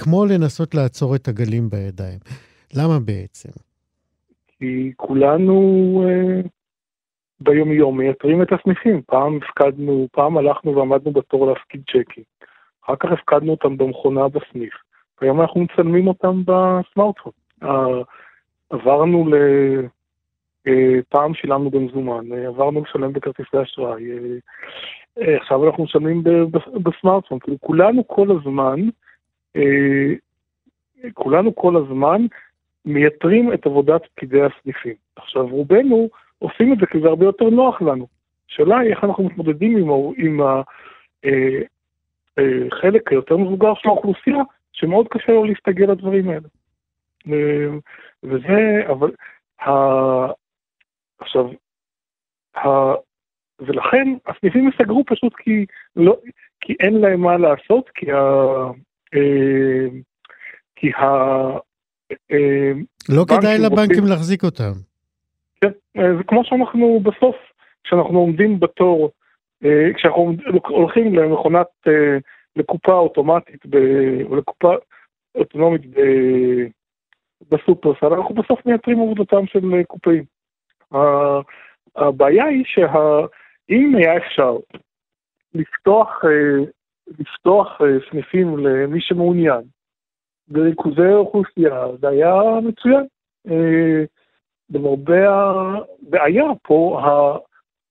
כמו 0.00 0.26
לנסות 0.26 0.74
לעצור 0.74 1.14
את 1.14 1.28
הגלים 1.28 1.70
בידיים. 1.70 2.18
למה 2.76 2.98
בעצם? 2.98 3.50
כי 4.58 4.92
כולנו 4.96 5.54
אה, 6.06 6.40
ביום-יום 7.40 7.98
מייתרים 7.98 8.42
את 8.42 8.48
הסניפים. 8.52 9.02
פעם 9.06 9.38
הפקדנו, 9.42 10.08
פעם 10.12 10.38
הלכנו 10.38 10.76
ועמדנו 10.76 11.12
בתור 11.12 11.46
להפקיד 11.46 11.82
צ'קים. 11.86 12.24
אחר 12.84 12.96
כך 12.96 13.08
הפקדנו 13.12 13.50
אותם 13.50 13.76
במכונה 13.76 14.28
בסניף. 14.28 14.74
והיום 15.20 15.40
אנחנו 15.40 15.60
מצלמים 15.60 16.08
אותם 16.08 16.42
בסמארטפון. 16.44 17.32
אה, 17.62 18.02
עברנו 18.70 19.28
ל... 19.28 19.34
אה, 20.66 20.98
פעם 21.08 21.34
שילמנו 21.34 21.70
במזומן, 21.70 22.32
אה, 22.32 22.46
עברנו 22.46 22.82
לשלם 22.82 23.12
בכרטיסי 23.12 23.62
אשראי, 23.62 24.04
אה, 25.20 25.36
עכשיו 25.36 25.66
אנחנו 25.66 25.84
משלמים 25.84 26.22
בסמארטפון, 26.82 27.38
כאילו 27.38 27.56
כולנו 27.60 28.08
כל 28.08 28.28
הזמן, 28.30 28.80
כולנו 31.14 31.54
כל 31.54 31.76
הזמן 31.76 32.26
מייתרים 32.84 33.52
את 33.52 33.66
עבודת 33.66 34.02
פקידי 34.14 34.40
הסניפים. 34.42 34.94
עכשיו 35.16 35.46
רובנו 35.46 36.08
עושים 36.38 36.72
את 36.72 36.78
זה 36.78 36.86
כי 36.86 37.00
זה 37.00 37.08
הרבה 37.08 37.24
יותר 37.24 37.50
נוח 37.50 37.82
לנו. 37.82 38.06
השאלה 38.50 38.78
היא 38.78 38.90
איך 38.90 39.04
אנחנו 39.04 39.24
מתמודדים 39.24 39.76
עם, 39.76 39.90
עם 40.16 40.40
החלק 42.36 43.12
היותר 43.12 43.36
מבוגר 43.36 43.74
של 43.74 43.88
האוכלוסייה, 43.88 44.42
שמאוד 44.72 45.06
קשה 45.10 45.32
לו 45.32 45.44
להסתגל 45.44 45.90
לדברים 45.90 46.28
האלה. 46.28 46.48
וזה, 48.22 48.80
אבל 48.88 49.10
עכשיו, 51.18 51.48
ולכן 53.60 54.08
הסניפים 54.26 54.68
ייסגרו 54.68 55.04
פשוט 55.06 55.34
כי, 55.36 55.66
לא, 55.96 56.16
כי 56.60 56.74
אין 56.80 56.94
להם 56.94 57.20
מה 57.20 57.36
לעשות, 57.36 57.90
כי 57.94 58.12
ה... 58.12 58.16
אה, 59.14 59.86
כי 60.76 60.92
ה... 60.92 61.04
אה, 62.32 62.72
לא 63.08 63.24
כדאי 63.24 63.58
לבנקים 63.58 63.82
רוצים... 63.82 64.06
להחזיק 64.06 64.44
אותם. 64.44 64.72
כן, 65.60 65.70
זה 65.94 66.24
כמו 66.26 66.44
שאנחנו 66.44 67.00
בסוף, 67.02 67.36
כשאנחנו 67.84 68.18
עומדים 68.18 68.60
בתור, 68.60 69.10
כשאנחנו 69.94 70.36
הולכים 70.68 71.14
למכונת, 71.14 71.66
לקופה 72.56 72.92
אוטומטית, 72.92 73.66
ב, 73.66 73.76
או 74.24 74.36
לקופה 74.36 74.74
אוטונומית 75.34 75.86
ב, 75.86 76.00
בסופרסל, 77.50 78.06
אנחנו 78.06 78.34
בסוף 78.34 78.66
מייתרים 78.66 79.00
עבודתם 79.00 79.46
של 79.46 79.82
קופאים. 79.86 80.35
הבעיה 81.96 82.44
היא 82.44 82.64
שאם 82.66 83.94
היה 83.96 84.16
אפשר 84.16 84.56
לפתוח, 85.54 86.24
אה, 86.24 86.64
לפתוח 87.18 87.80
אה, 87.80 88.10
סניפים 88.10 88.58
למי 88.58 89.00
שמעוניין 89.00 89.62
בריכוזי 90.48 91.12
אוכלוסייה, 91.12 91.86
זה 92.00 92.08
היה 92.08 92.34
מצוין. 92.62 93.06
אה, 93.50 94.04
למרבה 94.70 95.30
הבעיה 95.30 96.44
פה, 96.62 97.00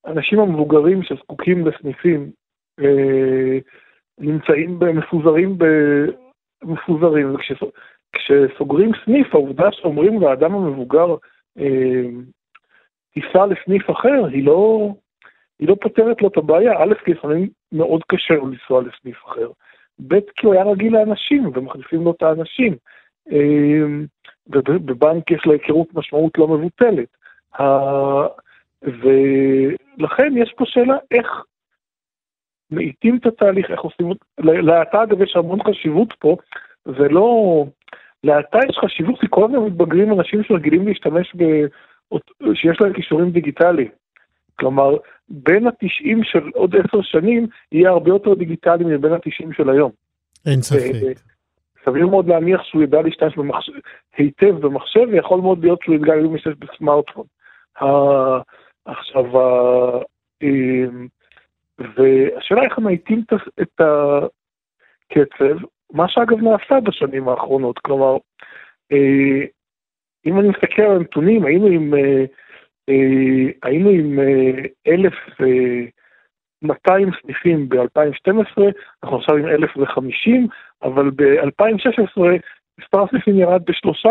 האנשים 0.06 0.40
המבוגרים 0.40 1.04
שזקוקים 1.04 1.68
לסניפים 1.68 2.32
נמצאים 4.20 4.80
מפוזרים, 4.94 5.58
מפוזרים, 6.64 7.36
וכשסוגרים 7.36 8.92
סניף, 9.06 9.36
העובדה 9.36 9.72
שאומרים 9.72 10.22
לאדם 10.22 10.56
המבוגר, 10.56 11.16
טיסה 13.16 13.46
לסניף 13.46 13.90
אחר, 13.90 14.26
היא 14.32 14.46
לא, 14.46 14.90
היא 15.60 15.68
לא 15.68 15.76
פותרת 15.82 16.22
לו 16.22 16.28
את 16.28 16.38
הבעיה. 16.38 16.84
א', 16.84 16.94
כי 17.06 17.12
לפעמים 17.12 17.50
מאוד 17.72 18.02
קשה 18.08 18.34
לו 18.34 18.48
לנסוע 18.48 18.82
לסניף 18.82 19.26
אחר. 19.26 19.50
ב', 20.08 20.20
כי 20.36 20.46
הוא 20.46 20.54
היה 20.54 20.64
רגיל 20.64 20.94
לאנשים, 20.94 21.52
ומחליפים 21.54 22.04
לו 22.04 22.12
את 22.12 22.24
האנשים. 22.24 22.76
אמ, 23.32 24.06
ובבנק 24.48 25.32
יש 25.32 25.42
להיכרות 25.46 25.88
משמעות 25.94 26.38
לא 26.38 26.48
מבוטלת. 26.48 27.18
ולכן 28.82 30.38
יש 30.38 30.54
פה 30.58 30.66
שאלה 30.68 30.98
איך 31.12 31.44
מאיטים 32.72 33.18
את 33.18 33.26
התהליך, 33.26 33.72
איך 33.72 33.80
עושים... 33.80 34.12
להאטה, 34.40 35.04
אגב, 35.04 35.22
יש 35.22 35.36
המון 35.36 35.60
חשיבות 35.64 36.14
פה, 36.20 36.36
ולא... 36.86 37.66
להאטה 38.24 38.60
יש 38.70 38.78
חשיבות, 38.78 39.20
כי 39.20 39.28
כל 39.30 39.46
הזמן 39.46 39.60
מתבגרים 39.60 40.20
אנשים 40.20 40.44
שרגילים 40.44 40.88
להשתמש 40.88 41.36
ב... 41.36 41.44
שיש 42.54 42.82
להם 42.82 42.94
כישורים 42.94 43.32
דיגיטליים. 43.32 43.90
כלומר, 44.60 44.98
בין 45.30 45.68
התשעים 45.68 46.24
של 46.24 46.50
עוד 46.54 46.76
עשר 46.76 47.02
שנים 47.02 47.48
יהיה 47.72 47.90
הרבה 47.90 48.10
יותר 48.10 48.34
דיגיטלי 48.34 48.86
מבין 48.86 49.14
התשעים 49.14 49.54
של 49.54 49.70
היום. 49.70 49.92
אין 50.46 50.62
ספק. 50.62 51.20
סביר 51.86 52.08
מאוד 52.08 52.28
להניח 52.28 52.64
שהוא 52.64 52.84
ידע 52.84 53.02
להשתמש 53.02 53.34
היטב 54.18 54.56
במחשב, 54.60 55.08
ויכול 55.12 55.42
מאוד 55.42 55.64
להיות 55.64 55.82
שהוא 55.82 55.96
ידע 55.96 56.16
להשתמש 56.16 56.56
בסמארטפון. 56.60 57.26
עכשיו, 58.86 59.26
אמ, 60.42 61.08
והשאלה 61.80 62.64
איך 62.64 62.78
הם 62.78 62.84
מאיטים 62.84 63.24
את 63.62 63.82
הקצב, 63.82 65.66
מה 65.94 66.06
שאגב 66.08 66.38
נעשה 66.42 66.80
בשנים 66.84 67.30
האחרונות, 67.30 67.80
כלומר, 67.80 68.18
אה, 68.92 69.46
אם 70.26 70.40
אני 70.40 70.50
מסתכל 70.50 70.82
על 70.82 70.96
הנתונים, 70.96 71.46
היינו 71.46 71.68
עם, 71.68 71.94
אה, 71.94 72.26
אה, 72.90 73.52
היינו 73.64 73.90
עם 73.90 74.20
1,200 74.88 77.12
סניפים 77.22 77.70
ב-2012, 77.70 78.62
אנחנו 79.04 79.18
עכשיו 79.18 79.38
עם 79.38 79.48
1,050, 79.48 80.48
אבל 80.84 81.10
ב-2016 81.10 82.22
מספר 82.80 83.04
הסניפים 83.04 83.40
ירד 83.40 83.62
ב-3%, 83.66 84.10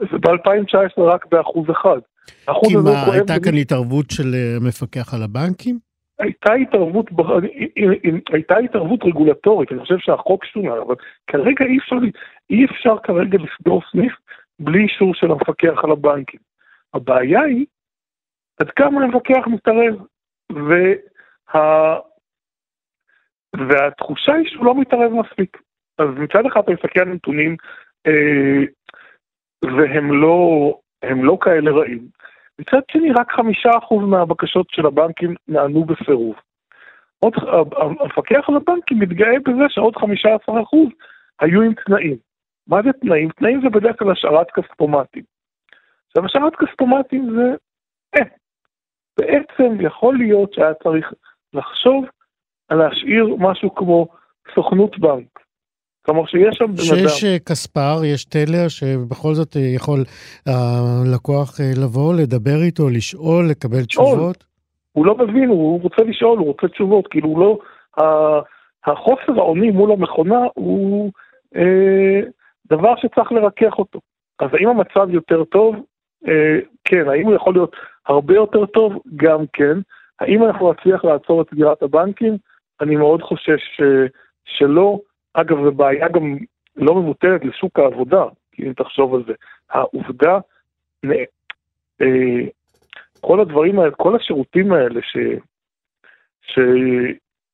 וב-2019 0.00 1.00
רק 1.00 1.26
באחוז 1.30 1.70
אחד. 1.70 1.98
כי 2.44 2.76
מה, 2.84 3.12
הייתה 3.12 3.34
כאן 3.44 3.54
התערבות 3.54 4.10
של 4.10 4.34
המפקח 4.56 5.14
על 5.14 5.22
הבנקים? 5.22 5.78
הייתה 6.18 6.52
התערבות, 6.52 7.10
הייתה 8.32 8.56
התערבות 8.56 9.04
רגולטורית, 9.04 9.72
אני 9.72 9.80
חושב 9.80 9.98
שהחוק 9.98 10.44
שונה, 10.44 10.72
אבל 10.86 10.94
כרגע 11.26 11.64
אי 11.64 11.78
אפשר, 11.78 11.96
אי 12.50 12.64
אפשר 12.64 12.96
כרגע 13.02 13.38
לסגור 13.38 13.82
סניף 13.92 14.12
בלי 14.58 14.82
אישור 14.82 15.14
של 15.14 15.30
המפקח 15.30 15.84
על 15.84 15.90
הבנקים. 15.90 16.40
הבעיה 16.94 17.40
היא 17.40 17.66
עד 18.60 18.70
כמה 18.70 19.04
המפקח 19.04 19.46
מתערב, 19.46 19.94
וה... 20.52 21.98
והתחושה 23.68 24.32
היא 24.32 24.48
שהוא 24.48 24.66
לא 24.66 24.80
מתערב 24.80 25.12
מספיק. 25.12 25.62
אז 25.98 26.08
מצד 26.16 26.46
אחד 26.46 26.60
אתה 26.60 26.72
מסתכל 26.72 27.00
על 27.00 27.08
נתונים 27.08 27.56
אה, 28.06 28.64
והם 29.64 30.12
לא, 30.22 30.78
לא 31.22 31.38
כאלה 31.40 31.70
רעים. 31.70 32.08
מצד 32.58 32.80
שני, 32.92 33.12
רק 33.12 33.32
חמישה 33.32 33.70
אחוז 33.78 34.08
מהבקשות 34.08 34.66
של 34.70 34.86
הבנקים 34.86 35.34
נענו 35.48 35.84
בסירוב. 35.84 36.34
עוד, 37.18 37.34
המפקח 38.00 38.48
על 38.48 38.56
הבנקים 38.56 38.98
מתגאה 38.98 39.38
בזה 39.46 39.64
שעוד 39.68 39.96
חמישה 39.96 40.28
עשר 40.28 40.62
אחוז 40.62 40.88
היו 41.40 41.62
עם 41.62 41.72
תנאים. 41.74 42.16
מה 42.68 42.82
זה 42.82 42.90
תנאים? 43.00 43.28
תנאים 43.28 43.60
זה 43.62 43.68
בדרך 43.68 43.98
כלל 43.98 44.12
השארת 44.12 44.46
כספומטים. 44.50 45.22
עכשיו, 46.06 46.24
השארת 46.24 46.52
כספומטים 46.56 47.30
זה, 47.36 47.54
אה, 48.16 48.26
בעצם 49.18 49.80
יכול 49.80 50.16
להיות 50.16 50.52
שהיה 50.52 50.74
צריך 50.82 51.12
לחשוב 51.52 52.04
על 52.68 52.78
להשאיר 52.78 53.36
משהו 53.38 53.74
כמו 53.74 54.06
סוכנות 54.54 54.98
בנק. 54.98 55.44
כלומר 56.06 56.26
שיש 56.26 56.56
שם 56.58 56.64
בן 56.64 56.72
אדם. 56.72 57.08
שיש 57.08 57.24
אה, 57.24 57.38
כספר, 57.38 58.04
יש 58.04 58.24
טלר, 58.24 58.68
שבכל 58.68 59.34
זאת 59.34 59.56
אה, 59.56 59.62
יכול 59.62 60.04
הלקוח 60.46 61.60
אה, 61.60 61.70
לבוא, 61.82 62.14
לדבר 62.14 62.62
איתו, 62.62 62.88
לשאול, 62.90 63.48
לקבל 63.50 63.78
לשאול. 63.88 64.06
תשובות? 64.06 64.44
הוא 64.92 65.06
לא 65.06 65.14
מבין, 65.14 65.48
הוא 65.48 65.80
רוצה 65.80 66.02
לשאול, 66.02 66.38
הוא 66.38 66.46
רוצה 66.46 66.68
תשובות, 66.68 67.06
כאילו 67.10 67.28
הוא 67.28 67.40
לא... 67.40 67.58
החוסר 68.86 69.32
האונים 69.40 69.74
מול 69.74 69.92
המכונה 69.92 70.38
הוא... 70.54 71.12
אה, 71.56 72.20
דבר 72.66 72.96
שצריך 72.96 73.32
לרכך 73.32 73.78
אותו. 73.78 74.00
אז 74.38 74.48
האם 74.52 74.68
המצב 74.68 75.10
יותר 75.10 75.44
טוב? 75.44 75.76
אה, 76.28 76.58
כן. 76.84 77.08
האם 77.08 77.26
הוא 77.26 77.34
יכול 77.34 77.54
להיות 77.54 77.76
הרבה 78.06 78.34
יותר 78.34 78.66
טוב? 78.66 79.02
גם 79.16 79.44
כן. 79.52 79.78
האם 80.20 80.44
אנחנו 80.44 80.72
נצליח 80.72 81.04
לעצור 81.04 81.42
את 81.42 81.50
סגירת 81.50 81.82
הבנקים? 81.82 82.36
אני 82.80 82.96
מאוד 82.96 83.22
חושש 83.22 83.80
אה, 83.80 84.06
שלא. 84.44 84.98
אגב, 85.34 85.64
זו 85.64 85.72
בעיה 85.72 86.08
גם 86.08 86.36
לא 86.76 86.94
מבוטלת 86.94 87.44
לשוק 87.44 87.78
העבודה, 87.78 88.24
אם 88.60 88.72
תחשוב 88.72 89.14
על 89.14 89.24
זה. 89.26 89.32
העובדה, 89.70 90.38
אה, 92.00 92.40
כל 93.20 93.40
הדברים 93.40 93.78
האלה, 93.78 93.90
כל 93.90 94.16
השירותים 94.16 94.72
האלה 94.72 95.00
ש... 95.02 95.16
ש... 96.42 96.58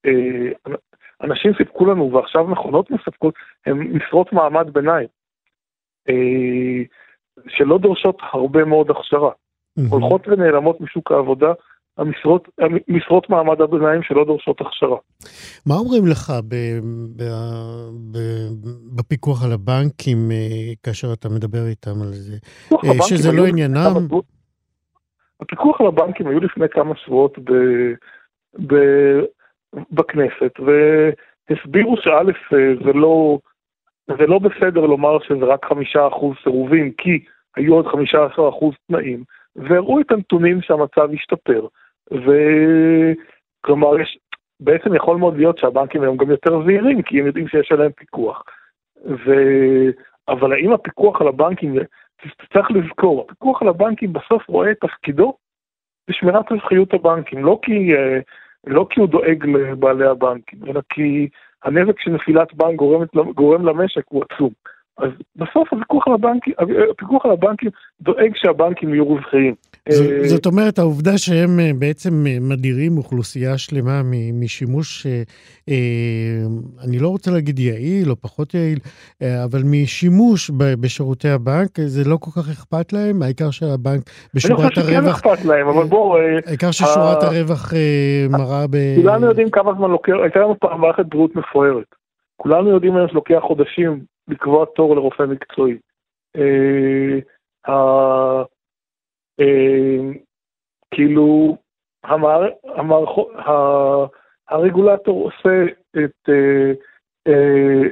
אה, 0.06 0.74
אנשים 1.22 1.52
סיפקו 1.58 1.86
לנו 1.86 2.12
ועכשיו 2.12 2.44
מכונות 2.44 2.90
מספקות, 2.90 3.34
הן 3.66 3.78
משרות 3.78 4.32
מעמד 4.32 4.72
ביניים, 4.72 5.08
אה, 6.08 6.82
שלא 7.48 7.78
דורשות 7.78 8.16
הרבה 8.32 8.64
מאוד 8.64 8.90
הכשרה. 8.90 9.30
הולכות 9.90 10.28
ונעלמות 10.28 10.80
משוק 10.80 11.12
העבודה 11.12 11.52
המשרות, 11.98 12.48
משרות 12.88 13.30
מעמד 13.30 13.60
הביניים 13.60 14.02
שלא 14.02 14.24
דורשות 14.24 14.60
הכשרה. 14.60 14.96
מה 15.66 15.74
אומרים 15.74 16.06
לך 16.06 16.30
ב, 16.48 16.54
ב, 17.16 17.22
ב, 18.12 18.18
בפיקוח 18.96 19.44
על 19.44 19.52
הבנקים 19.52 20.30
אה, 20.30 20.74
כאשר 20.82 21.12
אתה 21.12 21.28
מדבר 21.28 21.66
איתם 21.66 22.02
על 22.02 22.12
זה? 22.12 22.36
אה, 22.72 23.02
שזה 23.02 23.32
לא 23.32 23.46
עניינם? 23.46 23.92
הפיקוח 25.40 25.80
על 25.80 25.86
הבנקים 25.86 26.26
היו 26.26 26.40
לפני 26.40 26.66
כמה 26.70 26.94
שבועות 26.96 27.38
ב, 27.38 27.52
ב, 28.66 28.74
בכנסת, 29.90 30.52
והסבירו 30.60 31.96
שא' 31.96 32.10
אה, 32.10 32.74
זה 32.84 32.92
לא, 32.92 33.38
זה 34.08 34.26
לא 34.26 34.38
בסדר 34.38 34.80
לומר 34.80 35.18
שזה 35.18 35.44
רק 35.44 35.64
חמישה 35.64 36.06
אחוז 36.08 36.36
סירובים, 36.42 36.92
כי 36.92 37.24
היו 37.56 37.74
עוד 37.74 37.86
חמישה 37.86 38.24
עשר 38.24 38.48
אחוז 38.48 38.74
תנאים, 38.88 39.24
והראו 39.56 40.00
את 40.00 40.10
הנתונים 40.10 40.62
שהמצב 40.62 41.08
השתפר. 41.14 41.66
וכלומר, 42.10 44.00
יש, 44.00 44.18
בעצם 44.60 44.94
יכול 44.94 45.16
מאוד 45.16 45.36
להיות 45.36 45.58
שהבנקים 45.58 46.02
היום 46.02 46.16
גם 46.16 46.30
יותר 46.30 46.64
זהירים, 46.64 47.02
כי 47.02 47.20
הם 47.20 47.26
יודעים 47.26 47.48
שיש 47.48 47.72
עליהם 47.72 47.92
פיקוח. 47.92 48.42
ו... 49.06 49.34
אבל 50.28 50.52
האם 50.52 50.72
הפיקוח 50.72 51.20
על 51.20 51.28
הבנקים, 51.28 51.74
צריך 52.52 52.70
לזכור, 52.70 53.20
הפיקוח 53.22 53.62
על 53.62 53.68
הבנקים 53.68 54.12
בסוף 54.12 54.48
רואה 54.48 54.70
את 54.70 54.76
תפקידו 54.80 55.36
בשמירת 56.10 56.52
רווחיות 56.52 56.94
הבנקים, 56.94 57.44
לא 57.44 57.58
כי 57.62 57.94
אה, 57.94 58.18
לא 58.66 58.86
כי 58.90 59.00
הוא 59.00 59.08
דואג 59.08 59.46
לבעלי 59.46 60.06
הבנקים, 60.06 60.58
אלא 60.68 60.80
כי 60.88 61.28
הנזק 61.64 62.00
שנפילת 62.00 62.54
בנק 62.54 62.76
גורם 63.34 63.66
למשק 63.66 64.02
הוא 64.08 64.24
עצום. 64.30 64.50
אז 65.02 65.10
בסוף 65.36 65.72
הפיקוח 65.72 66.08
על 66.08 66.14
הבנקים, 66.14 66.52
הפיקוח 66.90 67.24
על 67.24 67.30
הבנקים 67.30 67.70
דואג 68.00 68.32
שהבנקים 68.34 68.94
יהיו 68.94 69.08
רווחיים. 69.08 69.54
אה, 69.88 70.28
זאת 70.28 70.46
אומרת, 70.46 70.78
העובדה 70.78 71.18
שהם 71.18 71.60
אה, 71.60 71.70
בעצם 71.78 72.26
אה, 72.26 72.36
מדירים 72.40 72.98
אוכלוסייה 72.98 73.58
שלמה 73.58 74.02
משימוש, 74.32 75.06
אני 76.84 76.98
לא 76.98 77.08
רוצה 77.08 77.30
להגיד 77.30 77.58
יעיל 77.58 78.10
או 78.10 78.16
פחות 78.16 78.54
יעיל, 78.54 78.78
אבל 79.44 79.62
משימוש 79.64 80.50
בשירותי 80.56 81.28
הבנק, 81.28 81.80
זה 81.80 82.10
לא 82.10 82.16
כל 82.20 82.30
כך 82.30 82.48
אכפת 82.48 82.92
להם, 82.92 83.22
העיקר 83.22 83.50
שהבנק 83.50 84.02
בשורת 84.34 84.58
הרווח... 84.58 84.78
אני 84.78 84.84
חושב 84.84 84.92
שכן 84.92 85.06
אכפת 85.06 85.44
להם, 85.44 85.68
אבל 85.68 85.84
בואו... 85.84 86.16
העיקר 86.46 86.70
ששורת 86.70 87.22
הרווח 87.22 87.72
מראה 88.30 88.66
ב... 88.70 88.76
כולנו 89.02 89.26
יודעים 89.26 89.50
כמה 89.50 89.72
זמן 89.78 89.90
לוקח, 89.90 90.12
הייתה 90.22 90.40
לנו 90.40 90.56
פעם 90.60 90.80
מערכת 90.80 91.04
בריאות 91.08 91.36
מפוארת. 91.36 91.94
כולנו 92.36 92.70
יודעים 92.70 92.96
היום 92.96 93.08
שלוקח 93.08 93.38
חודשים 93.40 94.00
לקבוע 94.30 94.64
תור 94.74 94.96
לרופא 94.96 95.22
מקצועי. 95.22 95.78
אה, 97.68 98.42
כאילו, 100.94 101.56
הרגולטור 104.48 105.24
עושה 105.24 105.64
את, 106.04 106.28
אה, 106.28 106.72
אה, 107.28 107.82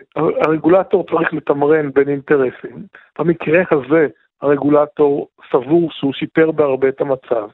הרגולטור 0.46 1.06
צריך 1.06 1.34
לתמרן 1.34 1.90
בין 1.92 2.08
אינטרסים. 2.08 2.86
במקרה 3.18 3.62
הזה 3.70 4.06
הרגולטור 4.42 5.28
סבור 5.50 5.90
שהוא 5.90 6.12
שיפר 6.12 6.50
בהרבה 6.50 6.88
את 6.88 7.00
המצב. 7.00 7.48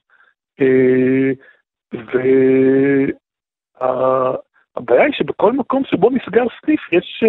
והבעיה 3.81 5.05
היא 5.05 5.13
שבכל 5.13 5.53
מקום 5.53 5.83
שבו 5.85 6.11
נסגר 6.11 6.45
סניף 6.61 6.93
יש, 6.93 7.25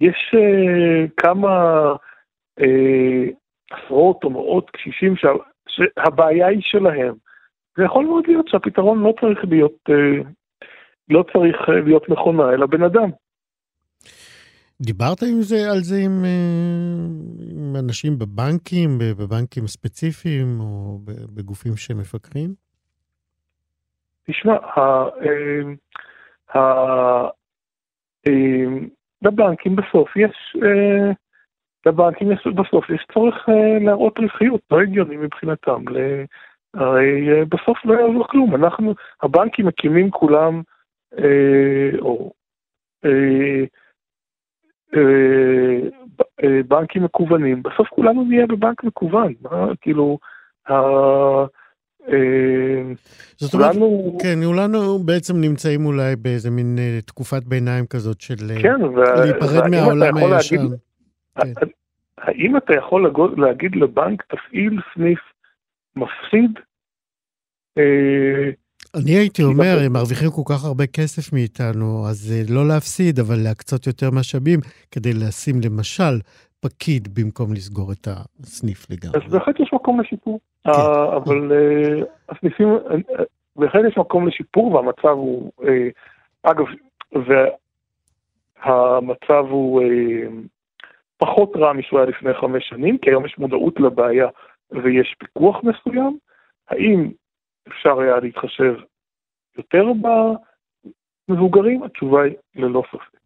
יש 0.00 0.34
כמה 1.16 1.82
עשרות 3.70 4.24
או 4.24 4.30
מאות 4.30 4.70
קשישים 4.70 5.16
שה, 5.16 5.28
שהבעיה 5.68 6.46
היא 6.46 6.60
שלהם. 6.62 7.14
זה 7.76 7.84
יכול 7.84 8.04
מאוד 8.04 8.24
להיות 8.26 8.48
שהפתרון 8.48 9.02
לא 9.02 9.14
צריך 9.20 9.38
להיות, 9.50 9.78
אה, 9.90 10.30
לא 11.08 11.24
צריך 11.32 11.56
אה, 11.68 11.80
להיות 11.80 12.08
מכונה, 12.08 12.50
אלא 12.52 12.66
בן 12.66 12.82
אדם. 12.82 13.10
דיברת 14.82 15.22
עם 15.22 15.42
זה, 15.42 15.70
על 15.70 15.78
זה 15.78 15.96
עם, 16.04 16.24
אה, 16.24 17.04
עם 17.50 17.76
אנשים 17.76 18.18
בבנקים, 18.18 18.98
בבנקים 18.98 19.66
ספציפיים 19.66 20.60
או 20.60 20.98
בגופים 21.34 21.76
שמפקחים? 21.76 22.54
תשמע, 24.30 24.56
בבנקים 29.22 29.76
בסוף 29.76 30.16
יש 30.16 30.56
לבנקים 31.86 32.28
בסוף 32.54 32.90
יש 32.90 33.06
צורך 33.12 33.48
אה, 33.48 33.78
להראות 33.80 34.18
רווחיות, 34.18 34.60
לא 34.70 34.80
הגיוני 34.80 35.16
מבחינתם. 35.16 35.84
הרי 36.74 37.30
אה, 37.30 37.44
בסוף 37.44 37.84
לא 37.84 37.94
יעזור 37.94 38.28
כלום, 38.28 38.54
אנחנו, 38.54 38.94
הבנקים 39.22 39.66
מקימים 39.66 40.10
כולם, 40.10 40.62
אה, 41.18 41.90
או 42.00 42.32
בנקים 46.68 47.04
מקוונים, 47.04 47.62
בסוף 47.62 47.88
כולנו 47.88 48.24
נהיה 48.24 48.46
בבנק 48.46 48.84
מקוון, 48.84 49.32
כאילו, 49.80 50.18
זאת 53.36 53.54
אומרת, 53.54 53.72
כולנו... 53.72 54.18
כן, 54.22 54.38
כולנו 54.44 54.98
בעצם 54.98 55.40
נמצאים 55.40 55.86
אולי 55.86 56.16
באיזה 56.16 56.50
מין 56.50 56.78
תקופת 57.06 57.44
ביניים 57.44 57.86
כזאת 57.86 58.20
של 58.20 58.36
כן, 58.62 58.80
להיפרד 59.16 59.68
מהעולם 59.70 60.16
הישן. 60.16 60.56
להגיד, 60.56 60.76
כן. 61.40 61.66
האם 62.18 62.56
אתה 62.56 62.72
יכול 62.74 63.12
להגיד 63.36 63.76
לבנק, 63.76 64.22
תפעיל 64.22 64.80
סניף 64.94 65.18
מפסיד? 65.96 66.50
אה, 67.78 68.50
אני 68.94 69.10
הייתי 69.10 69.42
אומר, 69.42 69.78
הם 69.84 69.92
מרוויחים 69.92 70.30
כל 70.30 70.42
כך 70.54 70.64
הרבה 70.64 70.86
כסף 70.86 71.32
מאיתנו, 71.32 72.06
אז 72.08 72.32
אה, 72.32 72.54
לא 72.54 72.68
להפסיד, 72.68 73.18
אבל 73.18 73.36
להקצות 73.44 73.86
יותר 73.86 74.10
משאבים 74.10 74.60
כדי 74.90 75.12
לשים 75.12 75.60
למשל 75.64 76.18
פקיד 76.60 77.08
במקום 77.14 77.52
לסגור 77.52 77.92
את 77.92 78.08
הסניף 78.08 78.90
לגמרי. 78.90 79.26
אז 79.26 79.32
בהחלט 79.32 79.60
יש 79.60 79.70
מקום 79.72 80.00
לשיפור. 80.00 80.40
כן. 80.64 80.70
אבל 81.16 81.52
הסניפים, 82.28 82.68
בהחלט 83.56 83.84
יש 83.88 83.98
מקום 83.98 84.28
לשיפור, 84.28 84.72
והמצב 84.74 85.08
הוא, 85.08 85.52
אגב, 86.42 86.64
והמצב 88.64 89.44
הוא 89.50 89.82
פחות 91.16 91.56
רע 91.56 91.72
משהוא 91.72 92.00
היה 92.00 92.08
לפני 92.08 92.34
חמש 92.34 92.68
שנים, 92.68 92.98
כי 92.98 93.10
היום 93.10 93.26
יש 93.26 93.38
מודעות 93.38 93.80
לבעיה 93.80 94.28
ויש 94.70 95.14
פיקוח 95.18 95.56
מסוים. 95.62 96.18
האם 96.68 97.10
אפשר 97.68 98.00
היה 98.00 98.16
להתחשב 98.20 98.74
יותר 99.58 99.84
במבוגרים? 101.28 101.82
התשובה 101.82 102.22
היא 102.22 102.34
ללא 102.54 102.82
ספק. 102.90 103.17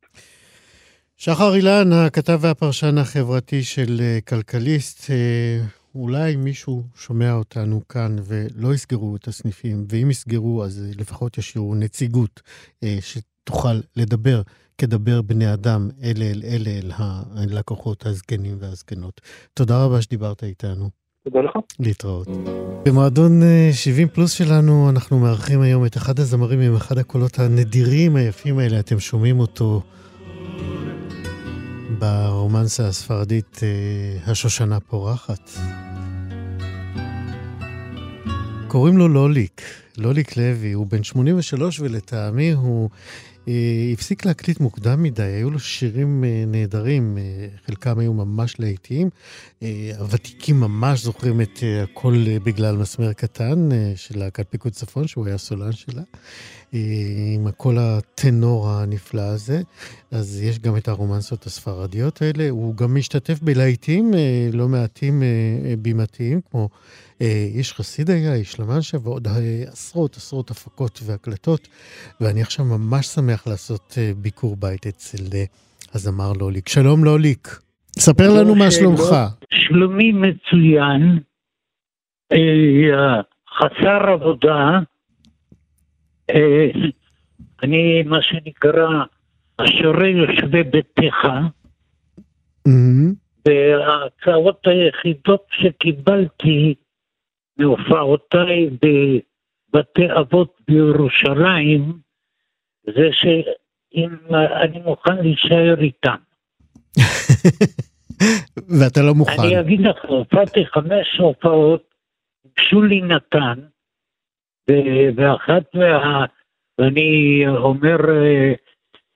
שחר 1.25 1.55
אילן, 1.55 1.93
הכתב 1.93 2.39
והפרשן 2.43 2.99
החברתי 2.99 3.63
של 3.63 4.01
אה, 4.01 4.19
כלכליסט, 4.29 5.11
אה, 5.11 5.65
אולי 5.95 6.37
מישהו 6.37 6.83
שומע 6.97 7.33
אותנו 7.33 7.89
כאן 7.89 8.17
ולא 8.25 8.75
יסגרו 8.75 9.17
את 9.17 9.29
הסניפים, 9.29 9.85
ואם 9.89 10.11
יסגרו 10.11 10.65
אז 10.65 10.85
אה, 10.85 10.91
לפחות 11.01 11.39
ישאירו 11.39 11.75
נציגות 11.75 12.41
שתוכל 13.01 13.81
לדבר 13.97 14.43
כדבר 14.79 15.23
בני 15.23 15.53
אדם 15.53 15.89
אלה 16.03 16.25
אל 16.25 16.43
אלה 16.45 16.71
אל 16.71 16.93
הלקוחות 17.53 18.07
הזקנים 18.07 18.57
והזקנות. 18.61 19.21
תודה 19.55 19.85
רבה 19.85 20.03
שדיברת 20.03 20.45
איתנו. 20.45 20.91
תודה 21.25 21.41
לך. 21.41 21.53
להתראות. 21.81 22.29
במועדון 22.85 23.41
70 23.73 24.09
אה, 24.09 24.15
פלוס 24.15 24.33
שלנו 24.33 24.91
אנחנו 24.91 25.19
מארחים 25.19 25.61
היום 25.61 25.87
את 25.87 25.97
אחד 25.97 26.21
הזמרים 26.21 26.61
עם 26.61 26.77
אחד 26.77 26.99
הקולות 26.99 27.39
הנדירים 27.39 28.17
היפים 28.17 28.59
האלה, 28.59 28.81
אתם 28.81 29.01
שומעים 29.01 29.41
אותו 29.41 29.83
ברומנסה 32.03 32.89
הספרדית 32.89 33.61
אה, 33.63 34.31
השושנה 34.33 34.81
פורחת. 34.81 35.51
קוראים 38.69 38.99
לו 38.99 39.09
לוליק, 39.09 39.63
לוליק 39.97 40.37
לוי, 40.37 40.73
הוא 40.73 40.87
בן 40.87 41.03
83 41.03 41.81
ולטעמי 41.81 42.53
הוא 42.53 42.91
אה, 43.49 43.91
הפסיק 43.93 44.25
להקליט 44.25 44.61
מוקדם 44.61 45.03
מדי, 45.03 45.23
היו 45.23 45.51
לו 45.51 45.59
שירים 45.59 46.25
אה, 46.25 46.45
נהדרים, 46.47 47.19
אה, 47.19 47.49
חלקם 47.67 47.99
היו 47.99 48.13
ממש 48.13 48.61
להיטיים. 48.61 49.11
הוותיקים 49.99 50.61
ממש 50.61 51.03
זוכרים 51.03 51.41
את 51.41 51.59
הכל 51.83 52.25
בגלל 52.45 52.77
מסמר 52.77 53.13
קטן 53.13 53.69
של 53.97 54.19
להקת 54.19 54.47
פיקוד 54.51 54.73
צפון, 54.73 55.07
שהוא 55.07 55.27
היה 55.27 55.39
סולן 55.39 55.73
שלה, 55.73 56.03
עם 57.35 57.47
הקול 57.47 57.79
הטנור 57.79 58.69
הנפלא 58.69 59.23
הזה. 59.23 59.61
אז 60.11 60.43
יש 60.43 60.59
גם 60.59 60.77
את 60.77 60.89
הרומנסות 60.89 61.47
הספרדיות 61.47 62.23
האלה. 62.23 62.51
הוא 62.51 62.77
גם 62.77 62.95
משתתף 62.95 63.39
בלהיטים 63.43 64.11
לא 64.53 64.69
מעטים 64.69 65.23
בימתיים, 65.79 66.41
כמו 66.51 66.69
אה, 67.23 67.47
איש 67.55 67.73
חסיד 67.73 68.11
היה, 68.11 68.35
איש 68.35 68.61
למנשה, 68.61 68.99
ועוד 69.03 69.27
אה, 69.27 69.33
עשרות 69.73 70.17
עשרות 70.17 70.51
הפקות 70.51 71.01
והקלטות, 71.07 71.69
ואני 72.21 72.43
עכשיו 72.43 72.65
ממש 72.65 73.07
שמח 73.07 73.47
לעשות 73.47 73.95
אה, 73.99 74.13
ביקור 74.17 74.57
בית 74.57 74.87
אצל 74.87 75.37
הזמר 75.95 76.33
לוליק. 76.41 76.69
שלום 76.69 77.05
לוליק, 77.05 77.49
ספר 77.99 78.29
לנו 78.41 78.55
מה 78.55 78.71
שלומך. 78.71 79.09
שלומי 79.55 80.13
מצוין, 80.13 81.19
חסר 83.59 84.11
עבודה, 84.13 84.79
אני 87.63 88.03
מה 88.03 88.23
שנקרא, 88.23 89.05
אשורי 89.57 90.11
יושבי 90.11 90.63
ביתך, 90.63 91.29
וההצעות 93.49 94.67
היחידות 94.67 95.47
שקיבלתי 95.51 96.75
מהופעותיי 97.57 98.71
בבתי 98.71 100.13
אבות 100.21 100.61
בירושלים, 100.69 101.99
זה 102.87 103.09
שאם 103.13 104.11
אני 104.63 104.81
מוכן 104.85 105.17
להישאר 105.17 105.81
איתם. 105.81 106.17
ואתה 108.81 109.03
לא 109.03 109.15
מוכן. 109.15 109.43
אני 109.43 109.61
אגיד 109.61 109.81
לך, 109.81 109.97
הופעתי 110.09 110.67
חמש 110.67 111.19
הופעות, 111.19 111.95
שולי 112.59 113.01
נתן, 113.01 113.59
ואחת 115.17 115.75
מה... 115.75 116.25
ואני 116.79 117.45
אומר, 117.49 117.97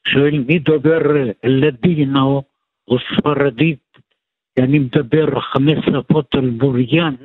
שואל 0.08 0.38
מי 0.46 0.58
דובר 0.58 0.98
לדינו 1.44 2.42
או 2.88 2.96
ספרדית, 2.98 3.98
כי 4.54 4.62
אני 4.62 4.78
מדבר 4.78 5.40
חמש 5.40 5.78
שפות 5.84 6.34
על 6.34 6.50
בוריין, 6.50 7.16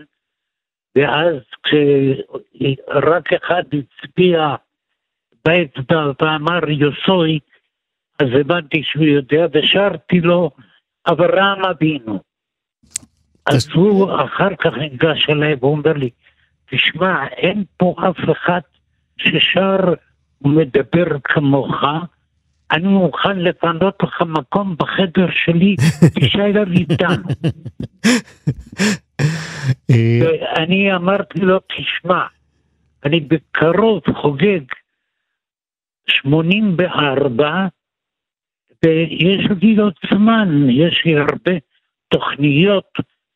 ואז 0.96 1.36
כשרק 1.64 3.34
אחד 3.34 3.64
הצביע 3.74 4.56
באצבע 5.46 6.12
ואמר 6.22 6.70
יוסוי, 6.70 7.40
אז 8.20 8.28
הבנתי 8.40 8.84
שהוא 8.84 9.06
יודע, 9.06 9.46
ושרתי 9.54 10.20
לו 10.20 10.52
אברהם 11.08 11.66
אבינו. 11.66 12.20
אז 13.46 13.70
הוא 13.74 14.12
אחר 14.26 14.56
כך 14.56 14.74
ניגש 14.78 15.30
אליי 15.30 15.56
ואומר 15.60 15.94
לי, 15.94 16.10
תשמע, 16.72 17.28
אין 17.28 17.64
פה 17.78 17.96
אף 18.10 18.30
אחד 18.32 18.60
ששר 19.18 19.94
ומדבר 20.42 21.06
כמוך, 21.24 21.84
אני 22.72 22.88
מוכן 22.88 23.40
לפנות 23.40 23.96
לך 24.04 24.22
מקום 24.22 24.76
בחדר 24.78 25.28
שלי, 25.32 25.76
תישאר 26.20 26.64
איתנו. 26.72 27.24
ואני 29.90 30.96
אמרתי 30.96 31.40
לו, 31.40 31.60
תשמע, 31.60 32.26
אני 33.06 33.20
בקרוב 33.20 34.02
חוגג 34.22 34.62
84, 36.10 37.68
ויש 38.86 39.48
לי 39.62 39.78
עוד 39.78 39.94
זמן, 40.14 40.70
יש 40.70 41.02
לי 41.06 41.18
הרבה 41.18 41.52
תוכניות 42.08 42.90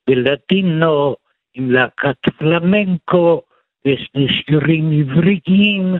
בלטינו, 0.07 1.15
עם 1.55 1.71
להקת 1.71 2.29
פלמנקו, 2.37 3.41
ויש 3.85 4.09
לי 4.15 4.27
שירים 4.29 4.91
עבריים, 4.91 5.95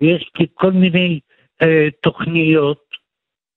ויש 0.00 0.30
לי 0.38 0.46
כל 0.54 0.72
מיני 0.72 1.20
אה, 1.62 1.88
תוכניות 2.02 2.84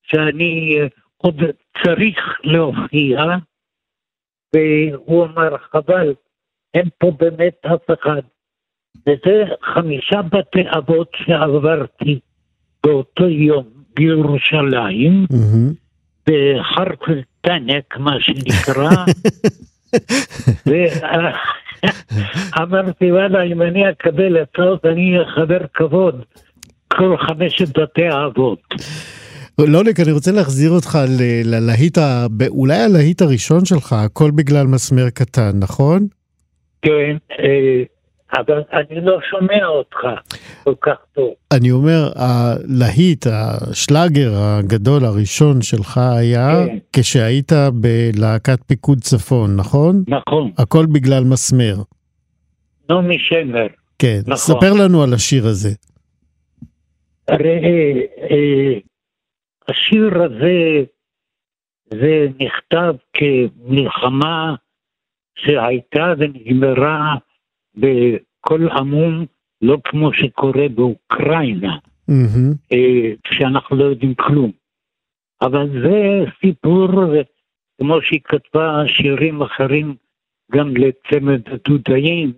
שאני 0.03 0.78
אה, 0.80 0.88
עוד 1.18 1.41
צריך 1.84 2.18
להופיע, 2.44 3.23
והוא 4.56 5.26
אמר, 5.26 5.57
חבל, 5.57 6.14
אין 6.73 6.90
פה 6.98 7.11
באמת 7.19 7.65
אף 7.65 7.99
אחד. 7.99 8.22
וזה 9.07 9.44
חמישה 9.73 10.22
בתי 10.22 10.64
אבות 10.78 11.11
שעברתי 11.15 12.19
באותו 12.84 13.28
יום 13.28 13.69
בירושלים, 13.95 15.26
בחרקל 16.30 17.22
טנק, 17.41 17.98
מה 17.98 18.15
שנקרא, 18.19 18.90
ואמרתי, 22.55 23.11
וואלה, 23.11 23.43
אם 23.43 23.61
אני 23.61 23.89
אקבל 23.89 24.38
הצעות, 24.38 24.85
אני 24.85 25.15
אהיה 25.15 25.26
חבר 25.35 25.59
כבוד 25.73 26.23
כל 26.88 27.18
חמשת 27.18 27.77
בתי 27.77 28.05
האבות. 28.05 28.59
לוליק, 29.59 29.99
אני 29.99 30.11
רוצה 30.11 30.31
להחזיר 30.31 30.72
אותך 30.72 30.99
ללהיט, 31.45 31.97
אולי 32.47 32.77
הלהיט 32.77 33.22
הראשון 33.22 33.65
שלך, 33.65 33.93
הכל 33.93 34.31
בגלל 34.31 34.68
מסמר 34.68 35.09
קטן, 35.09 35.51
נכון? 35.59 36.07
כן, 36.81 37.18
אה, 37.39 37.84
אבל 38.34 38.64
אני 38.74 39.06
לא 39.06 39.18
שומע 39.30 39.66
אותך 39.66 39.98
כל 40.64 40.74
כך 40.82 40.98
טוב. 41.14 41.34
אני 41.58 41.72
אומר, 41.72 42.10
הלהיט, 42.16 43.26
השלאגר 43.28 44.32
הגדול 44.36 45.06
הראשון 45.06 45.62
שלך 45.62 45.98
היה 45.98 46.49
כן. 46.66 46.78
כשהיית 46.94 47.52
בלהקת 47.74 48.60
פיקוד 48.68 48.99
צפון, 48.99 49.56
נכון? 49.56 50.03
נכון. 50.08 50.52
הכל 50.58 50.86
בגלל 50.86 51.24
מסמר. 51.24 51.76
נעמי 52.90 53.20
שמר. 53.20 53.68
כן, 53.99 54.20
נכון. 54.22 54.38
ספר 54.38 54.74
לנו 54.84 55.03
על 55.03 55.14
השיר 55.14 55.48
הזה. 55.48 55.70
הרי 57.28 57.60
אה, 58.22 58.80
השיר 59.68 60.24
הזה, 60.24 60.84
זה 61.94 62.28
נכתב 62.40 62.94
כמלחמה 63.14 64.56
שהייתה 65.38 66.14
ונגמרה 66.18 67.16
בכל 67.76 68.68
עמום, 68.72 69.26
לא 69.61 69.77
כמו 69.84 70.14
שקורה 70.14 70.69
באוקראינה, 70.69 71.77
mm-hmm. 72.10 72.76
שאנחנו 73.34 73.76
לא 73.76 73.84
יודעים 73.84 74.14
כלום. 74.15 74.52
אבל 75.41 75.69
זה 75.81 76.23
סיפור, 76.41 76.88
כמו 77.77 78.02
שהיא 78.02 78.22
כתבה 78.23 78.84
שירים 78.88 79.41
אחרים 79.41 79.95
גם 80.52 80.73
לצמד 80.77 81.41
הדודאים, 81.45 82.34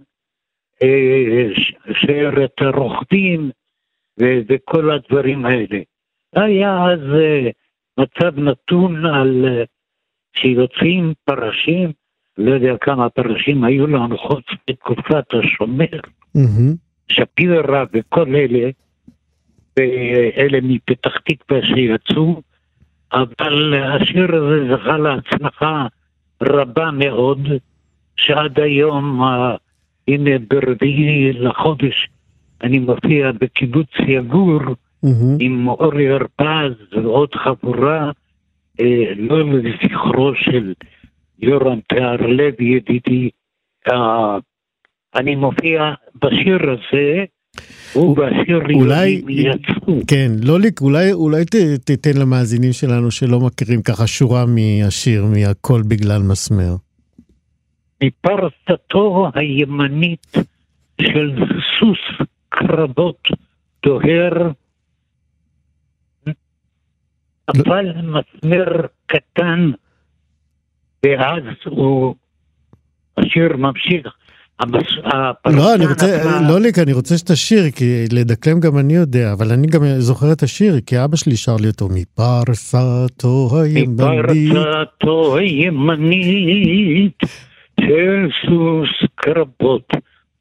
אה, 0.83 1.49
שיירת 1.93 2.53
הרוכבים 2.61 3.51
וכל 4.19 4.91
הדברים 4.91 5.45
האלה. 5.45 5.79
היה 6.35 6.85
אז 6.85 6.99
אה, 6.99 7.49
מצב 7.97 8.39
נתון 8.39 9.05
על 9.05 9.45
שיוצאים 10.35 11.13
פרשים 11.25 11.91
לא 12.37 12.51
יודע 12.53 12.77
כמה 12.81 13.09
פרשים 13.09 13.63
היו 13.63 13.87
לנו 13.87 14.17
חוץ 14.17 14.45
בתקופת 14.69 15.33
השומר. 15.33 15.99
שפירא 17.07 17.85
וכל 17.93 18.35
אלה, 18.35 18.69
ואלה 19.77 20.59
מפתח 20.63 21.17
תקווה 21.17 21.61
שיצאו, 21.65 22.41
אבל 23.13 23.73
השיר 23.83 24.35
הזה 24.35 24.75
זכה 24.75 24.97
להצלחה 24.97 25.87
רבה 26.41 26.91
מאוד, 26.91 27.47
שעד 28.17 28.59
היום, 28.59 29.21
הנה 30.07 30.31
ברביעי 30.49 31.33
לחודש, 31.33 32.07
אני 32.63 32.79
מופיע 32.79 33.31
בקיבוץ 33.31 33.89
יגור 34.07 34.61
mm-hmm. 34.61 35.37
עם 35.39 35.67
אורי 35.67 36.09
הרפז 36.09 36.73
ועוד 36.91 37.35
חבורה, 37.35 38.11
אה, 38.79 39.13
לא 39.15 39.43
לזכרו 39.43 40.35
של 40.35 40.73
יורם 41.43 41.79
תיארלב 41.89 42.61
ידידי, 42.61 43.29
uh, 43.89 43.93
אני 45.15 45.35
מופיע 45.35 45.93
בשיר 46.15 46.59
הזה, 46.71 47.25
הוא 47.93 48.17
אולי, 48.73 49.21
יצאו. 49.29 49.99
כן, 50.07 50.31
לוליק, 50.43 50.81
אולי, 50.81 51.13
אולי 51.13 51.45
ת, 51.45 51.55
תיתן 51.85 52.17
למאזינים 52.21 52.73
שלנו 52.73 53.11
שלא 53.11 53.39
מכירים 53.39 53.81
ככה 53.81 54.07
שורה 54.07 54.45
מהשיר, 54.45 55.25
מהכל 55.25 55.81
בגלל 55.87 56.21
מסמר. 56.21 56.75
מפרסתו 58.03 59.31
הימנית 59.35 60.33
של 61.01 61.35
סוס 61.79 62.27
קרבות 62.49 63.27
דוהר, 63.85 64.51
נפל 67.55 67.93
מסמר 68.01 68.85
קטן 69.05 69.71
ואז 71.05 71.43
הוא, 71.65 72.15
השיר 73.17 73.57
ממשיך. 73.57 74.07
לא, 75.45 75.75
אני 75.75 75.85
רוצה, 75.85 76.05
לוליק, 76.49 76.79
אני 76.79 76.93
רוצה 76.93 77.17
שתשיר, 77.17 77.71
כי 77.75 78.05
לדקלם 78.11 78.59
גם 78.59 78.77
אני 78.77 78.93
יודע, 78.93 79.33
אבל 79.33 79.51
אני 79.51 79.67
גם 79.67 79.81
זוכר 79.97 80.31
את 80.31 80.43
השיר, 80.43 80.73
כי 80.85 81.03
אבא 81.03 81.15
שלי 81.15 81.35
שר 81.35 81.55
לי 81.61 81.67
אותו 81.67 81.87
מפרסתו 81.89 83.61
הימנית. 83.61 84.51
מפרסתו 84.51 85.37
הימנית 85.37 87.17
של 87.79 88.29
סוס 88.45 88.89
קרבות 89.15 89.89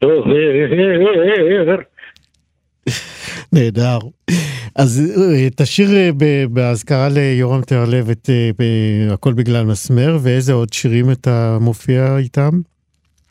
דוהר. 0.02 1.76
נהדר. 3.52 3.98
אז 4.76 5.00
אה, 5.18 5.50
תשאיר 5.56 5.88
אה, 5.90 6.10
באזכרה 6.50 7.08
ליורם 7.08 7.62
תיארלב 7.62 8.10
את 8.10 8.30
אה, 8.30 9.14
הכל 9.14 9.32
בגלל 9.32 9.64
מסמר, 9.64 10.16
ואיזה 10.22 10.52
עוד 10.52 10.72
שירים 10.72 11.10
אתה 11.12 11.58
מופיע 11.60 12.18
איתם? 12.18 12.50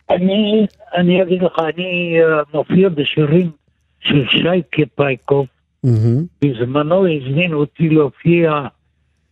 אני, 0.10 0.66
אני 0.96 1.22
אגיד 1.22 1.42
לך, 1.42 1.60
אני 1.60 2.16
מופיע 2.54 2.90
בשירים 2.90 3.52
של 4.00 4.28
שייקה 4.28 4.84
פייקוב. 4.96 5.48
Mm-hmm. 5.86 6.46
בזמנו 6.46 7.08
הזמין 7.08 7.54
אותי 7.54 7.90
להופיע 7.90 8.68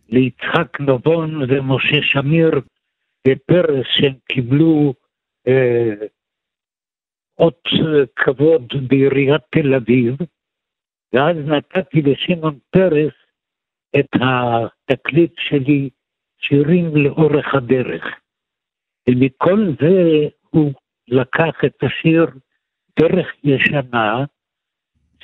ליצחק 0.08 0.80
נבון 0.80 1.42
ומשה 1.48 2.02
שמיר 2.02 2.60
בפרס 3.26 3.86
שהם 3.96 4.12
קיבלו 4.28 4.94
אה, 5.48 6.06
אות 7.38 7.68
כבוד 8.16 8.72
בעיריית 8.88 9.40
תל 9.50 9.74
אביב. 9.74 10.16
ואז 11.12 11.36
נתתי 11.36 12.02
לשמעון 12.02 12.58
פרס 12.70 13.12
את 13.98 14.08
התקליט 14.20 15.32
שלי, 15.38 15.90
שירים 16.38 16.96
לאורך 16.96 17.54
הדרך. 17.54 18.04
ומכל 19.08 19.72
זה 19.80 20.28
הוא 20.50 20.72
לקח 21.08 21.54
את 21.64 21.82
השיר 21.82 22.26
דרך 23.00 23.26
ישנה, 23.44 24.24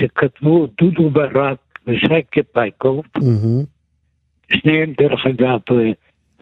שכתבו 0.00 0.66
דודו 0.66 1.10
ברק 1.10 1.78
ושייקה 1.86 2.42
פייקוב, 2.52 3.04
mm-hmm. 3.18 3.66
שניהם 4.52 4.92
דרך 4.92 5.26
אגב, 5.26 5.60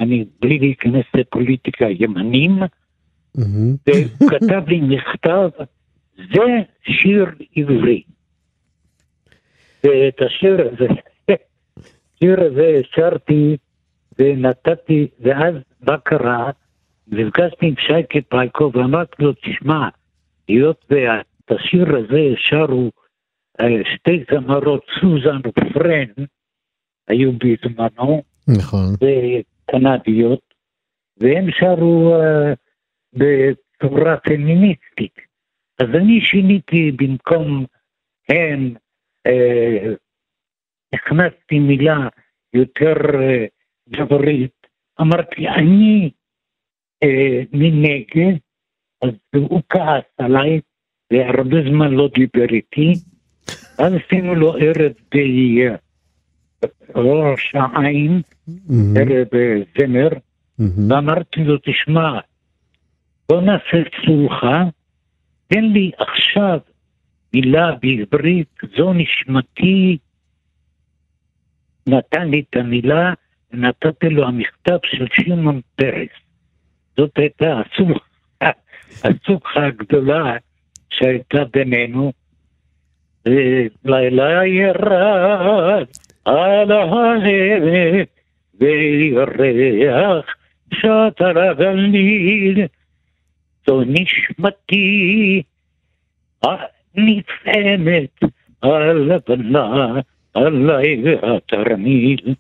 אני 0.01 0.25
בלי 0.41 0.59
להיכנס 0.59 1.05
לפוליטיקה, 1.15 1.87
ימנים, 1.91 2.63
mm-hmm. 2.63 3.77
והוא 3.87 4.31
כתב 4.31 4.69
לי 4.69 4.81
מכתב, 4.81 5.49
זה 6.17 6.43
שיר 6.83 7.27
עברי. 7.57 8.03
ואת 9.85 10.23
השיר 10.23 10.69
הזה, 10.69 10.89
השיר 12.17 12.41
הזה 12.41 12.81
שרתי 12.95 13.57
ונתתי, 14.19 15.09
ואז 15.21 15.55
מה 15.81 15.99
קרה? 15.99 16.51
נפגשתי 17.07 17.67
עם 17.67 17.75
שייקה 17.79 18.19
פייקו 18.29 18.71
ואמרתי 18.75 19.23
לו, 19.23 19.33
תשמע, 19.33 19.89
היות 20.49 20.85
ואת 20.91 21.51
השיר 21.51 21.97
הזה 21.97 22.35
שרו 22.37 22.91
אה, 23.61 23.95
שתי 23.95 24.25
זמרות, 24.31 24.87
סוזן 25.01 25.37
ופרן, 25.47 26.25
היו 27.09 27.33
בזמנו, 27.33 28.23
נכון, 28.49 28.95
וקנדיות, 28.95 30.55
והם 31.21 31.51
שרו 31.51 32.17
uh, 32.17 32.57
בצורה 33.13 34.17
פמיניסטית. 34.17 35.15
אז 35.79 35.89
אני 35.95 36.21
שיניתי 36.21 36.93
במקום 36.93 37.65
הם, 38.29 38.75
הכנסתי 40.95 41.59
מילה 41.59 42.09
יותר 42.55 42.95
uh, 42.95 43.49
גברית, 43.91 44.67
אמרתי 45.01 45.49
אני 45.49 46.11
uh, 47.05 47.09
מנגד, 47.53 48.39
אז 49.03 49.11
הוא 49.35 49.63
כעס 49.69 50.05
עליי, 50.19 50.61
והרבה 51.13 51.57
זמן 51.71 51.91
לא 51.91 52.09
דיבר 52.15 52.55
איתי, 52.55 52.93
אז 53.79 53.93
עשינו 53.93 54.35
לו 54.35 54.55
ערב 54.57 54.93
בראש 56.95 57.55
העין, 57.55 58.21
ערב 58.97 59.29
זמר, 59.79 60.09
ואמרתי 60.89 61.45
לו, 61.45 61.59
תשמע, 61.59 62.19
בוא 63.29 63.41
נעשה 63.41 63.91
סולחה, 64.07 64.65
תן 65.47 65.65
לי 65.65 65.91
עכשיו 65.99 66.59
מילה 67.35 67.71
בעברית, 67.83 68.49
זו 68.77 68.93
נשמתי, 68.93 69.99
נתן 71.87 72.29
לי 72.29 72.41
את 72.41 72.57
המילה, 72.57 73.13
ונתתי 73.53 74.09
לו 74.09 74.27
המכתב 74.27 74.79
של 74.85 75.07
שמעון 75.13 75.61
פרס. 75.77 76.09
זאת 76.97 77.19
הייתה 77.19 77.61
הסוכה 79.05 79.67
הגדולה 79.67 80.37
שהייתה 80.91 81.45
בינינו. 81.53 82.13
לילה 83.85 84.47
ירד 84.47 85.87
על 86.25 86.73
ההלב 86.73 88.07
וירח 88.61 90.27
שטר 90.75 91.39
הגליל. 91.39 92.67
זו 93.67 93.83
נשמתי 93.87 95.43
הנפעמת 96.97 98.21
הלבנה 98.63 100.01
עלי 100.35 101.05
התרמיל. 101.23 102.35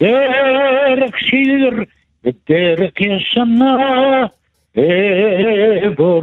דרך 0.00 1.18
שיר 1.18 1.84
ודרך 2.24 3.00
ישנה 3.00 3.76
אעבור 4.78 6.22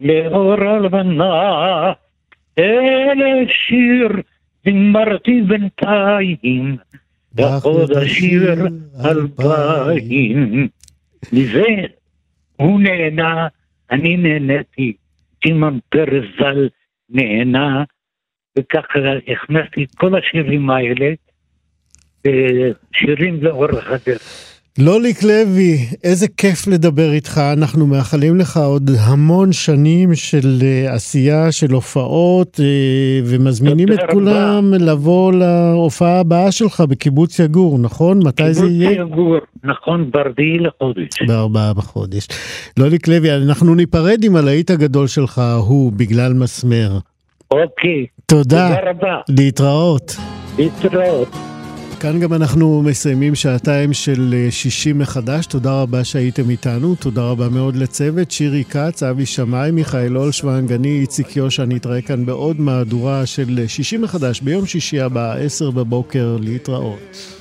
לאור 0.00 0.64
הלבנה. 0.64 1.92
אלה 2.58 3.44
שיר 3.48 4.08
זמרתי 4.64 5.42
בינתיים, 5.42 6.76
ועוד 7.34 7.92
השיר 7.96 8.54
אלפיים. 9.04 10.68
מזה 11.32 11.66
הוא 12.56 12.80
נהנה, 12.80 13.46
אני 13.90 14.16
נהניתי, 14.16 14.92
שמעון 15.44 15.78
פרס 15.88 16.24
ז"ל 16.38 16.68
נהנה, 17.10 17.84
וככה 18.58 18.98
הכנסתי 19.28 19.84
את 19.84 19.94
כל 19.94 20.18
השירים 20.18 20.70
האלה, 20.70 21.14
שירים 22.92 23.42
לאורך 23.42 23.90
הדרך. 23.90 24.49
לוליק 24.80 25.22
לוי, 25.22 25.78
איזה 26.04 26.26
כיף 26.36 26.66
לדבר 26.66 27.12
איתך. 27.12 27.40
אנחנו 27.52 27.86
מאחלים 27.86 28.36
לך 28.36 28.56
עוד 28.56 28.90
המון 29.00 29.52
שנים 29.52 30.14
של 30.14 30.58
uh, 30.60 30.94
עשייה, 30.94 31.52
של 31.52 31.72
הופעות, 31.72 32.56
uh, 32.56 32.62
ומזמינים 33.24 33.92
את 33.92 33.98
כולם 34.12 34.74
לבוא 34.74 35.32
להופעה 35.32 36.20
הבאה 36.20 36.52
שלך 36.52 36.80
בקיבוץ 36.80 37.38
יגור, 37.38 37.78
נכון? 37.78 38.20
מתי 38.24 38.54
זה 38.54 38.66
יהיה? 38.66 38.90
קיבוץ 38.90 39.12
יגור, 39.12 39.36
נכון, 39.64 40.10
ברביעי 40.10 40.58
לחודש. 40.58 41.22
בארבעה 41.26 41.74
בחודש. 41.74 42.28
לוליק 42.76 43.08
לוי, 43.08 43.36
אנחנו 43.36 43.74
ניפרד 43.74 44.24
עם 44.24 44.36
הלהיט 44.36 44.70
הגדול 44.70 45.06
שלך, 45.06 45.42
הוא, 45.58 45.92
בגלל 45.92 46.32
מסמר. 46.32 46.98
אוקיי. 47.50 48.06
תודה. 48.26 48.68
תודה 48.68 48.90
רבה. 48.90 49.20
להתראות. 49.28 50.16
להתראות. 50.58 51.49
כאן 52.00 52.20
גם 52.20 52.32
אנחנו 52.32 52.82
מסיימים 52.82 53.34
שעתיים 53.34 53.92
של 53.92 54.46
שישי 54.50 54.92
מחדש. 54.92 55.46
תודה 55.46 55.82
רבה 55.82 56.04
שהייתם 56.04 56.50
איתנו, 56.50 56.94
תודה 56.94 57.22
רבה 57.22 57.48
מאוד 57.48 57.76
לצוות, 57.76 58.30
שירי 58.30 58.64
כץ, 58.64 59.02
אבי 59.02 59.26
שמאי, 59.26 59.70
מיכאל 59.70 60.16
אולשוונג, 60.16 60.72
אני 60.72 61.00
איציק 61.00 61.36
יושע, 61.36 61.64
נתראה 61.64 62.02
כאן 62.02 62.26
בעוד 62.26 62.60
מהדורה 62.60 63.26
של 63.26 63.64
שישי 63.66 63.96
מחדש 63.96 64.40
ביום 64.40 64.66
שישי 64.66 65.00
הבא, 65.00 65.34
עשר 65.34 65.70
בבוקר, 65.70 66.36
להתראות. 66.40 67.36